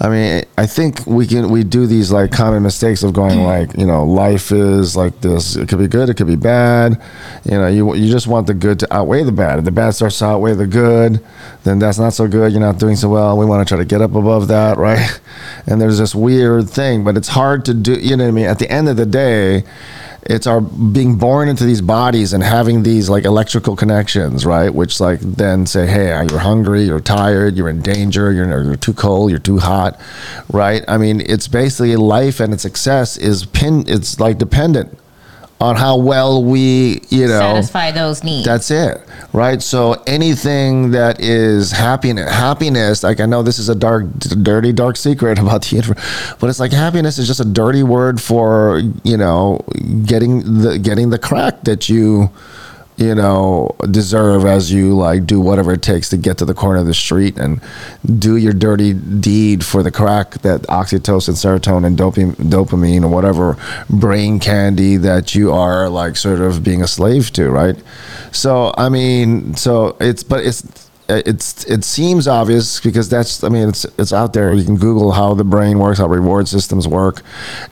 I 0.00 0.08
mean, 0.08 0.44
I 0.58 0.66
think 0.66 1.06
we 1.06 1.28
can 1.28 1.50
we 1.50 1.62
do 1.62 1.86
these 1.86 2.10
like 2.10 2.32
common 2.32 2.64
mistakes 2.64 3.04
of 3.04 3.12
going 3.12 3.44
like 3.44 3.76
you 3.78 3.86
know 3.86 4.04
life 4.04 4.50
is 4.50 4.96
like 4.96 5.20
this. 5.20 5.54
It 5.54 5.68
could 5.68 5.78
be 5.78 5.86
good. 5.86 6.08
It 6.08 6.16
could 6.16 6.26
be 6.26 6.34
bad. 6.34 7.00
You 7.44 7.52
know, 7.52 7.68
you 7.68 7.94
you 7.94 8.10
just 8.10 8.26
want 8.26 8.48
the 8.48 8.54
good 8.54 8.80
to 8.80 8.92
outweigh 8.92 9.22
the 9.22 9.30
bad. 9.30 9.60
If 9.60 9.66
the 9.66 9.70
bad 9.70 9.90
starts 9.90 10.18
to 10.18 10.24
outweigh 10.24 10.54
the 10.54 10.66
good, 10.66 11.24
then 11.62 11.78
that's 11.78 12.00
not 12.00 12.12
so 12.12 12.26
good. 12.26 12.50
You're 12.50 12.60
not 12.60 12.80
doing 12.80 12.96
so 12.96 13.08
well. 13.08 13.38
We 13.38 13.46
want 13.46 13.64
to 13.66 13.72
try 13.72 13.78
to 13.78 13.84
get 13.84 14.02
up 14.02 14.16
above 14.16 14.48
that, 14.48 14.78
right? 14.78 15.20
And 15.66 15.80
there's 15.80 15.98
this 15.98 16.14
weird 16.14 16.68
thing, 16.68 17.04
but 17.04 17.16
it's 17.16 17.28
hard 17.28 17.64
to 17.64 17.72
do. 17.72 17.94
You 17.94 18.18
know 18.18 18.24
what 18.24 18.28
I 18.28 18.32
mean? 18.32 18.44
At 18.44 18.58
the 18.58 18.70
end 18.70 18.86
of 18.86 18.98
the 18.98 19.06
day 19.06 19.43
it's 20.26 20.46
our 20.46 20.60
being 20.60 21.16
born 21.16 21.48
into 21.48 21.64
these 21.64 21.82
bodies 21.82 22.32
and 22.32 22.42
having 22.42 22.82
these 22.82 23.10
like 23.10 23.24
electrical 23.24 23.76
connections, 23.76 24.46
right? 24.46 24.74
Which 24.74 25.00
like 25.00 25.20
then 25.20 25.66
say, 25.66 25.86
hey, 25.86 26.08
you're 26.30 26.38
hungry, 26.38 26.84
you're 26.84 27.00
tired, 27.00 27.56
you're 27.56 27.68
in 27.68 27.82
danger, 27.82 28.32
you're, 28.32 28.64
you're 28.64 28.76
too 28.76 28.94
cold, 28.94 29.30
you're 29.30 29.38
too 29.38 29.58
hot, 29.58 30.00
right? 30.50 30.82
I 30.88 30.96
mean, 30.96 31.20
it's 31.20 31.46
basically 31.46 31.94
life 31.96 32.40
and 32.40 32.54
its 32.54 32.62
success 32.62 33.16
is 33.16 33.44
pin. 33.44 33.84
It's 33.86 34.18
like 34.18 34.38
dependent 34.38 34.98
on 35.64 35.76
how 35.76 35.96
well 35.96 36.42
we, 36.44 37.00
you 37.08 37.26
know, 37.26 37.40
Satisfy 37.40 37.90
those 37.90 38.22
needs. 38.22 38.44
that's 38.44 38.70
it, 38.70 39.00
right? 39.32 39.62
So 39.62 39.94
anything 40.06 40.90
that 40.90 41.20
is 41.20 41.72
happiness, 41.72 42.30
happiness, 42.30 43.02
like 43.02 43.20
I 43.20 43.26
know 43.26 43.42
this 43.42 43.58
is 43.58 43.68
a 43.68 43.74
dark, 43.74 44.06
dirty, 44.18 44.72
dark 44.72 44.96
secret 44.96 45.38
about 45.44 45.62
the 45.62 46.36
but 46.38 46.50
it's 46.50 46.60
like 46.60 46.72
happiness 46.72 47.18
is 47.18 47.26
just 47.26 47.40
a 47.40 47.44
dirty 47.44 47.82
word 47.82 48.20
for 48.20 48.82
you 49.02 49.16
know 49.16 49.64
getting 50.06 50.62
the 50.62 50.78
getting 50.78 51.10
the 51.10 51.18
crack 51.18 51.62
that 51.64 51.88
you 51.88 52.30
you 52.96 53.14
know 53.14 53.74
deserve 53.90 54.44
as 54.44 54.72
you 54.72 54.94
like 54.94 55.26
do 55.26 55.40
whatever 55.40 55.72
it 55.72 55.82
takes 55.82 56.08
to 56.10 56.16
get 56.16 56.38
to 56.38 56.44
the 56.44 56.54
corner 56.54 56.78
of 56.78 56.86
the 56.86 56.94
street 56.94 57.36
and 57.36 57.60
do 58.18 58.36
your 58.36 58.52
dirty 58.52 58.92
deed 58.92 59.64
for 59.64 59.82
the 59.82 59.90
crack 59.90 60.32
that 60.42 60.62
oxytocin 60.62 61.34
serotonin 61.34 61.96
dopamine, 61.96 62.34
dopamine 62.36 63.02
or 63.02 63.08
whatever 63.08 63.56
brain 63.90 64.38
candy 64.38 64.96
that 64.96 65.34
you 65.34 65.52
are 65.52 65.88
like 65.88 66.16
sort 66.16 66.40
of 66.40 66.62
being 66.62 66.82
a 66.82 66.88
slave 66.88 67.32
to 67.32 67.50
right? 67.50 67.76
So 68.30 68.72
i 68.76 68.88
mean 68.88 69.54
so 69.56 69.96
it's 70.00 70.22
but 70.22 70.44
it's 70.44 70.62
it's 71.08 71.64
it 71.64 71.84
seems 71.84 72.26
obvious 72.26 72.80
because 72.80 73.08
that's 73.08 73.44
I 73.44 73.48
mean 73.50 73.68
it's 73.68 73.84
it's 73.98 74.12
out 74.12 74.32
there. 74.32 74.52
You 74.54 74.64
can 74.64 74.76
Google 74.76 75.12
how 75.12 75.34
the 75.34 75.44
brain 75.44 75.78
works, 75.78 75.98
how 75.98 76.06
reward 76.06 76.48
systems 76.48 76.88
work. 76.88 77.22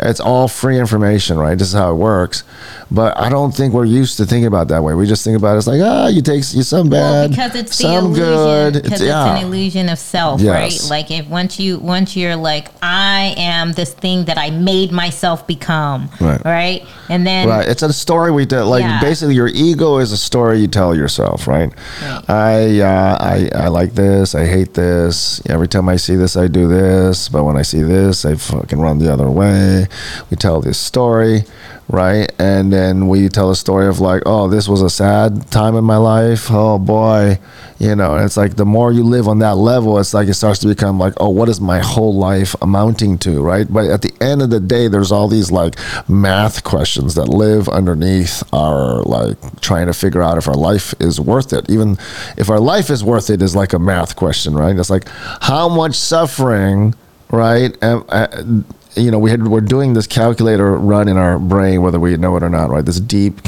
It's 0.01 0.21
all 0.21 0.49
free 0.49 0.79
information, 0.79 1.39
right? 1.39 1.57
This 1.57 1.69
is 1.69 1.75
how 1.75 1.93
it 1.93 1.97
works. 1.97 2.45
But 2.91 3.17
I 3.19 3.31
don't 3.31 3.53
think 3.53 3.73
we're 3.73 3.87
used 3.87 4.19
to 4.19 4.27
thinking 4.27 4.47
about 4.47 4.63
it 4.63 4.69
that 4.69 4.83
way. 4.85 4.95
We 4.95 5.07
just 5.07 5.25
think 5.25 5.37
about 5.39 5.55
it 5.55 5.59
as 5.59 5.67
like 5.67 5.81
ah, 5.83 6.09
you 6.09 6.21
take 6.21 6.45
you 6.53 6.63
some 6.63 6.91
Well, 6.91 7.23
bad, 7.29 7.31
because 7.31 7.55
it's 7.55 7.77
the 7.79 7.85
some 7.85 8.05
illusion. 8.07 8.25
good. 8.25 8.73
Because 8.83 8.93
it's, 9.01 9.03
yeah. 9.09 9.37
an 9.37 9.45
illusion 9.47 9.89
of 9.89 9.99
self, 9.99 10.41
Yes. 10.43 10.83
right? 10.83 10.91
Like 10.91 11.11
if 11.11 11.27
once 11.29 11.59
you 11.59 11.79
once 11.79 12.15
you're 12.17 12.37
like, 12.37 12.69
I 12.83 13.35
am 13.39 13.73
this 13.73 13.95
thing 13.95 14.27
that 14.27 14.37
I 14.37 14.51
made 14.51 14.93
myself 14.93 15.47
become, 15.47 16.11
Right. 16.21 16.85
And 17.13 17.27
then 17.27 17.47
Right. 17.49 17.69
It's 17.69 17.83
a 17.83 17.93
story 17.93 18.31
we 18.33 18.47
tell. 18.47 18.67
Like 18.67 18.83
Yeah. 18.83 19.01
basically, 19.01 19.35
your 19.35 19.49
ego 19.49 19.99
is 19.99 20.13
a 20.13 20.17
story 20.17 20.61
you 20.61 20.67
tell 20.69 20.95
yourself. 20.97 21.47
Right. 21.47 21.71
Right. 22.03 22.31
I 22.31 22.81
uh, 22.81 23.17
I 23.21 23.51
I 23.65 23.69
like 23.69 23.95
this. 23.95 24.35
I 24.35 24.47
hate 24.47 24.73
this. 24.75 25.41
Every 25.55 25.69
time 25.69 25.89
I 25.95 25.97
see 25.99 26.17
this, 26.17 26.37
I 26.37 26.47
do 26.49 26.67
this. 26.69 27.29
But 27.29 27.45
when 27.45 27.57
I 27.59 27.63
see 27.63 27.83
this, 27.83 28.25
I 28.25 28.35
fucking 28.37 28.81
run 28.81 28.99
the 28.99 29.13
other 29.13 29.29
way. 29.31 29.87
We 30.31 30.37
tell 30.37 30.61
this 30.63 30.79
story, 30.79 31.45
right? 31.89 32.31
And 32.39 32.73
then 32.73 33.09
we 33.09 33.29
tell 33.29 33.51
a 33.51 33.57
story 33.57 33.87
of 33.87 34.01
like, 34.01 34.23
oh, 34.27 34.49
this 34.49 34.69
was 34.69 34.83
a 34.83 34.91
sad 34.91 35.51
time 35.51 35.77
in 35.77 35.85
my 35.85 35.97
life. 35.97 36.47
Oh 36.51 36.79
boy, 36.79 37.39
you 37.79 37.95
know. 37.95 38.17
It's 38.17 38.37
like 38.37 38.57
the 38.57 38.65
more 38.65 38.93
you 38.93 39.03
live 39.05 39.29
on 39.29 39.41
that 39.41 39.57
level, 39.57 39.99
it's 39.99 40.15
like 40.15 40.29
it 40.29 40.35
starts 40.35 40.61
to 40.61 40.69
become 40.69 40.99
like, 40.99 41.15
oh, 41.19 41.29
what 41.29 41.49
is 41.49 41.61
my 41.61 41.81
whole 41.81 42.15
life 42.15 42.55
amounting 42.63 43.19
to, 43.19 43.43
right? 43.43 43.67
But 43.71 43.87
at 43.91 44.03
the 44.03 44.13
end 44.21 44.43
of 44.43 44.51
the 44.51 44.61
day, 44.61 44.89
there's 44.89 45.13
all 45.13 45.29
these 45.29 45.51
like 45.51 45.77
math 46.09 46.65
questions 46.65 47.15
that 47.17 47.27
live 47.29 47.69
underneath 47.69 48.43
our 48.55 49.03
like 49.03 49.61
trying 49.61 49.87
to 49.87 49.93
figure 49.95 50.23
out 50.23 50.39
if 50.39 50.49
our 50.49 50.55
life 50.57 50.95
is 51.01 51.21
worth 51.21 51.53
it. 51.53 51.69
Even 51.71 51.99
if 52.37 52.49
our 52.49 52.61
life 52.61 52.89
is 52.91 53.05
worth 53.05 53.29
it 53.31 53.43
is 53.43 53.55
like 53.55 53.73
a 53.73 53.79
math 53.79 54.17
question, 54.17 54.55
right? 54.55 54.77
It's 54.77 54.91
like 54.91 55.07
how 55.41 55.69
much 55.69 55.95
suffering, 55.95 56.95
right? 57.31 57.77
am- 57.83 58.05
uh, 58.09 58.63
you 58.95 59.11
know, 59.11 59.19
we 59.19 59.31
had 59.31 59.47
we're 59.47 59.61
doing 59.61 59.95
this 59.95 60.07
calculator 60.07 60.77
run 60.77 61.09
in 61.09 61.17
our 61.17 61.39
brain, 61.39 61.83
whether 61.83 61.99
we 61.99 62.17
know 62.17 62.37
it 62.37 62.43
or 62.43 62.51
not, 62.51 62.69
right? 62.69 62.85
This 62.85 63.01
deep 63.01 63.37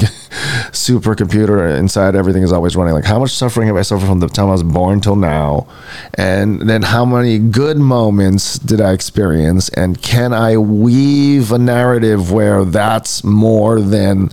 supercomputer 0.71 1.77
inside 1.77 2.15
everything 2.15 2.41
is 2.41 2.51
always 2.51 2.75
running. 2.75 2.93
Like, 2.93 3.05
how 3.05 3.19
much 3.19 3.31
suffering 3.31 3.67
have 3.67 3.77
I 3.77 3.83
suffered 3.83 4.07
from 4.07 4.19
the 4.19 4.27
time 4.27 4.47
I 4.47 4.53
was 4.53 4.63
born 4.63 5.01
till 5.01 5.15
now? 5.15 5.67
And 6.15 6.67
then 6.67 6.81
how 6.81 7.05
many 7.05 7.37
good 7.37 7.77
moments 7.77 8.57
did 8.57 8.81
I 8.81 8.93
experience? 8.93 9.69
And 9.69 10.01
can 10.01 10.33
I 10.33 10.57
weave 10.57 11.51
a 11.51 11.59
narrative 11.59 12.31
where 12.31 12.65
that's 12.65 13.23
more 13.23 13.79
than 13.79 14.31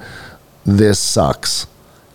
this 0.65 0.99
sucks? 0.99 1.67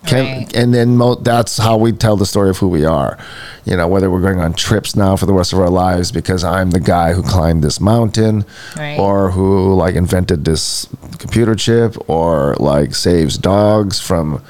Can, 0.06 0.24
Right. 0.38 0.56
and 0.56 0.72
then 0.72 0.96
mo- 0.96 1.16
that's 1.16 1.58
how 1.58 1.76
we 1.76 1.92
tell 1.92 2.16
the 2.16 2.24
story 2.24 2.48
of 2.50 2.58
who 2.58 2.68
we 2.68 2.84
are. 2.84 3.18
You 3.64 3.76
know, 3.76 3.88
whether 3.88 4.10
we're 4.10 4.20
going 4.22 4.40
on 4.40 4.54
trips 4.54 4.94
now 4.96 5.16
for 5.16 5.26
the 5.26 5.32
rest 5.34 5.52
of 5.52 5.58
our 5.58 5.68
lives 5.68 6.12
because 6.12 6.44
I'm 6.44 6.70
the 6.70 6.80
guy 6.80 7.12
who 7.12 7.22
climbed 7.22 7.62
this 7.62 7.80
mountain, 7.80 8.44
Right. 8.76 8.98
or 8.98 9.32
who 9.32 9.74
like 9.74 9.94
invented 9.96 10.44
this 10.44 10.86
computer 11.18 11.54
chip, 11.54 11.96
or 12.08 12.56
like 12.60 12.94
saves 12.94 13.36
dogs 13.36 13.98
from 14.00 14.40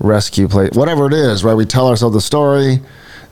rescue 0.00 0.48
place, 0.48 0.72
whatever 0.74 1.06
it 1.06 1.12
is. 1.12 1.44
Right? 1.44 1.54
We 1.54 1.66
tell 1.66 1.88
ourselves 1.88 2.14
the 2.14 2.20
story. 2.20 2.80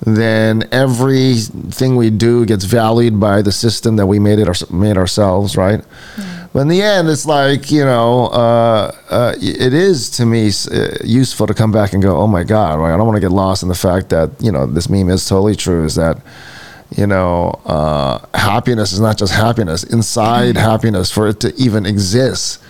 Then 0.06 0.64
everything 0.70 1.96
we 1.96 2.10
do 2.10 2.44
gets 2.44 2.64
valued 2.64 3.18
by 3.18 3.42
the 3.42 3.52
system 3.52 3.96
that 3.96 4.06
we 4.06 4.18
made 4.18 4.38
it 4.38 4.48
our, 4.48 4.54
made 4.70 4.96
ourselves. 4.98 5.56
Right? 5.56 5.80
Hmm. 6.16 6.22
But 6.54 6.60
in 6.60 6.68
the 6.68 6.82
end, 6.82 7.08
it's 7.08 7.26
like 7.26 7.72
you 7.72 7.84
know, 7.84 8.28
uh, 8.28 8.96
uh, 9.10 9.34
it 9.42 9.74
is 9.74 10.08
to 10.10 10.24
me 10.24 10.52
uh, 10.70 10.88
useful 11.04 11.48
to 11.48 11.52
come 11.52 11.72
back 11.72 11.94
and 11.94 12.00
go, 12.00 12.16
"Oh 12.16 12.28
my 12.28 12.44
God!" 12.44 12.78
Right? 12.78 12.94
I 12.94 12.96
don't 12.96 13.06
want 13.06 13.16
to 13.16 13.20
get 13.20 13.32
lost 13.32 13.64
in 13.64 13.68
the 13.68 13.74
fact 13.74 14.10
that 14.10 14.30
you 14.38 14.52
know 14.52 14.64
this 14.64 14.88
meme 14.88 15.10
is 15.10 15.26
totally 15.28 15.56
true. 15.56 15.84
Is 15.84 15.96
that 15.96 16.16
you 16.96 17.08
know, 17.08 17.60
uh, 17.64 18.24
happiness 18.34 18.92
is 18.92 19.00
not 19.00 19.18
just 19.18 19.32
happiness. 19.32 19.82
Inside 19.82 20.56
happiness, 20.56 21.10
for 21.10 21.26
it 21.26 21.40
to 21.40 21.52
even 21.56 21.86
exist, 21.86 22.62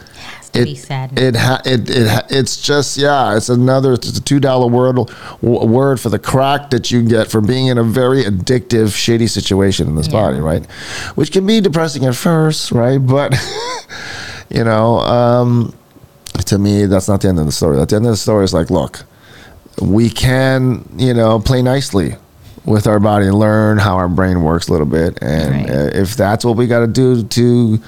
to 0.55 0.65
be 0.65 0.75
sadness. 0.75 1.23
it 1.23 1.37
ha- 1.37 1.61
it 1.65 1.89
it 1.91 2.09
ha- 2.09 2.27
it's 2.31 2.61
just 2.61 2.97
yeah, 2.97 3.37
it's 3.37 3.49
another 3.49 3.93
it's 3.95 4.17
a 4.19 4.23
two 4.23 4.41
dollar 4.41 4.67
word 4.67 4.97
w- 4.97 5.65
word 5.67 6.01
for 6.01 6.09
the 6.09 6.19
crack 6.19 6.71
that 6.71 6.91
you 6.91 7.03
get 7.03 7.31
for 7.31 7.41
being 7.41 7.67
in 7.67 7.79
a 7.79 7.85
very 7.85 8.25
addictive, 8.25 8.89
shitty 8.89 9.29
situation 9.29 9.87
in 9.89 9.95
this 9.97 10.07
Yeah. 10.07 10.13
body, 10.13 10.41
right? 10.41 10.65
Which 11.15 11.31
can 11.33 11.47
be 11.47 11.61
depressing 11.61 12.05
at 12.07 12.15
first, 12.17 12.73
right? 12.73 12.99
But 12.99 13.35
You 14.51 14.63
know, 14.63 14.99
um, 15.01 15.75
to 16.47 16.59
me, 16.59 16.87
that's 16.87 17.09
not 17.09 17.21
the 17.23 17.29
end 17.29 17.39
of 17.41 17.47
the 17.47 17.53
story. 17.53 17.81
At 17.81 17.89
the 17.89 17.97
end 17.97 18.05
of 18.07 18.13
the 18.13 18.17
story 18.17 18.45
is 18.45 18.53
like, 18.55 18.71
look, 18.71 19.05
we 19.81 20.11
can, 20.11 20.85
you 20.97 21.15
know, 21.15 21.41
play 21.41 21.61
nicely 21.63 22.15
with 22.65 22.87
our 22.87 23.01
body 23.01 23.27
and 23.27 23.35
learn 23.39 23.79
how 23.79 23.97
our 23.97 24.09
brain 24.09 24.43
works 24.43 24.69
a 24.69 24.73
little 24.73 24.87
bit. 24.87 25.19
And 25.23 25.69
Right. 25.69 25.95
if 25.97 26.15
that's 26.17 26.45
what 26.45 26.57
we 26.57 26.67
got 26.67 26.81
to 26.81 26.87
do 26.87 27.23
to 27.25 27.81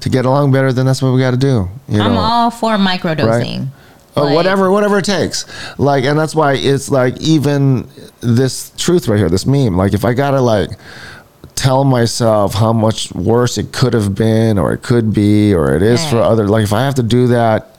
to 0.00 0.08
get 0.08 0.24
along 0.24 0.52
better, 0.52 0.72
then 0.72 0.86
that's 0.86 1.02
what 1.02 1.12
we 1.12 1.20
got 1.20 1.32
to 1.32 1.36
do. 1.36 1.68
You 1.88 2.00
I'm 2.00 2.16
all 2.16 2.50
for 2.50 2.76
microdosing. 2.76 3.68
or 4.16 4.24
Like- 4.24 4.34
whatever 4.34 4.70
whatever 4.70 4.98
it 4.98 5.04
takes 5.04 5.44
like 5.78 6.02
and 6.04 6.18
that's 6.18 6.34
why 6.34 6.54
it's 6.54 6.90
like 6.90 7.20
even 7.20 7.88
this 8.20 8.72
truth 8.76 9.06
right 9.06 9.16
here 9.18 9.28
this 9.28 9.46
meme 9.46 9.76
like 9.76 9.92
if 9.94 10.04
i 10.04 10.12
gotta 10.12 10.40
like 10.40 10.70
tell 11.54 11.84
myself 11.84 12.54
how 12.54 12.72
much 12.72 13.12
worse 13.12 13.58
it 13.58 13.70
could 13.72 13.92
have 13.92 14.14
been 14.16 14.58
or 14.58 14.72
it 14.72 14.82
could 14.82 15.12
be 15.14 15.54
or 15.54 15.72
it 15.76 15.82
is 15.82 16.04
for 16.10 16.16
other 16.18 16.48
like 16.48 16.64
if 16.64 16.72
i 16.72 16.80
have 16.82 16.94
to 16.96 17.02
do 17.02 17.28
that 17.28 17.78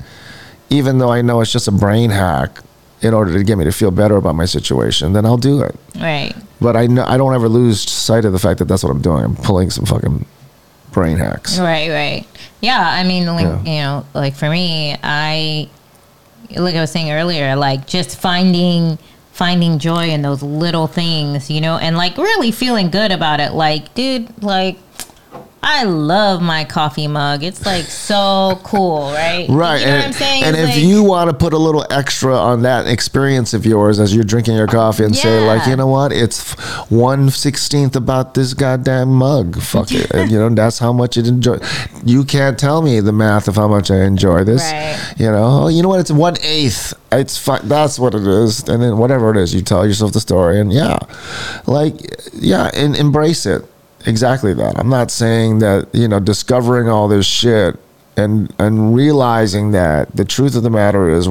even 0.69 0.97
though 0.99 1.11
i 1.11 1.21
know 1.21 1.41
it's 1.41 1.51
just 1.51 1.67
a 1.67 1.71
brain 1.73 2.09
hack 2.09 2.59
in 3.01 3.13
order 3.13 3.33
to 3.33 3.43
get 3.43 3.57
me 3.57 3.65
to 3.65 3.71
feel 3.71 3.91
better 3.91 4.15
about 4.15 4.35
my 4.35 4.45
situation 4.45 5.11
then 5.13 5.25
i'll 5.25 5.35
do 5.37 5.61
it 5.61 5.75
Right. 5.95 6.33
but 6.61 6.77
i 6.77 6.87
know 6.87 7.03
i 7.05 7.17
don't 7.17 7.33
ever 7.33 7.49
lose 7.49 7.81
sight 7.81 8.23
of 8.23 8.31
the 8.31 8.39
fact 8.39 8.59
that 8.59 8.65
that's 8.65 8.83
what 8.83 8.91
i'm 8.91 9.01
doing 9.01 9.23
i'm 9.25 9.35
pulling 9.35 9.69
some 9.71 9.85
fucking 9.85 10.25
brain 10.99 11.17
hacks 11.17 11.57
Right, 11.59 11.89
right. 11.89 12.25
Yeah, 12.61 12.79
I 12.99 13.03
mean, 13.05 13.25
like, 13.25 13.45
Yeah. 13.45 13.63
you 13.63 13.81
know, 13.81 14.05
like 14.13 14.35
for 14.35 14.49
me, 14.49 14.95
I, 15.01 15.69
like 16.55 16.75
I 16.75 16.81
was 16.81 16.91
saying 16.91 17.11
earlier, 17.11 17.55
like 17.55 17.87
just 17.87 18.17
finding 18.19 18.97
finding 19.31 19.79
joy 19.79 20.09
in 20.09 20.21
those 20.21 20.43
little 20.43 20.87
things, 20.87 21.49
you 21.49 21.61
know, 21.61 21.77
and 21.77 21.95
like 21.95 22.17
really 22.17 22.51
feeling 22.51 22.89
good 22.89 23.11
about 23.13 23.39
it. 23.39 23.53
Like, 23.53 23.93
dude, 23.93 24.43
like 24.43 24.77
I 25.61 25.83
love 25.83 26.41
my 26.41 26.63
coffee 26.63 27.07
mug. 27.07 27.43
It's 27.43 27.65
like 27.65 27.83
so 27.85 28.59
cool, 28.63 29.11
right? 29.11 29.45
Right, 29.49 29.79
You 29.81 29.85
know 29.87 29.91
and, 29.91 29.97
what 29.99 30.05
I'm 30.07 30.13
saying? 30.13 30.43
and 30.43 30.55
It's 30.55 30.69
if 30.69 30.75
like- 30.75 30.83
you 30.85 31.03
want 31.03 31.29
to 31.29 31.35
put 31.35 31.51
a 31.53 31.57
little 31.57 31.85
extra 31.89 32.33
on 32.35 32.61
that 32.61 32.87
experience 32.87 33.53
of 33.53 33.65
yours 33.65 33.99
as 33.99 34.15
you're 34.15 34.23
drinking 34.23 34.55
your 34.55 34.67
coffee 34.67 35.03
and 35.03 35.15
say 35.15 35.45
like, 35.45 35.67
you 35.67 35.75
know 35.75 35.87
what, 35.87 36.11
it's 36.13 36.53
one 36.89 37.29
sixteenth 37.29 37.95
about 37.95 38.33
this 38.35 38.53
goddamn 38.53 39.09
mug. 39.09 39.59
Fuck 39.61 39.91
it, 39.91 40.09
and, 40.11 40.31
you 40.31 40.39
know 40.39 40.49
that's 40.49 40.79
how 40.79 40.93
much 40.93 41.17
it 41.17 41.27
enjoy. 41.27 41.59
You 42.05 42.23
can't 42.23 42.57
tell 42.57 42.81
me 42.81 42.99
the 43.01 43.11
math 43.13 43.47
of 43.49 43.55
how 43.55 43.67
much 43.67 43.91
I 43.91 44.03
enjoy 44.03 44.45
this. 44.45 44.61
Right. 44.63 45.13
You 45.17 45.29
know, 45.31 45.63
oh, 45.63 45.67
you 45.67 45.83
know 45.83 45.89
what? 45.89 45.99
It's 45.99 46.11
one 46.11 46.35
eighth. 46.41 46.93
It's 47.11 47.37
fi- 47.37 47.59
that's 47.63 47.99
what 47.99 48.15
it 48.15 48.25
is, 48.25 48.67
and 48.69 48.81
then 48.81 48.97
whatever 48.97 49.29
it 49.31 49.37
is, 49.37 49.53
you 49.53 49.61
tell 49.61 49.85
yourself 49.85 50.13
the 50.13 50.19
story, 50.21 50.59
and 50.59 50.71
yeah, 50.71 50.99
like 51.67 51.95
yeah, 52.33 52.69
and 52.73 52.95
embrace 52.95 53.45
it. 53.45 53.65
Exactly 54.05 54.53
that. 54.53 54.79
I'm 54.79 54.89
not 54.89 55.11
saying 55.11 55.59
that 55.59 55.89
you 55.93 56.07
know 56.07 56.19
discovering 56.19 56.89
all 56.89 57.07
this 57.07 57.25
shit 57.25 57.75
and 58.15 58.53
and 58.59 58.95
realizing 58.95 59.71
that 59.71 60.15
the 60.15 60.25
truth 60.25 60.55
of 60.55 60.63
the 60.63 60.69
matter 60.69 61.09
is 61.09 61.27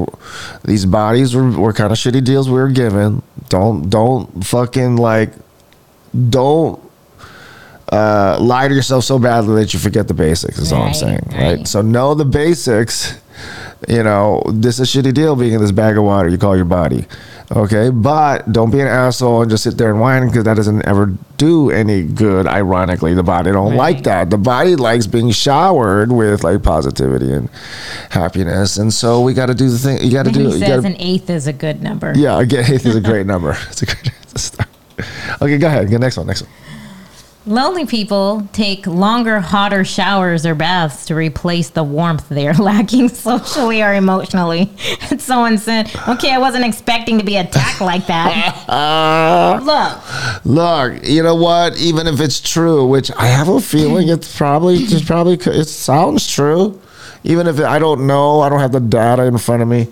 these 0.65 0.87
bodies 0.87 1.35
were, 1.35 1.51
were 1.51 1.73
kind 1.73 1.93
of 1.93 1.99
shitty 1.99 2.25
deals 2.25 2.49
we 2.49 2.59
were 2.59 2.69
given. 2.69 3.23
Don't 3.49 3.89
don't 3.89 4.45
fucking 4.45 4.97
like 4.97 5.33
don't 6.31 6.81
uh, 7.91 8.39
lie 8.41 8.69
to 8.69 8.75
yourself 8.75 9.05
so 9.05 9.19
badly 9.19 9.63
that 9.63 9.73
you 9.73 9.81
forget 9.81 10.09
the 10.09 10.15
basics. 10.15 10.59
Is 10.59 10.73
all 10.73 10.83
I'm 10.83 10.95
saying, 10.95 11.21
right? 11.29 11.59
right. 11.59 11.69
So 11.69 11.81
know 11.81 12.15
the 12.15 12.25
basics. 12.25 13.19
You 13.87 14.03
know, 14.03 14.43
this 14.53 14.81
is 14.81 14.95
a 14.95 14.99
shitty 14.99 15.15
deal 15.15 15.37
being 15.37 15.53
in 15.53 15.61
this 15.61 15.71
bag 15.71 15.97
of 15.97 16.03
water 16.03 16.29
you 16.29 16.37
call 16.37 16.57
your 16.57 16.65
body. 16.65 17.07
Okay, 17.51 17.89
but 17.89 18.53
don't 18.53 18.71
be 18.71 18.79
an 18.81 18.87
asshole 18.87 19.41
and 19.41 19.51
just 19.51 19.65
sit 19.65 19.79
there 19.79 19.91
and 19.91 19.99
whine 20.01 20.27
because 20.27 20.45
that 20.45 20.55
doesn't 20.55 20.85
ever 20.87 21.15
do 21.39 21.71
any 21.71 22.03
good. 22.03 22.47
Ironically, 22.47 23.15
the 23.15 23.23
body 23.23 23.51
don't 23.53 23.75
like 23.75 24.03
that. 24.05 24.29
The 24.29 24.37
body 24.37 24.77
likes 24.77 25.07
being 25.07 25.31
showered 25.31 26.13
with 26.13 26.45
like 26.45 26.63
positivity 26.63 27.33
and 27.33 27.49
happiness, 28.11 28.77
and 28.77 28.93
so 28.93 29.23
we 29.23 29.33
got 29.33 29.47
to 29.47 29.55
do 29.55 29.71
the 29.71 29.79
thing. 29.79 30.03
You 30.05 30.13
got 30.13 30.25
to 30.27 30.31
do. 30.31 30.41
he 30.41 30.45
You 30.47 30.59
says 30.59 30.83
gotta, 30.83 30.87
an 30.95 31.01
eighth 31.01 31.31
is 31.31 31.47
a 31.47 31.55
good 31.55 31.83
number. 31.83 32.13
yeah, 32.17 32.39
again, 32.39 32.65
eighth 32.71 32.85
is 32.85 32.97
a 32.97 33.01
great 33.01 33.25
number. 33.27 33.57
It's 33.71 33.81
a 33.83 33.87
great. 33.87 34.11
It's 34.23 34.35
a 34.35 34.39
start. 34.39 34.69
Okay, 35.41 35.57
go 35.57 35.69
ahead. 35.69 35.91
Go 35.91 35.97
next 35.97 36.19
one. 36.19 36.27
Next 36.27 36.43
one. 36.43 36.51
Lonely 37.49 37.87
people 37.87 38.47
take 38.53 38.87
longer, 38.87 39.41
hotter 39.41 39.83
showers 39.83 40.45
or 40.45 40.55
baths 40.55 41.07
to 41.07 41.15
replace 41.15 41.71
the 41.71 41.83
warmth 41.83 42.29
they 42.29 42.47
are 42.47 42.53
lacking 42.59 43.09
socially 43.09 43.83
or 43.83 43.95
emotionally. 43.95 44.71
And 45.11 45.19
someone 45.19 45.57
said, 45.57 45.91
okay, 46.07 46.31
I 46.31 46.39
wasn't 46.39 46.67
expecting 46.67 47.19
to 47.19 47.25
be 47.25 47.37
attacked 47.37 47.81
like 47.81 48.07
that. 48.07 49.63
Look, 50.45 50.45
Look, 50.45 51.07
you 51.07 51.23
know 51.23 51.37
what? 51.37 51.79
Even 51.79 52.07
if 52.07 52.21
it's 52.21 52.39
true, 52.39 52.87
which 52.87 53.11
I 53.13 53.27
have 53.29 53.49
a 53.49 53.61
feeling 53.61 54.11
it's 54.11 54.37
probably, 54.37 54.77
it's 54.77 55.05
probably, 55.05 55.35
it 55.35 55.65
sounds 55.65 56.31
true. 56.31 56.79
Even 57.25 57.47
if 57.47 57.59
it, 57.59 57.65
I 57.65 57.79
don't 57.79 58.07
know, 58.07 58.41
I 58.41 58.51
don't 58.51 58.61
have 58.61 58.73
the 58.73 58.81
data 58.81 59.25
in 59.25 59.39
front 59.39 59.63
of 59.63 59.69
me. 59.69 59.89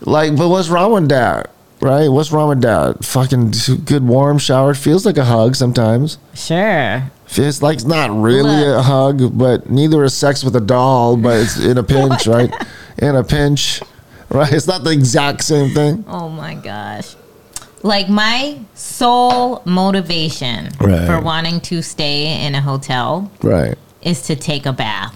Like, 0.00 0.36
but 0.36 0.48
what's 0.50 0.68
wrong 0.68 0.92
with 0.92 1.08
that? 1.08 1.50
Right? 1.80 2.08
What's 2.08 2.32
wrong 2.32 2.48
with 2.48 2.62
that? 2.62 3.04
Fucking 3.04 3.52
good 3.84 4.02
warm 4.06 4.38
shower. 4.38 4.74
Feels 4.74 5.06
like 5.06 5.16
a 5.16 5.24
hug 5.24 5.54
sometimes. 5.54 6.18
sure. 6.34 7.10
Feels 7.26 7.60
like 7.62 7.74
it's 7.74 7.84
not 7.84 8.10
really 8.10 8.64
Look. 8.64 8.78
a 8.78 8.82
hug, 8.82 9.38
but 9.38 9.68
neither 9.70 10.02
is 10.02 10.14
sex 10.14 10.42
with 10.42 10.56
a 10.56 10.60
doll, 10.62 11.16
but 11.18 11.36
it's 11.40 11.58
in 11.62 11.76
a 11.76 11.82
pinch, 11.82 12.26
right? 12.36 12.50
In 12.96 13.14
a 13.16 13.22
pinch, 13.22 13.82
right? 14.30 14.50
It's 14.50 14.66
not 14.66 14.82
the 14.82 14.90
exact 14.90 15.44
same 15.44 15.74
thing. 15.74 16.04
Oh 16.08 16.30
my 16.30 16.54
gosh. 16.54 17.14
Like 17.82 18.08
my 18.08 18.58
sole 18.74 19.60
motivation 19.66 20.70
Right. 20.80 21.06
for 21.06 21.20
wanting 21.20 21.60
to 21.60 21.82
stay 21.82 22.44
in 22.46 22.54
a 22.54 22.62
hotel 22.62 23.30
Right. 23.42 23.76
is 24.02 24.22
to 24.22 24.34
take 24.34 24.64
a 24.66 24.72
bath. 24.72 25.14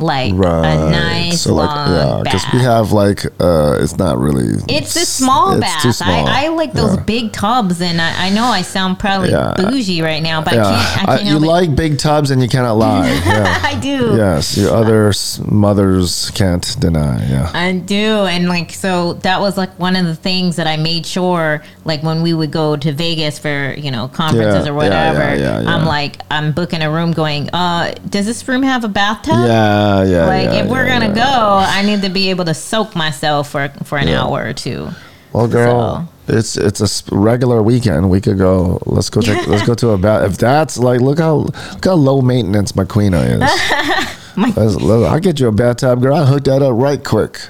Like 0.00 0.32
Right. 0.34 0.64
a 0.74 0.90
nice 0.90 1.42
so 1.42 1.54
like, 1.54 1.68
long 1.74 1.92
yeah, 1.94 2.20
because 2.22 2.44
we 2.52 2.60
have 2.60 2.92
like, 2.92 3.24
uh, 3.40 3.78
it's 3.80 3.96
not 3.98 4.18
really. 4.18 4.54
It's 4.68 4.94
a 4.96 5.06
small 5.06 5.52
it's 5.52 5.60
bath. 5.60 5.82
too 5.82 5.92
small. 5.92 6.26
I, 6.26 6.44
I 6.46 6.48
like 6.48 6.72
those 6.72 6.96
Yeah. 6.96 7.02
big 7.02 7.32
tubs, 7.32 7.80
and 7.80 8.00
I, 8.00 8.26
I 8.26 8.30
know 8.30 8.44
I 8.44 8.62
sound 8.62 8.98
probably 8.98 9.30
Yeah. 9.30 9.54
bougie 9.56 10.02
right 10.02 10.22
now, 10.22 10.40
but 10.42 10.54
I 10.54 10.56
can't. 10.56 11.08
I 11.08 11.16
can't 11.18 11.28
you 11.28 11.36
it. 11.36 11.42
like 11.42 11.74
big 11.76 11.98
tubs 11.98 12.30
and 12.30 12.40
you 12.42 12.48
cannot 12.48 12.76
lie. 12.76 13.08
Yeah. 13.28 13.60
I 13.62 13.74
do. 13.74 14.14
yes, 14.16 14.56
your 14.56 14.72
other 14.74 15.12
mothers 15.50 16.30
can't 16.34 16.76
deny. 16.80 17.24
Yeah. 17.28 17.50
I 17.54 17.72
do, 17.72 18.24
and 18.26 18.48
like 18.48 18.72
so 18.72 19.14
that 19.14 19.40
was 19.40 19.56
like 19.56 19.76
one 19.78 19.96
of 19.96 20.06
the 20.06 20.14
things 20.14 20.56
that 20.56 20.66
I 20.66 20.76
made 20.76 21.06
sure, 21.06 21.62
like 21.84 22.02
when 22.02 22.22
we 22.22 22.32
would 22.34 22.50
go 22.50 22.76
to 22.76 22.92
Vegas 22.92 23.38
for 23.38 23.74
you 23.76 23.90
know 23.90 24.08
conferences 24.08 24.66
or 24.66 24.74
whatever. 24.74 25.22
I'm 25.22 25.84
like 25.84 26.20
I'm 26.30 26.52
booking 26.52 26.82
a 26.82 26.90
room, 26.90 27.12
going, 27.12 27.50
uh, 27.50 27.94
does 28.08 28.26
this 28.26 28.46
room 28.48 28.62
have 28.62 28.84
a 28.84 28.88
bathtub? 28.88 29.40
Yeah, 29.46 29.87
yeah. 30.06 30.26
Like 30.26 30.44
yeah, 30.44 30.64
if 30.64 30.70
we're 30.70 30.86
yeah, 30.86 31.00
gonna 31.00 31.14
yeah. 31.14 31.24
go, 31.24 31.58
I 31.78 31.82
need 31.82 32.02
to 32.02 32.08
be 32.10 32.30
able 32.30 32.44
to 32.46 32.54
soak 32.54 32.94
myself 32.96 33.50
for 33.50 33.68
for 33.84 33.98
an 33.98 34.08
Yeah. 34.08 34.22
hour 34.24 34.44
or 34.44 34.52
two. 34.52 34.88
Well, 35.32 35.46
girl, 35.48 36.08
it's 36.26 36.56
it's 36.56 36.80
a 36.80 36.84
s- 36.84 37.02
regular 37.12 37.62
weekend. 37.62 38.08
We 38.10 38.20
could 38.20 38.38
go. 38.38 38.80
Let's 38.86 39.10
go. 39.10 39.20
Take, 39.20 39.46
let's 39.46 39.66
go 39.66 39.74
to 39.74 39.90
a 39.90 39.98
bath. 39.98 40.30
If 40.30 40.38
that's 40.38 40.78
like, 40.78 41.00
look 41.00 41.18
how 41.18 41.34
look 41.74 41.84
how 41.84 41.94
low 41.94 42.20
maintenance 42.22 42.74
my 42.74 42.84
queena 42.84 43.20
is. 43.22 43.40
Let's- 44.36 44.76
let- 44.80 45.10
I'll 45.10 45.18
get 45.20 45.40
you 45.40 45.48
a 45.48 45.52
bathtub, 45.52 46.00
girl. 46.00 46.14
I'll 46.16 46.26
hook 46.26 46.44
that 46.44 46.62
up 46.62 46.72
right 46.76 47.02
quick. 47.02 47.40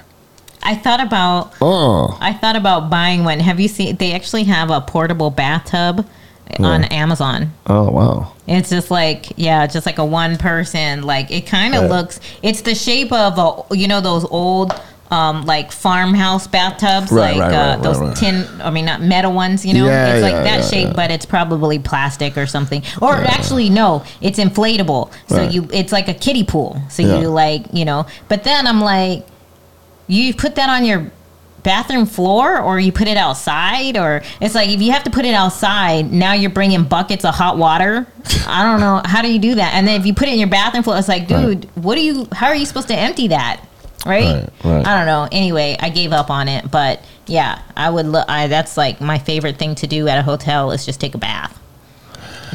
I 0.63 0.75
thought 0.75 0.99
about 0.99 1.53
Oh, 1.61 2.17
I 2.19 2.33
thought 2.33 2.55
about 2.57 2.89
buying 2.89 3.23
one. 3.23 3.39
Have 3.39 3.59
you 3.59 3.67
seen? 3.69 3.95
They 3.95 4.11
actually 4.13 4.43
have 4.45 4.69
a 4.71 4.81
portable 4.81 5.29
bathtub 5.29 6.05
on 6.59 6.83
Amazon. 6.85 7.51
oh, 7.67 7.89
wow. 7.91 8.33
It's 8.47 8.69
just 8.69 8.89
like 8.89 9.27
yeah, 9.37 9.67
just 9.67 9.85
like 9.85 9.99
a 9.99 10.05
one 10.05 10.37
person. 10.37 11.03
Like 11.03 11.29
it 11.31 11.45
kind 11.45 11.75
of 11.75 11.89
looks. 11.89 12.19
It's 12.41 12.61
the 12.61 12.73
shape 12.75 13.11
of 13.11 13.37
a 13.37 13.75
you 13.75 13.87
know 13.87 14.01
those 14.01 14.25
old 14.25 14.71
um 15.11 15.45
like 15.45 15.71
farmhouse 15.71 16.47
bathtubs, 16.47 17.11
Right, 17.11 17.35
like 17.37 17.51
right, 17.51 17.53
uh, 17.53 17.75
right, 17.75 17.83
those 17.83 18.19
tin. 18.19 18.47
I 18.61 18.69
mean 18.71 18.85
not 18.85 19.01
metal 19.01 19.33
ones. 19.33 19.65
You 19.65 19.75
know, 19.75 19.85
Yeah, 19.85 20.13
it's 20.15 20.23
like 20.23 20.31
yeah, 20.33 20.43
that 20.43 20.59
yeah, 20.61 20.67
shape, 20.69 20.95
but 20.95 21.11
it's 21.11 21.25
probably 21.25 21.77
plastic 21.79 22.37
or 22.37 22.47
something. 22.47 22.83
Or 23.01 23.13
actually 23.13 23.69
no, 23.69 24.03
it's 24.21 24.39
inflatable. 24.39 25.11
So 25.27 25.43
you 25.43 25.67
it's 25.71 25.91
like 25.91 26.07
a 26.07 26.13
kiddie 26.15 26.43
pool. 26.43 26.81
So 26.89 27.03
you 27.03 27.29
like 27.29 27.65
you 27.71 27.85
know. 27.85 28.07
But 28.27 28.43
then 28.43 28.65
I'm 28.65 28.81
like, 28.81 29.25
you 30.07 30.33
put 30.33 30.55
that 30.55 30.69
on 30.69 30.85
your 30.85 31.11
bathroom 31.63 32.05
floor 32.05 32.59
or 32.61 32.79
you 32.79 32.91
put 32.91 33.07
it 33.07 33.17
outside 33.17 33.97
or 33.97 34.21
it's 34.41 34.55
like 34.55 34.69
if 34.69 34.81
you 34.81 34.91
have 34.91 35.03
to 35.03 35.09
put 35.09 35.25
it 35.25 35.33
outside 35.33 36.11
now 36.11 36.33
you're 36.33 36.49
bringing 36.49 36.83
buckets 36.83 37.25
of 37.25 37.33
hot 37.35 37.57
water. 37.57 38.07
I 38.47 38.63
don't 38.63 38.79
know. 38.79 39.01
How 39.05 39.21
do 39.21 39.31
you 39.31 39.39
do 39.39 39.55
that? 39.55 39.73
And 39.73 39.87
then 39.87 39.99
if 39.99 40.05
you 40.05 40.13
put 40.13 40.27
it 40.27 40.33
in 40.33 40.39
your 40.39 40.49
bathroom 40.49 40.83
floor 40.83 40.97
it's 40.97 41.07
like 41.07 41.27
dude 41.27 41.65
what 41.75 41.97
are 41.97 42.01
you 42.01 42.27
how 42.33 42.47
are 42.47 42.55
you 42.55 42.65
supposed 42.65 42.87
to 42.89 42.95
empty 42.95 43.27
that? 43.29 43.61
Right, 44.05 44.23
Right, 44.23 44.49
right. 44.63 44.87
i 44.87 44.97
don't 44.97 45.05
know. 45.07 45.27
Anyway 45.31 45.75
i 45.79 45.89
gave 45.89 46.13
up 46.13 46.29
on 46.29 46.47
it 46.47 46.71
but 46.71 47.03
yeah 47.27 47.61
i 47.75 47.89
would 47.89 48.05
look 48.05 48.25
I, 48.29 48.47
that's 48.47 48.77
like 48.77 49.01
my 49.01 49.19
favorite 49.19 49.57
thing 49.57 49.75
to 49.75 49.87
do 49.87 50.07
at 50.07 50.17
a 50.17 50.23
hotel 50.23 50.71
is 50.71 50.85
just 50.85 51.01
take 51.01 51.15
a 51.15 51.17
bath 51.17 51.59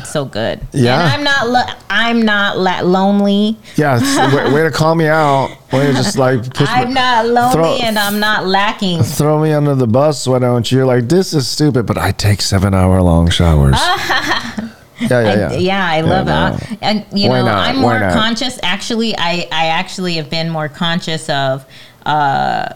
it's 0.04 0.12
so 0.12 0.24
good 0.24 0.60
Yeah. 0.72 1.00
and 1.00 1.08
i'm 1.12 1.24
not 1.24 1.48
lo- 1.48 1.74
i'm 1.90 2.22
not 2.22 2.58
la- 2.58 2.80
lonely 2.82 3.56
Yeah, 3.76 3.98
way, 4.34 4.52
way 4.52 4.62
to 4.62 4.70
call 4.70 4.94
me 4.94 5.06
out. 5.08 5.50
Way 5.72 5.86
to 5.88 5.92
just 5.94 6.16
like 6.18 6.52
push 6.54 6.68
i'm 6.70 6.88
me, 6.88 6.94
not 6.94 7.26
lonely 7.26 7.52
throw- 7.54 7.78
and 7.86 7.98
i'm 7.98 8.20
not 8.20 8.46
lacking 8.46 9.02
throw 9.18 9.40
me 9.42 9.52
under 9.52 9.74
the 9.74 9.86
bus. 9.86 10.26
Why 10.26 10.38
don't 10.38 10.70
you? 10.70 10.78
You're 10.78 10.86
like, 10.86 11.08
this 11.08 11.32
is 11.34 11.48
stupid, 11.48 11.86
but 11.86 11.96
I 11.98 12.12
take 12.12 12.42
seven 12.42 12.74
hour 12.74 13.00
long 13.02 13.28
showers. 13.30 13.74
Yeah, 13.80 14.70
yeah, 15.00 15.20
yeah. 15.20 15.48
I, 15.50 15.56
yeah, 15.56 15.86
I 15.86 16.00
love 16.02 16.26
no. 16.26 16.56
it. 16.60 16.78
And 16.80 17.06
you 17.12 17.28
Why 17.30 17.40
know, 17.40 17.46
not? 17.46 17.68
I'm 17.68 17.76
Why 17.76 17.82
more 17.82 17.98
not? 18.00 18.12
conscious. 18.12 18.58
Actually, 18.62 19.16
I 19.16 19.48
I 19.50 19.66
actually 19.66 20.14
have 20.14 20.30
been 20.30 20.48
more 20.50 20.68
conscious 20.68 21.28
of 21.28 21.64
uh, 22.06 22.68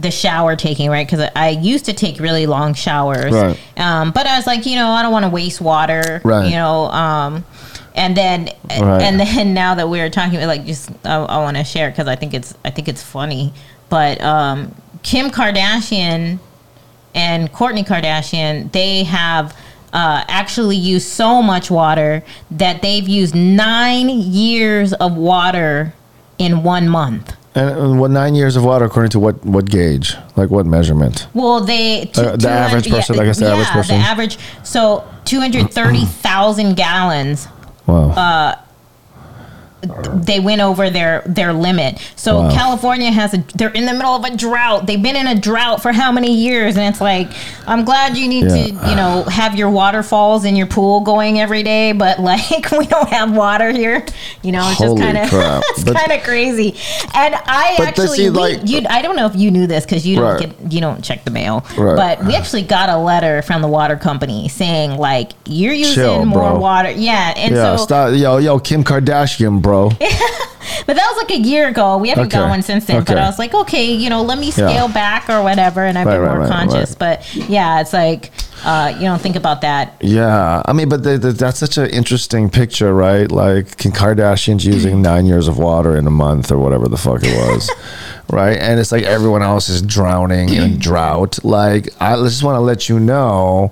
the 0.00 0.10
shower 0.10 0.56
taking, 0.56 0.90
right? 0.90 1.06
Because 1.06 1.28
I 1.36 1.50
used 1.50 1.84
to 1.86 1.92
take 1.92 2.20
really 2.20 2.46
long 2.46 2.74
showers, 2.74 3.32
Right. 3.32 3.58
um, 3.76 4.10
but 4.12 4.26
I 4.26 4.36
was 4.36 4.46
like, 4.46 4.66
you 4.66 4.76
know, 4.76 4.88
I 4.88 5.02
don't 5.02 5.12
want 5.12 5.24
to 5.24 5.30
waste 5.30 5.60
water, 5.60 6.20
Right. 6.24 6.46
You 6.46 6.52
know, 6.56 6.86
um, 6.90 7.44
and 7.94 8.16
then 8.16 8.50
Right. 8.70 9.02
and 9.02 9.18
then 9.20 9.52
now 9.62 9.74
that 9.74 9.88
we're 9.88 10.10
talking 10.10 10.36
about 10.36 10.48
like 10.48 10.64
just 10.64 10.90
I, 11.04 11.16
I 11.16 11.38
want 11.38 11.56
to 11.56 11.64
share 11.64 11.90
because 11.90 12.08
I 12.08 12.16
think 12.16 12.34
it's 12.34 12.54
I 12.64 12.70
think 12.70 12.88
it's 12.88 13.02
funny, 13.02 13.52
but 13.88 14.20
um, 14.20 14.74
Kim 15.02 15.30
Kardashian 15.30 16.38
and 17.14 17.52
Kourtney 17.52 17.84
Kardashian, 17.86 18.70
they 18.72 19.02
have 19.04 19.56
uh, 19.92 20.22
actually 20.28 20.76
used 20.76 21.08
so 21.08 21.42
much 21.42 21.68
water 21.70 22.22
that 22.52 22.80
they've 22.82 23.08
used 23.08 23.34
nine 23.34 24.08
years 24.08 24.92
of 24.92 25.16
water 25.16 25.92
in 26.38 26.62
one 26.62 26.88
month. 26.88 27.34
And 27.54 27.98
what 28.00 28.10
nine 28.12 28.34
years 28.36 28.54
of 28.56 28.64
water 28.64 28.84
according 28.84 29.10
to 29.10 29.18
what 29.18 29.44
what 29.44 29.68
gauge? 29.68 30.14
Like 30.36 30.50
what 30.50 30.66
measurement? 30.66 31.26
Well, 31.34 31.60
they 31.60 32.02
Uh, 32.16 32.36
the 32.36 32.48
average 32.48 32.84
200 32.84 32.90
person, 33.00 33.18
I 33.20 33.24
guess 33.24 33.38
the 33.38 33.46
yeah, 33.46 33.52
average 33.52 33.68
person. 33.68 33.98
the 33.98 34.04
average. 34.04 34.38
So 34.62 35.04
two 35.24 35.40
hundred 35.40 35.72
thirty 35.72 36.04
thousand 36.04 36.74
gallons. 36.76 37.48
Wow. 37.86 38.10
Uh, 38.10 38.54
They 40.14 40.40
went 40.40 40.60
over 40.60 40.90
their 40.90 41.22
their 41.26 41.52
limit. 41.52 41.98
So 42.16 42.42
Wow. 42.42 42.50
California 42.54 43.10
has 43.10 43.32
a. 43.34 43.38
They're 43.54 43.70
in 43.70 43.86
the 43.86 43.92
middle 43.94 44.14
of 44.14 44.24
a 44.24 44.36
drought. 44.36 44.86
They've 44.86 45.02
been 45.02 45.16
in 45.16 45.26
a 45.26 45.34
drought 45.34 45.80
for 45.82 45.92
how 45.92 46.12
many 46.12 46.34
years? 46.34 46.76
And 46.76 46.86
it's 46.92 47.00
like, 47.00 47.30
I'm 47.66 47.84
glad 47.84 48.16
you 48.16 48.28
need 48.28 48.48
to, 48.48 48.58
you 48.58 48.96
know, 48.96 49.24
have 49.24 49.56
your 49.56 49.70
waterfalls 49.70 50.44
in 50.44 50.54
your 50.56 50.66
pool 50.66 51.00
going 51.00 51.40
every 51.40 51.62
day, 51.62 51.92
but 51.92 52.18
like 52.30 52.70
we 52.72 52.86
don't 52.86 53.08
have 53.08 53.34
water 53.34 53.70
here. 53.72 54.04
You 54.42 54.52
know, 54.52 54.68
it's 54.70 54.78
Holy 54.78 55.00
just 55.00 55.02
kind 55.02 55.18
of 55.18 55.62
it's 55.68 55.84
kind 55.84 56.12
of 56.12 56.22
crazy. 56.24 56.76
And 57.14 57.34
I 57.34 57.76
actually, 57.80 58.24
we- 58.24 58.30
like- 58.30 58.60
you, 58.68 58.82
I 58.88 59.00
don't 59.02 59.16
know 59.16 59.26
if 59.26 59.34
you 59.36 59.50
knew 59.50 59.66
this 59.66 59.84
because 59.84 60.06
you 60.06 60.16
don't 60.16 60.40
get 60.40 60.72
you 60.72 60.80
don't 60.80 61.02
check 61.02 61.24
the 61.24 61.30
mail, 61.30 61.64
Right. 61.78 61.96
but 61.96 62.24
we 62.26 62.34
actually 62.34 62.62
got 62.62 62.88
a 62.90 62.96
letter 62.98 63.42
from 63.42 63.62
the 63.62 63.68
water 63.68 63.96
company 63.96 64.48
saying 64.48 64.96
like 64.98 65.32
you're 65.46 65.72
using 65.72 65.94
Chill, 65.94 66.24
more 66.26 66.50
bro. 66.50 66.58
water. 66.58 66.90
Yeah, 66.90 67.32
and 67.36 67.54
yeah, 67.54 67.76
so 67.76 67.82
stop. 67.84 68.14
Yo, 68.14 68.36
yo, 68.38 68.58
Kim 68.58 68.84
Kardashian, 68.84 69.62
bro. 69.62 69.69
but 69.98 70.96
that 70.96 71.06
was 71.14 71.16
like 71.16 71.30
a 71.30 71.40
year 71.40 71.68
ago. 71.68 71.96
We 71.98 72.08
haven't 72.08 72.26
Okay. 72.26 72.38
got 72.38 72.48
one 72.48 72.62
since 72.62 72.86
then. 72.86 73.04
But 73.04 73.18
I 73.18 73.26
was 73.26 73.38
like, 73.38 73.54
okay, 73.54 73.92
you 73.92 74.10
know, 74.10 74.22
let 74.22 74.38
me 74.38 74.46
Yeah. 74.46 74.52
scale 74.68 74.88
back 74.88 75.28
or 75.30 75.42
whatever, 75.42 75.84
and 75.84 75.98
I've 75.98 76.06
Right, 76.06 76.14
been 76.18 76.24
more 76.28 76.38
right, 76.40 76.50
conscious. 76.50 76.90
right. 76.90 76.98
But 76.98 77.34
yeah, 77.48 77.80
it's 77.80 77.92
like 77.92 78.30
uh, 78.64 78.94
you 78.96 79.02
don't 79.02 79.20
think 79.20 79.36
about 79.36 79.62
that. 79.62 79.96
Yeah, 80.00 80.62
I 80.64 80.72
mean, 80.72 80.88
but 80.88 81.02
the, 81.02 81.18
the, 81.18 81.32
that's 81.32 81.58
such 81.58 81.78
an 81.78 81.88
interesting 81.90 82.50
picture, 82.50 82.94
right? 82.94 83.30
Like 83.30 83.76
Kim 83.76 83.92
Kardashian's 83.92 84.64
using 84.64 85.02
nine 85.10 85.26
years 85.26 85.48
of 85.48 85.58
water 85.58 85.96
in 85.96 86.06
a 86.06 86.10
month 86.10 86.50
or 86.50 86.58
whatever 86.58 86.88
the 86.88 86.96
fuck 86.96 87.22
it 87.22 87.36
was, 87.36 87.70
right? 88.30 88.56
And 88.56 88.78
it's 88.78 88.92
like 88.92 89.04
everyone 89.04 89.42
else 89.42 89.68
is 89.68 89.82
drowning 89.82 90.50
in 90.50 90.78
drought. 90.78 91.42
Like 91.44 91.88
I 92.00 92.16
just 92.16 92.42
want 92.42 92.56
to 92.56 92.60
let 92.60 92.88
you 92.88 93.00
know 93.00 93.70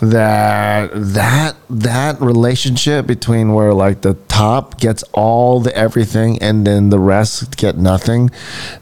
that 0.00 0.90
that 0.94 1.56
that 1.68 2.20
relationship 2.20 3.06
between 3.06 3.52
where 3.52 3.74
like 3.74 4.00
the 4.00 4.14
top 4.28 4.80
gets 4.80 5.02
all 5.12 5.60
the 5.60 5.76
everything 5.76 6.40
and 6.42 6.66
then 6.66 6.90
the 6.90 6.98
rest 6.98 7.56
get 7.56 7.76
nothing, 7.76 8.30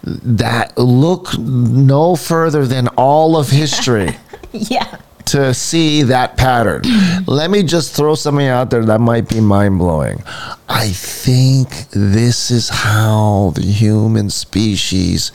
that 0.02 0.76
look 0.78 1.36
no 1.39 2.16
further 2.16 2.66
than 2.66 2.89
all 2.89 3.36
of 3.36 3.51
history 3.51 4.16
yeah. 4.52 4.98
To 5.28 5.52
see 5.55 6.02
that 6.05 6.36
pattern. 6.36 6.82
Let 7.26 7.50
me 7.50 7.62
just 7.62 7.94
throw 7.94 8.14
something 8.14 8.46
out 8.46 8.70
there 8.70 8.84
that 8.84 9.00
might 9.00 9.28
be 9.28 9.40
mind 9.40 9.78
blowing. 9.78 10.22
I 10.68 10.88
think 10.88 11.90
this 11.90 12.50
is 12.50 12.68
how 12.68 13.52
the 13.55 13.62
human 13.62 14.30
species 14.30 15.32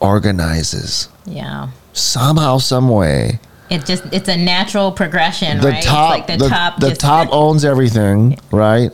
organizes. 0.00 1.08
Yeah. 1.24 1.70
Somehow, 1.92 2.58
some 2.58 2.88
way, 2.88 3.40
It 3.68 3.84
just 3.84 4.04
it's 4.12 4.28
a 4.28 4.36
natural 4.36 4.92
progression, 4.92 5.60
the 5.60 5.70
right? 5.70 5.82
top, 5.82 6.18
it's 6.18 6.28
like 6.28 6.38
the, 6.38 6.44
the, 6.44 6.48
top 6.48 6.78
the 6.80 6.94
top 6.94 7.28
owns 7.32 7.64
everything, 7.64 8.38
right? 8.52 8.90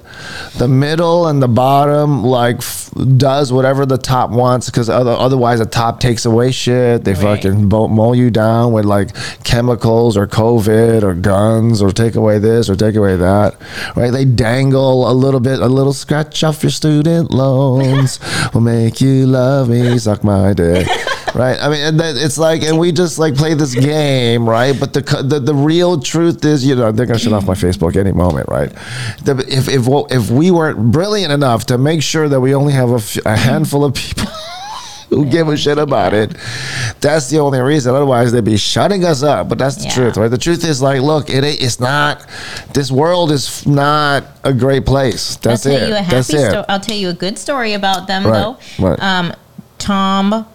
The 0.56 0.68
middle 0.68 1.26
and 1.26 1.42
the 1.42 1.48
bottom 1.48 2.24
like 2.24 2.56
f- 2.56 2.90
does 3.18 3.52
whatever 3.52 3.84
the 3.84 3.98
top 3.98 4.30
wants 4.30 4.70
because 4.70 4.88
other, 4.88 5.10
otherwise 5.10 5.58
the 5.58 5.66
top 5.66 6.00
takes 6.00 6.24
away 6.24 6.52
shit. 6.52 7.04
They 7.04 7.12
Right. 7.12 7.42
fucking 7.42 7.68
bo- 7.68 7.88
mow 7.88 8.14
you 8.14 8.30
down 8.30 8.72
with 8.72 8.86
like 8.86 9.10
chemicals 9.44 10.16
or 10.16 10.26
COVID 10.26 11.02
or 11.02 11.14
guns 11.14 11.82
or 11.82 11.90
take 11.92 12.14
away 12.14 12.38
this 12.38 12.70
or 12.70 12.74
take 12.74 12.94
away 12.96 13.16
that, 13.16 13.54
right? 13.94 14.10
They 14.10 14.24
dangle 14.24 15.10
a 15.10 15.12
little 15.12 15.40
bit, 15.40 15.60
a 15.60 15.66
little 15.68 15.92
scratch 15.92 16.42
off 16.44 16.62
your 16.62 16.70
student 16.70 17.30
loans 17.30 18.18
will 18.54 18.62
make 18.62 19.00
you 19.02 19.26
love 19.26 19.68
me, 19.68 19.98
suck 19.98 20.24
my 20.24 20.54
dick. 20.54 20.88
Right, 21.34 21.56
I 21.58 21.70
mean, 21.70 21.98
it's 21.98 22.36
like, 22.36 22.60
and 22.62 22.78
we 22.78 22.92
just 22.92 23.18
like 23.18 23.34
play 23.36 23.54
this 23.54 23.74
game, 23.74 24.46
right? 24.46 24.61
But 24.70 24.92
the 24.92 25.00
the, 25.24 25.40
the 25.40 25.54
real 25.54 26.00
truth 26.00 26.44
is, 26.44 26.64
you 26.64 26.76
know, 26.76 26.92
they're 26.92 27.06
gonna 27.06 27.18
shut 27.18 27.32
off 27.32 27.46
my 27.46 27.54
Facebook 27.54 27.96
any 27.96 28.12
moment, 28.12 28.48
right? 28.48 28.70
The, 29.24 29.44
if 29.48 29.68
if 29.68 29.88
if 30.10 30.30
we 30.30 30.52
weren't 30.52 30.92
brilliant 30.92 31.32
enough 31.32 31.66
to 31.66 31.78
make 31.78 32.02
sure 32.02 32.28
that 32.28 32.40
we 32.40 32.54
only 32.54 32.72
have 32.74 32.90
a, 32.92 32.96
f- 32.96 33.24
a 33.26 33.36
handful 33.36 33.84
of 33.84 33.94
people 33.94 34.26
who 35.10 35.26
give 35.26 35.48
a 35.48 35.56
shit 35.56 35.76
about 35.78 36.14
it, 36.14 36.36
that's 37.00 37.28
the 37.28 37.38
only 37.38 37.60
reason. 37.60 37.94
Otherwise, 37.94 38.30
they'd 38.32 38.44
be 38.44 38.56
shutting 38.56 39.04
us 39.04 39.22
up. 39.22 39.48
But 39.48 39.58
that's 39.58 39.76
the 39.76 39.84
Yeah. 39.84 39.94
truth, 39.94 40.16
right? 40.16 40.28
The 40.30 40.38
truth 40.38 40.64
is, 40.64 40.80
like, 40.80 41.00
look, 41.02 41.28
it 41.28 41.42
it's 41.44 41.80
not. 41.80 42.24
This 42.72 42.90
world 42.90 43.30
is 43.32 43.66
not 43.66 44.24
a 44.44 44.52
great 44.54 44.86
place. 44.86 45.36
That's 45.36 45.66
I'll 45.66 45.72
tell 45.72 45.82
it. 45.82 45.88
you 45.88 45.94
a 45.96 46.02
That's 46.08 46.30
happy 46.32 46.56
it. 46.58 46.64
I'll 46.68 46.80
tell 46.80 46.96
you 46.96 47.08
a 47.10 47.14
good 47.14 47.36
story 47.38 47.72
about 47.74 48.06
them 48.06 48.24
Right, 48.26 48.32
though. 48.78 48.86
right. 48.88 48.98
Um, 49.02 49.32
Tom 49.78 50.46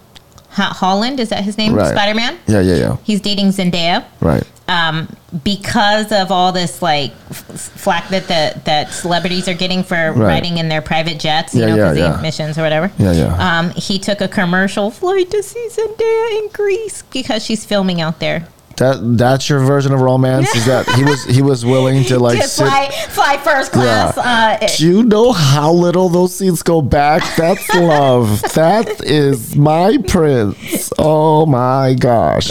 Holland 0.58 1.20
is 1.20 1.28
that 1.30 1.44
his 1.44 1.56
name? 1.58 1.74
Right. 1.74 1.90
Spider 1.92 2.14
Man. 2.14 2.38
Yeah, 2.46 2.60
yeah, 2.60 2.74
yeah. 2.76 2.96
He's 3.04 3.20
dating 3.20 3.48
Zendaya. 3.48 4.04
Right. 4.20 4.44
um, 4.68 5.08
because 5.44 6.10
of 6.12 6.30
all 6.30 6.52
this 6.52 6.80
like 6.82 7.10
f- 7.30 7.44
flack 7.76 8.08
that 8.08 8.28
the 8.28 8.60
that 8.64 8.92
celebrities 8.92 9.46
are 9.48 9.54
getting 9.54 9.82
for 9.82 10.12
riding 10.12 10.58
in 10.58 10.68
their 10.68 10.80
private 10.82 11.18
jets, 11.20 11.54
you 11.54 11.60
Yeah, 11.60 11.66
know, 11.66 11.76
yeah, 11.76 11.82
because 11.84 11.94
they 11.96 12.02
yeah. 12.02 12.12
have 12.12 12.22
missions 12.22 12.58
or 12.58 12.62
whatever. 12.62 12.90
Yeah, 12.98 13.12
yeah. 13.12 13.58
Um, 13.58 13.70
he 13.70 13.98
took 13.98 14.20
a 14.20 14.28
commercial 14.28 14.90
flight 14.90 15.30
to 15.30 15.42
see 15.42 15.68
Zendaya 15.70 16.38
in 16.42 16.48
Greece 16.52 17.02
because 17.12 17.44
she's 17.44 17.64
filming 17.64 18.00
out 18.00 18.20
there. 18.20 18.46
That 18.78 19.00
that's 19.18 19.48
your 19.48 19.60
version 19.60 19.92
of 19.92 20.00
romance. 20.00 20.54
Is 20.54 20.66
that 20.66 20.88
he 20.90 21.04
was 21.04 21.24
he 21.24 21.42
was 21.42 21.64
willing 21.64 22.04
to 22.04 22.18
like 22.18 22.40
to 22.40 22.48
sit. 22.48 22.64
fly 22.66 22.90
fly 23.10 23.36
first 23.38 23.72
class. 23.72 24.16
Uh, 24.16 24.66
Do 24.76 24.86
you 24.86 25.02
know 25.02 25.32
how 25.32 25.72
little 25.72 26.08
those 26.08 26.34
scenes 26.34 26.62
go 26.62 26.80
back? 26.82 27.22
That's 27.36 27.68
love. 27.74 28.40
that 28.54 29.04
is 29.04 29.56
my 29.56 29.98
prince. 30.06 30.90
Oh 30.98 31.44
my 31.46 31.94
gosh. 31.94 32.50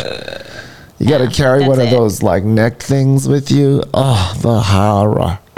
You 0.99 1.07
got 1.07 1.19
to 1.19 1.29
carry 1.29 1.67
one 1.67 1.79
of 1.79 1.87
it. 1.87 1.91
those 1.91 2.23
like 2.23 2.43
neck 2.43 2.81
things 2.81 3.27
with 3.27 3.51
you. 3.51 3.83
Oh, 3.93 4.33
the 4.41 4.59
horror. 4.61 5.39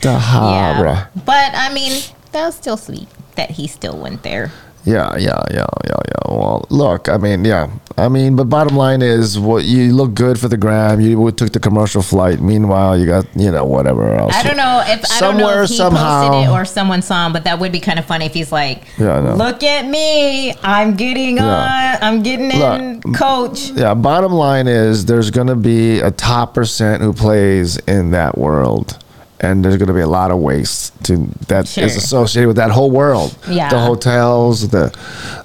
the 0.00 0.18
horror. 0.18 0.84
yeah. 0.86 1.06
But 1.26 1.52
I 1.54 1.72
mean, 1.72 2.02
that 2.32 2.46
was 2.46 2.54
still 2.54 2.76
sweet 2.78 3.06
that 3.36 3.50
he 3.50 3.66
still 3.66 3.98
went 3.98 4.22
there. 4.22 4.50
Yeah, 4.84 5.16
yeah, 5.18 5.42
yeah, 5.50 5.66
yeah, 5.84 6.00
yeah. 6.08 6.34
Well, 6.34 6.66
look, 6.70 7.08
I 7.08 7.18
mean, 7.18 7.44
yeah, 7.44 7.68
I 7.98 8.08
mean, 8.08 8.34
but 8.36 8.44
bottom 8.44 8.76
line 8.76 9.02
is, 9.02 9.38
what 9.38 9.64
you 9.66 9.92
look 9.92 10.14
good 10.14 10.38
for 10.40 10.48
the 10.48 10.56
gram. 10.56 11.00
You 11.00 11.30
took 11.32 11.52
the 11.52 11.60
commercial 11.60 12.00
flight. 12.02 12.40
Meanwhile, 12.40 12.98
you 12.98 13.04
got 13.06 13.26
you 13.36 13.50
know 13.50 13.64
whatever 13.64 14.14
else. 14.14 14.34
I 14.34 14.42
don't 14.42 14.56
know 14.56 14.82
if 14.86 15.04
I 15.12 15.20
don't 15.20 15.36
know 15.36 15.62
if 15.62 15.68
he 15.68 15.76
somehow- 15.76 16.28
posted 16.28 16.48
it 16.48 16.52
or 16.52 16.64
someone 16.64 17.02
saw 17.02 17.26
him, 17.26 17.32
but 17.32 17.44
that 17.44 17.58
would 17.58 17.72
be 17.72 17.80
kind 17.80 17.98
of 17.98 18.06
funny 18.06 18.24
if 18.24 18.32
he's 18.32 18.52
like, 18.52 18.84
Yeah, 18.98 19.18
"Look 19.18 19.62
at 19.62 19.86
me, 19.86 20.54
I'm 20.62 20.94
getting 20.94 21.36
Yeah. 21.36 21.98
on, 22.00 22.02
I'm 22.02 22.22
getting 22.22 22.50
in, 22.50 23.00
Look, 23.04 23.14
coach." 23.16 23.70
Yeah, 23.70 23.92
bottom 23.94 24.32
line 24.32 24.66
is 24.66 25.04
there's 25.04 25.30
going 25.30 25.48
to 25.48 25.56
be 25.56 26.00
a 26.00 26.10
top 26.10 26.54
percent 26.54 27.02
who 27.02 27.12
plays 27.12 27.76
in 27.86 28.12
that 28.12 28.38
world. 28.38 28.96
And 29.42 29.64
there's 29.64 29.78
going 29.78 29.88
to 29.88 29.94
be 29.94 30.00
a 30.02 30.06
lot 30.06 30.30
of 30.30 30.38
waste 30.38 30.92
to 31.04 31.16
that 31.48 31.64
is 31.64 31.70
Sure. 31.72 31.84
associated 31.86 32.46
with 32.48 32.56
that 32.58 32.70
whole 32.70 32.90
world. 32.90 33.34
Yeah. 33.48 33.70
The 33.70 33.78
hotels, 33.80 34.68
the 34.68 34.92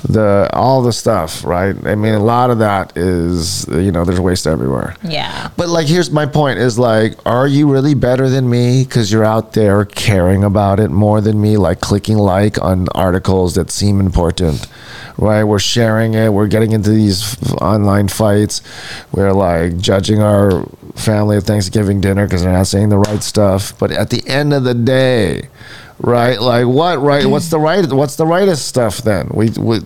the 0.10 0.50
all 0.52 0.82
the 0.82 0.92
stuff, 0.92 1.46
right? 1.46 1.76
I 1.88 1.96
mean, 1.96 2.14
a 2.14 2.20
lot 2.24 2.50
of 2.50 2.60
that 2.60 2.92
is 2.98 3.66
you 3.70 3.92
know, 3.94 4.04
there's 4.04 4.20
waste 4.20 4.48
everywhere. 4.48 4.96
Yeah, 5.02 5.50
But 5.56 5.70
like, 5.70 5.88
here's 5.88 6.12
my 6.12 6.26
point: 6.26 6.60
is 6.60 6.78
like, 6.78 7.16
are 7.26 7.48
you 7.48 7.72
really 7.72 7.94
better 7.94 8.30
than 8.30 8.50
me 8.50 8.84
because 8.84 9.12
you're 9.14 9.24
out 9.24 9.54
there 9.54 9.86
caring 9.86 10.44
about 10.44 10.80
it 10.82 10.92
more 10.92 11.22
than 11.22 11.40
me, 11.40 11.56
like 11.56 11.80
clicking 11.80 12.18
like 12.18 12.62
on 12.62 12.88
articles 12.94 13.56
that 13.56 13.72
seem 13.72 14.00
important, 14.02 14.68
right? 15.18 15.44
We're 15.46 15.60
sharing 15.60 16.16
it. 16.16 16.34
We're 16.34 16.48
getting 16.48 16.74
into 16.74 16.90
these 16.90 17.22
f- 17.24 17.54
online 17.62 18.10
fights. 18.10 18.62
We're 19.14 19.32
like 19.32 19.78
judging 19.78 20.22
our 20.22 20.66
family 20.96 21.38
at 21.38 21.44
Thanksgiving 21.44 22.02
dinner 22.02 22.26
because 22.26 22.42
they're 22.44 22.52
not 22.54 22.68
saying 22.68 22.90
the 22.90 22.98
right 22.98 23.24
stuff. 23.24 23.74
But 23.80 23.85
at 23.92 24.10
the 24.10 24.26
end 24.28 24.54
of 24.54 24.64
the 24.64 24.74
day, 24.74 25.48
right? 26.00 26.40
Like, 26.40 26.66
what 26.68 27.00
right? 27.02 27.26
What's 27.26 27.50
the 27.50 27.60
right? 27.60 27.86
What's 27.92 28.16
the 28.16 28.26
rightest 28.26 28.68
stuff 28.68 28.98
then? 29.00 29.30
We, 29.34 29.50
we 29.52 29.80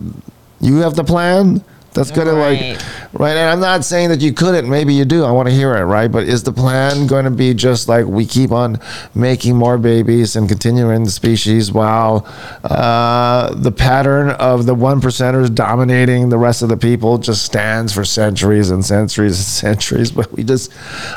you 0.60 0.76
have 0.78 0.94
the 0.94 1.04
plan. 1.04 1.64
That's 1.92 2.12
gonna 2.12 2.34
Right. 2.34 2.74
like 2.76 2.80
right. 3.14 3.36
And 3.36 3.50
I'm 3.50 3.58
not 3.58 3.84
saying 3.84 4.10
that 4.10 4.20
you 4.20 4.32
couldn't. 4.32 4.70
Maybe 4.70 4.94
you 4.94 5.04
do. 5.04 5.24
I 5.24 5.32
want 5.32 5.48
to 5.48 5.52
hear 5.54 5.74
it, 5.76 5.82
right? 5.82 6.06
But 6.06 6.22
is 6.22 6.44
the 6.44 6.52
plan 6.52 7.08
going 7.08 7.24
to 7.24 7.32
be 7.32 7.52
just 7.52 7.88
like 7.88 8.06
we 8.06 8.26
keep 8.26 8.52
on 8.52 8.78
making 9.12 9.56
more 9.56 9.76
babies 9.76 10.36
and 10.36 10.48
continuing 10.48 11.02
the 11.02 11.10
species 11.10 11.72
while 11.72 12.26
uh, 12.62 13.52
the 13.54 13.72
pattern 13.72 14.30
of 14.30 14.66
the 14.66 14.74
one 14.74 15.00
percenters 15.00 15.52
dominating 15.52 16.28
the 16.28 16.38
rest 16.38 16.62
of 16.62 16.68
the 16.68 16.76
people 16.76 17.18
just 17.18 17.44
stands 17.44 17.92
for 17.92 18.04
centuries 18.04 18.70
and 18.70 18.84
centuries 18.84 19.36
and 19.38 19.44
centuries? 19.46 20.12
But 20.20 20.30
we 20.32 20.44
just, 20.44 20.72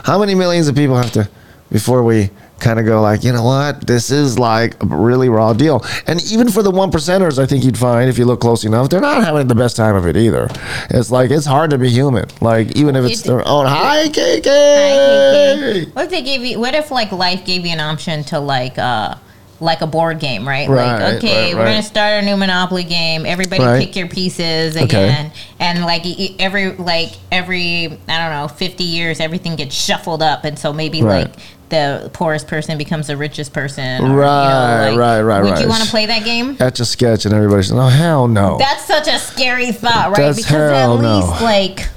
how 0.05 0.18
many 0.19 0.34
millions 0.34 0.68
of 0.68 0.76
people 0.76 0.95
have 0.97 1.11
to 1.11 1.30
before 1.72 2.01
we 2.01 2.31
kind 2.64 2.80
of 2.80 2.85
go 2.85 3.02
like, 3.02 3.23
you 3.23 3.31
know 3.34 3.44
what, 3.44 3.85
this 3.85 4.10
is 4.10 4.40
like 4.40 4.81
a 4.81 4.85
really 4.88 5.30
raw 5.30 5.53
deal. 5.53 5.85
And 6.07 6.23
even 6.31 6.49
for 6.49 6.64
the 6.64 6.72
one 6.72 6.91
percenters, 6.91 7.38
I 7.38 7.45
think 7.45 7.64
you'd 7.64 7.77
find 7.77 8.10
if 8.10 8.18
you 8.18 8.26
look 8.26 8.40
close 8.40 8.64
enough, 8.64 8.90
they're 8.90 9.02
not 9.02 9.23
having 9.23 9.48
the 9.48 9.56
best 9.56 9.76
time 9.76 9.95
of 9.95 10.07
it 10.07 10.15
either. 10.18 10.48
It's 10.90 11.11
like 11.11 11.30
it's 11.30 11.45
hard 11.45 11.69
to 11.72 11.77
be 11.77 11.90
human. 11.90 12.26
Like 12.41 12.76
even 12.77 12.95
if 12.95 13.06
it's 13.06 13.22
It- 13.22 13.27
their 13.27 13.48
own. 13.48 13.65
Hi, 13.68 14.07
KK. 14.07 15.94
What 15.94 16.06
if 16.06 16.11
they 16.11 16.22
gave 16.22 16.44
you? 16.44 16.60
What 16.60 16.73
if 16.76 16.91
like 16.91 17.11
life 17.11 17.45
gave 17.45 17.65
you 17.65 17.72
an 17.73 17.80
option 17.80 18.23
to 18.26 18.40
like 18.40 18.77
uh 18.77 19.15
like 19.60 19.81
a 19.81 19.88
board 19.88 20.19
game, 20.19 20.45
right? 20.48 20.68
Right, 20.68 20.99
like 20.99 21.18
okay, 21.18 21.53
right, 21.53 21.56
we're 21.56 21.65
gonna 21.65 21.84
start 21.84 22.22
a 22.23 22.26
new 22.26 22.35
Monopoly 22.35 22.84
game. 22.84 23.26
Everybody 23.26 23.64
Right. 23.64 23.80
pick 23.85 23.95
your 23.95 24.07
pieces 24.07 24.76
Okay. 24.76 24.84
again, 24.85 25.31
and 25.60 25.84
like 25.84 26.03
every 26.40 26.76
like 26.76 27.11
every 27.31 27.98
I 28.07 28.18
don't 28.18 28.31
know 28.31 28.48
fifty 28.53 28.84
years, 28.84 29.19
everything 29.19 29.56
gets 29.56 29.76
shuffled 29.76 30.22
up, 30.22 30.44
and 30.44 30.57
so 30.60 30.73
maybe 30.73 31.02
Right. 31.02 31.26
like 31.27 31.34
the 31.73 32.09
poorest 32.13 32.47
person 32.47 32.77
becomes 32.77 33.07
the 33.07 33.17
richest 33.17 33.51
person. 33.53 34.01
or, 34.01 34.07
you 34.07 34.09
know, 34.09 34.15
Right, 34.17 34.89
like, 34.89 34.97
right, 34.97 35.21
right, 35.21 35.43
Would 35.43 35.51
right. 35.51 35.61
you 35.61 35.67
want 35.67 35.83
to 35.83 35.89
play 35.89 36.05
that 36.05 36.23
game? 36.23 36.55
That's 36.55 36.79
a 36.79 36.85
sketch, 36.85 37.25
and 37.25 37.33
everybody's 37.33 37.71
like, 37.71 37.85
oh 37.85 37.89
hell 37.89 38.27
no. 38.27 38.57
That's 38.57 38.85
such 38.85 39.07
a 39.07 39.17
scary 39.17 39.71
thought, 39.71 40.09
right? 40.09 40.17
That's 40.17 40.37
because 40.37 40.71
hell 40.71 40.97
at 40.97 41.01
no. 41.01 41.17
least 41.19 41.41
like 41.41 41.89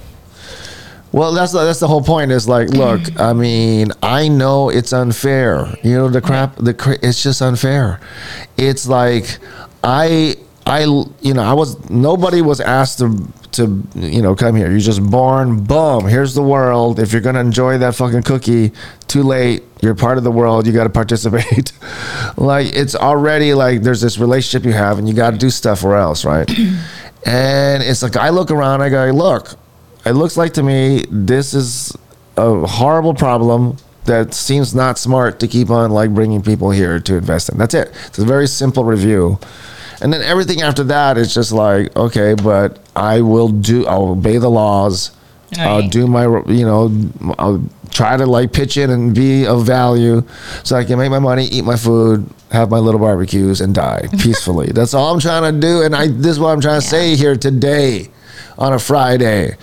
Well, 1.12 1.32
that's 1.32 1.52
the, 1.52 1.64
that's 1.64 1.80
the 1.80 1.88
whole 1.88 2.02
point. 2.02 2.30
Is 2.32 2.48
like, 2.48 2.68
look, 2.82 3.00
I 3.20 3.32
mean, 3.32 3.92
I 4.02 4.28
know 4.28 4.68
it's 4.70 4.92
unfair. 4.92 5.66
You 5.82 5.94
know, 5.96 6.08
the 6.08 6.20
crap, 6.20 6.56
the 6.56 6.74
cra- 6.74 6.98
it's 7.02 7.22
just 7.22 7.40
unfair. 7.42 8.00
It's 8.56 8.86
like, 8.86 9.38
I, 9.84 10.36
I, 10.66 10.80
you 10.80 11.32
know, 11.32 11.42
I 11.42 11.52
was 11.52 11.88
nobody 11.88 12.42
was 12.42 12.60
asked 12.60 12.98
to 12.98 13.32
to 13.52 13.82
you 13.94 14.20
know 14.20 14.34
come 14.34 14.56
here. 14.56 14.68
You're 14.68 14.80
just 14.80 15.02
born. 15.02 15.62
Boom. 15.62 16.06
Here's 16.06 16.34
the 16.34 16.42
world. 16.42 16.98
If 16.98 17.12
you're 17.12 17.22
gonna 17.22 17.40
enjoy 17.40 17.78
that 17.78 17.94
fucking 17.94 18.24
cookie, 18.24 18.72
too 19.06 19.22
late. 19.22 19.62
You're 19.80 19.94
part 19.94 20.18
of 20.18 20.24
the 20.24 20.30
world. 20.32 20.66
You 20.66 20.72
got 20.72 20.84
to 20.84 20.90
participate. 21.02 21.72
like 22.36 22.74
it's 22.74 22.94
already 22.94 23.54
like 23.54 23.82
there's 23.82 24.00
this 24.00 24.18
relationship 24.18 24.66
you 24.66 24.72
have, 24.72 24.98
and 24.98 25.08
you 25.08 25.14
got 25.14 25.30
to 25.30 25.38
do 25.38 25.50
stuff 25.50 25.84
or 25.84 25.96
else, 25.96 26.24
right? 26.24 26.50
and 27.26 27.82
it's 27.82 28.02
like 28.02 28.16
I 28.16 28.30
look 28.30 28.50
around. 28.50 28.82
I 28.82 28.88
go, 28.88 29.04
look 29.12 29.56
it 30.06 30.12
looks 30.12 30.36
like 30.36 30.54
to 30.54 30.62
me 30.62 31.04
this 31.10 31.52
is 31.52 31.96
a 32.36 32.66
horrible 32.66 33.12
problem 33.12 33.76
that 34.04 34.32
seems 34.32 34.72
not 34.72 34.98
smart 34.98 35.40
to 35.40 35.48
keep 35.48 35.68
on 35.68 35.90
like 35.90 36.14
bringing 36.14 36.40
people 36.40 36.70
here 36.70 37.00
to 37.00 37.16
invest 37.16 37.48
in. 37.48 37.58
That's 37.58 37.74
it. 37.74 37.88
It's 38.06 38.18
a 38.18 38.24
very 38.24 38.46
simple 38.46 38.84
review. 38.84 39.40
And 40.00 40.12
then 40.12 40.22
everything 40.22 40.62
after 40.62 40.84
that 40.84 41.16
is 41.16 41.34
just 41.34 41.52
like, 41.52 41.94
okay, 41.96 42.34
but 42.34 42.78
I 42.94 43.20
will 43.22 43.48
do, 43.48 43.86
I'll 43.86 44.10
obey 44.10 44.38
the 44.38 44.50
laws. 44.50 45.12
I'll 45.58 45.88
do 45.88 46.06
my, 46.06 46.24
you 46.24 46.66
know, 46.66 47.34
I'll 47.38 47.62
try 47.90 48.16
to 48.16 48.26
like 48.26 48.52
pitch 48.52 48.76
in 48.76 48.90
and 48.90 49.14
be 49.14 49.46
of 49.46 49.64
value 49.64 50.22
so 50.64 50.76
I 50.76 50.84
can 50.84 50.98
make 50.98 51.10
my 51.10 51.20
money, 51.20 51.46
eat 51.46 51.64
my 51.64 51.76
food, 51.76 52.28
have 52.50 52.70
my 52.70 52.78
little 52.78 53.00
barbecues 53.00 53.60
and 53.60 53.74
die 53.74 54.08
peacefully. 54.18 54.72
That's 54.72 54.92
all 54.92 55.14
I'm 55.14 55.20
trying 55.20 55.54
to 55.54 55.60
do. 55.60 55.82
And 55.82 55.94
I, 55.94 56.08
this 56.08 56.32
is 56.32 56.40
what 56.40 56.48
I'm 56.48 56.60
trying 56.60 56.80
to 56.80 56.86
say 56.86 57.16
here 57.16 57.36
today 57.36 58.10
on 58.58 58.72
a 58.72 58.78
Friday 58.78 59.56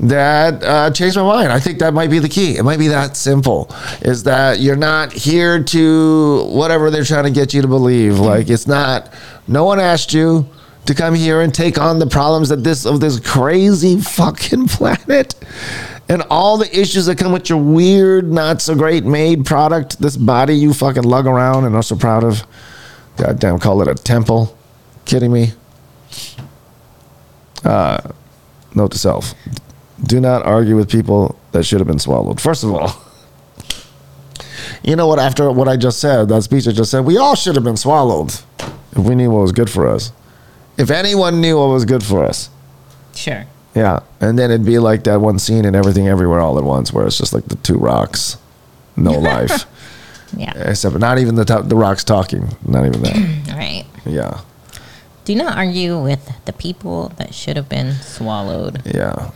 that 0.00 0.62
uh, 0.64 0.90
changed 0.90 1.16
my 1.16 1.22
mind. 1.22 1.52
I 1.52 1.60
think 1.60 1.78
that 1.78 1.94
might 1.94 2.10
be 2.10 2.18
the 2.18 2.28
key. 2.28 2.56
It 2.56 2.64
might 2.64 2.78
be 2.78 2.88
that 2.88 3.16
simple. 3.16 3.74
Is 4.00 4.24
that 4.24 4.60
you're 4.60 4.76
not 4.76 5.12
here 5.12 5.62
to 5.62 6.44
whatever 6.46 6.90
they're 6.90 7.04
trying 7.04 7.24
to 7.24 7.30
get 7.30 7.54
you 7.54 7.62
to 7.62 7.68
believe. 7.68 8.18
Like 8.18 8.50
it's 8.50 8.66
not. 8.66 9.12
No 9.46 9.64
one 9.64 9.78
asked 9.78 10.12
you 10.12 10.48
to 10.86 10.94
come 10.94 11.14
here 11.14 11.40
and 11.40 11.54
take 11.54 11.78
on 11.78 11.98
the 11.98 12.06
problems 12.06 12.48
that 12.48 12.64
this 12.64 12.84
of 12.84 13.00
this 13.00 13.20
crazy 13.20 14.00
fucking 14.00 14.66
planet. 14.68 15.34
And 16.08 16.22
all 16.30 16.58
the 16.58 16.78
issues 16.78 17.06
that 17.06 17.16
come 17.16 17.32
with 17.32 17.48
your 17.48 17.62
weird, 17.62 18.30
not 18.30 18.60
so 18.60 18.74
great 18.74 19.04
made 19.04 19.46
product, 19.46 20.00
this 20.00 20.16
body 20.16 20.54
you 20.54 20.74
fucking 20.74 21.04
lug 21.04 21.26
around 21.26 21.64
and 21.64 21.74
are 21.76 21.82
so 21.82 21.96
proud 21.96 22.24
of. 22.24 22.42
Goddamn, 23.16 23.58
call 23.58 23.80
it 23.82 23.88
a 23.88 23.94
temple. 23.94 24.56
Kidding 25.04 25.32
me? 25.32 25.52
Note 28.74 28.92
to 28.92 28.98
self: 28.98 29.34
Do 30.02 30.20
not 30.20 30.44
argue 30.44 30.76
with 30.76 30.90
people 30.90 31.38
that 31.52 31.64
should 31.64 31.80
have 31.80 31.86
been 31.88 31.98
swallowed. 31.98 32.40
First 32.40 32.64
of 32.64 32.72
all, 32.72 33.02
you 34.82 34.96
know 34.96 35.06
what? 35.06 35.18
After 35.18 35.50
what 35.50 35.68
I 35.68 35.76
just 35.76 36.00
said, 36.00 36.28
that 36.28 36.42
speech 36.42 36.66
I 36.66 36.72
just 36.72 36.90
said, 36.90 37.00
we 37.04 37.16
all 37.18 37.34
should 37.34 37.54
have 37.54 37.64
been 37.64 37.76
swallowed 37.76 38.30
if 38.92 38.98
we 38.98 39.14
knew 39.14 39.30
what 39.30 39.40
was 39.42 39.52
good 39.52 39.70
for 39.70 39.86
us. 39.86 40.12
If 40.78 40.90
anyone 40.90 41.40
knew 41.40 41.58
what 41.58 41.66
was 41.68 41.84
good 41.84 42.02
for 42.02 42.24
us, 42.24 42.48
sure. 43.14 43.44
yeah. 43.74 44.00
And 44.20 44.38
then 44.38 44.50
it'd 44.50 44.64
be 44.66 44.78
like 44.78 45.04
that 45.04 45.20
one 45.20 45.38
scene 45.38 45.64
in 45.66 45.74
Everything 45.74 46.08
Everywhere 46.08 46.40
All 46.40 46.56
at 46.58 46.64
Once, 46.64 46.92
where 46.92 47.06
it's 47.06 47.18
just 47.18 47.32
like 47.34 47.44
the 47.46 47.56
two 47.56 47.76
rocks, 47.76 48.38
no 48.96 49.12
life, 49.18 49.66
Yeah. 50.36 50.52
except 50.56 50.98
not 50.98 51.18
even 51.18 51.34
the 51.34 51.44
top, 51.44 51.68
the 51.68 51.76
rocks 51.76 52.04
talking. 52.04 52.48
Not 52.66 52.86
even 52.86 53.02
that. 53.02 53.50
All 53.52 53.58
right. 53.58 53.84
Yeah, 54.06 54.40
Do 55.24 55.34
not 55.34 55.56
argue 55.56 56.00
with 56.02 56.32
the 56.46 56.52
people 56.52 57.12
that 57.16 57.34
should 57.34 57.56
have 57.56 57.68
been 57.68 57.94
swallowed. 57.94 58.82
yeah. 58.86 59.30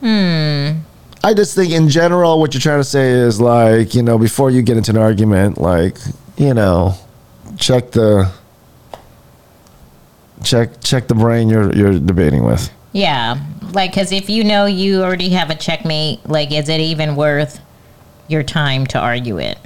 Hmm. 0.00 0.80
I 1.22 1.34
just 1.34 1.54
think 1.54 1.72
in 1.72 1.88
general, 1.90 2.40
what 2.40 2.54
you're 2.54 2.62
trying 2.62 2.80
to 2.80 2.84
say 2.84 3.10
is 3.10 3.40
like, 3.40 3.94
you 3.94 4.02
know, 4.02 4.16
before 4.16 4.50
you 4.50 4.62
get 4.62 4.78
into 4.78 4.90
an 4.92 4.96
argument, 4.96 5.58
like, 5.58 5.98
you 6.38 6.54
know, 6.54 6.94
check 7.58 7.90
the 7.90 8.30
check 10.42 10.80
check 10.82 11.08
the 11.08 11.14
brain 11.14 11.48
you're 11.48 11.74
you're 11.74 11.98
debating 11.98 12.44
with. 12.44 12.70
Yeah, 12.92 13.38
like 13.72 13.90
because 13.92 14.12
if 14.12 14.30
you 14.30 14.44
know 14.44 14.64
you 14.66 15.02
already 15.02 15.28
have 15.30 15.50
a 15.50 15.54
checkmate, 15.54 16.26
like 16.26 16.52
is 16.52 16.68
it 16.68 16.80
even 16.80 17.16
worth 17.16 17.60
your 18.28 18.42
time 18.42 18.86
to 18.88 18.98
argue 18.98 19.38
it? 19.38 19.58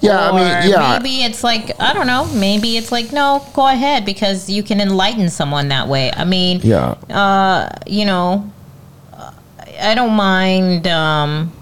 Yeah, 0.00 0.30
I 0.30 0.32
mean, 0.32 0.70
yeah, 0.70 0.98
maybe 0.98 1.22
it's 1.22 1.42
like 1.42 1.78
I 1.80 1.92
don't 1.92 2.06
know. 2.06 2.26
Maybe 2.34 2.76
it's 2.76 2.92
like 2.92 3.12
no, 3.12 3.46
go 3.54 3.66
ahead 3.66 4.04
because 4.04 4.48
you 4.48 4.62
can 4.62 4.80
enlighten 4.80 5.28
someone 5.28 5.68
that 5.68 5.88
way. 5.88 6.12
I 6.12 6.24
mean, 6.24 6.60
yeah, 6.62 6.90
uh, 7.10 7.68
you 7.86 8.04
know, 8.04 8.50
I 9.80 9.94
don't 9.94 10.14
mind. 10.14 10.86
Um, 10.86 11.52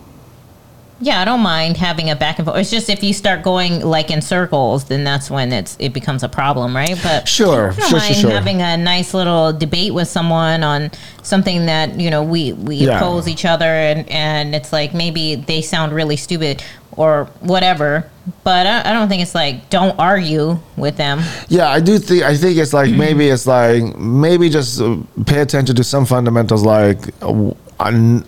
yeah, 1.01 1.20
I 1.20 1.24
don't 1.24 1.40
mind 1.40 1.77
having 1.77 2.09
a 2.10 2.16
back 2.16 2.39
and 2.39 2.47
forth. 2.47 2.59
It's 2.59 2.70
just 2.70 2.89
if 2.89 3.02
you 3.02 3.12
start 3.12 3.43
going 3.43 3.81
like 3.85 4.10
in 4.10 4.23
circles, 4.23 4.85
then 4.85 5.05
that's 5.05 5.31
when 5.31 5.52
it's 5.52 5.77
it 5.78 5.93
becomes 5.93 6.23
a 6.23 6.28
problem, 6.28 6.74
right? 6.74 6.98
But 7.02 7.28
Sure, 7.28 7.70
I 7.73 7.74
don't 7.74 7.89
sure, 7.89 7.89
sure, 7.89 7.98
mind 7.98 8.14
sure. 8.16 8.31
having 8.31 8.62
a 8.62 8.77
nice 8.77 9.12
little 9.12 9.52
debate 9.52 9.93
with 9.94 10.09
someone 10.09 10.62
on 10.62 10.90
something 11.23 11.66
that 11.66 12.01
you 12.01 12.10
know 12.10 12.23
we 12.23 12.52
we 12.52 12.77
Yeah. 12.77 12.97
oppose 12.97 13.28
each 13.28 13.44
other, 13.44 13.66
and 13.66 14.09
and 14.10 14.55
it's 14.55 14.73
like 14.73 14.94
maybe 14.94 15.35
they 15.35 15.60
sound 15.62 15.93
really 15.93 16.16
stupid 16.16 16.62
or 16.93 17.24
whatever. 17.40 18.09
But 18.43 18.66
I, 18.66 18.90
I 18.90 18.93
don't 18.94 19.09
think 19.09 19.23
it's 19.23 19.35
like 19.35 19.68
don't 19.70 19.97
argue 20.01 20.59
with 20.77 20.97
them. 20.97 21.20
yeah. 21.48 21.68
I 21.68 21.78
do 21.81 21.98
think 21.98 22.23
I 22.24 22.36
think 22.36 22.56
it's 22.56 22.73
like 22.73 22.90
maybe 22.90 23.28
it's 23.28 23.47
like 23.47 23.82
maybe 23.98 24.48
just 24.48 24.81
uh, 24.81 24.97
pay 25.27 25.40
attention 25.40 25.77
to 25.77 25.85
some 25.85 26.06
fundamentals, 26.06 26.64
like 26.64 26.98
uh, 27.23 27.51
I 27.78 28.23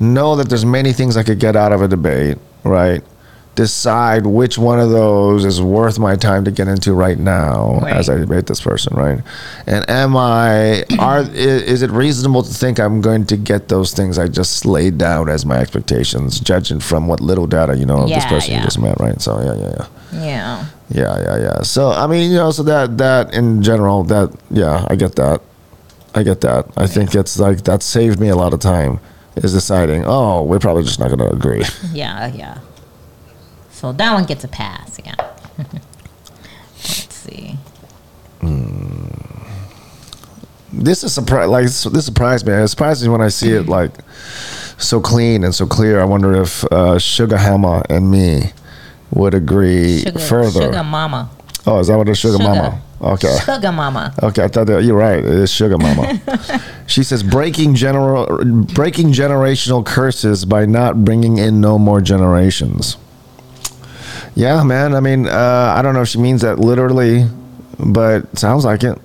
know 0.00 0.36
that 0.36 0.48
there's 0.48 0.64
many 0.64 0.92
things 0.92 1.16
I 1.16 1.22
could 1.22 1.38
get 1.38 1.56
out 1.56 1.72
of 1.72 1.82
a 1.82 1.88
debate, 1.88 2.38
right? 2.64 3.02
Decide 3.54 4.26
which 4.26 4.58
one 4.58 4.78
of 4.78 4.90
those 4.90 5.46
is 5.46 5.62
worth 5.62 5.98
my 5.98 6.14
time 6.14 6.44
to 6.44 6.50
get 6.50 6.68
into 6.68 6.92
right 6.92 7.18
now 7.18 7.80
as 7.86 8.10
I 8.10 8.12
Right. 8.14 8.20
debate 8.20 8.46
this 8.46 8.60
person, 8.60 8.94
right? 8.94 9.20
And 9.66 9.88
am 9.88 10.14
I 10.14 10.84
are 10.98 11.20
is 11.32 11.80
it 11.80 11.90
reasonable 11.90 12.42
to 12.42 12.52
think 12.52 12.78
I'm 12.78 13.00
going 13.00 13.24
to 13.26 13.36
get 13.38 13.68
those 13.68 13.94
things 13.94 14.18
I 14.18 14.28
just 14.28 14.66
laid 14.66 14.98
down 14.98 15.30
as 15.30 15.46
my 15.46 15.56
expectations, 15.56 16.38
judging 16.38 16.80
from 16.80 17.06
what 17.08 17.20
little 17.22 17.46
data 17.46 17.74
you 17.78 17.86
know 17.86 18.00
of 18.02 18.08
this 18.10 18.24
Yeah, 18.24 18.28
person 18.28 18.50
you 18.52 18.58
yeah. 18.58 18.64
just 18.64 18.78
met, 18.78 19.00
right? 19.00 19.18
So 19.22 19.40
yeah, 19.40 19.54
yeah, 19.54 19.74
yeah. 19.78 19.86
Yeah. 20.12 20.64
Yeah, 20.90 21.18
yeah, 21.22 21.36
yeah. 21.38 21.62
So 21.62 21.90
I 21.92 22.06
mean, 22.06 22.30
you 22.30 22.36
know, 22.36 22.50
so 22.50 22.62
that 22.64 22.98
that 22.98 23.32
in 23.32 23.62
general, 23.62 24.04
that 24.04 24.30
yeah, 24.50 24.84
I 24.88 24.96
get 24.96 25.16
that. 25.16 25.40
I 26.16 26.22
get 26.22 26.40
that. 26.40 26.66
I 26.76 26.86
think 26.86 27.14
it's 27.14 27.38
like 27.38 27.64
that 27.64 27.82
saved 27.82 28.18
me 28.18 28.28
a 28.28 28.36
lot 28.36 28.52
of 28.54 28.60
time. 28.60 28.98
Is 29.36 29.52
deciding, 29.52 30.04
oh, 30.06 30.42
we're 30.44 30.58
probably 30.58 30.82
just 30.82 30.98
not 30.98 31.08
going 31.08 31.18
to 31.18 31.28
agree. 31.30 31.62
Yeah, 31.92 32.32
yeah. 32.34 32.58
So 33.70 33.92
that 33.92 34.14
one 34.14 34.24
gets 34.24 34.44
a 34.44 34.48
pass. 34.48 34.98
Yeah. 35.04 35.14
Let's 35.58 37.14
see. 37.14 37.58
This 40.72 41.04
is 41.04 41.12
surprise. 41.12 41.48
Like 41.50 41.64
this 41.64 42.06
surprised 42.06 42.46
me. 42.46 42.54
It 42.54 42.68
surprises 42.68 43.06
me 43.06 43.12
when 43.12 43.20
I 43.20 43.28
see 43.28 43.52
it 43.52 43.66
like 43.66 43.92
so 44.78 45.00
clean 45.00 45.44
and 45.44 45.54
so 45.54 45.66
clear. 45.66 46.00
I 46.00 46.04
wonder 46.04 46.40
if 46.40 46.64
uh, 46.72 46.98
Sugar 46.98 47.36
Hammer 47.36 47.82
and 47.90 48.10
me 48.10 48.52
would 49.10 49.34
agree 49.34 50.00
Sugar, 50.00 50.18
further. 50.18 50.62
Sugar 50.62 50.84
Mama. 50.84 51.30
Oh, 51.66 51.78
is 51.80 51.88
that 51.88 51.96
what 51.96 52.08
is? 52.08 52.18
Sugar, 52.18 52.38
Sugar. 52.38 52.48
Mama? 52.48 52.82
Okay. 53.00 53.36
Sugar 53.44 53.72
mama. 53.72 54.14
Okay, 54.22 54.42
I 54.44 54.48
thought 54.48 54.66
that 54.68 54.82
you're 54.84 54.96
right. 54.96 55.18
It 55.18 55.24
is 55.26 55.50
sugar 55.50 55.76
mama. 55.78 56.18
she 56.86 57.02
says 57.02 57.22
breaking 57.22 57.74
general 57.74 58.26
breaking 58.74 59.08
generational 59.12 59.84
curses 59.84 60.44
by 60.44 60.64
not 60.66 61.04
bringing 61.04 61.36
in 61.38 61.60
no 61.60 61.78
more 61.78 62.00
generations. 62.00 62.96
Yeah, 64.34 64.62
man. 64.64 64.94
I 64.94 65.00
mean, 65.00 65.26
uh, 65.26 65.74
I 65.76 65.82
don't 65.82 65.94
know 65.94 66.02
if 66.02 66.08
she 66.08 66.18
means 66.18 66.42
that 66.42 66.58
literally, 66.58 67.26
but 67.78 68.38
sounds 68.38 68.64
like 68.64 68.82
it. 68.82 68.98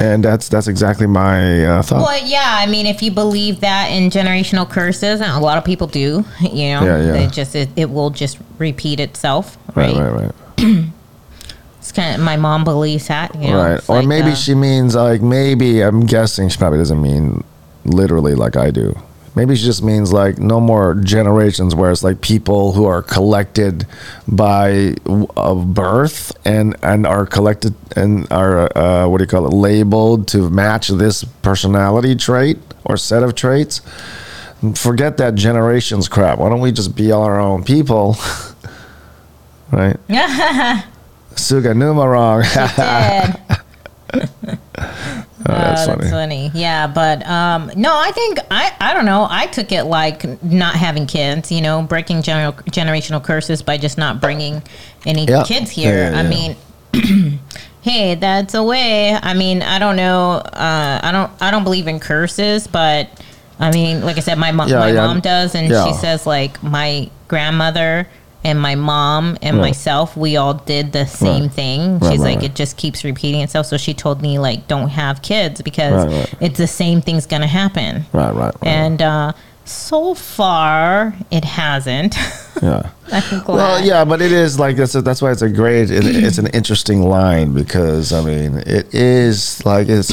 And 0.00 0.24
that's 0.24 0.48
that's 0.48 0.68
exactly 0.68 1.06
my 1.06 1.64
uh, 1.66 1.82
thought. 1.82 2.02
Well, 2.02 2.26
yeah. 2.26 2.56
I 2.58 2.66
mean, 2.66 2.86
if 2.86 3.02
you 3.02 3.10
believe 3.10 3.60
that 3.60 3.88
in 3.88 4.08
generational 4.10 4.68
curses, 4.68 5.20
and 5.20 5.30
a 5.30 5.38
lot 5.38 5.58
of 5.58 5.64
people 5.64 5.86
do, 5.86 6.24
you 6.40 6.50
know, 6.50 6.84
Yeah, 6.84 7.02
yeah. 7.02 7.14
it 7.14 7.32
just 7.32 7.54
it, 7.54 7.68
it 7.76 7.90
will 7.90 8.10
just 8.10 8.38
repeat 8.58 9.00
itself, 9.00 9.58
right, 9.76 9.94
right? 9.94 10.12
right, 10.12 10.32
right. 10.58 10.84
It's 11.82 11.90
kind 11.90 12.14
of 12.14 12.20
my 12.20 12.36
mom 12.36 12.62
believes 12.62 13.08
that, 13.08 13.34
you 13.34 13.48
know, 13.48 13.56
right. 13.56 13.88
Or 13.88 13.96
like, 13.96 14.06
maybe 14.06 14.30
uh, 14.30 14.34
she 14.36 14.54
means 14.54 14.94
like 14.94 15.20
maybe 15.20 15.80
I'm 15.80 16.06
guessing 16.06 16.48
she 16.48 16.56
probably 16.56 16.78
doesn't 16.78 17.02
mean 17.02 17.42
literally 17.84 18.36
like 18.36 18.54
I 18.54 18.70
do. 18.70 18.96
Maybe 19.34 19.56
she 19.56 19.64
just 19.64 19.82
means 19.82 20.12
like 20.12 20.38
no 20.38 20.60
more 20.60 20.94
generations 20.94 21.74
where 21.74 21.90
it's 21.90 22.04
like 22.04 22.20
people 22.20 22.70
who 22.70 22.84
are 22.84 23.02
collected 23.02 23.84
by 24.28 24.94
of 25.36 25.74
birth 25.74 26.30
and 26.44 26.76
and 26.84 27.04
are 27.04 27.26
collected 27.26 27.74
and 27.96 28.30
are 28.30 28.78
uh, 28.78 29.08
what 29.08 29.18
do 29.18 29.24
you 29.24 29.28
call 29.28 29.44
it 29.48 29.52
labeled 29.52 30.28
to 30.28 30.50
match 30.50 30.86
this 30.86 31.24
personality 31.24 32.14
trait 32.14 32.58
or 32.84 32.96
set 32.96 33.24
of 33.24 33.34
traits. 33.34 33.80
Forget 34.76 35.16
that 35.16 35.34
generations 35.34 36.06
crap. 36.06 36.38
Why 36.38 36.48
don't 36.48 36.60
we 36.60 36.70
just 36.70 36.94
be 36.94 37.10
our 37.10 37.40
own 37.40 37.64
people? 37.64 38.16
right? 39.72 39.96
Suga 41.36 41.76
Numa 41.76 42.08
wrong. 42.08 42.42
Dead. 42.76 43.40
Oh, 45.44 45.54
that's 45.54 45.82
Oh, 45.88 45.96
funny. 45.96 46.10
funny. 46.10 46.50
Yeah, 46.54 46.86
but 46.86 47.26
um, 47.26 47.70
no, 47.74 47.92
I 47.96 48.12
think 48.12 48.38
I 48.50 48.72
I 48.80 48.94
don't 48.94 49.04
know. 49.06 49.26
I 49.28 49.46
took 49.46 49.72
it 49.72 49.84
like 49.84 50.40
not 50.42 50.76
having 50.76 51.06
kids, 51.06 51.50
you 51.50 51.60
know, 51.60 51.82
breaking 51.82 52.22
general 52.22 52.52
generational 52.70 53.22
curses 53.22 53.60
by 53.62 53.76
just 53.76 53.98
not 53.98 54.20
bringing 54.20 54.62
any 55.04 55.24
Yeah. 55.26 55.42
kids 55.42 55.70
here. 55.70 55.92
Yeah, 55.92 56.10
yeah, 56.12 56.18
I 56.20 56.22
mean, 57.02 57.40
hey, 57.82 58.14
that's 58.14 58.54
a 58.54 58.62
way. 58.62 59.14
I 59.20 59.34
mean, 59.34 59.62
I 59.62 59.78
don't 59.80 59.96
know. 59.96 60.34
Uh, 60.34 61.00
I 61.02 61.10
don't 61.10 61.30
I 61.42 61.50
don't 61.50 61.64
believe 61.64 61.88
in 61.88 61.98
curses, 61.98 62.68
but 62.68 63.08
I 63.58 63.72
mean, 63.72 64.02
like 64.04 64.18
I 64.18 64.20
said, 64.20 64.38
my 64.38 64.52
mom 64.52 64.70
my 64.70 64.92
mom 64.92 65.20
does, 65.20 65.56
and 65.56 65.66
she 65.68 65.92
says 66.00 66.24
like 66.26 66.62
my 66.62 67.10
grandmother. 67.28 68.06
And 68.44 68.60
my 68.60 68.74
mom 68.74 69.38
and 69.40 69.58
Right. 69.58 69.68
myself, 69.68 70.16
we 70.16 70.36
all 70.36 70.54
did 70.54 70.92
the 70.92 71.06
same 71.06 71.42
Right. 71.42 71.52
thing. 71.52 72.00
She's 72.00 72.18
right, 72.18 72.34
like, 72.36 72.42
it 72.42 72.54
just 72.54 72.76
keeps 72.76 73.04
repeating 73.04 73.40
itself. 73.40 73.66
So 73.66 73.76
she 73.76 73.94
told 73.94 74.20
me 74.20 74.38
like, 74.38 74.66
don't 74.66 74.88
have 74.88 75.22
kids 75.22 75.62
because 75.62 76.12
it's 76.40 76.58
the 76.58 76.66
same 76.66 77.00
thing's 77.00 77.26
gonna 77.26 77.46
happen. 77.46 78.04
Right, 78.12 78.34
right, 78.34 78.52
right. 78.60 78.66
And 78.66 79.00
uh, 79.00 79.32
so 79.64 80.14
far, 80.14 81.14
it 81.30 81.44
hasn't. 81.44 82.16
yeah. 82.60 82.90
Well, 83.46 83.84
yeah, 83.84 84.04
but 84.04 84.22
it 84.22 84.32
is 84.32 84.58
like 84.58 84.76
that's 84.76 84.94
that's 84.94 85.20
why 85.20 85.32
it's 85.32 85.42
a 85.42 85.50
great. 85.50 85.90
It, 85.90 86.06
it's 86.06 86.38
an 86.38 86.46
interesting 86.48 87.02
line 87.02 87.52
because 87.52 88.12
I 88.12 88.24
mean 88.24 88.62
it 88.66 88.94
is 88.94 89.64
like 89.66 89.88
it's. 89.88 90.12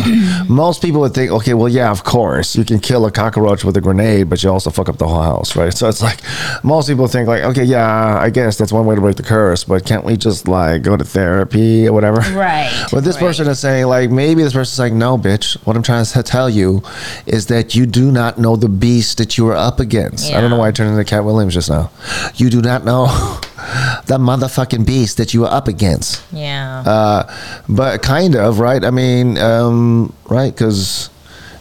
most 0.50 0.82
people 0.82 1.02
would 1.02 1.14
think, 1.14 1.32
okay, 1.32 1.54
well, 1.54 1.70
yeah, 1.70 1.92
of 1.92 2.04
course 2.04 2.56
you 2.56 2.66
can 2.66 2.80
kill 2.80 3.06
a 3.06 3.12
cockroach 3.12 3.64
with 3.64 3.78
a 3.78 3.82
grenade, 3.82 4.30
but 4.30 4.44
you 4.44 4.50
also 4.50 4.70
fuck 4.70 4.90
up 4.90 4.98
the 4.98 5.08
whole 5.08 5.22
house, 5.22 5.56
right? 5.56 5.74
So 5.74 5.88
it's 5.88 6.02
like 6.02 6.20
most 6.64 6.90
people 6.90 7.08
think 7.08 7.28
like, 7.28 7.44
okay, 7.44 7.64
yeah, 7.64 8.20
I 8.20 8.30
guess 8.30 8.58
that's 8.58 8.74
one 8.74 8.86
way 8.86 8.96
to 8.96 9.02
break 9.02 9.16
the 9.16 9.24
curse, 9.24 9.64
but 9.64 9.86
can't 9.86 10.04
we 10.04 10.18
just 10.18 10.48
like 10.48 10.82
go 10.82 10.98
to 10.98 11.06
therapy 11.06 11.88
or 11.88 11.94
whatever? 11.94 12.20
Right, 12.38 12.70
But 12.92 13.04
this 13.04 13.16
right. 13.16 13.28
person 13.28 13.48
is 13.48 13.60
saying 13.60 13.86
like 13.86 14.10
maybe 14.10 14.44
this 14.44 14.54
person's 14.54 14.80
like, 14.80 14.94
no, 14.94 15.18
bitch. 15.18 15.56
What 15.66 15.76
I'm 15.76 15.84
trying 15.84 16.04
to 16.04 16.24
tell 16.24 16.50
you 16.50 16.84
is 17.26 17.48
that 17.48 17.76
you 17.76 17.86
do 17.86 18.12
not 18.12 18.38
know 18.38 18.56
the 18.56 18.70
beast 18.70 19.20
that 19.20 19.38
you 19.38 19.48
are 19.48 19.56
up 19.56 19.80
against. 19.80 20.34
I 20.34 20.42
don't 20.42 20.50
know 20.50 20.58
why 20.58 20.68
I 20.68 20.72
turned 20.72 20.92
into 20.92 21.04
Katt 21.04 21.24
Williams 21.24 21.54
just 21.54 21.70
now. 21.70 21.92
You 22.36 22.50
do 22.50 22.62
not 22.62 22.86
know 22.86 23.06
the 24.06 24.18
motherfucking 24.18 24.86
beast 24.86 25.18
that 25.18 25.34
you 25.34 25.46
are 25.46 25.52
up 25.54 25.68
against. 25.68 26.22
yeah. 26.32 26.84
Uh, 26.86 27.36
but 27.68 28.02
kind 28.02 28.36
of, 28.36 28.60
right? 28.60 28.84
I 28.84 28.92
mean, 28.92 29.38
um, 29.38 30.14
right? 30.30 30.54
Because 30.54 31.10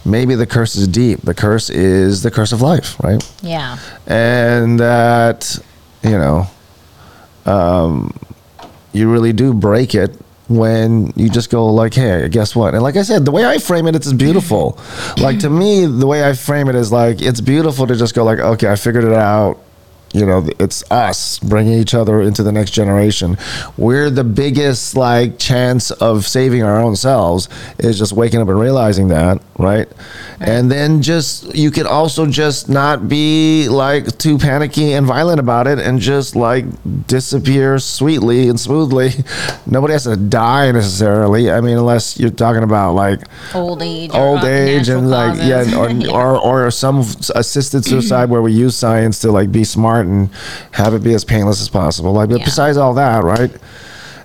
maybe 0.04 0.34
the 0.34 0.46
curse 0.46 0.76
is 0.76 0.88
deep. 0.88 1.20
The 1.22 1.34
curse 1.34 1.68
is 1.70 2.22
the 2.22 2.30
curse 2.30 2.52
of 2.52 2.62
life, 2.62 2.98
right? 3.00 3.22
yeah. 3.42 3.78
and 4.06 4.80
that 4.80 5.58
you 6.02 6.16
know 6.16 6.46
um, 7.44 8.12
you 8.92 9.10
really 9.10 9.32
do 9.32 9.52
break 9.52 9.94
it 9.94 10.16
when 10.48 11.12
you 11.16 11.28
just 11.28 11.50
go 11.50 11.66
like 11.66 11.92
hey 11.92 12.26
guess 12.30 12.56
what 12.56 12.72
and 12.72 12.82
like 12.82 12.96
i 12.96 13.02
said 13.02 13.26
the 13.26 13.30
way 13.30 13.44
i 13.44 13.58
frame 13.58 13.86
it 13.86 13.94
it's 13.94 14.10
beautiful 14.14 14.78
like 15.18 15.38
to 15.38 15.50
me 15.50 15.84
the 15.84 16.06
way 16.06 16.26
i 16.26 16.32
frame 16.32 16.68
it 16.70 16.74
is 16.74 16.90
like 16.90 17.20
it's 17.20 17.42
beautiful 17.42 17.86
to 17.86 17.94
just 17.94 18.14
go 18.14 18.24
like 18.24 18.38
okay 18.38 18.66
i 18.70 18.74
figured 18.74 19.04
it 19.04 19.12
out 19.12 19.58
you 20.12 20.24
know 20.24 20.48
it's 20.58 20.82
us 20.90 21.38
bringing 21.38 21.74
each 21.74 21.94
other 21.94 22.20
into 22.20 22.42
the 22.42 22.52
next 22.52 22.70
generation. 22.70 23.36
We're 23.76 24.10
the 24.10 24.24
biggest 24.24 24.96
like 24.96 25.38
chance 25.38 25.90
of 25.90 26.26
saving 26.26 26.62
our 26.62 26.80
own 26.80 26.96
selves 26.96 27.48
is 27.78 27.98
just 27.98 28.12
waking 28.12 28.40
up 28.40 28.48
and 28.48 28.58
realizing 28.58 29.08
that 29.08 29.40
right? 29.58 29.88
And 30.40 30.70
then 30.70 31.02
just 31.02 31.54
you 31.54 31.70
can 31.70 31.86
also 31.86 32.26
just 32.26 32.68
not 32.68 33.08
be 33.08 33.68
like 33.68 34.16
too 34.18 34.38
panicky 34.38 34.92
and 34.92 35.04
violent 35.04 35.40
about 35.40 35.66
it 35.66 35.78
and 35.80 35.98
just 35.98 36.36
like 36.36 36.64
disappear 37.06 37.78
sweetly 37.80 38.48
and 38.48 38.58
smoothly. 38.58 39.10
Nobody 39.66 39.92
has 39.92 40.04
to 40.04 40.16
die 40.16 40.70
necessarily. 40.70 41.50
I 41.50 41.60
mean 41.60 41.76
unless 41.76 42.18
you're 42.18 42.30
talking 42.30 42.62
about 42.62 42.92
like 42.94 43.20
Old 43.54 43.82
age. 43.82 44.10
old 44.14 44.44
age 44.44 44.88
and 44.88 45.10
like 45.10 45.38
yeah, 45.42 45.76
or, 45.76 45.90
or 46.10 46.38
or 46.38 46.70
some 46.70 47.00
assisted 47.34 47.84
suicide 47.84 48.30
where 48.30 48.42
we 48.42 48.52
use 48.52 48.76
science 48.76 49.18
to 49.20 49.32
like 49.32 49.50
be 49.50 49.64
smart 49.64 49.97
and 50.06 50.30
have 50.72 50.94
it 50.94 51.02
be 51.02 51.14
as 51.14 51.24
painless 51.24 51.60
as 51.60 51.68
possible 51.68 52.12
like 52.12 52.28
but 52.28 52.38
Yeah. 52.40 52.44
besides 52.44 52.76
all 52.76 52.94
that 52.94 53.24
right 53.24 53.50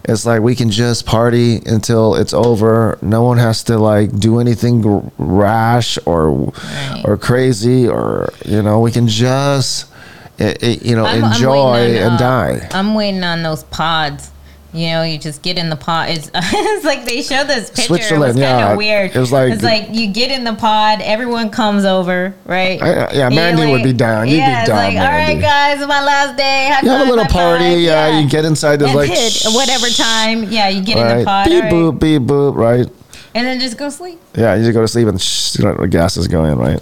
it's 0.05 0.25
like 0.25 0.41
we 0.41 0.53
can 0.53 0.69
just 0.69 1.05
party 1.05 1.61
until 1.65 2.15
it's 2.15 2.33
over 2.33 2.97
no 3.01 3.23
one 3.23 3.37
has 3.37 3.63
to 3.63 3.77
like 3.77 4.17
do 4.19 4.39
anything 4.39 5.11
rash 5.17 5.97
or 6.05 6.29
Right. 6.31 7.01
or 7.05 7.17
crazy 7.17 7.87
or 7.87 8.29
you 8.45 8.61
know 8.61 8.79
we 8.81 8.91
can 8.91 9.07
just 9.07 9.85
eh, 10.39 10.53
eh, 10.61 10.75
you 10.81 10.95
know 10.97 11.05
I'm- 11.05 11.23
I'm 11.23 11.31
enjoy 11.31 11.57
on, 11.57 11.79
and 11.79 12.13
uh, 12.15 12.17
die 12.17 12.67
I'm 12.73 12.95
waiting 12.95 13.23
on 13.23 13.43
those 13.43 13.63
pods. 13.63 14.29
You 14.73 14.87
know, 14.87 15.03
you 15.03 15.17
just 15.17 15.41
get 15.41 15.57
in 15.57 15.69
the 15.69 15.75
pod. 15.75 16.09
It's, 16.09 16.29
it's 16.33 16.85
like 16.85 17.05
they 17.05 17.21
show 17.21 17.43
this 17.43 17.69
picture. 17.69 18.15
It 18.15 18.19
was 18.19 18.33
kind 18.33 18.37
yeah. 18.39 18.71
of 18.71 18.77
weird. 18.77 19.15
It 19.15 19.19
was 19.19 19.31
like- 19.31 19.53
it's 19.53 19.63
like 19.63 19.89
you 19.91 20.11
get 20.11 20.31
in 20.31 20.43
the 20.43 20.53
pod, 20.53 21.01
everyone 21.01 21.49
comes 21.49 21.85
over, 21.85 22.33
right? 22.45 22.81
I- 22.81 22.93
uh, 22.93 23.11
yeah, 23.13 23.29
Mandy 23.29 23.61
you're 23.63 23.71
would 23.71 23.83
be 23.83 23.93
down. 23.93 24.27
You'd 24.27 24.33
be 24.33 24.37
yeah, 24.37 24.61
it's 24.61 24.69
down, 24.69 24.77
like, 24.77 24.97
all 24.97 25.11
right, 25.11 25.39
guys, 25.39 25.79
it's 25.79 25.87
my 25.87 26.03
last 26.03 26.37
day. 26.37 26.69
High 26.71 26.81
you 26.81 26.89
have 26.89 27.07
a 27.07 27.09
little 27.09 27.25
party 27.25 27.63
five. 27.63 27.79
yeah. 27.79 28.19
you 28.19 28.29
get 28.29 28.45
inside 28.45 28.81
And 28.81 28.93
like 28.95 29.09
hit 29.09 29.45
whatever 29.53 29.87
time. 29.89 30.43
Yeah, 30.51 30.69
you 30.69 30.83
get 30.83 30.97
in 30.97 31.07
the 31.07 31.15
right 31.15 31.25
pod, 31.25 31.45
beep 31.47 31.63
right, 31.63 31.71
boop 31.71 31.99
beep 31.99 32.21
boop 32.23 32.55
right 32.55 32.87
and 33.35 33.47
then 33.47 33.59
just 33.59 33.77
go 33.77 33.89
sleep. 33.89 34.19
Yeah, 34.35 34.55
you 34.55 34.63
just 34.63 34.73
go 34.73 34.81
to 34.81 34.87
sleep 34.87 35.07
and 35.07 35.21
shh, 35.21 35.57
you 35.57 35.65
know, 35.65 35.75
the 35.75 35.87
gas 35.87 36.17
is 36.17 36.27
going 36.27 36.57
right, 36.57 36.79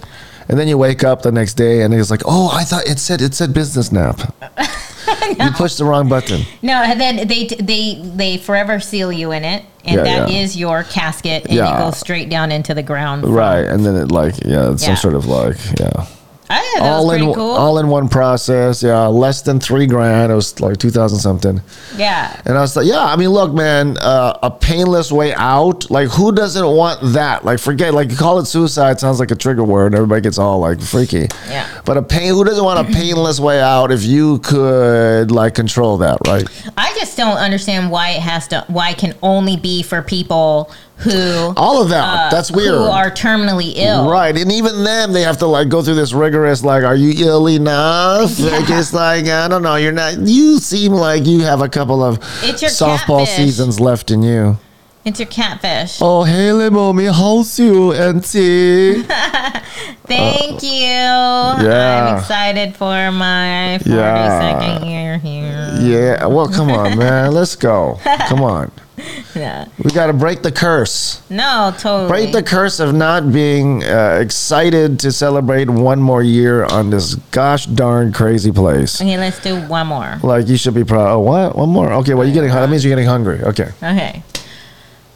and 0.48 0.58
then 0.58 0.68
you 0.68 0.76
wake 0.78 1.04
up 1.04 1.22
the 1.22 1.32
next 1.32 1.54
day 1.54 1.82
and 1.82 1.94
it's 1.94 2.10
like, 2.10 2.22
oh, 2.26 2.50
I 2.52 2.64
thought 2.64 2.86
it 2.86 2.98
said 2.98 3.22
it 3.22 3.34
said 3.34 3.54
business 3.54 3.92
nap. 3.92 4.34
You 5.40 5.50
pushed 5.52 5.78
the 5.78 5.84
wrong 5.84 6.08
button. 6.08 6.42
No, 6.62 6.74
and 6.82 7.00
then 7.00 7.26
they 7.28 7.46
they 7.46 7.94
they 8.02 8.36
forever 8.38 8.80
seal 8.80 9.10
you 9.12 9.32
in 9.32 9.44
it, 9.44 9.64
and 9.84 9.96
Yeah, 9.96 10.02
that 10.04 10.30
is 10.30 10.56
yeah. 10.56 10.60
your 10.68 10.82
casket, 10.84 11.44
and 11.46 11.54
Yeah. 11.54 11.72
you 11.78 11.84
go 11.84 11.90
straight 11.90 12.28
down 12.30 12.52
into 12.52 12.74
the 12.74 12.82
ground. 12.82 13.24
Right, 13.24 13.64
and 13.64 13.84
then 13.84 13.96
it 13.96 14.10
like 14.12 14.34
yeah, 14.44 14.72
it's 14.72 14.84
some 14.84 14.96
sort 14.96 15.14
of 15.14 15.26
like 15.26 15.56
yeah, 15.80 16.06
I 16.52 16.60
thought 16.78 16.84
that 16.84 16.92
all 16.92 17.06
was 17.06 17.16
in 17.16 17.34
cool. 17.34 17.50
all 17.50 17.78
in 17.78 17.88
one 17.88 18.08
process. 18.08 18.82
Yeah, 18.82 19.06
less 19.06 19.42
than 19.42 19.60
three 19.60 19.86
grand. 19.86 20.30
It 20.32 20.34
was 20.34 20.60
like 20.60 20.76
two 20.78 20.90
thousand 20.90 21.18
something. 21.20 21.60
yeah. 21.96 22.40
And 22.44 22.56
I 22.58 22.60
was 22.60 22.76
like, 22.76 22.86
yeah, 22.86 23.04
I 23.04 23.16
mean, 23.16 23.30
look, 23.30 23.52
man, 23.52 23.96
uh, 23.98 24.38
a 24.42 24.50
painless 24.50 25.10
way 25.12 25.34
out. 25.34 25.90
Like, 25.90 26.08
who 26.08 26.32
doesn't 26.32 26.66
want 26.66 27.00
that? 27.14 27.44
Like, 27.44 27.58
forget, 27.58 27.94
like, 27.94 28.10
you 28.10 28.16
call 28.16 28.38
it 28.38 28.46
suicide 28.46 29.00
sounds 29.00 29.20
like 29.20 29.30
a 29.30 29.36
trigger 29.36 29.64
word. 29.64 29.94
Everybody 29.94 30.20
gets 30.20 30.38
all 30.38 30.58
like 30.60 30.80
freaky. 30.80 31.28
Yeah. 31.48 31.66
But 31.84 31.96
a 31.96 32.02
pain, 32.02 32.32
who 32.34 32.44
doesn't 32.44 32.64
want 32.64 32.88
a 32.88 32.92
painless 32.98 33.40
way 33.40 33.60
out 33.60 33.90
if 33.92 34.02
you 34.04 34.38
could 34.40 35.30
like 35.30 35.54
control 35.54 35.98
that, 35.98 36.18
right? 36.26 36.46
I 36.76 36.94
just 36.98 37.16
don't 37.16 37.36
understand 37.38 37.90
why 37.90 38.10
it 38.10 38.20
has 38.20 38.48
to. 38.48 38.64
Why 38.68 38.90
it 38.90 38.98
can 38.98 39.14
only 39.22 39.56
be 39.56 39.82
for 39.82 40.02
people 40.02 40.70
who 41.02 41.52
All 41.56 41.82
of 41.82 41.88
that. 41.90 42.04
uh, 42.04 42.30
That's 42.30 42.50
weird. 42.50 42.74
Who 42.74 42.84
are 42.84 43.10
terminally 43.10 43.72
ill. 43.76 44.08
Right, 44.10 44.36
and 44.36 44.50
even 44.52 44.84
then 44.84 45.12
they 45.12 45.22
have 45.22 45.38
to 45.38 45.46
like 45.46 45.68
go 45.68 45.82
through 45.82 45.94
this 45.96 46.12
rigorous 46.12 46.62
like, 46.64 46.84
are 46.84 46.96
you 46.96 47.26
ill 47.26 47.48
enough? 47.48 48.38
Like 48.38 48.68
it's 48.70 48.92
like 48.92 49.26
I 49.26 49.48
don't 49.48 49.62
know, 49.62 49.76
you're 49.76 49.92
not. 49.92 50.18
You 50.18 50.58
seem 50.58 50.92
like 50.92 51.26
you 51.26 51.40
have 51.40 51.60
a 51.60 51.68
couple 51.68 52.02
of 52.02 52.18
It's 52.42 52.62
your 52.62 52.70
softball 52.70 53.20
catfish. 53.26 53.36
seasons 53.36 53.80
left 53.80 54.10
in 54.10 54.22
you. 54.22 54.58
It's 55.04 55.18
your 55.18 55.26
catfish. 55.28 55.98
Oh, 56.00 56.22
hey, 56.22 56.52
mommy, 56.68 57.06
how's 57.06 57.58
you, 57.58 57.92
auntie? 57.92 59.02
Thank 60.06 60.62
you. 60.62 60.86
Uh, 60.86 61.58
yeah. 61.62 62.06
I'm 62.12 62.18
excited 62.18 62.76
for 62.76 63.10
my 63.10 63.78
42nd 63.82 63.86
Yeah. 63.86 64.84
year 64.84 65.18
here. 65.18 65.76
Yeah, 65.80 66.26
well, 66.26 66.48
come 66.48 66.70
on, 66.70 66.96
man. 66.98 67.32
Let's 67.32 67.56
go. 67.56 67.98
Come 68.28 68.42
on. 68.42 68.70
Yeah. 69.34 69.66
We 69.82 69.90
got 69.92 70.08
to 70.08 70.12
break 70.12 70.42
the 70.42 70.52
curse. 70.52 71.22
No, 71.30 71.72
totally. 71.78 72.08
Break 72.08 72.32
the 72.32 72.42
curse 72.42 72.80
of 72.80 72.94
not 72.94 73.32
being 73.32 73.82
uh, 73.82 74.18
excited 74.20 74.98
to 75.00 75.10
celebrate 75.10 75.70
one 75.70 76.02
more 76.02 76.22
year 76.22 76.64
on 76.64 76.90
this 76.90 77.14
gosh 77.30 77.64
darn 77.64 78.12
crazy 78.12 78.52
place. 78.52 79.00
Okay, 79.00 79.16
let's 79.16 79.40
do 79.42 79.56
one 79.68 79.86
more. 79.86 80.18
Like 80.22 80.48
you 80.48 80.58
should 80.58 80.74
be 80.74 80.84
proud. 80.84 81.14
Oh, 81.14 81.20
what? 81.20 81.56
One 81.56 81.70
more? 81.70 81.92
Okay. 81.94 82.12
Well, 82.12 82.26
you're 82.26 82.34
getting. 82.34 82.50
Hot. 82.50 82.60
That 82.60 82.68
means 82.68 82.84
you're 82.84 82.90
getting 82.90 83.08
hungry. 83.08 83.40
Okay. 83.42 83.70
Okay. 83.82 84.22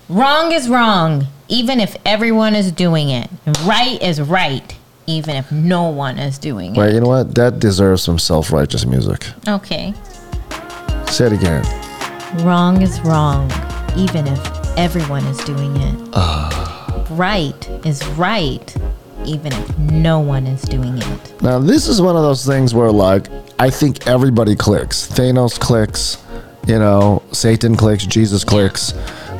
Wrong 0.09 0.51
is 0.53 0.67
wrong, 0.69 1.27
even 1.49 1.79
if 1.79 1.95
everyone 2.07 2.55
is 2.55 2.73
doing 2.73 3.11
it. 3.11 3.29
Right 3.65 4.01
is 4.01 4.19
right, 4.21 4.75
even 5.07 5.37
if 5.37 5.53
no 5.53 5.91
one 5.91 6.19
is 6.19 6.39
doing 6.39 6.75
it. 6.75 6.79
Wait. 6.79 6.95
You 6.95 7.01
know 7.01 7.09
what? 7.09 7.35
That 7.35 7.59
deserves 7.59 8.03
some 8.03 8.19
self-righteous 8.19 8.87
music. 8.87 9.27
Okay. 9.47 9.93
Say 11.11 11.27
it 11.27 11.33
again. 11.33 11.65
Wrong 12.45 12.83
is 12.83 13.01
wrong, 13.01 13.49
even 13.97 14.27
if 14.27 14.77
everyone 14.77 15.25
is 15.27 15.39
doing 15.45 15.75
it. 15.77 16.09
Uh. 16.13 17.07
Right 17.11 17.69
is 17.87 18.07
right, 18.09 18.77
even 19.25 19.53
if 19.53 19.79
no 19.79 20.21
one 20.21 20.47
is 20.47 20.63
doing 20.63 20.99
it. 20.99 21.43
Now, 21.43 21.59
this 21.59 21.87
is 21.87 22.01
one 22.01 22.17
of 22.17 22.23
those 22.23 22.45
things 22.45 22.75
where, 22.75 22.91
like, 22.91 23.29
I 23.59 23.71
think 23.71 24.07
everybody 24.07 24.57
clicks. 24.57 25.07
Thanos 25.07 25.59
clicks, 25.59 26.23
you 26.67 26.79
know, 26.79 27.23
Satan 27.33 27.77
clicks, 27.77 28.05
Jesus 28.07 28.45
clicks. 28.45 28.93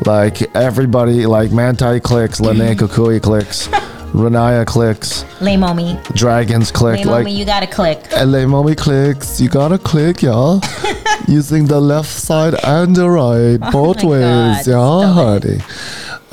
Like, 0.05 0.43
everybody, 0.55 1.27
like, 1.27 1.51
Manti 1.53 2.01
clicks, 2.01 2.41
Lene 2.41 2.77
Kukui 2.79 3.21
clicks, 3.21 3.69
Renaya 4.17 4.65
clicks, 4.65 5.27
Lay 5.43 5.59
mommy. 5.59 6.01
Dragons 6.15 6.71
click. 6.73 7.01
Lay 7.01 7.05
like, 7.05 7.25
mommy, 7.25 7.39
you 7.39 7.45
gotta 7.45 7.67
click. 7.67 8.03
LA 8.13 8.47
Mommy 8.47 8.75
clicks. 8.75 9.39
You 9.39 9.51
gotta 9.51 9.77
click, 9.77 10.23
y'all. 10.23 10.63
Using 11.29 11.67
the 11.67 11.79
left 11.79 12.09
side 12.09 12.55
and 12.65 12.97
the 12.97 13.11
right, 13.11 13.59
both 13.71 14.03
Oh 14.03 14.09
my 14.09 14.55
ways, 14.55 14.67
God, 14.67 14.67
y'all, 14.67 15.13
honey. 15.13 15.59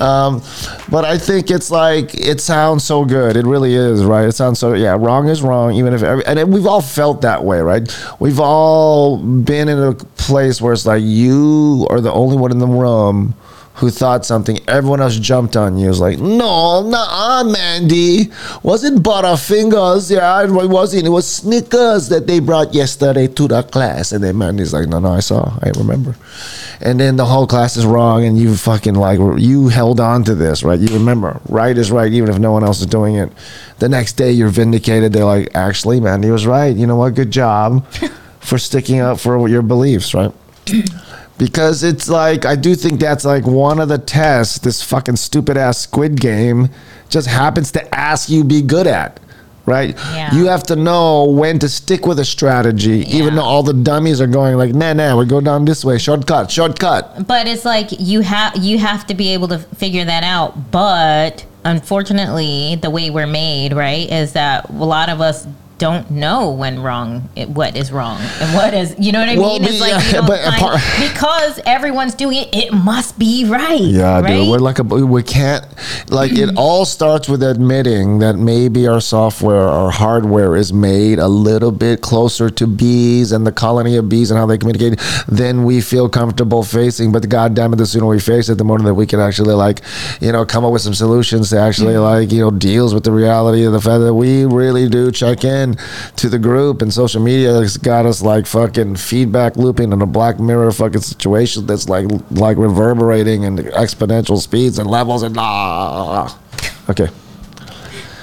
Um, 0.00 0.42
but 0.90 1.04
I 1.04 1.18
think 1.18 1.50
it's 1.50 1.70
like 1.70 2.14
it 2.14 2.40
sounds 2.40 2.84
so 2.84 3.04
good. 3.04 3.36
It 3.36 3.44
really 3.44 3.74
is, 3.74 4.02
right? 4.02 4.26
It 4.26 4.32
sounds 4.32 4.58
so 4.58 4.72
yeah. 4.72 4.96
Wrong 4.98 5.28
is 5.28 5.42
wrong, 5.42 5.74
even 5.74 5.92
if 5.92 6.02
every, 6.02 6.24
and 6.24 6.38
it, 6.38 6.48
we've 6.48 6.66
all 6.66 6.80
felt 6.80 7.20
that 7.20 7.44
way, 7.44 7.60
right? 7.60 7.86
We've 8.18 8.40
all 8.40 9.18
been 9.18 9.68
in 9.68 9.78
a 9.78 9.92
place 9.92 10.58
where 10.62 10.72
it's 10.72 10.86
like 10.86 11.02
you 11.04 11.86
are 11.90 12.00
the 12.00 12.12
only 12.12 12.38
one 12.38 12.50
in 12.50 12.60
the 12.60 12.66
room 12.66 13.34
who 13.74 13.90
thought 13.90 14.24
something. 14.24 14.58
Everyone 14.68 15.00
else 15.00 15.16
jumped 15.16 15.56
on 15.56 15.76
you. 15.76 15.86
It 15.86 15.88
was 15.88 16.00
like, 16.00 16.18
no, 16.20 16.82
nah, 16.82 17.42
Mandy, 17.42 18.30
wasn't 18.62 19.02
Butterfingers. 19.02 20.10
Yeah, 20.12 20.44
it 20.44 20.68
wasn't. 20.68 21.06
It 21.06 21.10
was 21.10 21.26
Snickers 21.26 22.08
that 22.08 22.28
they 22.28 22.38
brought 22.38 22.72
yesterday 22.72 23.26
to 23.26 23.48
the 23.48 23.62
class. 23.64 24.12
And 24.12 24.22
then 24.22 24.38
Mandy's 24.38 24.72
like, 24.72 24.86
no, 24.88 25.00
no, 25.00 25.10
I 25.10 25.20
saw. 25.20 25.58
I 25.60 25.70
remember. 25.76 26.14
And 26.80 27.00
then 27.00 27.16
the 27.16 27.24
whole 27.24 27.46
class 27.48 27.76
is 27.76 27.84
wrong, 27.84 28.24
and 28.24 28.38
you 28.38 28.54
fucking 28.56 28.94
like 28.94 29.18
you 29.18 29.68
held 29.68 29.98
on 29.98 30.22
to 30.24 30.34
this, 30.34 30.62
right? 30.62 30.78
You 30.78 30.88
remember, 30.94 31.40
right 31.48 31.76
is 31.76 31.90
right, 31.90 32.12
even 32.12 32.30
if 32.30 32.38
no 32.38 32.52
one 32.52 32.62
else 32.62 32.80
is 32.80 32.86
doing 32.86 33.16
it. 33.16 33.32
The 33.80 33.88
next 33.88 34.12
day, 34.12 34.30
you're 34.30 34.48
vindicated. 34.50 35.12
They're 35.12 35.24
like, 35.24 35.48
actually, 35.54 35.98
Mandy 35.98 36.30
was 36.30 36.46
right. 36.46 36.74
You 36.76 36.86
know 36.86 36.96
what? 36.96 37.14
Good 37.14 37.30
job 37.32 37.86
for 38.40 38.58
sticking 38.58 39.00
up 39.00 39.18
for 39.18 39.48
your 39.48 39.62
beliefs, 39.62 40.14
right? 40.14 40.32
Because 41.38 41.82
it's 41.82 42.08
like 42.08 42.44
I 42.44 42.56
do 42.56 42.74
think 42.74 43.00
that's 43.00 43.24
like 43.24 43.44
one 43.46 43.80
of 43.80 43.88
the 43.88 43.98
tests 43.98 44.58
this 44.58 44.82
fucking 44.82 45.16
stupid 45.16 45.56
ass 45.56 45.78
squid 45.78 46.20
game 46.20 46.68
just 47.08 47.26
happens 47.26 47.72
to 47.72 47.94
ask 47.94 48.28
you 48.28 48.44
be 48.44 48.62
good 48.62 48.86
at 48.86 49.20
right 49.66 49.96
Yeah. 50.12 50.34
you 50.34 50.46
have 50.46 50.62
to 50.64 50.76
know 50.76 51.24
when 51.24 51.58
to 51.60 51.68
stick 51.68 52.06
with 52.06 52.18
a 52.18 52.24
strategy 52.24 52.98
even 53.08 53.34
though 53.34 53.42
all 53.42 53.62
the 53.62 53.72
dummies 53.72 54.20
are 54.20 54.26
going 54.26 54.56
like 54.56 54.74
nah 54.74 54.92
nah 54.92 55.16
we 55.16 55.24
go 55.24 55.40
down 55.40 55.64
this 55.64 55.84
way 55.84 55.96
shortcut 55.98 56.50
shortcut 56.50 57.26
But 57.26 57.46
it's 57.48 57.64
like 57.64 57.88
you 57.98 58.20
have 58.20 58.56
you 58.56 58.78
have 58.78 59.06
to 59.06 59.14
be 59.14 59.30
able 59.32 59.48
to 59.48 59.58
figure 59.58 60.04
that 60.04 60.22
out. 60.22 60.70
But 60.70 61.46
unfortunately, 61.64 62.76
the 62.76 62.90
way 62.90 63.08
we're 63.10 63.26
made, 63.26 63.72
right, 63.72 64.10
is 64.10 64.32
that 64.34 64.68
a 64.68 64.72
lot 64.72 65.08
of 65.08 65.20
us 65.22 65.46
don't 65.84 66.10
know 66.10 66.50
when 66.50 66.80
wrong 66.80 67.28
it, 67.36 67.48
what 67.50 67.76
is 67.76 67.92
wrong 67.92 68.18
and 68.40 68.54
what 68.54 68.72
is 68.72 68.94
you 68.98 69.12
know 69.12 69.20
what 69.20 69.28
I 69.28 69.36
Well, 69.36 69.58
mean? 69.58 69.68
It's 69.68 69.80
like 69.80 70.12
you 70.14 70.22
but 70.32 70.40
apart- 70.46 70.80
because 70.98 71.60
everyone's 71.66 72.14
doing 72.14 72.38
it, 72.38 72.48
it 72.54 72.72
must 72.72 73.18
be 73.18 73.44
right. 73.44 73.80
Yeah, 73.80 74.20
right? 74.20 74.28
dude. 74.38 74.48
We're 74.48 74.58
like 74.70 74.78
a 74.78 74.84
we 74.84 75.22
can't 75.22 75.64
like 76.10 76.32
it 76.32 76.50
all 76.56 76.84
starts 76.86 77.28
with 77.28 77.42
admitting 77.42 78.20
that 78.20 78.36
maybe 78.36 78.86
our 78.86 79.00
software, 79.00 79.68
our 79.68 79.90
hardware 79.90 80.56
is 80.56 80.72
made 80.72 81.18
a 81.18 81.28
little 81.28 81.70
bit 81.70 82.00
closer 82.00 82.48
to 82.48 82.66
bees 82.66 83.30
and 83.32 83.46
the 83.46 83.52
colony 83.52 83.96
of 83.96 84.08
bees 84.08 84.30
and 84.30 84.38
how 84.38 84.46
they 84.46 84.56
communicate 84.56 84.98
than 85.28 85.64
we 85.64 85.82
feel 85.82 86.08
comfortable 86.08 86.62
facing. 86.62 87.12
But 87.12 87.28
goddamn 87.28 87.74
it, 87.74 87.76
the 87.76 87.86
sooner 87.86 88.06
we 88.06 88.20
face 88.20 88.48
it, 88.48 88.56
the 88.56 88.64
more 88.64 88.78
that 88.78 88.94
we 88.94 89.06
can 89.06 89.20
actually 89.20 89.54
like, 89.54 89.80
you 90.20 90.32
know, 90.32 90.46
come 90.46 90.64
up 90.64 90.72
with 90.72 90.82
some 90.82 90.94
solutions 90.94 91.50
to 91.50 91.58
actually 91.58 91.98
like, 91.98 92.32
you 92.32 92.40
know, 92.40 92.50
deals 92.50 92.94
with 92.94 93.04
the 93.04 93.12
reality 93.12 93.64
of 93.64 93.72
the 93.72 93.80
fact 93.80 94.00
that 94.00 94.14
we 94.14 94.44
really 94.46 94.88
do 94.88 95.12
check 95.12 95.44
in 95.44 95.73
to 96.16 96.28
the 96.28 96.38
group 96.38 96.82
and 96.82 96.92
social 96.92 97.20
media 97.22 97.52
has 97.54 97.76
got 97.76 98.06
us 98.06 98.22
like 98.22 98.46
fucking 98.46 98.96
feedback 98.96 99.56
looping 99.56 99.92
in 99.92 100.02
a 100.02 100.06
black 100.06 100.38
mirror 100.38 100.70
fucking 100.72 101.00
situation 101.00 101.66
that's 101.66 101.88
like 101.88 102.06
like 102.30 102.56
reverberating 102.56 103.44
and 103.44 103.58
exponential 103.58 104.38
speeds 104.38 104.78
and 104.78 104.90
levels 104.90 105.22
and 105.22 105.36
ah. 105.38 106.38
Okay. 106.88 107.08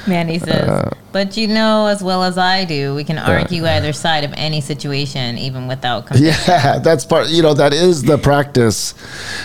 Manny 0.08 0.40
says, 0.40 0.68
Uh, 0.68 0.90
but 1.12 1.36
you 1.38 1.48
know 1.48 1.88
as 1.88 2.02
well 2.02 2.24
as 2.24 2.38
I 2.38 2.64
do, 2.66 2.96
we 2.96 3.04
can 3.04 3.18
argue 3.18 3.66
either 3.66 3.94
side 3.94 4.24
of 4.24 4.34
any 4.38 4.62
situation, 4.62 5.38
even 5.38 5.68
without. 5.68 6.08
Yeah, 6.16 6.80
that's 6.84 7.06
part. 7.06 7.28
You 7.30 7.42
know, 7.44 7.54
that 7.54 7.74
is 7.74 8.04
the 8.04 8.18
practice 8.18 8.94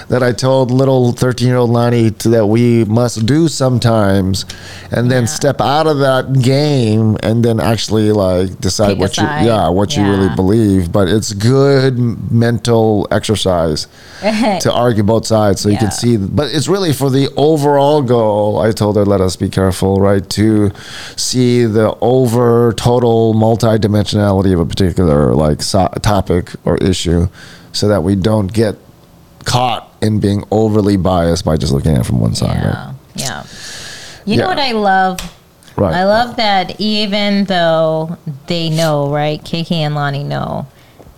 that 0.09 0.23
I 0.23 0.33
told 0.33 0.71
little 0.71 1.13
thirteen-year-old 1.13 1.71
Lonnie 1.71 2.11
to, 2.23 2.29
that 2.31 2.47
we 2.47 2.85
must 2.85 3.27
do 3.27 3.49
sometimes, 3.49 4.45
and 4.91 5.11
then 5.11 5.25
Yeah. 5.25 5.37
step 5.41 5.61
out 5.61 5.87
of 5.87 5.99
that 5.99 6.25
game 6.41 7.17
and 7.23 7.45
then 7.45 7.59
actually 7.61 8.13
like 8.13 8.59
decide 8.61 8.93
a 8.93 8.95
what 9.01 9.17
you, 9.19 9.25
yeah, 9.25 9.69
what 9.69 9.97
you 9.97 10.05
really 10.05 10.35
believe. 10.37 10.93
But 10.93 11.09
it's 11.09 11.33
good 11.33 11.99
mental 12.31 13.09
exercise 13.11 13.89
to 14.65 14.73
argue 14.73 15.03
both 15.03 15.27
sides 15.27 15.61
so 15.61 15.69
you 15.69 15.79
can 15.79 15.91
see. 15.91 16.17
But 16.17 16.55
it's 16.55 16.69
really 16.69 16.93
for 16.93 17.11
the 17.11 17.29
overall 17.37 18.03
goal. 18.03 18.59
I 18.61 18.71
told 18.73 18.97
her, 18.97 19.05
let 19.05 19.21
us 19.21 19.35
be 19.37 19.49
careful, 19.51 20.01
right? 20.01 20.25
To 20.31 20.46
see 21.17 21.65
the 21.65 21.97
over 22.01 22.73
total 22.75 23.35
multidimensionality 23.35 24.53
of 24.53 24.61
a 24.61 24.67
particular 24.67 25.35
like 25.35 25.63
so- 25.63 25.93
topic 26.03 26.53
or 26.65 26.77
issue, 26.79 27.29
so 27.73 27.89
that 27.89 28.03
we 28.03 28.15
don't 28.17 28.53
get 28.53 28.77
caught 29.45 29.93
in 30.03 30.19
being 30.21 30.45
overly 30.51 30.97
biased 30.97 31.45
by 31.45 31.57
just 31.57 31.73
looking 31.73 31.93
at 31.95 32.01
it 32.01 32.05
from 32.07 32.21
one 32.21 32.35
side. 32.35 32.57
Yeah, 32.63 32.93
yeah. 33.15 33.45
You 34.25 34.37
know 34.39 34.49
what 34.49 34.59
I 34.59 34.73
love? 34.73 35.21
Right. 35.77 35.89
Right. 35.91 35.95
I 35.95 36.05
love 36.05 36.37
that 36.37 36.81
even 36.81 37.45
though 37.45 38.17
they 38.47 38.71
know, 38.71 39.11
right? 39.13 39.43
KK 39.45 39.73
and 39.73 39.95
Lonnie 39.95 40.25
know 40.25 40.67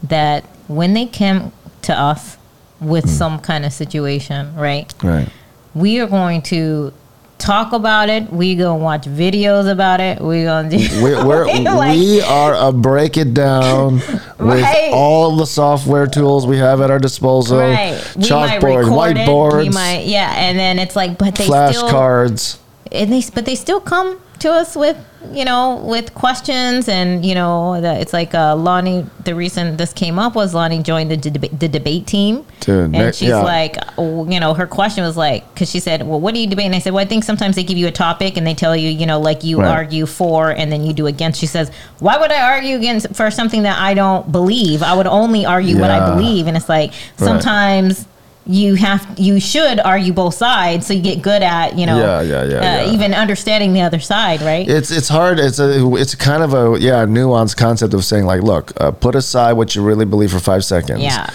that 0.02 0.44
when 0.66 0.94
they 0.94 1.06
come 1.06 1.52
to 1.82 1.92
us 1.98 2.36
with 2.80 3.04
Hmm. 3.04 3.10
some 3.10 3.38
kind 3.38 3.64
of 3.64 3.72
situation, 3.72 4.54
right? 4.56 4.92
Right. 5.02 5.28
We 5.74 6.00
are 6.00 6.06
going 6.08 6.42
to 6.42 6.92
talk 7.38 7.72
about 7.72 8.08
it. 8.08 8.30
We 8.32 8.54
gonna 8.56 8.76
watch 8.82 9.06
videos 9.06 9.70
about 9.70 10.00
it. 10.00 10.20
We 10.20 10.44
gonna 10.44 10.68
do. 10.70 10.76
We're, 11.02 11.24
we're, 11.26 11.44
like- 11.62 11.96
we 11.96 12.20
are 12.20 12.54
a 12.68 12.72
break 12.72 13.16
it 13.16 13.32
down 13.34 13.94
with 14.38 14.38
Right. 14.38 14.90
all 14.92 15.36
the 15.36 15.46
software 15.46 16.06
tools 16.06 16.46
we 16.46 16.58
have 16.58 16.80
at 16.80 16.90
our 16.90 16.98
disposal. 16.98 17.58
Right. 17.58 17.94
Chalkboard, 18.18 18.86
it. 19.16 19.18
whiteboards, 19.26 19.58
We 19.58 19.68
might, 19.70 20.06
yeah. 20.06 20.32
And 20.36 20.58
then 20.58 20.78
it's 20.78 20.96
like, 20.96 21.16
but 21.18 21.34
they 21.36 21.46
flashcards. 21.46 22.58
and 22.92 23.12
they, 23.12 23.22
but 23.34 23.44
they 23.46 23.54
still 23.54 23.80
come 23.80 24.20
to 24.40 24.52
us 24.52 24.76
with, 24.76 24.96
you 25.32 25.44
know, 25.44 25.76
with 25.84 26.14
questions 26.14 26.88
and 26.88 27.24
you 27.24 27.34
know, 27.34 27.80
the, 27.80 27.98
it's 28.00 28.12
like 28.12 28.34
uh, 28.34 28.54
Lonnie. 28.54 29.04
The 29.24 29.34
reason 29.34 29.76
this 29.76 29.92
came 29.92 30.18
up 30.18 30.34
was 30.34 30.54
Lonnie 30.54 30.82
joined 30.82 31.10
the, 31.10 31.16
deba- 31.16 31.58
the 31.58 31.68
debate 31.68 32.06
team, 32.06 32.46
Dude, 32.60 32.94
and 32.94 33.14
she's 33.14 33.28
yeah. 33.30 33.42
like, 33.42 33.76
you 33.98 34.40
know, 34.40 34.54
her 34.54 34.66
question 34.66 35.04
was 35.04 35.16
like, 35.16 35.52
because 35.52 35.70
she 35.70 35.80
said, 35.80 36.06
well, 36.06 36.20
what 36.20 36.32
do 36.34 36.40
you 36.40 36.46
debate? 36.46 36.66
And 36.66 36.74
I 36.74 36.78
said, 36.78 36.92
well, 36.94 37.04
I 37.04 37.08
think 37.08 37.24
sometimes 37.24 37.56
they 37.56 37.64
give 37.64 37.76
you 37.76 37.88
a 37.88 37.92
topic 37.92 38.36
and 38.36 38.46
they 38.46 38.54
tell 38.54 38.74
you, 38.76 38.88
you 38.88 39.06
know, 39.06 39.20
like 39.20 39.44
you 39.44 39.60
Right. 39.60 39.68
argue 39.70 40.06
for 40.06 40.50
and 40.50 40.70
then 40.72 40.84
you 40.86 40.92
do 40.92 41.06
against. 41.06 41.40
She 41.40 41.46
says, 41.46 41.70
why 41.98 42.16
would 42.16 42.30
I 42.32 42.40
argue 42.54 42.76
against 42.76 43.14
for 43.14 43.30
something 43.30 43.64
that 43.64 43.78
I 43.80 43.94
don't 43.94 44.30
believe? 44.32 44.82
I 44.82 44.94
would 44.94 45.06
only 45.08 45.44
argue 45.44 45.78
what 45.78 45.90
I 45.90 46.14
believe, 46.14 46.46
and 46.46 46.56
it's 46.56 46.68
like 46.68 46.92
sometimes. 47.16 48.06
You 48.50 48.76
have 48.76 49.06
you 49.18 49.40
should 49.40 49.78
argue 49.78 50.14
both 50.14 50.34
sides 50.34 50.86
so 50.86 50.94
you 50.94 51.02
get 51.02 51.20
good 51.20 51.42
at 51.42 51.76
you 51.78 51.84
know 51.84 51.98
Yeah, 52.00 52.22
yeah, 52.22 52.44
yeah, 52.44 52.56
uh, 52.56 52.60
yeah. 52.86 52.92
even 52.94 53.12
understanding 53.12 53.74
the 53.74 53.82
other 53.82 54.00
side 54.00 54.40
right 54.40 54.66
It's 54.66 54.90
it's 54.90 55.08
hard. 55.08 55.38
It's 55.38 55.58
a 55.58 55.94
it's 55.96 56.14
kind 56.14 56.42
of 56.42 56.54
a 56.54 56.80
yeah 56.80 57.04
nuanced 57.04 57.56
concept 57.58 57.92
of 57.92 58.04
saying 58.04 58.24
like, 58.24 58.42
look, 58.42 58.72
uh, 58.80 58.90
put 58.90 59.14
aside 59.14 59.52
what 59.52 59.74
you 59.74 59.82
really 59.82 60.06
believe 60.06 60.30
for 60.32 60.40
five 60.40 60.64
seconds, 60.64 61.02
Yeah. 61.02 61.28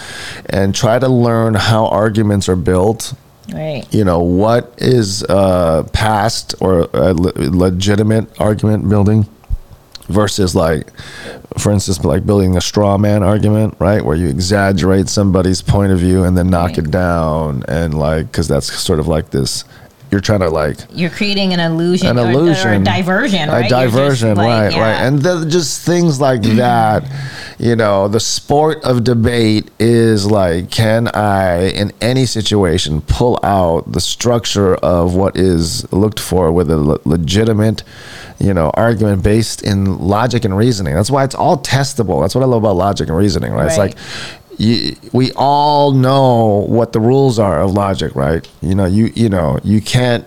and 0.46 0.74
try 0.74 0.98
to 0.98 1.08
learn 1.08 1.54
how 1.54 1.86
arguments 1.86 2.48
are 2.48 2.56
built. 2.56 3.14
right 3.52 3.84
You 3.92 4.04
know 4.04 4.20
what 4.20 4.74
is 4.78 5.22
uh, 5.28 5.84
past 5.92 6.54
or 6.60 6.88
uh, 6.96 7.12
le- 7.12 7.32
legitimate 7.66 8.26
argument 8.40 8.88
building, 8.88 9.26
versus 10.08 10.54
like 10.54 10.92
for 11.58 11.72
instance 11.72 12.04
like 12.04 12.26
building 12.26 12.56
a 12.56 12.60
straw 12.60 12.98
man 12.98 13.22
argument 13.22 13.74
right 13.78 14.04
where 14.04 14.16
you 14.16 14.28
exaggerate 14.28 15.08
somebody's 15.08 15.62
point 15.62 15.92
of 15.92 15.98
view 15.98 16.24
and 16.24 16.36
then 16.36 16.48
knock 16.50 16.70
Right. 16.70 16.78
it 16.78 16.90
down 16.90 17.62
and 17.68 17.94
like 17.98 18.26
because 18.26 18.48
that's 18.48 18.72
sort 18.72 18.98
of 19.00 19.08
like 19.08 19.30
this 19.30 19.64
you're 20.14 20.20
trying 20.20 20.38
to 20.40 20.48
like 20.48 20.76
You're 20.92 21.10
creating 21.10 21.52
an 21.52 21.58
illusion, 21.60 22.06
an 22.06 22.18
or- 22.20 22.26
or, 22.26 22.30
illusion, 22.30 22.82
a 22.82 22.84
diversion, 22.84 23.48
right? 23.48 23.66
a 23.66 23.68
diversion, 23.68 24.36
like, 24.36 24.46
right, 24.46 24.72
yeah. 24.72 24.80
right, 24.80 25.00
and 25.02 25.18
the, 25.20 25.44
just 25.44 25.84
things 25.84 26.20
like 26.20 26.42
that. 26.64 27.02
You 27.58 27.76
know, 27.76 28.08
the 28.08 28.18
sport 28.20 28.82
of 28.84 29.04
debate 29.04 29.70
is 29.78 30.26
like, 30.28 30.70
can 30.72 31.08
I, 31.08 31.68
in 31.68 31.92
any 32.00 32.26
situation, 32.26 33.00
pull 33.00 33.38
out 33.44 33.90
the 33.92 34.00
structure 34.00 34.74
of 34.76 35.14
what 35.14 35.36
is 35.36 35.90
looked 35.92 36.18
for 36.18 36.50
with 36.50 36.68
a 36.70 36.76
le- 36.76 36.98
legitimate, 37.04 37.82
you 38.40 38.52
know, 38.54 38.70
argument 38.74 39.22
based 39.22 39.62
in 39.62 39.98
logic 39.98 40.44
and 40.44 40.56
reasoning. 40.56 40.94
That's 40.94 41.10
why 41.12 41.22
it's 41.24 41.36
all 41.36 41.56
testable. 41.58 42.20
That's 42.22 42.34
what 42.34 42.42
I 42.42 42.46
love 42.46 42.62
about 42.64 42.74
logic 42.76 43.08
and 43.08 43.16
reasoning, 43.16 43.52
right? 43.52 43.66
It's 43.66 43.78
like. 43.78 43.96
You, 44.58 44.94
we 45.12 45.32
all 45.36 45.92
know 45.92 46.64
what 46.68 46.92
the 46.92 47.00
rules 47.00 47.38
are 47.38 47.60
of 47.60 47.72
logic, 47.72 48.14
right? 48.14 48.48
You 48.62 48.74
know, 48.74 48.84
you 48.86 49.10
you 49.14 49.28
know, 49.28 49.58
you 49.64 49.80
can't 49.80 50.24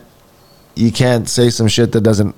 you 0.75 0.91
can't 0.91 1.27
say 1.29 1.49
some 1.49 1.67
shit 1.67 1.91
that 1.93 2.01
doesn't 2.01 2.35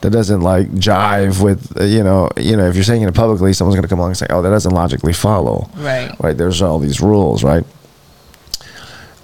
that 0.00 0.10
doesn't 0.10 0.40
like 0.42 0.68
jive 0.72 1.42
with 1.42 1.76
you 1.80 2.02
know 2.04 2.28
you 2.36 2.56
know 2.56 2.66
if 2.68 2.74
you're 2.76 2.84
saying 2.84 3.02
it 3.02 3.12
publicly 3.14 3.52
someone's 3.52 3.74
going 3.74 3.82
to 3.82 3.88
come 3.88 3.98
along 3.98 4.10
and 4.10 4.16
say 4.16 4.26
oh 4.30 4.40
that 4.42 4.50
doesn't 4.50 4.72
logically 4.72 5.12
follow 5.12 5.68
Right. 5.76 6.12
right 6.20 6.36
there's 6.36 6.62
all 6.62 6.78
these 6.78 7.00
rules 7.00 7.42
right 7.42 7.64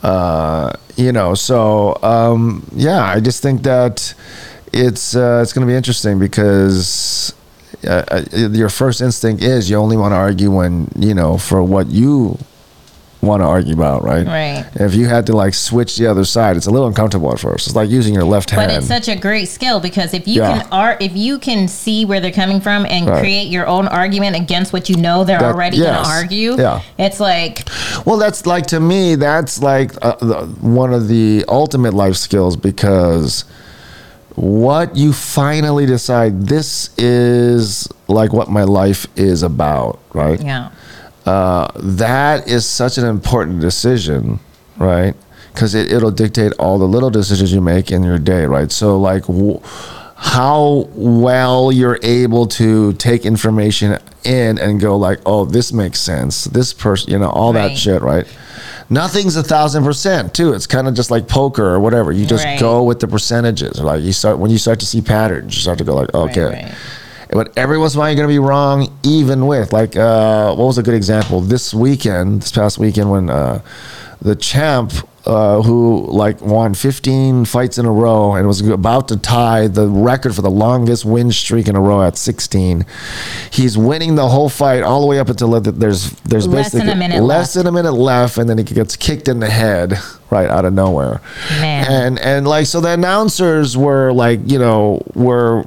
uh 0.03 0.73
you 0.97 1.13
know 1.13 1.35
so 1.35 1.97
um 2.03 2.67
yeah 2.75 3.05
i 3.05 3.21
just 3.21 3.41
think 3.43 3.63
that 3.63 4.15
it's 4.73 5.15
uh 5.17 5.41
it's 5.43 5.53
going 5.53 5.65
to 5.67 5.71
be 5.71 5.77
interesting 5.77 6.19
because 6.19 7.33
uh, 7.87 8.05
uh, 8.11 8.49
your 8.53 8.69
first 8.69 9.01
instinct 9.01 9.43
is 9.43 9.69
you 9.71 9.77
only 9.77 9.97
want 9.97 10.13
to 10.13 10.17
argue 10.17 10.51
when 10.51 10.89
you 10.97 11.15
know 11.15 11.39
for 11.39 11.63
what 11.63 11.89
you 11.89 12.39
want 13.21 13.41
to 13.41 13.47
argue 13.47 13.73
about 13.73 14.05
right 14.05 14.27
Right. 14.27 14.67
if 14.75 14.95
you 14.95 15.07
had 15.07 15.25
to 15.27 15.33
like 15.35 15.55
switch 15.55 15.97
the 15.97 16.07
other 16.07 16.27
side 16.27 16.59
it's 16.59 16.67
a 16.67 16.71
little 16.71 16.87
uncomfortable 16.89 17.33
at 17.33 17.41
first 17.41 17.67
it's 17.67 17.75
like 17.75 17.89
using 17.89 18.13
your 18.13 18.25
left 18.25 18.51
hand 18.51 18.69
But 18.69 18.77
it's 18.77 18.87
such 18.87 19.09
a 19.09 19.17
great 19.17 19.47
skill 19.49 19.81
because 19.81 20.13
if 20.13 20.29
you 20.29 20.43
Yeah. 20.43 20.59
can 20.59 20.69
art, 20.71 21.01
if 21.01 21.17
you 21.17 21.39
can 21.39 21.67
see 21.67 22.05
where 22.05 22.21
they're 22.21 22.31
coming 22.45 22.61
from 22.61 22.85
and 22.85 23.09
Right. 23.09 23.21
create 23.21 23.49
your 23.49 23.67
own 23.67 23.89
argument 23.89 24.37
against 24.37 24.75
what 24.75 24.91
you 24.91 24.97
know 24.97 25.25
they're 25.25 25.39
That- 25.39 25.55
already 25.55 25.79
yes. 25.79 25.87
going 25.95 26.05
to 26.05 26.11
argue, 26.11 26.57
Yeah. 26.59 26.81
it's 26.99 27.19
like 27.19 27.67
Well, 28.05 28.19
that's 28.19 28.45
like 28.45 28.67
to 28.67 28.81
me, 28.81 29.15
that's 29.15 29.63
like 29.63 29.93
uh, 30.03 30.17
the, 30.21 30.41
one 30.61 30.93
of 30.93 31.09
the 31.09 31.47
ultimate 31.49 31.95
life 31.95 32.17
skills 32.17 32.57
because 32.57 33.45
what 34.37 34.97
you 34.97 35.13
finally 35.13 35.87
decide 35.87 36.43
this 36.47 36.91
is 36.99 37.89
like 38.09 38.33
what 38.33 38.51
my 38.51 38.65
life 38.65 39.07
is 39.17 39.43
about, 39.43 40.01
right? 40.13 40.41
yeah, 40.41 40.71
Uh, 41.27 41.69
that 41.77 42.49
is 42.49 42.67
such 42.67 42.99
an 42.99 43.07
important 43.07 43.61
decision, 43.61 44.41
right? 44.77 45.15
Because 45.53 45.75
it, 45.75 45.91
it'll 45.93 46.11
dictate 46.11 46.53
all 46.59 46.79
the 46.79 46.85
little 46.89 47.11
decisions 47.11 47.53
you 47.53 47.61
make 47.61 47.91
in 47.93 48.03
your 48.03 48.19
day, 48.19 48.45
right? 48.47 48.71
So, 48.73 48.99
like, 48.99 49.23
w- 49.27 49.61
how 50.17 50.89
well 50.95 51.71
you're 51.71 51.99
able 52.03 52.47
to 52.47 52.93
take 52.95 53.25
information 53.25 53.99
in 54.25 54.59
and 54.59 54.81
go, 54.81 54.97
like, 54.97 55.21
oh, 55.27 55.45
this 55.45 55.73
makes 55.73 56.01
sense. 56.01 56.45
This 56.45 56.73
person, 56.73 57.13
you 57.13 57.19
know, 57.19 57.31
all 57.31 57.53
that 57.53 57.77
shit, 57.77 58.03
right? 58.03 58.27
Nothing's 58.91 59.37
a 59.37 59.43
thousand 59.43 59.85
percent, 59.85 60.35
too. 60.35 60.53
It's 60.53 60.67
kind 60.67 60.87
of 60.87 60.95
just 60.95 61.11
like 61.11 61.27
poker 61.29 61.65
or 61.65 61.81
whatever. 61.81 62.13
You 62.13 62.27
just 62.27 62.45
Right. 62.45 62.61
go 62.61 62.83
with 62.83 63.01
the 63.01 63.09
percentages. 63.09 63.81
Like, 63.81 64.03
you 64.03 64.13
start 64.13 64.39
when 64.39 64.51
you 64.51 64.59
start 64.59 64.81
to 64.81 64.87
see 64.87 65.01
patterns, 65.01 65.55
you 65.55 65.61
start 65.63 65.79
to 65.79 65.85
go, 65.85 65.95
like, 65.95 66.15
okay. 66.15 66.45
right. 66.45 66.75
But 67.31 67.53
every 67.57 67.79
once 67.79 67.95
in 67.95 67.99
a 67.99 68.01
while, 68.01 68.11
you're 68.11 68.17
going 68.17 68.29
to 68.29 68.33
be 68.33 68.39
wrong, 68.39 68.93
even 69.03 69.47
with 69.47 69.73
like, 69.73 69.97
uh, 69.97 70.55
what 70.55 70.67
was 70.67 70.79
a 70.79 70.83
good 70.83 70.95
example? 70.95 71.41
This 71.41 71.73
weekend, 71.75 72.43
this 72.43 72.53
past 72.53 72.79
weekend, 72.79 73.11
when 73.11 73.31
uh, 73.31 73.61
the 74.23 74.37
champ, 74.37 74.93
uh, 75.27 75.63
who 75.63 76.07
like 76.11 76.41
won 76.43 76.75
15 76.75 77.47
fights 77.47 77.79
in 77.79 77.87
a 77.87 77.91
row 77.93 78.35
and 78.35 78.47
was 78.47 78.61
about 78.67 79.09
to 79.09 79.17
tie 79.17 79.67
the 79.69 79.89
record 79.89 80.35
for 80.35 80.43
the 80.43 80.51
longest 80.51 81.05
win 81.05 81.33
streak 81.33 81.67
in 81.67 81.75
a 81.77 81.81
row 81.81 82.03
at 82.03 82.17
16, 82.19 82.85
he's 83.51 83.79
winning 83.79 84.17
the 84.17 84.29
whole 84.29 84.49
fight 84.51 84.83
all 84.83 85.01
the 85.01 85.07
way 85.07 85.19
up 85.19 85.29
until 85.29 85.59
the- 85.61 85.73
there's 85.73 86.11
there's 86.25 86.47
Less 86.47 86.73
than 86.73 86.81
basically 86.83 86.93
a 86.93 86.97
minute 86.97 87.23
less 87.23 87.55
left. 87.57 87.65
than 87.65 87.67
a 87.67 87.73
minute 87.73 87.93
left, 87.93 88.37
and 88.39 88.49
then 88.51 88.59
he 88.59 88.65
gets 88.65 88.97
kicked 88.97 89.29
in 89.29 89.41
the 89.41 89.49
head 89.51 89.99
right 90.31 90.49
out 90.51 90.65
of 90.67 90.73
nowhere. 90.75 91.21
Man. 91.61 91.87
And 91.91 92.19
and 92.19 92.47
like 92.47 92.67
so, 92.67 92.81
the 92.81 92.91
announcers 92.91 93.77
were 93.77 94.13
like, 94.13 94.41
you 94.45 94.59
know, 94.59 95.03
were 95.15 95.65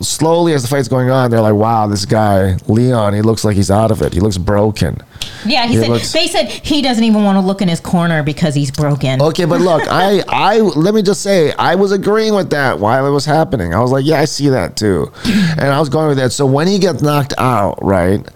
slowly 0.00 0.52
as 0.52 0.62
the 0.62 0.68
fight's 0.68 0.88
going 0.88 1.10
on, 1.10 1.30
they're 1.30 1.40
like, 1.40 1.54
"Wow, 1.54 1.86
this 1.86 2.04
guy 2.04 2.56
Leon, 2.68 3.14
he 3.14 3.22
looks 3.22 3.44
like 3.44 3.56
he's 3.56 3.70
out 3.70 3.90
of 3.90 4.02
it. 4.02 4.12
He 4.12 4.20
looks 4.20 4.38
broken." 4.38 4.98
yeah. 5.46 5.66
He 5.66 5.76
It 5.76 5.80
said 5.80 5.88
looks- 5.90 6.12
they 6.12 6.26
said 6.26 6.48
he 6.48 6.82
doesn't 6.82 7.04
even 7.04 7.24
want 7.24 7.36
to 7.36 7.40
look 7.40 7.60
in 7.62 7.68
his 7.68 7.80
corner 7.80 8.22
because 8.22 8.54
he's 8.54 8.70
broken. 8.70 9.20
Okay, 9.22 9.44
but 9.44 9.60
look, 9.60 9.82
I 9.90 10.22
I 10.28 10.58
let 10.60 10.94
me 10.94 11.02
just 11.02 11.22
say, 11.22 11.52
I 11.58 11.74
was 11.74 11.92
agreeing 11.92 12.34
with 12.34 12.50
that 12.50 12.78
while 12.78 13.06
it 13.06 13.10
was 13.10 13.24
happening. 13.24 13.74
I 13.74 13.80
was 13.80 13.90
like, 13.92 14.04
"Yeah, 14.04 14.20
I 14.20 14.24
see 14.26 14.48
that 14.50 14.76
too," 14.76 15.10
and 15.24 15.62
I 15.68 15.78
was 15.80 15.88
going 15.88 16.08
with 16.08 16.18
that. 16.18 16.32
So 16.32 16.46
when 16.46 16.66
he 16.66 16.78
gets 16.78 17.02
knocked 17.02 17.34
out, 17.38 17.78
right? 17.82 18.26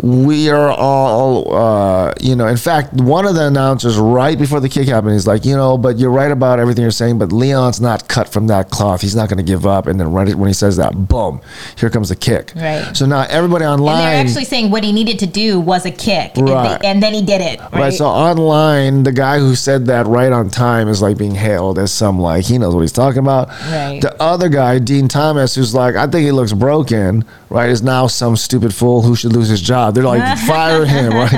We 0.00 0.48
are 0.50 0.70
all, 0.70 1.54
uh, 1.54 2.14
you 2.20 2.34
know. 2.34 2.46
In 2.46 2.56
fact, 2.56 2.94
one 2.94 3.26
of 3.26 3.34
the 3.34 3.46
announcers 3.46 3.96
right 3.98 4.38
before 4.38 4.58
the 4.58 4.68
kick 4.68 4.88
happened, 4.88 5.12
he's 5.12 5.26
like, 5.26 5.44
you 5.44 5.54
know, 5.54 5.76
but 5.76 5.98
you're 5.98 6.10
right 6.10 6.30
about 6.30 6.58
everything 6.58 6.82
you're 6.82 6.90
saying. 6.90 7.18
But 7.18 7.30
Leon's 7.30 7.80
not 7.80 8.08
cut 8.08 8.28
from 8.32 8.46
that 8.46 8.70
cloth. 8.70 9.02
He's 9.02 9.14
not 9.14 9.28
going 9.28 9.36
to 9.36 9.44
give 9.44 9.66
up. 9.66 9.86
And 9.86 10.00
then 10.00 10.10
right 10.10 10.34
when 10.34 10.48
he 10.48 10.54
says 10.54 10.76
that, 10.78 11.08
boom, 11.08 11.40
here 11.76 11.90
comes 11.90 12.08
the 12.08 12.16
kick. 12.16 12.52
Right. 12.56 12.96
So 12.96 13.04
now 13.06 13.26
everybody 13.28 13.64
online. 13.66 13.96
and 13.96 14.04
they're 14.06 14.20
actually 14.26 14.44
saying 14.46 14.70
what 14.70 14.82
he 14.82 14.92
needed 14.92 15.18
to 15.20 15.26
do 15.26 15.60
was 15.60 15.84
a 15.84 15.90
kick, 15.90 16.38
and, 16.38 16.48
Right. 16.48 16.80
they, 16.80 16.88
and 16.88 17.02
then 17.02 17.12
he 17.12 17.22
did 17.22 17.40
it. 17.42 17.60
Right. 17.60 17.72
Right. 17.74 17.92
So 17.94 18.06
online, 18.06 19.02
the 19.02 19.12
guy 19.12 19.38
who 19.40 19.54
said 19.54 19.86
that 19.86 20.06
right 20.06 20.32
on 20.32 20.48
time 20.48 20.88
is 20.88 21.02
like 21.02 21.18
being 21.18 21.34
hailed 21.34 21.78
as 21.78 21.92
some 21.92 22.18
like 22.18 22.44
he 22.46 22.56
knows 22.58 22.74
what 22.74 22.80
he's 22.80 22.92
talking 22.92 23.18
about. 23.18 23.48
Right. 23.48 23.98
The 24.00 24.16
other 24.20 24.48
guy, 24.48 24.78
Dean 24.78 25.06
Thomas, 25.08 25.54
who's 25.54 25.74
like, 25.74 25.96
I 25.96 26.06
think 26.06 26.24
he 26.24 26.32
looks 26.32 26.52
broken. 26.54 27.24
Right. 27.50 27.68
Is 27.68 27.82
now 27.82 28.06
some 28.06 28.36
stupid 28.36 28.72
fool 28.74 29.02
who 29.02 29.14
should 29.14 29.34
lose 29.34 29.48
his 29.48 29.60
job. 29.60 29.81
They're 29.90 30.04
like, 30.04 30.38
fire 30.46 30.84
him. 30.84 31.12
Right. 31.12 31.32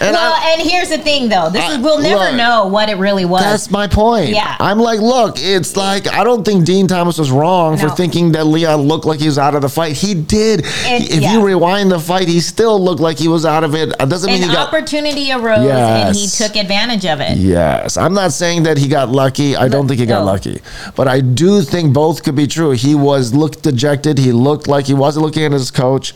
And 0.00 0.12
well, 0.12 0.34
I, 0.34 0.56
and 0.58 0.68
here's 0.68 0.88
the 0.88 0.98
thing, 0.98 1.28
though. 1.28 1.50
This 1.50 1.62
I- 1.62 1.72
is 1.74 1.78
we'll 1.78 2.00
never 2.00 2.24
look, 2.24 2.34
know 2.34 2.66
what 2.66 2.88
it 2.88 2.96
really 2.96 3.24
was. 3.24 3.42
that's 3.42 3.70
my 3.70 3.86
point. 3.86 4.30
Yeah. 4.30 4.56
I'm 4.58 4.78
like, 4.78 5.00
look, 5.00 5.36
it's 5.38 5.76
like 5.76 6.08
I 6.08 6.24
don't 6.24 6.44
think 6.44 6.64
Dean 6.64 6.88
Thomas 6.88 7.18
was 7.18 7.30
wrong 7.30 7.76
for 7.76 7.88
thinking 7.90 8.32
that 8.32 8.44
Leon 8.44 8.82
looked 8.82 9.04
like 9.04 9.20
he 9.20 9.26
was 9.26 9.38
out 9.38 9.54
of 9.54 9.62
the 9.62 9.68
fight. 9.68 9.96
He 9.96 10.14
did. 10.14 10.62
If 10.64 11.22
yeah. 11.22 11.32
you 11.32 11.44
rewind 11.44 11.90
the 11.90 12.00
fight, 12.00 12.28
he 12.28 12.40
still 12.40 12.82
looked 12.82 13.00
like 13.00 13.18
he 13.18 13.28
was 13.28 13.44
out 13.44 13.64
of 13.64 13.74
it. 13.74 13.90
It 14.00 14.08
doesn't 14.08 14.30
mean 14.30 14.42
An 14.42 14.48
he 14.48 14.54
got 14.54 14.68
opportunity 14.68 15.32
arose, 15.32 15.66
and 15.68 16.16
he 16.16 16.26
took 16.26 16.56
advantage 16.56 17.06
of 17.06 17.20
it. 17.20 17.38
Yes, 17.38 17.96
I'm 17.96 18.14
not 18.14 18.32
saying 18.32 18.64
that 18.64 18.78
he 18.78 18.88
got 18.88 19.08
lucky. 19.08 19.56
I 19.56 19.68
don't 19.68 19.86
think 19.86 20.00
he 20.00 20.06
got 20.06 20.20
no. 20.20 20.26
lucky, 20.26 20.60
but 20.96 21.08
I 21.08 21.20
do 21.20 21.62
think 21.62 21.94
both 21.94 22.22
could 22.24 22.36
be 22.36 22.46
true. 22.46 22.72
He 22.72 22.94
was 22.94 23.34
looked 23.34 23.62
dejected. 23.62 24.18
He 24.18 24.32
looked 24.32 24.66
like 24.68 24.86
he 24.86 24.94
wasn't 24.94 25.24
looking 25.24 25.44
at 25.44 25.52
his 25.52 25.70
coach. 25.70 26.14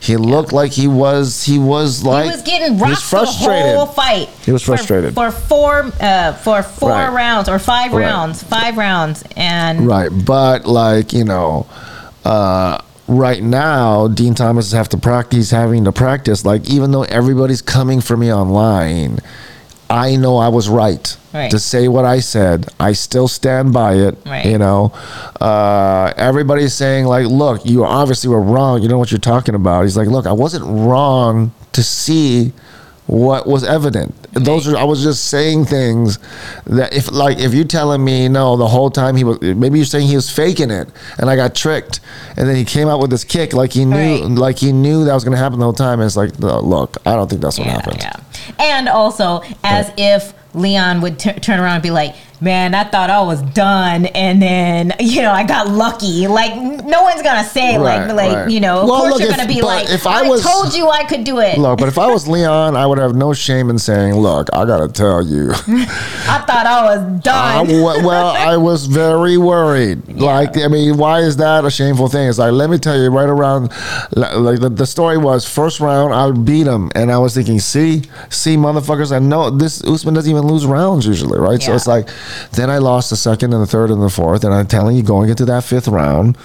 He 0.00 0.16
looked 0.16 0.52
like 0.52 0.72
he 0.72 0.88
was. 0.90 1.42
He 1.44 1.58
was 1.58 2.04
like 2.04 2.24
he 2.26 2.30
was 2.30 2.42
getting 2.42 2.78
rocked 2.78 2.90
was 2.90 3.02
frustrated. 3.02 3.64
the 3.72 3.76
whole 3.78 3.86
fight. 3.86 4.28
He 4.44 4.52
was 4.52 4.62
frustrated. 4.62 5.14
for, 5.14 5.30
four 5.30 5.90
uh, 6.00 6.32
for 6.34 6.62
four 6.62 6.90
Right. 6.90 7.08
rounds 7.08 7.48
or 7.48 7.58
five 7.58 7.92
Right. 7.92 8.04
rounds, 8.04 8.42
five 8.42 8.76
rounds, 8.76 9.24
and 9.36 9.86
Right, 9.86 10.10
but 10.12 10.66
like 10.66 11.12
you 11.12 11.24
know, 11.24 11.66
uh, 12.24 12.78
right 13.08 13.42
now 13.42 14.08
Dean 14.08 14.34
Thomas 14.34 14.72
have 14.72 14.88
to 14.90 14.98
practice. 14.98 15.50
Having 15.50 15.84
to 15.84 15.92
practice. 15.92 16.44
Like 16.44 16.68
even 16.68 16.90
though 16.90 17.04
everybody's 17.04 17.62
coming 17.62 18.00
for 18.00 18.16
me 18.16 18.32
online, 18.32 19.20
I 19.90 20.16
know 20.16 20.36
I 20.38 20.48
was 20.48 20.68
right, 20.68 21.16
Right. 21.34 21.50
to 21.50 21.58
say 21.58 21.88
what 21.88 22.04
I 22.04 22.20
said. 22.20 22.68
I 22.78 22.92
still 22.92 23.26
stand 23.28 23.72
by 23.72 23.94
it. 23.94 24.16
Right. 24.24 24.46
You 24.46 24.58
know, 24.58 24.92
uh, 25.40 26.12
everybody's 26.16 26.74
saying 26.74 27.06
like, 27.06 27.26
"Look, 27.26 27.66
you 27.66 27.84
obviously 27.84 28.30
were 28.30 28.40
wrong. 28.40 28.82
You 28.82 28.88
know 28.88 28.98
what 28.98 29.10
you're 29.10 29.18
talking 29.18 29.54
about." 29.54 29.82
He's 29.82 29.96
like, 29.96 30.08
"Look, 30.08 30.26
I 30.26 30.32
wasn't 30.32 30.64
wrong 30.66 31.52
to 31.72 31.82
see." 31.82 32.52
What 33.10 33.44
was 33.48 33.64
evident? 33.64 34.14
Those 34.34 34.68
are. 34.68 34.76
I 34.76 34.84
was 34.84 35.02
just 35.02 35.24
saying 35.24 35.64
things 35.64 36.18
that 36.66 36.94
if, 36.94 37.10
like, 37.10 37.40
if 37.40 37.52
you're 37.52 37.64
telling 37.64 38.04
me 38.04 38.28
no, 38.28 38.56
the 38.56 38.68
whole 38.68 38.88
time 38.88 39.16
he 39.16 39.24
was. 39.24 39.40
Maybe 39.40 39.78
you're 39.80 39.84
saying 39.86 40.06
he 40.06 40.14
was 40.14 40.30
faking 40.30 40.70
it, 40.70 40.88
and 41.18 41.28
I 41.28 41.34
got 41.34 41.56
tricked, 41.56 41.98
and 42.36 42.48
then 42.48 42.54
he 42.54 42.64
came 42.64 42.86
out 42.86 43.00
with 43.00 43.10
this 43.10 43.24
kick, 43.24 43.52
like 43.52 43.72
he 43.72 43.84
knew, 43.84 43.96
Right. 43.96 44.22
like 44.30 44.58
he 44.58 44.70
knew 44.72 45.04
that 45.06 45.12
was 45.14 45.24
going 45.24 45.32
to 45.36 45.42
happen 45.42 45.58
the 45.58 45.64
whole 45.64 45.72
time. 45.72 45.98
And 45.98 46.06
it's 46.06 46.16
like, 46.16 46.38
no, 46.38 46.60
look, 46.60 46.98
I 47.04 47.16
don't 47.16 47.28
think 47.28 47.42
that's 47.42 47.58
what 47.58 47.66
yeah, 47.66 47.72
happened. 47.72 47.98
yeah. 48.00 48.14
And 48.60 48.88
also, 48.88 49.42
as 49.64 49.90
if 49.96 50.32
Leon 50.54 51.00
would 51.00 51.18
t- 51.18 51.32
turn 51.32 51.58
around 51.58 51.74
and 51.74 51.82
be 51.82 51.90
like, 51.90 52.14
man, 52.40 52.74
I 52.74 52.84
thought 52.84 53.10
I 53.10 53.20
was 53.22 53.42
done, 53.42 54.06
and 54.06 54.40
then 54.40 54.92
you 55.00 55.22
know 55.22 55.32
I 55.32 55.44
got 55.44 55.68
lucky. 55.68 56.26
Like 56.26 56.54
no 56.84 57.02
one's 57.02 57.22
gonna 57.22 57.44
say 57.44 57.76
Right, 57.78 58.06
like 58.06 58.14
like 58.14 58.36
right. 58.36 58.50
you 58.50 58.60
know. 58.60 58.82
Of 58.82 58.88
Well, 58.88 59.00
course 59.00 59.10
look, 59.12 59.20
you're 59.22 59.30
if- 59.30 59.36
gonna 59.36 59.48
be 59.48 59.62
like, 59.62 59.88
if 59.90 60.06
I 60.06 60.20
I, 60.24 60.28
was- 60.28 60.42
told 60.42 60.74
you 60.74 60.88
I 60.88 61.04
could 61.04 61.24
do 61.24 61.38
it. 61.40 61.58
Look, 61.58 61.78
but 61.78 61.88
if 61.88 61.98
I 61.98 62.06
was 62.08 62.26
Leon, 62.28 62.76
I 62.76 62.86
would 62.86 62.98
have 62.98 63.14
no 63.14 63.32
shame 63.32 63.70
in 63.70 63.78
saying, 63.78 64.14
"Look, 64.14 64.48
I 64.52 64.64
gotta 64.64 64.88
tell 64.88 65.24
you, 65.24 65.50
I 65.66 66.42
thought 66.46 66.66
I 66.66 66.82
was 66.96 67.20
done. 67.22 67.66
w- 67.66 68.06
well, 68.06 68.28
I 68.36 68.56
was 68.56 68.86
very 68.86 69.36
worried. 69.38 70.02
Like, 70.20 70.58
I 70.58 70.68
mean, 70.68 70.98
why 70.98 71.20
is 71.20 71.38
that 71.38 71.64
a 71.64 71.70
shameful 71.70 72.08
thing? 72.08 72.28
It's 72.28 72.36
like, 72.38 72.52
let 72.52 72.68
me 72.68 72.76
tell 72.78 72.94
you, 73.00 73.08
right 73.10 73.28
around, 73.28 73.70
like 74.14 74.60
the, 74.60 74.68
the 74.68 74.84
story 74.86 75.16
was 75.16 75.48
first 75.48 75.80
round, 75.80 76.12
I 76.12 76.30
beat 76.30 76.66
him, 76.66 76.90
and 76.94 77.10
I 77.10 77.16
was 77.18 77.34
thinking, 77.34 77.58
see, 77.58 78.02
see, 78.28 78.56
motherfuckers, 78.56 79.12
I 79.14 79.18
know 79.18 79.48
this 79.48 79.82
Usman 79.82 80.12
doesn't 80.14 80.30
even 80.30 80.46
lose 80.46 80.66
rounds 80.66 81.06
usually, 81.06 81.38
right? 81.38 81.60
So 81.62 81.74
it's 81.74 81.86
like, 81.86 82.08
then 82.52 82.70
I 82.70 82.78
lost 82.78 83.10
the 83.10 83.16
second 83.16 83.52
and 83.52 83.62
the 83.62 83.66
third 83.66 83.90
and 83.90 84.02
the 84.02 84.10
fourth, 84.10 84.44
and 84.44 84.52
I'm 84.54 84.66
telling 84.66 84.96
you, 84.96 85.02
going 85.02 85.30
into 85.30 85.44
that 85.46 85.64
fifth 85.64 85.88
round, 85.88 86.36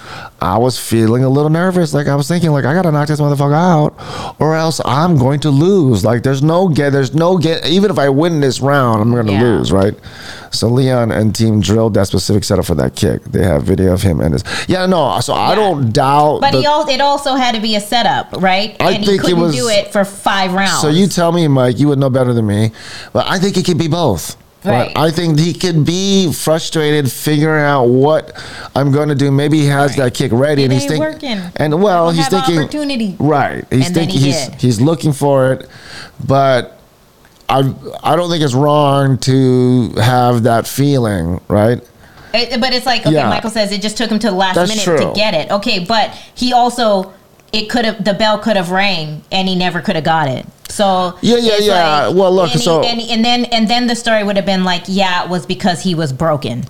I 0.41 0.57
was 0.57 0.77
feeling 0.79 1.23
a 1.23 1.29
little 1.29 1.49
nervous. 1.49 1.93
Like 1.93 2.07
I 2.07 2.15
was 2.15 2.27
thinking, 2.27 2.51
like 2.51 2.65
I 2.65 2.73
gotta 2.73 2.91
knock 2.91 3.07
this 3.07 3.19
motherfucker 3.21 3.53
out, 3.55 4.35
or 4.39 4.55
else 4.55 4.79
I'm 4.85 5.17
going 5.17 5.39
to 5.41 5.49
lose. 5.49 6.03
Like 6.05 6.23
there's 6.23 6.43
no 6.43 6.67
get, 6.67 6.91
there's 6.91 7.13
no 7.15 7.37
get. 7.37 7.65
Even 7.67 7.89
if 7.91 7.97
I 7.99 8.09
win 8.09 8.39
this 8.41 8.59
round, 8.61 9.01
I'm 9.01 9.13
gonna 9.13 9.31
Yeah. 9.31 9.41
lose, 9.41 9.71
right? 9.71 9.93
So 10.51 10.67
Leon 10.69 11.11
and 11.11 11.35
team 11.35 11.59
drilled 11.59 11.95
that 11.95 12.07
specific 12.07 12.43
setup 12.45 12.65
for 12.65 12.75
that 12.75 12.95
kick. 12.95 13.23
They 13.25 13.43
have 13.43 13.63
video 13.63 13.91
of 13.93 14.01
him 14.01 14.21
and 14.21 14.33
his. 14.33 14.43
Yeah, 14.67 14.85
no. 14.85 15.19
So 15.19 15.33
I 15.33 15.53
don't 15.55 15.91
doubt. 15.91 16.39
But 16.41 16.51
the- 16.51 16.59
he 16.59 16.65
al- 16.65 16.87
it 16.87 17.01
also 17.01 17.35
had 17.35 17.55
to 17.55 17.61
be 17.61 17.75
a 17.75 17.81
setup, 17.81 18.31
right? 18.39 18.75
I 18.79 18.91
and 18.91 19.05
think 19.05 19.11
he 19.11 19.17
couldn't 19.17 19.39
was- 19.41 19.55
do 19.55 19.67
it 19.67 19.91
for 19.91 20.05
five 20.05 20.53
rounds. 20.53 20.79
So 20.81 20.87
you 20.87 21.07
tell 21.07 21.31
me, 21.33 21.47
Mike, 21.49 21.77
you 21.79 21.87
would 21.89 21.99
know 21.99 22.09
better 22.09 22.33
than 22.33 22.47
me, 22.47 22.71
but 23.11 23.25
I 23.27 23.37
think 23.39 23.57
it 23.57 23.65
could 23.65 23.77
be 23.77 23.87
both. 23.89 24.37
Right. 24.65 24.91
I 24.97 25.11
think 25.11 25.39
he 25.39 25.53
could 25.53 25.85
be 25.85 26.31
frustrated 26.33 27.11
figuring 27.11 27.63
out 27.63 27.85
what 27.85 28.31
I'm 28.75 28.91
going 28.91 29.09
to 29.09 29.15
do. 29.15 29.31
Maybe 29.31 29.59
he 29.59 29.67
has 29.67 29.95
that 29.97 30.13
kick 30.13 30.31
ready, 30.31 30.63
It 30.63 30.65
and 30.65 30.73
he's 30.73 30.85
thinking, 30.85 31.39
and 31.55 31.81
well, 31.83 32.09
he's 32.11 32.27
thinking, 32.27 32.59
opportunity. 32.59 33.15
right? 33.19 33.63
He's 33.71 33.87
And 33.87 33.95
thinking 33.95 34.19
he 34.19 34.25
he's 34.27 34.47
did. 34.47 34.61
he's 34.61 34.81
looking 34.81 35.13
for 35.13 35.53
it, 35.53 35.69
but 36.25 36.79
I 37.47 37.73
I 38.03 38.15
don't 38.15 38.29
think 38.29 38.43
it's 38.43 38.53
wrong 38.55 39.17
to 39.19 39.89
have 39.97 40.43
that 40.43 40.67
feeling, 40.67 41.39
right? 41.47 41.81
It- 42.33 42.59
but 42.59 42.73
it's 42.73 42.85
like 42.85 43.01
okay, 43.05 43.13
Yeah. 43.13 43.29
Michael 43.29 43.49
says 43.51 43.71
it 43.71 43.81
just 43.81 43.97
took 43.97 44.09
him 44.09 44.19
to 44.19 44.27
the 44.27 44.35
last 44.35 44.55
That's 44.55 44.69
minute 44.69 44.83
true. 44.83 44.97
to 44.97 45.13
get 45.15 45.33
it. 45.33 45.51
Okay, 45.51 45.79
but 45.85 46.11
he 46.33 46.51
also 46.53 47.13
it 47.55 47.69
could 47.69 47.85
have 47.85 48.03
the 48.03 48.13
bell 48.13 48.37
could 48.39 48.55
have 48.57 48.71
rang 48.71 49.23
and 49.31 49.47
he 49.47 49.55
never 49.55 49.81
could 49.81 49.95
have 49.95 50.03
got 50.05 50.27
it. 50.27 50.45
So 50.69 51.17
Yeah, 51.21 51.37
yeah, 51.37 51.57
yeah. 51.59 52.09
Well, 52.09 52.33
look, 52.33 52.51
and, 52.51 52.59
he- 52.59 52.65
so- 52.65 52.83
and, 52.83 52.99
and 52.99 53.23
then 53.23 53.45
and 53.45 53.67
then 53.69 53.87
the 53.87 53.95
story 53.95 54.23
would 54.23 54.35
have 54.35 54.45
been 54.45 54.63
like, 54.63 54.83
yeah, 54.87 55.23
it 55.23 55.29
was 55.29 55.45
because 55.45 55.81
he 55.81 55.95
was 55.95 56.11
broken. 56.11 56.63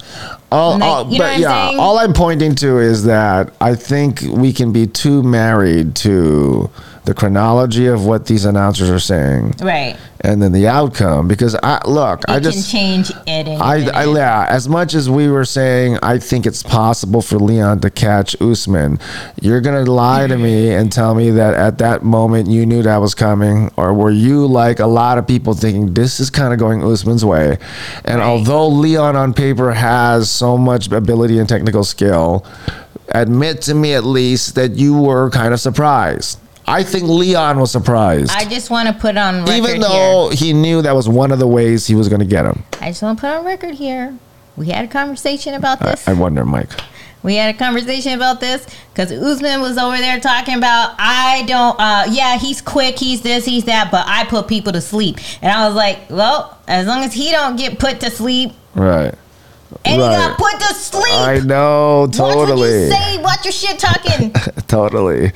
All, 0.51 0.73
Like, 0.77 0.83
all- 0.83 1.05
but 1.05 1.21
I'm 1.21 1.41
yeah, 1.41 1.67
saying? 1.69 1.79
all 1.79 1.97
I'm 1.97 2.13
pointing 2.13 2.55
to 2.55 2.79
is 2.79 3.03
that 3.05 3.53
I 3.59 3.73
think 3.75 4.21
we 4.21 4.53
can 4.53 4.71
be 4.71 4.85
too 4.87 5.23
married 5.23 5.95
to 5.97 6.69
the 7.05 7.13
chronology 7.13 7.87
of 7.87 8.05
what 8.05 8.25
these 8.25 8.45
announcers 8.45 8.89
are 8.89 8.99
saying, 8.99 9.55
Right. 9.61 9.95
and 10.21 10.41
then 10.41 10.51
the 10.51 10.67
outcome. 10.67 11.27
Because 11.27 11.55
I 11.61 11.79
look, 11.87 12.21
It 12.21 12.29
I 12.29 12.33
can 12.35 12.43
just. 12.43 12.71
change 12.71 13.11
it. 13.27 13.47
I, 13.47 13.87
I 13.89 14.05
yeah, 14.05 14.45
as 14.49 14.67
much 14.67 14.93
as 14.93 15.09
we 15.09 15.29
were 15.29 15.45
saying, 15.45 15.97
I 16.01 16.17
think 16.17 16.45
it's 16.45 16.63
possible 16.63 17.21
for 17.21 17.37
Leon 17.37 17.79
to 17.81 17.89
catch 17.89 18.39
Usman. 18.41 18.99
You're 19.41 19.61
gonna 19.61 19.83
lie 19.85 20.27
to 20.27 20.37
me 20.37 20.71
and 20.73 20.91
tell 20.91 21.15
me 21.15 21.29
that 21.31 21.53
at 21.53 21.77
that 21.77 22.03
moment 22.03 22.49
you 22.49 22.65
knew 22.65 22.81
that 22.83 22.97
was 22.97 23.13
coming, 23.15 23.71
or 23.77 23.93
were 23.93 24.11
you 24.11 24.45
like 24.47 24.79
a 24.79 24.87
lot 24.87 25.17
of 25.17 25.27
people 25.27 25.53
thinking 25.53 25.93
this 25.93 26.19
is 26.19 26.29
kind 26.29 26.53
of 26.53 26.59
going 26.59 26.83
Usman's 26.83 27.23
way? 27.23 27.57
And 28.03 28.19
Right. 28.19 28.25
although 28.27 28.67
Leon 28.67 29.15
on 29.15 29.33
paper 29.33 29.73
has 29.73 30.29
so 30.29 30.57
much 30.57 30.91
ability 30.91 31.39
and 31.39 31.47
technical 31.47 31.83
skill, 31.83 32.43
admit 33.09 33.61
to 33.61 33.73
me 33.75 33.93
at 33.93 34.03
least 34.03 34.55
that 34.55 34.71
you 34.71 34.97
were 34.97 35.29
kind 35.29 35.53
of 35.53 35.59
surprised. 35.59 36.39
I 36.67 36.83
think 36.83 37.05
Leon 37.05 37.59
was 37.59 37.71
surprised. 37.71 38.31
I 38.31 38.45
just 38.45 38.69
want 38.69 38.87
to 38.87 38.93
put 38.93 39.17
on 39.17 39.41
record 39.41 39.51
even 39.53 39.71
here. 39.71 39.79
though 39.81 40.29
he 40.33 40.53
knew 40.53 40.81
that 40.81 40.95
was 40.95 41.07
one 41.07 41.31
of 41.31 41.39
the 41.39 41.47
ways 41.47 41.85
he 41.85 41.95
was 41.95 42.09
going 42.09 42.21
to 42.21 42.25
get 42.25 42.45
him. 42.45 42.63
I 42.81 42.89
just 42.89 43.01
want 43.01 43.19
to 43.19 43.21
put 43.21 43.29
on 43.29 43.45
record 43.45 43.75
here. 43.75 44.17
We 44.57 44.67
had 44.67 44.85
a 44.85 44.87
conversation 44.87 45.53
about 45.53 45.79
this. 45.79 46.07
I, 46.07 46.11
I 46.11 46.13
wonder, 46.15 46.45
Mike. 46.45 46.71
We 47.23 47.35
had 47.35 47.53
a 47.53 47.57
conversation 47.57 48.13
about 48.13 48.39
this 48.39 48.67
because 48.93 49.11
Usman 49.11 49.59
was 49.59 49.77
over 49.79 49.97
there 49.97 50.19
talking 50.19 50.55
about 50.55 50.93
I 50.99 51.43
don't. 51.47 51.75
Uh, 51.79 52.05
yeah, 52.11 52.37
he's 52.37 52.61
quick, 52.61 52.99
he's 52.99 53.21
this, 53.21 53.45
he's 53.45 53.65
that, 53.65 53.89
but 53.91 54.05
I 54.07 54.25
put 54.25 54.47
people 54.47 54.71
to 54.73 54.81
sleep, 54.81 55.17
and 55.41 55.51
I 55.51 55.65
was 55.65 55.75
like, 55.75 56.07
well, 56.09 56.57
as 56.67 56.85
long 56.85 57.03
as 57.03 57.13
he 57.13 57.31
don't 57.31 57.55
get 57.55 57.79
put 57.79 57.99
to 58.01 58.11
sleep, 58.11 58.51
Right. 58.75 59.15
And 59.83 60.01
Right. 60.01 60.11
he 60.11 60.17
got 60.17 60.37
put 60.37 60.59
to 60.59 60.73
sleep. 60.73 61.13
I 61.13 61.39
know, 61.39 62.07
totally. 62.11 62.45
Watch 62.45 62.59
what 62.59 62.69
you 62.69 62.89
say. 62.91 63.17
Watch 63.17 63.45
your 63.45 63.51
shit 63.51 63.79
talking. 63.79 64.31
Totally. 64.67 65.31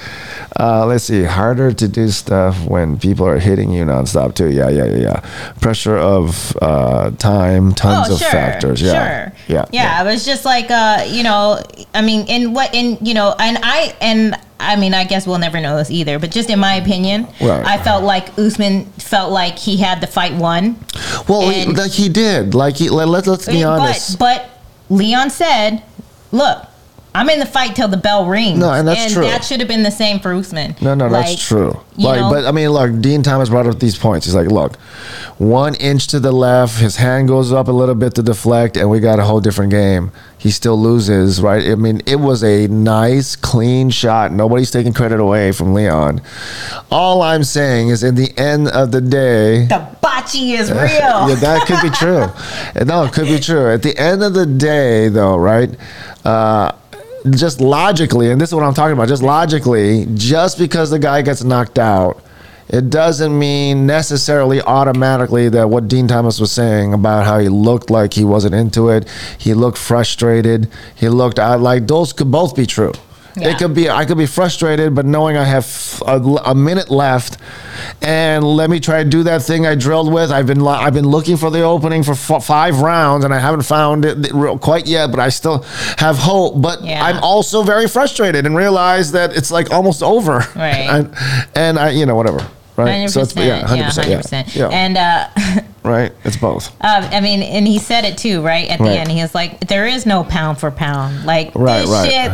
Uh, 0.60 0.85
let's 0.85 1.06
see. 1.06 1.23
Harder 1.23 1.72
to 1.72 1.88
do 1.88 2.10
stuff 2.10 2.65
when 2.65 2.97
people 2.97 3.26
are 3.27 3.38
hitting 3.39 3.72
you 3.72 3.85
nonstop, 3.85 4.34
too. 4.35 4.49
Yeah, 4.49 4.69
yeah, 4.69 4.85
yeah, 4.85 4.97
yeah. 4.97 5.19
Pressure 5.61 5.97
of 5.97 6.56
uh, 6.61 7.11
time, 7.11 7.73
tons 7.73 8.10
oh, 8.10 8.14
of 8.14 8.19
sure, 8.19 8.30
factors. 8.31 8.81
Yeah. 8.81 9.30
sure. 9.30 9.34
Yeah. 9.47 9.65
yeah. 9.72 10.01
It 10.01 10.06
was 10.11 10.26
just 10.26 10.45
like, 10.45 10.69
uh, 10.72 11.06
you 11.07 11.23
know, 11.23 11.61
I 11.93 12.01
mean, 12.01 12.27
in 12.27 12.53
what, 12.53 12.73
in 12.73 12.97
you 13.01 13.14
know, 13.14 13.35
and 13.39 13.60
I 13.64 13.95
and. 14.01 14.35
I 14.60 14.76
mean, 14.76 14.94
I 14.94 15.06
guess 15.06 15.26
we'll 15.26 15.38
never 15.40 15.61
know 15.61 15.77
this 15.77 15.90
either, 15.90 16.19
but 16.19 16.31
just 16.31 16.49
in 16.49 16.60
my 16.60 16.76
opinion, 16.76 17.27
Right. 17.41 17.65
I 17.65 17.81
felt 17.81 18.03
like 18.03 18.38
Usman 18.38 18.86
felt 18.98 19.31
like 19.31 19.57
he 19.57 19.77
had 19.77 20.02
the 20.02 20.07
fight 20.07 20.34
won. 20.34 20.76
Well, 21.27 21.49
he, 21.49 21.65
like 21.65 21.91
he 21.91 22.10
did. 22.10 22.53
Like 22.53 22.76
he. 22.77 22.90
Let, 22.90 23.07
let, 23.07 23.26
let's 23.27 23.45
be 23.45 23.64
honest. 23.64 24.19
But, 24.19 24.49
but 24.90 24.95
Leon 24.95 25.30
said, 25.30 25.84
"Look, 26.31 26.65
I'm 27.15 27.30
in 27.30 27.40
the 27.40 27.45
fight 27.45 27.76
till 27.76 27.88
the 27.88 27.98
bell 27.98 28.26
rings." 28.27 28.60
No, 28.60 28.72
and 28.72 28.88
that's 28.88 29.14
true. 29.14 29.23
that 29.23 29.44
should 29.44 29.60
have 29.60 29.68
been 29.69 29.84
the 29.84 29.91
same 29.91 30.19
for 30.19 30.34
Usman. 30.34 30.76
No, 30.81 30.94
no, 30.94 31.07
Like, 31.07 31.26
that's 31.27 31.48
true. 31.48 31.80
Like, 31.98 32.19
know- 32.22 32.30
but 32.31 32.45
I 32.45 32.52
mean, 32.52 32.69
look, 32.69 33.02
Dean 33.02 33.23
Thomas 33.23 33.49
brought 33.49 33.68
up 33.68 33.80
these 33.80 33.98
points. 33.98 34.26
He's 34.26 34.36
like, 34.36 34.48
look, 34.49 34.77
one 35.38 35.76
inch 35.76 36.07
to 36.07 36.19
the 36.19 36.31
left, 36.31 36.80
his 36.80 36.95
hand 36.98 37.27
goes 37.27 37.52
up 37.52 37.68
a 37.68 37.72
little 37.72 37.95
bit 37.95 38.15
to 38.15 38.23
deflect, 38.23 38.77
and 38.77 38.90
we 38.90 38.99
got 38.99 39.19
a 39.19 39.23
whole 39.23 39.40
different 39.41 39.72
game. 39.72 40.11
He 40.38 40.52
still 40.52 40.80
loses, 40.80 41.41
right? 41.41 41.65
I 41.68 41.76
mean, 41.76 42.02
it 42.06 42.15
was 42.18 42.44
a 42.44 42.68
nice, 42.68 43.36
clean 43.36 43.90
shot. 43.90 44.31
Nobody's 44.31 44.72
taking 44.72 44.94
credit 44.94 45.19
away 45.19 45.52
from 45.52 45.73
Leon. 45.73 46.22
All 46.90 47.22
I'm 47.22 47.44
saying 47.44 47.90
is, 47.90 48.03
in 48.03 48.15
the 48.15 48.31
end 48.38 48.69
of 48.69 48.91
the 48.91 49.02
day, 49.02 49.65
The 49.65 49.86
bocce 50.02 50.57
is 50.57 50.72
real. 50.72 50.80
yeah, 50.80 51.36
that 51.36 51.65
could 51.68 51.81
be 51.81 51.90
true. 51.90 52.27
No, 52.86 53.03
it 53.03 53.11
could 53.14 53.26
be 53.26 53.40
true. 53.40 53.69
At 53.73 53.84
the 53.84 53.98
end 53.98 54.23
of 54.23 54.34
the 54.34 54.45
day, 54.45 55.10
though, 55.10 55.36
right? 55.36 55.69
Uh, 56.23 56.72
just 57.31 57.61
logically, 57.61 58.31
and 58.31 58.39
this 58.39 58.49
is 58.49 58.55
what 58.55 58.63
I'm 58.63 58.73
talking 58.73 58.93
about. 58.93 59.07
Just 59.07 59.23
logically, 59.23 60.07
just 60.13 60.57
because 60.57 60.89
the 60.89 60.99
guy 60.99 61.21
gets 61.21 61.43
knocked 61.43 61.79
out, 61.79 62.23
it 62.69 62.89
doesn't 62.89 63.37
mean 63.37 63.87
necessarily 63.87 64.61
automatically 64.61 65.49
that 65.49 65.69
what 65.69 65.87
Dean 65.87 66.07
Thomas 66.07 66.39
was 66.39 66.51
saying 66.51 66.93
about 66.93 67.25
how 67.25 67.39
he 67.39 67.49
looked 67.49 67.89
like 67.89 68.13
he 68.13 68.23
wasn't 68.23 68.53
into 68.53 68.89
it. 68.89 69.09
He 69.39 69.55
looked 69.55 69.79
frustrated. 69.79 70.69
He 70.95 71.09
looked 71.09 71.39
out 71.39 71.61
like 71.61 71.87
those 71.87 72.13
could 72.13 72.29
both 72.29 72.55
be 72.55 72.67
true. 72.67 72.93
Yeah. 73.35 73.49
It 73.49 73.57
could 73.57 73.73
be 73.73 73.89
I 73.89 74.06
could 74.06 74.18
be 74.18 74.26
frustrated, 74.26 74.95
but 74.95 75.06
knowing 75.06 75.38
I 75.38 75.43
have 75.43 76.01
a, 76.06 76.18
a 76.45 76.56
minute 76.56 76.89
left, 76.89 77.38
and 78.01 78.43
let 78.43 78.69
me 78.69 78.80
try 78.80 79.03
to 79.03 79.10
do 79.10 79.23
that 79.23 79.43
thing 79.43 79.65
I 79.65 79.76
drilled 79.76 80.11
with. 80.11 80.31
I've 80.31 80.47
been 80.47 80.65
I've 80.68 80.93
been 80.93 81.07
looking 81.07 81.38
for 81.38 81.49
the 81.49 81.61
opening 81.61 82.03
for 82.03 82.11
f- 82.14 82.43
five 82.43 82.81
rounds, 82.81 83.26
and 83.26 83.34
I 83.34 83.39
haven't 83.39 83.64
found 83.64 84.06
it 84.06 84.31
quite 84.61 84.88
yet. 84.88 85.11
But 85.11 85.19
I 85.19 85.30
still 85.30 85.61
have 85.97 86.18
hope. 86.18 86.61
But 86.61 86.84
Yeah. 86.84 87.03
I'm 87.03 87.18
also 87.23 87.64
very 87.64 87.88
frustrated 87.88 88.45
and 88.45 88.56
realize 88.56 89.11
that 89.14 89.35
it's 89.35 89.51
like 89.51 89.72
almost 89.72 90.01
over. 90.03 90.39
Right. 90.56 90.89
and, 90.89 91.15
and 91.56 91.80
I, 91.80 91.89
you 91.91 92.06
know, 92.06 92.15
whatever. 92.15 92.39
Right. 92.76 92.91
Hundred 92.91 93.10
So 93.10 93.22
it's 93.22 93.35
yeah, 93.35 93.68
hundred 93.68 93.81
yeah, 93.81 94.18
percent. 94.22 94.56
Yeah. 94.56 94.69
Yeah. 94.69 94.69
And 94.69 94.97
uh, 94.97 95.61
right. 95.84 96.14
It's 96.23 96.38
both. 96.38 96.73
uh, 96.81 97.10
I 97.11 97.19
mean, 97.19 97.41
and 97.43 97.68
he 97.68 97.77
said 97.77 98.06
it 98.06 98.18
too, 98.18 98.41
right 98.41 98.69
at 98.69 98.77
the 98.80 98.85
Right. 98.85 98.99
end. 98.99 99.11
He 99.11 99.22
was 99.22 99.35
like, 99.35 99.68
"There 99.68 99.85
is 99.85 100.06
no 100.06 100.23
pound 100.23 100.60
for 100.60 100.72
pound. 100.72 101.26
Like 101.26 101.51
Right, 101.56 101.81
this 101.81 101.89
right. 101.89 102.10
shit, 102.10 102.31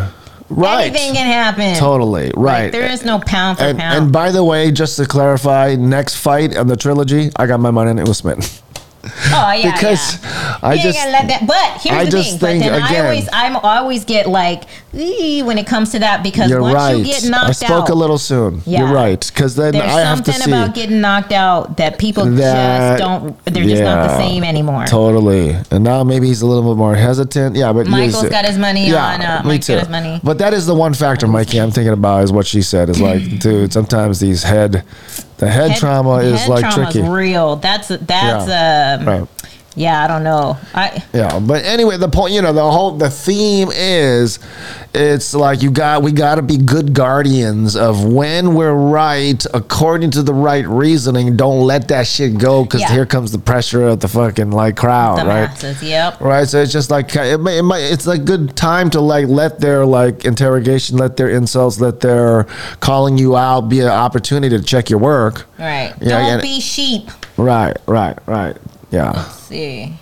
Right. 0.50 0.86
anything 0.86 1.14
can 1.14 1.26
happen. 1.26 1.76
Totally. 1.76 2.32
Right. 2.36 2.64
Like, 2.64 2.72
there 2.72 2.92
is 2.92 3.04
no 3.04 3.20
pound 3.20 3.58
for 3.58 3.64
and, 3.66 3.80
pound. 3.80 4.04
and 4.04 4.12
by 4.12 4.32
the 4.32 4.44
way, 4.44 4.72
just 4.72 4.98
to 4.98 5.06
clarify, 5.06 5.76
next 5.76 6.16
fight 6.16 6.56
on 6.56 6.68
the 6.68 6.76
trilogy, 6.78 7.32
I 7.36 7.48
got 7.48 7.60
my 7.60 7.72
money 7.72 7.92
on 7.92 8.00
Usman. 8.00 8.42
oh 9.06 9.52
yeah, 9.52 9.72
because 9.76 10.22
yeah. 10.24 10.60
I 10.62 10.74
ain't 10.74 10.82
just 10.82 10.98
let 10.98 11.28
that. 11.28 11.48
But 11.48 11.82
here's 11.82 11.96
I 11.96 12.06
the 12.06 12.24
thing. 12.24 12.62
but 12.62 12.70
then 12.70 12.82
I 12.82 13.00
always, 13.00 13.30
I'm 13.32 13.56
always 13.58 14.06
get 14.06 14.28
like 14.28 14.64
when 14.94 15.58
it 15.58 15.68
comes 15.68 15.92
to 15.92 16.00
that 16.00 16.24
because 16.24 16.50
you're 16.50 16.62
once 16.62 16.76
right. 16.76 16.94
you 16.94 17.04
get 17.04 17.24
knocked 17.26 17.44
out, 17.44 17.50
I 17.50 17.52
spoke 17.52 17.84
out, 17.84 17.90
a 17.90 17.96
little 17.96 18.18
soon. 18.18 18.62
Yeah. 18.66 18.80
You're 18.80 18.94
right 18.94 19.20
because 19.20 19.56
then 19.56 19.74
there's 19.74 19.84
I 19.86 20.02
have 20.02 20.24
to 20.24 20.32
something 20.32 20.54
about 20.54 20.74
getting 20.76 21.02
knocked 21.02 21.32
out 21.32 21.78
that 21.78 22.00
people 22.00 22.26
That- 22.26 22.98
just 22.98 23.04
don't. 23.04 23.46
They're 23.46 23.64
just 23.64 23.84
not 23.84 24.08
the 24.08 24.18
same 24.18 24.44
anymore. 24.44 24.86
Totally. 24.86 25.56
And 25.72 25.84
now 25.84 26.04
maybe 26.04 26.28
he's 26.28 26.42
a 26.42 26.46
little 26.46 26.74
bit 26.74 26.78
more 26.78 26.96
hesitant. 26.96 27.56
Yeah, 27.56 27.74
but 27.74 27.88
Michael's 27.88 28.22
he's- 28.22 28.32
got 28.32 28.46
his 28.46 28.58
money 28.58 28.94
on, 28.96 29.22
uh, 29.22 29.42
me 29.44 29.50
Mike's 29.50 29.68
too. 29.68 29.78
his 29.78 29.90
money. 29.90 30.20
But 30.24 30.38
that 30.40 30.54
is 30.54 30.66
the 30.66 30.76
one 30.76 30.94
factor, 30.94 31.28
Mikey. 31.28 31.60
I'm 31.60 31.72
thinking 31.72 31.94
about 31.94 32.24
is 32.24 32.32
what 32.32 32.48
she 32.48 32.62
said. 32.62 32.90
Is 32.90 33.02
like, 33.02 33.40
dude, 33.40 33.74
sometimes 33.74 34.20
these 34.20 34.44
head, 34.44 34.84
the 35.38 35.50
head, 35.50 35.76
trauma 35.78 36.18
is 36.18 36.42
head 36.42 36.50
like 36.50 36.74
trauma's 36.74 36.94
tricky. 36.94 37.10
real. 37.10 37.56
That's 37.58 37.88
that's 37.88 39.02
um, 39.02 39.08
Right. 39.08 39.28
Yeah, 39.76 40.04
I 40.04 40.08
don't 40.08 40.24
know. 40.24 40.58
I 40.74 41.04
Yeah, 41.14 41.40
but 41.40 41.66
anyway, 41.66 41.98
the 41.98 42.08
point, 42.08 42.34
you 42.34 42.42
know, 42.42 42.54
the 42.54 42.62
whole 42.72 42.92
the 42.92 43.10
theme 43.10 43.70
is, 43.74 44.40
it's 44.94 45.34
like 45.34 45.62
you 45.62 45.70
got 45.70 46.02
we 46.02 46.14
got 46.14 46.36
to 46.36 46.42
be 46.42 46.56
good 46.58 46.94
guardians 46.94 47.76
of 47.76 48.06
when 48.06 48.56
we're 48.56 48.74
right 48.74 49.46
according 49.54 50.12
to 50.12 50.24
the 50.24 50.34
right 50.34 50.66
reasoning. 50.66 51.36
Don't 51.36 51.66
let 51.68 51.90
that 51.90 52.08
shit 52.08 52.38
go 52.38 52.64
because 52.64 52.82
Yeah. 52.82 52.92
here 52.94 53.06
comes 53.06 53.34
the 53.34 53.38
pressure 53.40 53.86
of 53.86 54.00
the 54.00 54.08
fucking 54.08 54.52
like 54.52 54.78
crowd, 54.78 55.20
the 55.20 55.26
right? 55.26 55.48
masses. 55.50 55.84
Yep. 55.84 56.22
Right, 56.22 56.48
so 56.48 56.62
it's 56.62 56.72
just 56.72 56.90
like 56.90 57.14
it 57.14 57.38
might, 57.40 57.56
it 57.58 57.64
might, 57.64 57.80
it's 57.82 58.08
a 58.08 58.18
good 58.18 58.56
time 58.56 58.90
to 58.92 59.02
like 59.02 59.28
let 59.28 59.60
their 59.60 59.86
like 59.86 60.24
interrogation, 60.24 60.98
let 60.98 61.18
their 61.18 61.30
insults, 61.30 61.82
let 61.82 62.00
their 62.00 62.46
calling 62.80 63.18
you 63.18 63.36
out 63.36 63.68
be 63.68 63.82
an 63.82 63.88
opportunity 63.88 64.58
to 64.58 64.64
check 64.64 64.90
your 64.90 65.00
work. 65.00 65.46
Right. 65.60 65.94
Yeah, 66.00 66.10
don't 66.20 66.26
yeah. 66.28 66.42
be 66.42 66.62
sheep. 66.62 67.10
Right, 67.38 67.76
right, 67.88 68.18
right. 68.28 68.56
Yeah, 68.96 69.12
Let's 69.12 69.36
see. 69.36 69.94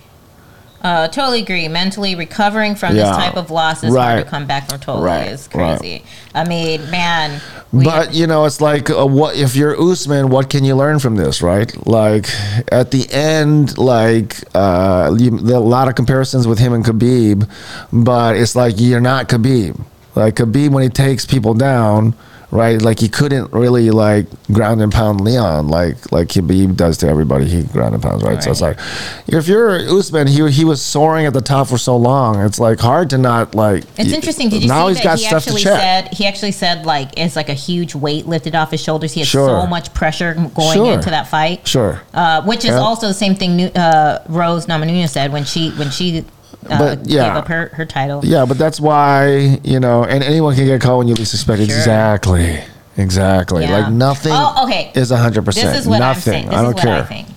Uh, 0.82 1.08
totally 1.08 1.40
agree. 1.40 1.66
Mentally 1.68 2.14
recovering 2.14 2.74
from 2.74 2.94
Yeah. 2.94 3.04
this 3.06 3.16
type 3.16 3.36
of 3.36 3.50
loss 3.50 3.82
is 3.82 3.96
hard 3.96 4.22
to 4.22 4.30
come 4.30 4.44
back 4.46 4.68
from. 4.68 4.80
Totally 4.80 5.06
Right, 5.06 5.28
is 5.28 5.48
right. 5.54 5.78
crazy. 5.78 6.04
I 6.34 6.44
mean, 6.46 6.90
man. 6.90 7.40
but 7.72 8.12
you 8.12 8.26
know, 8.26 8.44
it's 8.44 8.60
like 8.60 8.90
uh, 8.90 9.06
what 9.06 9.34
if 9.34 9.56
you're 9.56 9.74
Usman? 9.80 10.28
What 10.28 10.50
can 10.50 10.62
you 10.62 10.74
learn 10.76 10.98
from 10.98 11.16
this, 11.16 11.40
right? 11.40 11.70
Like 11.86 12.26
at 12.70 12.90
the 12.90 13.10
end, 13.10 13.78
like 13.78 14.36
uh, 14.54 15.14
you, 15.18 15.30
a 15.38 15.56
lot 15.58 15.88
of 15.88 15.94
comparisons 15.94 16.46
with 16.46 16.58
him 16.58 16.74
and 16.74 16.84
Khabib, 16.84 17.48
but 17.90 18.36
it's 18.36 18.54
like 18.54 18.74
you're 18.76 19.00
not 19.00 19.30
Khabib. 19.30 19.80
Like 20.14 20.34
Khabib, 20.34 20.68
when 20.68 20.82
he 20.82 20.90
takes 20.90 21.24
people 21.24 21.54
down, 21.54 22.14
right? 22.54 22.80
Like 22.80 23.00
he 23.00 23.08
couldn't 23.08 23.52
really 23.52 23.90
like 23.90 24.26
ground 24.52 24.80
and 24.80 24.92
pound 24.92 25.20
Leon 25.20 25.68
like 25.68 26.12
like 26.12 26.28
Khabib 26.28 26.76
does 26.76 26.96
to 26.98 27.08
everybody. 27.08 27.46
He 27.46 27.64
ground 27.64 27.94
and 27.94 28.02
pounds, 28.02 28.22
right? 28.22 28.42
So 28.42 28.50
it's 28.52 28.60
like 28.60 28.78
if 29.26 29.48
you're 29.48 29.76
Usman, 29.98 30.28
he 30.28 30.48
he 30.50 30.64
was 30.64 30.80
soaring 30.80 31.26
at 31.26 31.32
the 31.34 31.40
top 31.40 31.66
for 31.68 31.76
so 31.78 31.96
long. 31.96 32.40
It's 32.40 32.58
like 32.60 32.78
hard 32.80 33.10
to 33.10 33.18
not 33.18 33.54
like. 33.54 33.84
It's 33.98 34.12
interesting. 34.12 34.48
Did 34.48 34.62
you 34.62 34.68
now 34.68 34.86
see 34.86 34.94
he's 34.94 34.98
that 34.98 35.04
got 35.04 35.18
he 35.18 35.24
stuff 35.26 35.42
to 35.44 35.50
actually 35.50 35.62
check. 35.62 35.80
said 35.80 36.14
he 36.14 36.26
actually 36.26 36.52
said 36.52 36.86
like 36.86 37.10
it's 37.18 37.36
like 37.36 37.48
a 37.48 37.54
huge 37.54 37.94
weight 37.94 38.26
lifted 38.26 38.54
off 38.54 38.70
his 38.70 38.80
shoulders. 38.80 39.12
He 39.12 39.20
had 39.20 39.26
Sure. 39.28 39.48
so 39.62 39.66
much 39.66 39.92
pressure 39.92 40.34
going 40.54 40.74
Sure. 40.74 40.92
into 40.92 41.10
that 41.10 41.28
fight. 41.28 41.66
Sure. 41.66 42.00
Uh, 42.14 42.42
which 42.42 42.60
is 42.64 42.70
Yeah. 42.70 42.78
also 42.78 43.08
the 43.08 43.14
same 43.14 43.34
thing 43.34 43.60
uh, 43.76 44.22
Rose 44.28 44.66
Namajunas 44.66 45.08
said 45.10 45.32
when 45.32 45.44
she 45.44 45.70
when 45.72 45.90
she 45.90 46.24
uh, 46.68 46.78
But, 46.78 47.06
yeah. 47.06 47.46
her, 47.46 47.68
her 47.74 47.84
title. 47.84 48.20
Yeah, 48.24 48.44
but 48.46 48.58
that's 48.58 48.80
why 48.80 49.58
you 49.64 49.80
know, 49.80 50.04
and 50.04 50.22
anyone 50.22 50.54
can 50.54 50.66
get 50.66 50.80
caught 50.80 50.98
when 50.98 51.08
you 51.08 51.14
least 51.14 51.34
expect 51.34 51.60
it. 51.60 51.68
Sure. 51.68 51.76
Exactly, 51.76 52.62
exactly. 52.96 53.64
Yeah. 53.64 53.78
Like 53.78 53.92
nothing. 53.92 54.32
Oh, 54.34 54.64
okay. 54.64 54.92
Is 54.94 55.10
hundred 55.10 55.44
percent. 55.44 55.70
This 55.70 55.80
is 55.80 55.88
what 55.88 55.98
nothing. 55.98 56.34
I'm 56.34 56.40
saying. 56.42 56.48
This 56.48 56.56
I 56.56 56.62
don't 56.62 56.78
care. 56.78 57.02
I 57.02 57.02
think. 57.02 57.28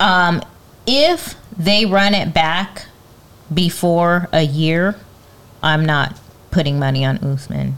Um, 0.00 0.42
if 0.86 1.36
they 1.56 1.86
run 1.86 2.14
it 2.14 2.34
back 2.34 2.86
before 3.52 4.28
a 4.32 4.42
year, 4.42 4.96
I'm 5.62 5.84
not 5.84 6.18
putting 6.50 6.78
money 6.78 7.04
on 7.04 7.18
Usman. 7.18 7.76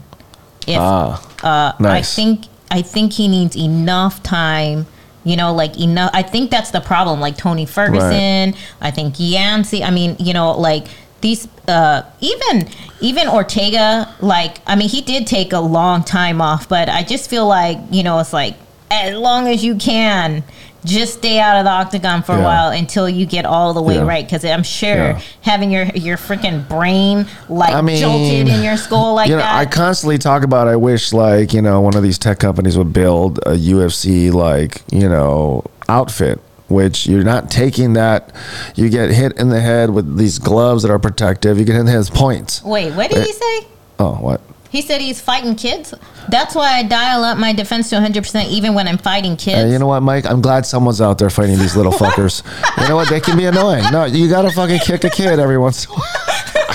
If 0.67 0.77
Ah, 0.79 1.21
uh, 1.43 1.73
I 1.85 2.01
think 2.01 2.45
I 2.71 2.81
think 2.81 3.13
he 3.13 3.27
needs 3.27 3.55
enough 3.55 4.23
time. 4.23 4.87
You 5.25 5.35
know, 5.35 5.53
like 5.53 5.77
enough. 5.79 6.11
I 6.13 6.21
think 6.21 6.51
that's 6.51 6.71
the 6.71 6.79
problem. 6.79 7.19
Like 7.19 7.35
Tony 7.37 7.65
Ferguson, 7.65 8.53
I 8.79 8.91
think 8.91 9.15
Yancey. 9.17 9.83
I 9.83 9.91
mean, 9.91 10.15
you 10.19 10.33
know, 10.33 10.51
like 10.51 10.87
these. 11.21 11.47
Uh, 11.67 12.03
even 12.21 12.69
even 13.01 13.27
Ortega. 13.27 14.13
Like, 14.21 14.59
I 14.67 14.75
mean, 14.75 14.87
he 14.87 15.01
did 15.01 15.25
take 15.25 15.51
a 15.51 15.59
long 15.59 16.03
time 16.03 16.39
off, 16.41 16.69
but 16.69 16.89
I 16.89 17.01
just 17.03 17.29
feel 17.29 17.47
like 17.47 17.79
you 17.89 18.03
know, 18.03 18.19
it's 18.19 18.33
like 18.33 18.55
as 18.91 19.17
long 19.17 19.47
as 19.47 19.63
you 19.63 19.75
can. 19.75 20.43
Just 20.85 21.15
stay 21.15 21.39
out 21.39 21.57
of 21.57 21.65
the 21.65 21.71
octagon 21.71 22.23
for 22.23 22.33
a 22.35 22.41
while 22.41 22.69
until 22.69 23.09
you 23.09 23.25
get 23.25 23.45
all 23.45 23.73
the 23.73 23.81
way 23.81 23.95
Yeah. 23.95 24.03
right. 24.05 24.25
Because 24.25 24.45
I'm 24.45 24.63
sure 24.63 24.95
Yeah. 24.95 25.19
having 25.41 25.71
your 25.71 25.85
your 25.95 26.15
freaking 26.17 26.67
brain 26.67 27.25
like 27.49 27.73
I 27.73 27.81
mean, 27.81 27.97
jolted 27.99 28.47
in 28.47 28.63
your 28.63 28.77
skull 28.77 29.15
like 29.15 29.27
you 29.29 29.35
know, 29.35 29.41
that. 29.41 29.55
I 29.55 29.65
constantly 29.65 30.17
talk 30.17 30.43
about. 30.43 30.67
I 30.67 30.75
wish 30.75 31.11
like 31.11 31.53
you 31.53 31.61
know 31.61 31.81
one 31.81 31.95
of 31.95 32.03
these 32.03 32.17
tech 32.17 32.39
companies 32.39 32.77
would 32.77 32.93
build 32.93 33.39
a 33.45 33.51
UFC 33.57 34.31
like 34.31 34.83
you 34.91 35.09
know 35.09 35.63
outfit. 35.89 36.39
Which 36.67 37.05
you're 37.05 37.23
not 37.23 37.51
taking 37.51 37.93
that, 37.93 38.31
you 38.73 38.89
get 38.89 39.11
hit 39.11 39.37
in 39.37 39.49
the 39.49 39.61
head 39.61 39.91
with 39.91 40.17
these 40.17 40.39
gloves 40.39 40.81
that 40.81 40.89
are 40.89 40.97
protective. 40.97 41.59
You 41.59 41.63
get 41.63 41.73
hit 41.73 41.81
in 41.81 41.85
the 41.85 41.91
head 41.91 41.99
with 41.99 42.13
points. 42.15 42.63
Wait, 42.63 42.91
what 42.95 43.11
did 43.11 43.23
he 43.23 43.29
eh, 43.29 43.33
say? 43.33 43.67
Oh, 43.99 44.13
what? 44.13 44.41
He 44.75 44.81
said 44.81 44.99
he's 44.99 45.21
fighting 45.21 45.55
kids. 45.55 45.93
That's 46.27 46.53
why 46.53 46.73
I 46.73 46.83
dial 46.83 47.23
up 47.23 47.37
my 47.37 47.53
defense 47.53 47.89
to 47.91 47.95
100% 47.95 48.49
even 48.49 48.73
when 48.73 48.89
I'm 48.89 48.97
fighting 48.97 49.37
kids. 49.37 49.55
Hey, 49.55 49.71
you 49.71 49.79
know 49.79 49.87
what, 49.87 50.01
Mike? 50.01 50.25
I'm 50.25 50.41
glad 50.41 50.65
someone's 50.65 50.99
out 50.99 51.17
there 51.17 51.29
fighting 51.29 51.57
these 51.57 51.77
little 51.77 51.91
fuckers. 52.03 52.43
you 52.81 52.89
know 52.89 52.97
what? 52.97 53.07
They 53.09 53.21
can 53.21 53.37
be 53.37 53.45
annoying. 53.45 53.85
No, 53.93 54.03
you 54.03 54.27
gotta 54.29 54.51
fucking 54.51 54.79
kick 54.79 55.05
a 55.05 55.09
kid 55.09 55.39
every 55.39 55.57
once 55.57 55.85
in 55.85 55.91
a 55.91 55.93
while. 55.95 56.74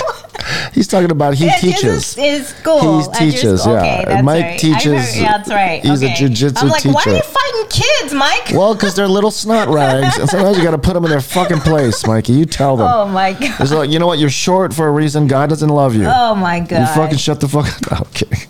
He's 0.73 0.87
talking 0.87 1.11
about 1.11 1.33
he 1.33 1.49
At 1.49 1.59
teaches. 1.59 2.13
his 2.15 2.47
school. 2.47 3.01
He 3.11 3.31
teaches, 3.31 3.61
school. 3.61 3.73
yeah. 3.73 4.03
Okay, 4.07 4.21
Mike 4.21 4.43
right. 4.43 4.59
Teaches- 4.59 5.19
yeah, 5.19 5.37
that's 5.37 5.49
right. 5.49 5.83
he's 5.83 6.01
a 6.01 6.05
okay. 6.05 6.15
jujitsu 6.15 6.61
I'm 6.61 6.69
like, 6.69 6.85
why 6.85 7.03
are 7.07 7.15
you 7.15 7.21
fighting 7.21 7.67
kids, 7.69 8.13
Mike? 8.13 8.51
Well, 8.53 8.73
because 8.73 8.95
they're 8.95 9.07
little 9.07 9.31
snot 9.31 9.67
rags, 9.73 10.17
and 10.17 10.29
sometimes 10.29 10.57
you 10.57 10.63
got 10.63 10.71
to 10.71 10.77
put 10.77 10.93
them 10.93 11.03
in 11.03 11.11
their 11.11 11.19
fucking 11.21 11.59
place, 11.59 12.05
Mikey. 12.07 12.33
You 12.33 12.45
tell 12.45 12.77
them. 12.77 12.87
Oh 12.89 13.07
my 13.07 13.33
god. 13.33 13.59
It's 13.61 13.71
like, 13.71 13.89
you 13.89 13.99
know 13.99 14.07
what? 14.07 14.19
You're 14.19 14.29
short 14.29 14.73
for 14.73 14.87
a 14.87 14.91
reason. 14.91 15.27
God 15.27 15.49
doesn't 15.49 15.69
love 15.69 15.93
you. 15.95 16.05
Oh 16.05 16.35
my 16.35 16.59
god. 16.61 16.79
you 16.79 16.85
fucking 16.95 17.17
shut 17.17 17.41
the 17.41 17.47
fuck 17.47 17.91
up. 17.91 18.07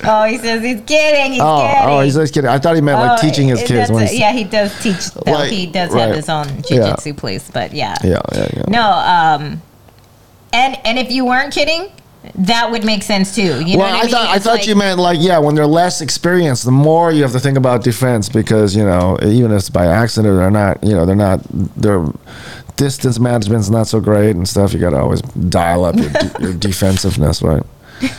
Okay. 0.00 0.10
oh, 0.12 0.24
he 0.26 0.38
says 0.38 0.62
he's 0.62 0.80
kidding. 0.86 1.32
He's 1.32 1.40
Oh, 1.42 1.60
kidding. 1.66 1.90
oh, 1.90 2.00
he's 2.02 2.14
just 2.14 2.32
kidding. 2.32 2.48
I 2.48 2.58
thought 2.60 2.76
he 2.76 2.80
meant 2.80 3.00
like 3.00 3.18
Oh, 3.18 3.20
teaching 3.28 3.48
his 3.48 3.64
kids. 3.64 3.90
a- 3.90 4.16
yeah, 4.16 4.32
he 4.32 4.44
does 4.44 4.72
teach. 4.80 4.96
Like, 5.26 5.50
he 5.50 5.66
does 5.66 5.90
right. 5.90 6.06
have 6.06 6.14
his 6.14 6.28
own 6.28 6.46
Yeah. 6.70 6.94
jujitsu 6.94 7.16
place, 7.16 7.50
but 7.50 7.72
yeah. 7.74 7.96
yeah, 8.04 8.20
yeah, 8.32 8.48
yeah. 8.56 8.62
No, 8.68 8.90
um, 8.92 9.60
and 10.52 10.78
and 10.84 10.98
if 10.98 11.10
you 11.10 11.24
weren't 11.24 11.52
kidding, 11.52 11.90
that 12.34 12.70
would 12.70 12.84
make 12.84 13.02
sense 13.02 13.34
too. 13.34 13.64
You 13.64 13.76
know 13.76 13.84
well, 13.84 13.92
what 13.92 13.94
I, 13.94 13.98
I, 13.98 14.02
mean? 14.02 14.10
thought 14.10 14.28
I 14.28 14.38
thought 14.38 14.58
like- 14.58 14.66
you 14.66 14.74
meant 14.76 14.98
like 14.98 15.18
yeah, 15.20 15.38
when 15.38 15.54
they're 15.54 15.66
less 15.66 16.00
experienced, 16.00 16.64
the 16.64 16.70
more 16.70 17.10
you 17.12 17.22
have 17.22 17.32
to 17.32 17.40
think 17.40 17.56
about 17.56 17.84
defense 17.84 18.28
because 18.28 18.74
you 18.76 18.84
know 18.84 19.18
even 19.22 19.50
if 19.52 19.58
it's 19.58 19.70
by 19.70 19.86
accident 19.86 20.36
they're 20.36 20.50
not 20.50 20.82
you 20.82 20.94
know 20.94 21.06
they're 21.06 21.16
not 21.16 21.40
their 21.76 22.06
distance 22.76 23.18
management's 23.18 23.70
not 23.70 23.86
so 23.86 24.00
great 24.00 24.36
and 24.36 24.48
stuff. 24.48 24.72
You 24.72 24.78
got 24.78 24.90
to 24.90 24.98
always 24.98 25.20
dial 25.22 25.84
up 25.84 25.96
your, 25.96 26.10
de- 26.10 26.36
your 26.40 26.52
defensiveness, 26.68 27.42
right? 27.42 27.62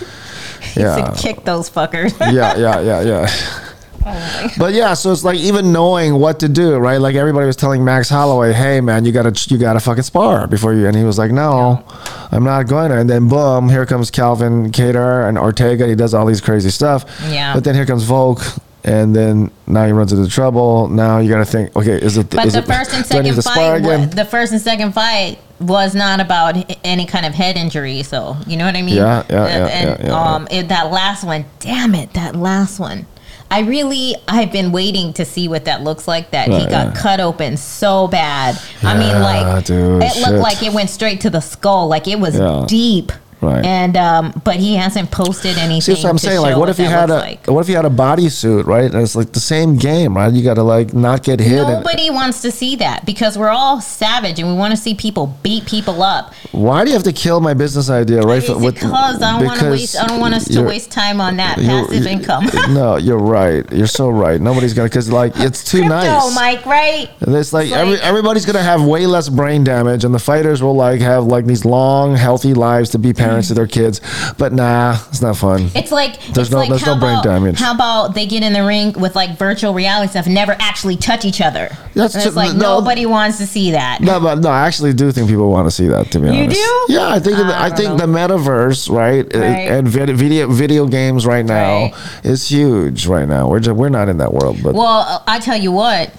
Yeah, 0.75 1.15
kick 1.17 1.45
those 1.45 1.69
fuckers. 1.69 2.17
yeah, 2.31 2.55
yeah, 2.55 2.79
yeah, 2.81 3.01
yeah. 3.01 3.65
Oh 4.05 4.47
But 4.57 4.73
yeah, 4.73 4.93
so 4.93 5.11
it's 5.11 5.23
like 5.23 5.37
even 5.37 5.71
knowing 5.71 6.15
what 6.15 6.39
to 6.39 6.49
do, 6.49 6.77
right? 6.77 6.97
Like 6.97 7.15
everybody 7.15 7.45
was 7.45 7.55
telling 7.55 7.83
Max 7.83 8.09
Holloway, 8.09 8.53
"Hey, 8.53 8.81
man, 8.81 9.05
you 9.05 9.11
gotta 9.11 9.33
you 9.51 9.57
gotta 9.57 9.79
fucking 9.79 10.03
spar 10.03 10.47
before 10.47 10.73
you," 10.73 10.87
and 10.87 10.95
he 10.95 11.03
was 11.03 11.17
like, 11.17 11.31
"No, 11.31 11.83
I'm 12.31 12.43
not 12.43 12.67
going 12.67 12.91
to." 12.91 12.97
And 12.97 13.09
then 13.09 13.27
boom, 13.27 13.69
here 13.69 13.85
comes 13.85 14.11
Calvin 14.11 14.71
Kattar 14.71 15.27
and 15.27 15.37
Ortega. 15.37 15.87
He 15.87 15.95
does 15.95 16.13
all 16.13 16.25
these 16.25 16.41
crazy 16.41 16.69
stuff. 16.69 17.05
Yeah. 17.29 17.53
But 17.53 17.63
then 17.63 17.75
here 17.75 17.85
comes 17.85 18.03
Volk, 18.03 18.41
and 18.83 19.15
then 19.15 19.51
now 19.67 19.85
he 19.85 19.91
runs 19.91 20.13
into 20.13 20.29
trouble. 20.29 20.87
Now 20.87 21.19
you 21.19 21.29
gotta 21.29 21.45
think, 21.45 21.75
okay, 21.75 21.93
is 22.01 22.17
it? 22.17 22.29
But 22.29 22.45
is 22.47 22.53
the 22.53 22.59
it, 22.59 22.65
first 22.65 22.93
and 22.93 23.07
do 23.07 23.17
I 23.17 23.21
need 23.21 23.35
second 23.35 23.43
fight, 23.43 23.81
wa- 23.81 24.05
the 24.05 24.25
first 24.25 24.51
and 24.51 24.61
second 24.61 24.93
fight 24.93 25.39
was 25.59 25.93
not 25.93 26.21
about 26.21 26.55
any 26.85 27.05
kind 27.05 27.25
of 27.25 27.33
head 27.33 27.57
injury. 27.57 28.01
So 28.03 28.37
you 28.47 28.55
know 28.57 28.65
what 28.65 28.75
I 28.75 28.81
mean? 28.81 28.95
Yeah, 28.95 29.23
yeah, 29.29 29.43
Uh, 29.43 29.47
yeah, 29.47 29.67
and 29.67 29.99
yeah, 29.99 30.07
yeah, 30.07 30.33
um, 30.35 30.47
it, 30.49 30.69
that 30.69 30.89
last 30.91 31.23
one, 31.23 31.45
damn 31.59 31.93
it, 31.95 32.13
that 32.13 32.35
last 32.35 32.79
one. 32.79 33.05
I 33.51 33.61
really, 33.61 34.15
I've 34.27 34.51
been 34.51 34.71
waiting 34.71 35.13
to 35.13 35.25
see 35.25 35.47
what 35.47 35.65
that 35.65 35.83
looks 35.83 36.07
like. 36.07 36.31
That 36.31 36.47
he 36.49 36.59
got 36.67 36.87
yeah. 36.87 36.93
cut 36.95 37.19
open 37.19 37.57
so 37.57 38.07
bad. 38.07 38.59
I 38.83 38.97
mean, 38.97 39.21
like 39.21 39.65
dude, 39.65 40.03
it 40.03 40.13
shit. 40.13 40.27
looked 40.27 40.39
like 40.41 40.61
it 40.61 40.71
went 40.73 40.89
straight 40.89 41.21
to 41.21 41.29
the 41.29 41.39
skull. 41.41 41.87
Like 41.87 42.07
it 42.07 42.19
was 42.19 42.37
Yeah. 42.37 42.65
deep. 42.67 43.11
Right. 43.41 43.63
And 43.63 43.95
um, 43.95 44.41
but 44.43 44.57
he 44.57 44.75
hasn't 44.75 45.11
posted 45.11 45.57
anything. 45.57 45.95
See, 45.95 46.03
what 46.03 46.09
I'm 46.09 46.17
saying. 46.17 46.41
Like, 46.41 46.57
what 46.57 46.67
if 46.67 46.77
you 46.77 46.85
had 46.85 47.09
a 47.09 47.15
like. 47.19 47.47
what 47.47 47.61
if 47.61 47.69
you 47.69 47.75
had 47.75 47.85
a 47.85 47.89
bodysuit, 47.89 48.65
right? 48.65 48.91
And 48.91 49.01
it's 49.01 49.15
like 49.15 49.31
the 49.31 49.39
same 49.39 49.77
game, 49.77 50.17
right? 50.17 50.31
You 50.33 50.43
got 50.43 50.55
to 50.55 50.63
like 50.63 50.93
not 50.93 51.23
get 51.23 51.39
hit. 51.39 51.59
and- 51.59 51.69
Nobody 51.83 52.09
wants 52.09 52.41
to 52.41 52.51
see 52.51 52.75
that 52.77 53.05
because 53.05 53.37
we're 53.37 53.47
all 53.49 53.79
savage 53.79 54.39
and 54.39 54.47
we 54.49 54.53
want 54.55 54.71
to 54.71 54.77
see 54.77 54.93
people 54.93 55.37
beat 55.41 55.65
people 55.65 56.03
up. 56.03 56.33
Why 56.51 56.83
do 56.83 56.89
you 56.89 56.95
have 56.95 57.03
to 57.03 57.13
kill 57.13 57.39
my 57.39 57.53
business 57.53 57.89
idea 57.89 58.21
right 58.21 58.43
with 58.49 58.75
because 58.75 59.21
I 59.21 59.37
don't 59.39 59.45
want 59.45 59.59
to 59.61 59.69
waste. 59.71 59.97
I 59.97 60.07
don't 60.07 60.19
want 60.19 60.33
us 60.33 60.45
to 60.49 60.61
waste 60.63 60.91
time 60.91 61.21
on 61.21 61.37
that 61.37 61.55
passive 61.57 62.05
income. 62.05 62.45
no, 62.73 62.97
you're 62.97 63.17
right. 63.17 63.63
You're 63.71 63.87
so 63.87 64.09
right. 64.09 64.39
Nobody's 64.41 64.73
gonna 64.73 64.89
because 64.89 65.09
like 65.11 65.33
it's 65.37 65.63
too 65.63 65.79
Crypto, 65.79 65.95
nice. 65.95 66.35
Mike, 66.35 66.65
right? 66.65 67.09
And 67.21 67.33
It's 67.35 67.53
like, 67.53 67.67
It's 67.67 67.75
every, 67.75 67.93
like- 67.93 68.03
everybody's 68.03 68.45
gonna 68.45 68.61
have 68.63 68.83
way 68.83 69.05
less 69.05 69.29
brain 69.29 69.63
damage, 69.63 70.03
and 70.03 70.13
the 70.13 70.19
fighters 70.19 70.61
will 70.61 70.75
like 70.75 70.99
have 70.99 71.23
like 71.25 71.45
these 71.45 71.63
long, 71.63 72.15
healthy 72.17 72.53
lives 72.53 72.89
to 72.91 72.99
be 72.99 73.13
parents 73.29 73.47
to 73.49 73.53
their 73.53 73.67
kids. 73.67 74.01
But 74.37 74.53
nah, 74.53 74.97
it's 75.09 75.21
not 75.21 75.37
fun. 75.37 75.69
It's 75.75 75.91
like 75.91 76.19
There's 76.33 76.47
it's 76.47 76.51
no- 76.51 76.57
like 76.59 76.69
there's 76.69 76.85
no 76.85 76.97
brain 76.99 77.13
about, 77.13 77.23
damage. 77.23 77.59
How 77.59 77.73
about 77.73 78.13
they 78.15 78.25
get 78.25 78.43
in 78.43 78.53
the 78.53 78.63
ring 78.65 78.93
with 78.93 79.15
like 79.15 79.37
virtual 79.37 79.73
reality 79.73 80.09
stuff, 80.11 80.25
and 80.25 80.35
never 80.35 80.55
actually 80.59 80.95
touch 80.97 81.25
each 81.25 81.41
other? 81.41 81.69
That's 81.93 82.15
And 82.15 82.23
it's 82.23 82.31
ju- 82.33 82.37
like 82.37 82.53
no. 82.55 82.79
nobody 82.79 83.05
wants 83.05 83.37
to 83.39 83.45
see 83.47 83.71
that. 83.71 84.01
No, 84.01 84.19
but 84.19 84.39
no, 84.39 84.49
I 84.49 84.65
actually 84.67 84.93
do 84.93 85.11
think 85.11 85.29
people 85.29 85.49
want 85.49 85.67
to 85.67 85.71
see 85.71 85.87
that. 85.87 86.11
To 86.11 86.19
be 86.19 86.27
You 86.27 86.33
honest, 86.43 86.57
you 86.59 86.85
do? 86.87 86.93
Yeah, 86.93 87.09
I 87.09 87.19
think 87.19 87.37
I 87.37 87.65
I, 87.65 87.69
think 87.69 87.89
know. 87.89 87.97
the 87.97 88.05
metaverse, 88.07 88.89
right, 88.89 89.25
Right. 89.35 89.67
and 89.71 89.87
vid- 89.87 90.15
video 90.17 90.47
video 90.51 90.85
games 90.87 91.25
right 91.25 91.45
now 91.45 91.83
Right. 91.83 91.93
is 92.23 92.47
huge. 92.49 93.05
Right 93.07 93.27
now, 93.27 93.47
we're 93.49 93.59
just, 93.59 93.75
we're 93.75 93.89
not 93.89 94.09
in 94.09 94.17
that 94.17 94.33
world, 94.33 94.57
but 94.63 94.73
Well, 94.75 95.23
I 95.27 95.39
tell 95.39 95.57
you 95.57 95.71
what, 95.71 96.11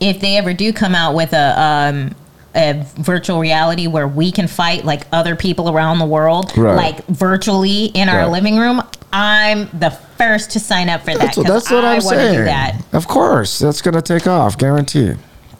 if 0.00 0.20
they 0.20 0.36
ever 0.36 0.52
do 0.52 0.72
come 0.72 0.94
out 0.94 1.14
with 1.14 1.32
a 1.32 1.60
um, 1.60 2.14
a 2.54 2.84
virtual 2.96 3.40
reality 3.40 3.86
where 3.86 4.06
we 4.06 4.30
can 4.30 4.46
fight 4.46 4.84
like 4.84 5.06
other 5.12 5.34
people 5.36 5.70
around 5.70 5.98
the 5.98 6.04
world, 6.06 6.56
Right. 6.56 6.76
like 6.76 7.06
virtually 7.06 7.86
in 7.86 8.08
our 8.08 8.20
Right. 8.24 8.30
living 8.30 8.58
room, 8.58 8.82
I'm 9.12 9.68
the 9.78 9.90
first 10.18 10.50
to 10.52 10.60
sign 10.60 10.88
up 10.88 11.00
for 11.02 11.12
that 11.12 11.18
That's 11.18 11.36
what, 11.36 11.46
that's 11.46 11.70
what 11.70 11.84
I 11.84 11.94
I'm 11.94 12.00
saying. 12.00 12.36
do 12.38 12.44
that. 12.44 12.76
Of 12.92 13.08
course, 13.08 13.58
that's 13.58 13.80
gonna 13.82 14.02
take 14.02 14.26
off, 14.26 14.56
guaranteed. 14.58 15.18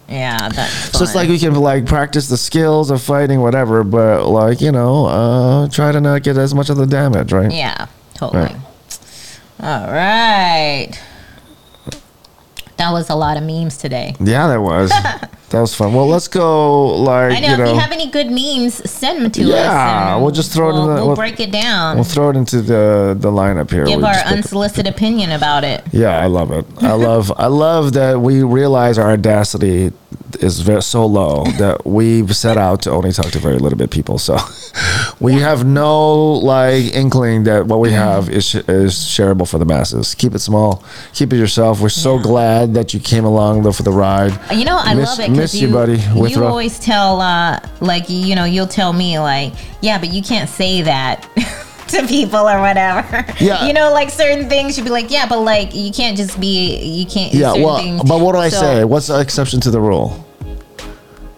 Yeah, 0.09 0.49
that's 0.51 0.97
So 0.97 1.03
it's 1.05 1.15
like 1.15 1.29
we 1.31 1.39
can 1.39 1.55
like 1.55 1.87
practice 1.87 2.29
the 2.29 2.37
skills 2.37 2.91
of 2.91 3.01
fighting, 3.01 3.41
whatever, 3.41 3.83
but 3.85 4.27
like 4.27 4.61
you 4.61 4.71
know, 4.73 5.07
uh, 5.07 5.69
try 5.69 5.93
to 5.93 6.01
not 6.01 6.23
get 6.23 6.37
as 6.37 6.55
much 6.55 6.69
of 6.69 6.77
the 6.77 6.87
damage, 6.87 7.33
right? 7.33 7.51
Yeah, 7.51 7.87
totally. 8.15 8.43
Right. 8.43 8.57
All 9.63 9.87
right. 9.93 10.91
That 12.79 12.91
was 12.93 13.11
a 13.11 13.15
lot 13.15 13.37
of 13.37 13.43
memes 13.45 13.77
today. 13.77 14.15
Yeah, 14.19 14.49
that 14.49 14.61
was 14.61 14.91
that 15.51 15.61
was 15.61 15.75
fun. 15.75 15.93
Well, 15.95 16.07
let's 16.09 16.27
go. 16.29 16.89
Like 16.97 17.33
I 17.37 17.41
know, 17.41 17.57
you 17.57 17.63
if 17.65 17.69
you 17.75 17.79
have 17.79 17.93
any 17.93 18.11
good 18.11 18.29
memes, 18.31 18.89
send 18.91 19.23
them 19.25 19.31
to 19.33 19.43
us. 19.43 19.49
Yeah, 19.49 20.17
we'll 20.17 20.31
just 20.31 20.53
throw 20.53 20.69
it 20.69 20.71
in 20.71 20.77
we'll, 20.79 20.87
the- 20.89 20.95
We'll 20.95 21.07
we'll- 21.09 21.17
break 21.17 21.39
it 21.41 21.53
down. 21.53 21.97
we'll 21.97 22.05
throw 22.05 22.31
it 22.31 22.37
into 22.37 22.61
the 22.63 23.17
the 23.19 23.31
lineup 23.31 23.71
here. 23.71 23.85
give 23.85 23.99
We'll 23.99 24.07
our 24.07 24.15
unsolicited 24.27 24.93
opinion 24.95 25.31
about 25.33 25.65
it. 25.65 25.85
Yeah, 25.93 26.19
I 26.19 26.27
love 26.27 26.51
it. 26.51 26.65
I 26.83 26.93
love 26.95 27.31
I 27.37 27.47
love 27.47 27.93
that 27.93 28.21
we 28.21 28.43
realize 28.43 28.99
our 28.99 29.11
audacity 29.13 29.93
is 30.41 30.61
very, 30.61 30.83
so 30.83 31.05
low 31.07 31.45
that 31.59 31.85
we've 31.87 32.35
set 32.35 32.57
out 32.57 32.83
to 32.83 32.91
only 32.91 33.13
talk 33.13 33.27
to 33.33 33.39
very 33.39 33.59
little 33.59 33.79
bit 33.79 33.91
people. 33.91 34.19
So 34.19 34.39
we 35.21 35.35
have 35.35 35.65
no 35.65 36.33
like 36.33 36.95
inkling 36.95 37.45
that 37.45 37.67
what 37.67 37.81
we 37.81 37.93
have 37.93 38.29
is 38.31 38.55
is 38.55 38.95
shareable 38.95 39.47
for 39.49 39.59
the 39.59 39.65
masses. 39.67 40.15
Keep 40.15 40.35
it 40.35 40.39
small. 40.41 40.83
Keep 41.13 41.33
it 41.35 41.37
yourself. 41.37 41.81
We're 41.81 41.89
so 41.91 42.17
Yeah. 42.17 42.23
glad 42.23 42.62
that 42.67 42.95
you 42.95 43.01
came 43.01 43.25
along 43.25 43.63
though, 43.63 43.73
for 43.73 43.83
the 43.83 43.93
ride. 43.93 44.33
You 44.53 44.65
know, 44.65 44.79
I 44.79 44.95
Miss- 44.95 45.19
love 45.19 45.21
it 45.21 45.31
miss 45.31 45.55
you, 45.55 45.69
you, 45.69 45.75
buddy, 45.75 45.99
you 45.99 46.45
always 46.45 46.79
tell, 46.79 47.21
uh, 47.21 47.59
like, 47.81 48.05
you 48.09 48.35
know, 48.35 48.45
you'll 48.45 48.67
tell 48.67 48.93
me, 48.93 49.19
like, 49.19 49.53
yeah, 49.81 49.99
but 49.99 50.13
you 50.13 50.23
can't 50.23 50.49
say 50.49 50.83
that 50.83 51.29
to 51.89 52.07
people 52.07 52.49
or 52.49 52.61
whatever. 52.61 53.25
Yeah. 53.41 53.67
You 53.67 53.73
know, 53.73 53.93
like 53.93 54.09
certain 54.11 54.49
things, 54.49 54.77
you'd 54.79 54.85
be 54.85 54.91
like, 54.91 55.11
yeah, 55.11 55.27
but 55.29 55.41
like, 55.41 55.75
you 55.75 55.91
can't 55.93 56.17
just 56.17 56.41
be, 56.41 56.77
you 56.83 57.07
can't. 57.07 57.35
Yeah, 57.35 57.53
well, 57.55 57.79
things- 57.79 58.03
but 58.05 58.21
what 58.21 58.33
do 58.33 58.39
I 58.39 58.49
So, 58.49 58.61
say? 58.61 58.85
What's 58.85 59.09
the 59.09 59.21
exception 59.21 59.61
to 59.63 59.71
the 59.71 59.81
rule? 59.81 60.25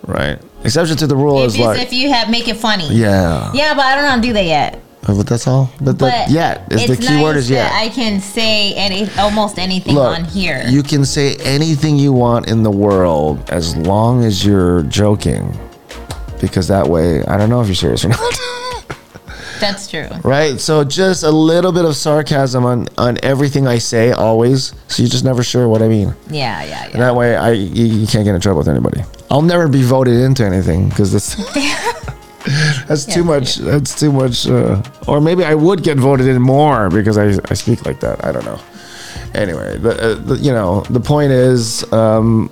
Right. 0.06 0.38
Exception 0.64 0.96
to 0.98 1.06
the 1.06 1.16
rule 1.16 1.40
If, 1.42 1.48
is 1.48 1.59
like 1.59 1.80
if 1.80 1.92
you 1.92 2.10
have, 2.12 2.28
make 2.30 2.46
it 2.48 2.56
funny. 2.56 2.88
yeah. 2.94 3.51
Yeah, 3.55 3.74
but 3.74 3.84
I 3.84 3.94
don't 3.94 4.05
know 4.05 4.10
how 4.10 4.16
to 4.16 4.22
do 4.22 4.32
that 4.34 4.44
yet. 4.44 4.80
But 5.06 5.26
that's 5.26 5.47
all. 5.47 5.70
But, 5.81 5.98
But 5.98 6.31
yet 6.31 6.72
is 6.72 6.86
the 6.86 6.97
key 6.97 7.22
word 7.22 7.36
is 7.36 7.51
yet. 7.51 7.70
I 7.72 7.90
can 7.90 8.20
say 8.20 8.74
any, 8.74 9.09
almost 9.18 9.59
anything 9.59 9.94
Look, 9.94 10.18
on 10.18 10.24
here. 10.24 10.64
You 10.66 10.82
can 10.82 11.05
say 11.05 11.36
anything 11.36 11.98
you 11.98 12.12
want 12.12 12.48
in 12.48 12.62
the 12.62 12.70
world 12.70 13.51
as 13.51 13.76
long 13.76 14.24
as 14.24 14.44
you're 14.44 14.82
joking. 14.85 15.59
Because 16.40 16.68
that 16.68 16.86
way, 16.86 17.22
I 17.24 17.36
don't 17.36 17.51
know 17.51 17.60
if 17.60 17.68
you're 17.68 17.74
serious 17.74 18.05
or 18.05 18.09
not. 18.09 18.18
That's 19.60 19.89
true. 19.89 20.09
right? 20.24 20.60
So 20.60 20.85
just 20.85 21.22
a 21.22 21.31
little 21.31 21.72
bit 21.72 21.85
of 21.85 21.97
sarcasm 21.97 22.64
on, 22.64 22.89
on 22.98 23.16
everything 23.22 23.66
I 23.66 23.78
say 23.78 24.12
always. 24.12 24.74
So 24.89 25.02
you're 25.02 25.10
just 25.10 25.24
never 25.24 25.43
sure 25.43 25.68
what 25.68 25.81
I 25.81 25.89
mean. 25.89 26.14
Yeah, 26.28 26.62
yeah, 26.64 26.85
And 26.93 27.01
that 27.01 27.14
way, 27.14 27.36
I 27.36 27.52
you, 27.52 27.86
you 27.86 28.06
can't 28.06 28.24
get 28.24 28.35
in 28.35 28.40
trouble 28.40 28.59
with 28.59 28.68
anybody. 28.68 29.02
I'll 29.31 29.43
never 29.43 29.68
be 29.68 29.82
voted 29.82 30.20
into 30.20 30.44
anything 30.44 30.89
because 30.89 31.12
that's 32.45 32.85
that's 32.87 33.05
too 33.07 33.21
Yeah. 33.21 33.27
much. 33.27 33.57
That's 33.57 33.99
too 33.99 34.12
much. 34.12 34.47
Uh, 34.47 34.83
or 35.07 35.21
maybe 35.21 35.45
I 35.45 35.55
would 35.55 35.83
get 35.83 35.99
voted 35.99 36.27
in 36.29 36.41
more 36.43 36.91
because 36.91 37.16
I, 37.19 37.39
I 37.51 37.55
speak 37.55 37.85
like 37.87 38.01
that. 38.01 38.25
I 38.25 38.33
don't 38.33 38.45
know. 38.45 38.59
Anyway, 39.35 39.79
the, 39.79 39.91
uh, 39.91 40.15
the, 40.15 40.37
you 40.37 40.53
know 40.53 40.83
the 40.91 41.01
point 41.01 41.33
is, 41.33 41.91
um, 41.93 42.51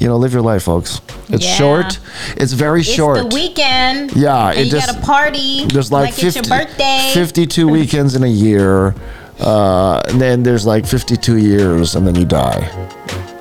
you 0.00 0.08
know, 0.08 0.16
live 0.16 0.32
your 0.32 0.42
life, 0.42 0.64
folks. 0.64 1.00
It's 1.28 1.44
Yeah. 1.44 1.54
short. 1.54 1.98
It's 2.36 2.52
very 2.52 2.80
It's 2.80 2.90
short. 2.92 3.18
the 3.18 3.34
weekend. 3.34 4.12
Yeah, 4.16 4.48
and 4.50 4.58
it 4.58 4.64
you 4.66 4.70
just- 4.72 4.86
got 4.88 4.96
a 4.98 5.06
party. 5.06 5.66
There's 5.66 5.92
like, 5.92 6.06
like 6.06 6.14
50, 6.14 6.26
it's 6.40 6.48
your 6.48 6.58
birthday. 6.58 7.10
52 7.14 7.68
weekends 7.78 8.14
in 8.16 8.24
a 8.24 8.26
year. 8.26 8.94
Uh, 9.40 10.00
and 10.08 10.20
then 10.20 10.42
there's 10.42 10.66
like 10.66 10.86
52 10.86 11.36
years, 11.38 11.94
and 11.96 12.06
then 12.06 12.14
you 12.14 12.24
die. 12.24 12.60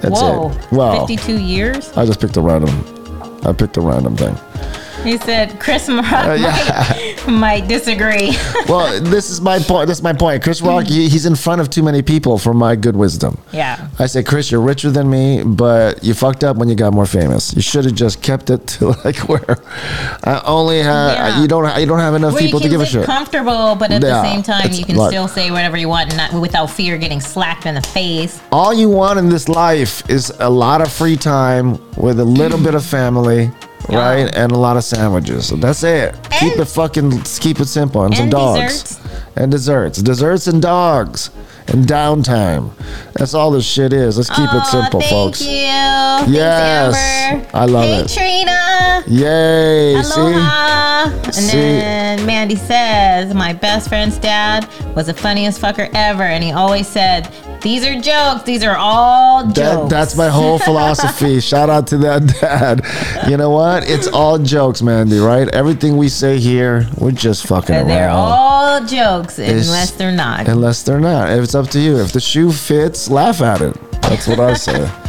That's 0.02 0.20
Whoa, 0.20 0.52
it. 0.52 0.72
Well, 0.72 1.06
52 1.08 1.38
years? 1.40 1.92
I 1.96 2.06
just 2.06 2.20
picked 2.20 2.38
a 2.38 2.42
random. 2.42 2.72
I 3.44 3.54
picked 3.54 3.78
a 3.78 3.82
random 3.82 4.16
thing. 4.16 4.36
He 5.04 5.18
said 5.18 5.60
Chris 5.60 5.90
Rock 5.90 6.06
Uh, 6.06 6.38
might, 6.38 7.28
might 7.28 7.68
disagree. 7.68 8.38
Well, 8.68 9.02
this 9.02 9.30
is 9.30 9.42
my 9.42 9.60
point. 9.60 9.88
This 9.88 9.98
is 9.98 10.04
my 10.04 10.14
point. 10.14 10.44
Chris 10.44 10.62
Rock, 10.62 10.86
he, 10.86 11.10
he's 11.10 11.26
in 11.26 11.36
front 11.36 11.60
of 11.60 11.70
too 11.70 11.84
many 11.84 12.02
people 12.02 12.38
for 12.38 12.54
my 12.54 12.76
good 12.78 12.96
wisdom. 12.96 13.38
yeah. 13.52 13.90
I 14.00 14.06
say, 14.06 14.24
Chris, 14.24 14.50
you're 14.50 14.62
richer 14.62 14.90
than 14.92 15.10
me, 15.10 15.44
but 15.44 16.02
you 16.04 16.14
fucked 16.14 16.44
up 16.46 16.56
when 16.56 16.70
you 16.70 16.76
got 16.76 16.94
more 16.94 17.06
famous. 17.06 17.54
You 17.54 17.62
should 17.62 17.84
have 17.86 17.96
just 17.96 18.22
kept 18.22 18.50
it 18.50 18.66
to 18.68 18.90
like 19.04 19.18
where 19.28 19.58
I 20.24 20.42
only 20.46 20.80
have. 20.82 21.14
Yeah. 21.16 21.42
You 21.42 21.48
don't. 21.50 21.80
You 21.82 21.86
don't 21.86 22.00
have 22.00 22.14
enough 22.14 22.34
Where 22.34 22.42
people 22.44 22.60
to 22.62 22.70
give 22.70 22.80
a 22.80 22.86
shit. 22.86 23.06
comfortable, 23.06 23.76
but 23.76 23.92
at 23.92 24.02
Yeah, 24.02 24.22
the 24.22 24.24
same 24.32 24.44
time, 24.44 24.72
you 24.72 24.86
can 24.86 24.96
like- 24.96 25.10
still 25.12 25.28
say 25.28 25.52
whatever 25.52 25.76
you 25.76 25.90
want 25.90 26.16
not 26.16 26.32
without 26.34 26.68
fear 26.70 26.96
of 26.96 27.02
getting 27.02 27.20
slapped 27.20 27.66
in 27.66 27.76
the 27.76 27.82
face. 27.82 28.40
All 28.54 28.74
you 28.74 28.90
want 28.90 29.20
in 29.20 29.28
this 29.28 29.50
life 29.50 30.08
is 30.10 30.32
a 30.40 30.50
lot 30.50 30.80
of 30.82 30.92
free 30.92 31.18
time 31.18 31.78
with 31.98 32.20
a 32.22 32.26
little 32.26 32.60
bit 32.64 32.76
of 32.76 32.86
family, 32.86 33.52
right, 33.90 34.34
and 34.36 34.52
a 34.52 34.58
lot 34.58 34.78
of 34.78 34.84
sandwiches. 34.84 35.48
So 35.48 35.56
that's 35.56 35.84
it. 35.84 36.16
keep 36.40 36.58
it 36.58 36.66
fucking. 36.66 37.22
Keep 37.22 37.60
it 37.60 37.68
simple 37.68 38.04
and, 38.04 38.16
some 38.16 38.30
dogs 38.30 38.84
desserts. 38.84 39.00
and 39.36 39.52
desserts, 39.52 40.02
desserts 40.02 40.48
and 40.48 40.62
dogs 40.62 41.30
and 41.68 41.86
downtime. 41.86 42.72
That's 43.14 43.34
all 43.34 43.52
this 43.52 43.66
shit 43.66 43.94
is. 43.94 44.18
Let's 44.18 44.30
keep 44.30 44.50
it 44.54 44.66
simple, 44.66 45.00
thank 45.00 45.12
folks. 45.12 45.42
you. 45.42 45.48
Yes. 45.48 46.96
Amber. 46.96 47.50
I 47.54 47.66
love 47.66 47.84
hey, 47.86 48.02
it. 48.02 48.10
Trina. 48.10 49.04
Yay! 49.08 50.02
See. 50.04 50.22
Aloha. 50.22 51.10
And 51.26 51.34
See? 51.34 51.58
then 51.58 52.26
Mandy 52.26 52.56
says, 52.56 53.34
My 53.34 53.54
best 53.54 53.90
friend's 53.90 54.18
dad 54.18 54.68
was 54.96 55.08
the 55.08 55.14
funniest 55.14 55.62
fucker 55.62 55.90
ever. 55.94 56.24
And 56.24 56.44
he 56.44 56.52
always 56.52 56.88
said, 56.88 57.34
These 57.62 57.86
are 57.86 58.00
jokes. 58.02 58.44
These 58.44 58.64
are 58.64 58.76
all 58.76 59.46
That, 59.46 59.56
jokes. 59.56 59.90
that's 59.92 60.16
my 60.16 60.30
whole 60.30 60.58
philosophy. 60.70 61.40
Shout 61.40 61.70
out 61.70 61.88
to 61.88 61.98
that 62.00 62.26
dad. 62.42 62.82
You 63.30 63.38
know 63.38 63.52
what? 63.52 63.88
It's 63.90 64.08
all 64.08 64.38
jokes, 64.40 64.82
Mandy, 64.82 65.20
right? 65.20 65.48
Everything 65.50 65.98
we 65.98 66.10
say 66.10 66.40
here, 66.40 66.88
we're 66.98 67.12
just 67.12 67.46
fucking 67.48 67.76
And 67.76 67.88
around. 67.88 67.98
they're 67.98 68.10
all 68.10 68.86
jokes 68.86 69.38
It's- 69.40 69.68
unless 69.68 69.92
they're 69.92 70.12
not. 70.12 70.48
Unless 70.48 70.84
they're 70.84 71.00
not. 71.00 71.30
If 71.32 71.44
It's 71.44 71.56
up 71.56 71.68
to 71.70 71.80
you. 71.80 71.98
If 72.00 72.12
the 72.14 72.20
shoe 72.20 72.52
fits, 72.52 73.10
laugh 73.10 73.42
at 73.42 73.62
it. 73.62 73.76
That's 74.02 74.28
what 74.28 74.40
I 74.40 74.54
say. 74.56 74.90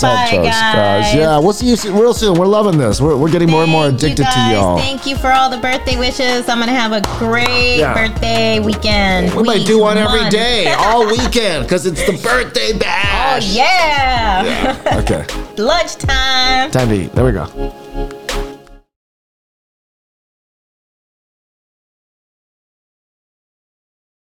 Bye, 0.00 0.30
guys. 0.32 1.14
Yeah, 1.14 1.38
we'll 1.38 1.52
see 1.52 1.66
you 1.68 1.76
soon- 1.76 1.94
real 1.98 2.14
soon. 2.14 2.34
We're 2.34 2.46
loving 2.46 2.78
this. 2.78 3.00
We're, 3.00 3.16
we're 3.16 3.30
getting 3.30 3.50
more 3.50 3.62
and 3.62 3.70
more 3.70 3.88
addicted 3.88 4.24
to 4.24 4.40
y'all. 4.50 4.78
Thank 4.78 5.06
you 5.06 5.16
for 5.16 5.30
all 5.32 5.50
the 5.50 5.58
birthday 5.58 5.96
wishes. 5.98 6.48
I'm 6.48 6.58
gonna 6.58 6.72
have 6.72 6.92
a 6.92 7.00
great 7.18 7.78
Yeah. 7.78 7.94
birthday 7.94 8.60
weekend. 8.60 9.34
we 9.34 9.42
might 9.42 9.58
week, 9.58 9.66
do 9.66 9.78
one 9.78 9.98
every 9.98 10.20
month. 10.20 10.32
day, 10.32 10.72
all 10.72 11.06
weekend, 11.10 11.64
because 11.64 11.86
it's 11.86 12.04
the 12.06 12.12
birthday 12.22 12.72
bash. 12.76 13.44
Oh 13.44 13.46
bash. 13.46 13.54
yeah. 13.54 14.98
Okay. 15.02 15.24
Lunchtime. 15.62 16.70
Time 16.70 16.88
to 16.88 16.94
eat. 16.94 17.12
There 17.12 17.24
we 17.24 17.32
go. 17.32 17.74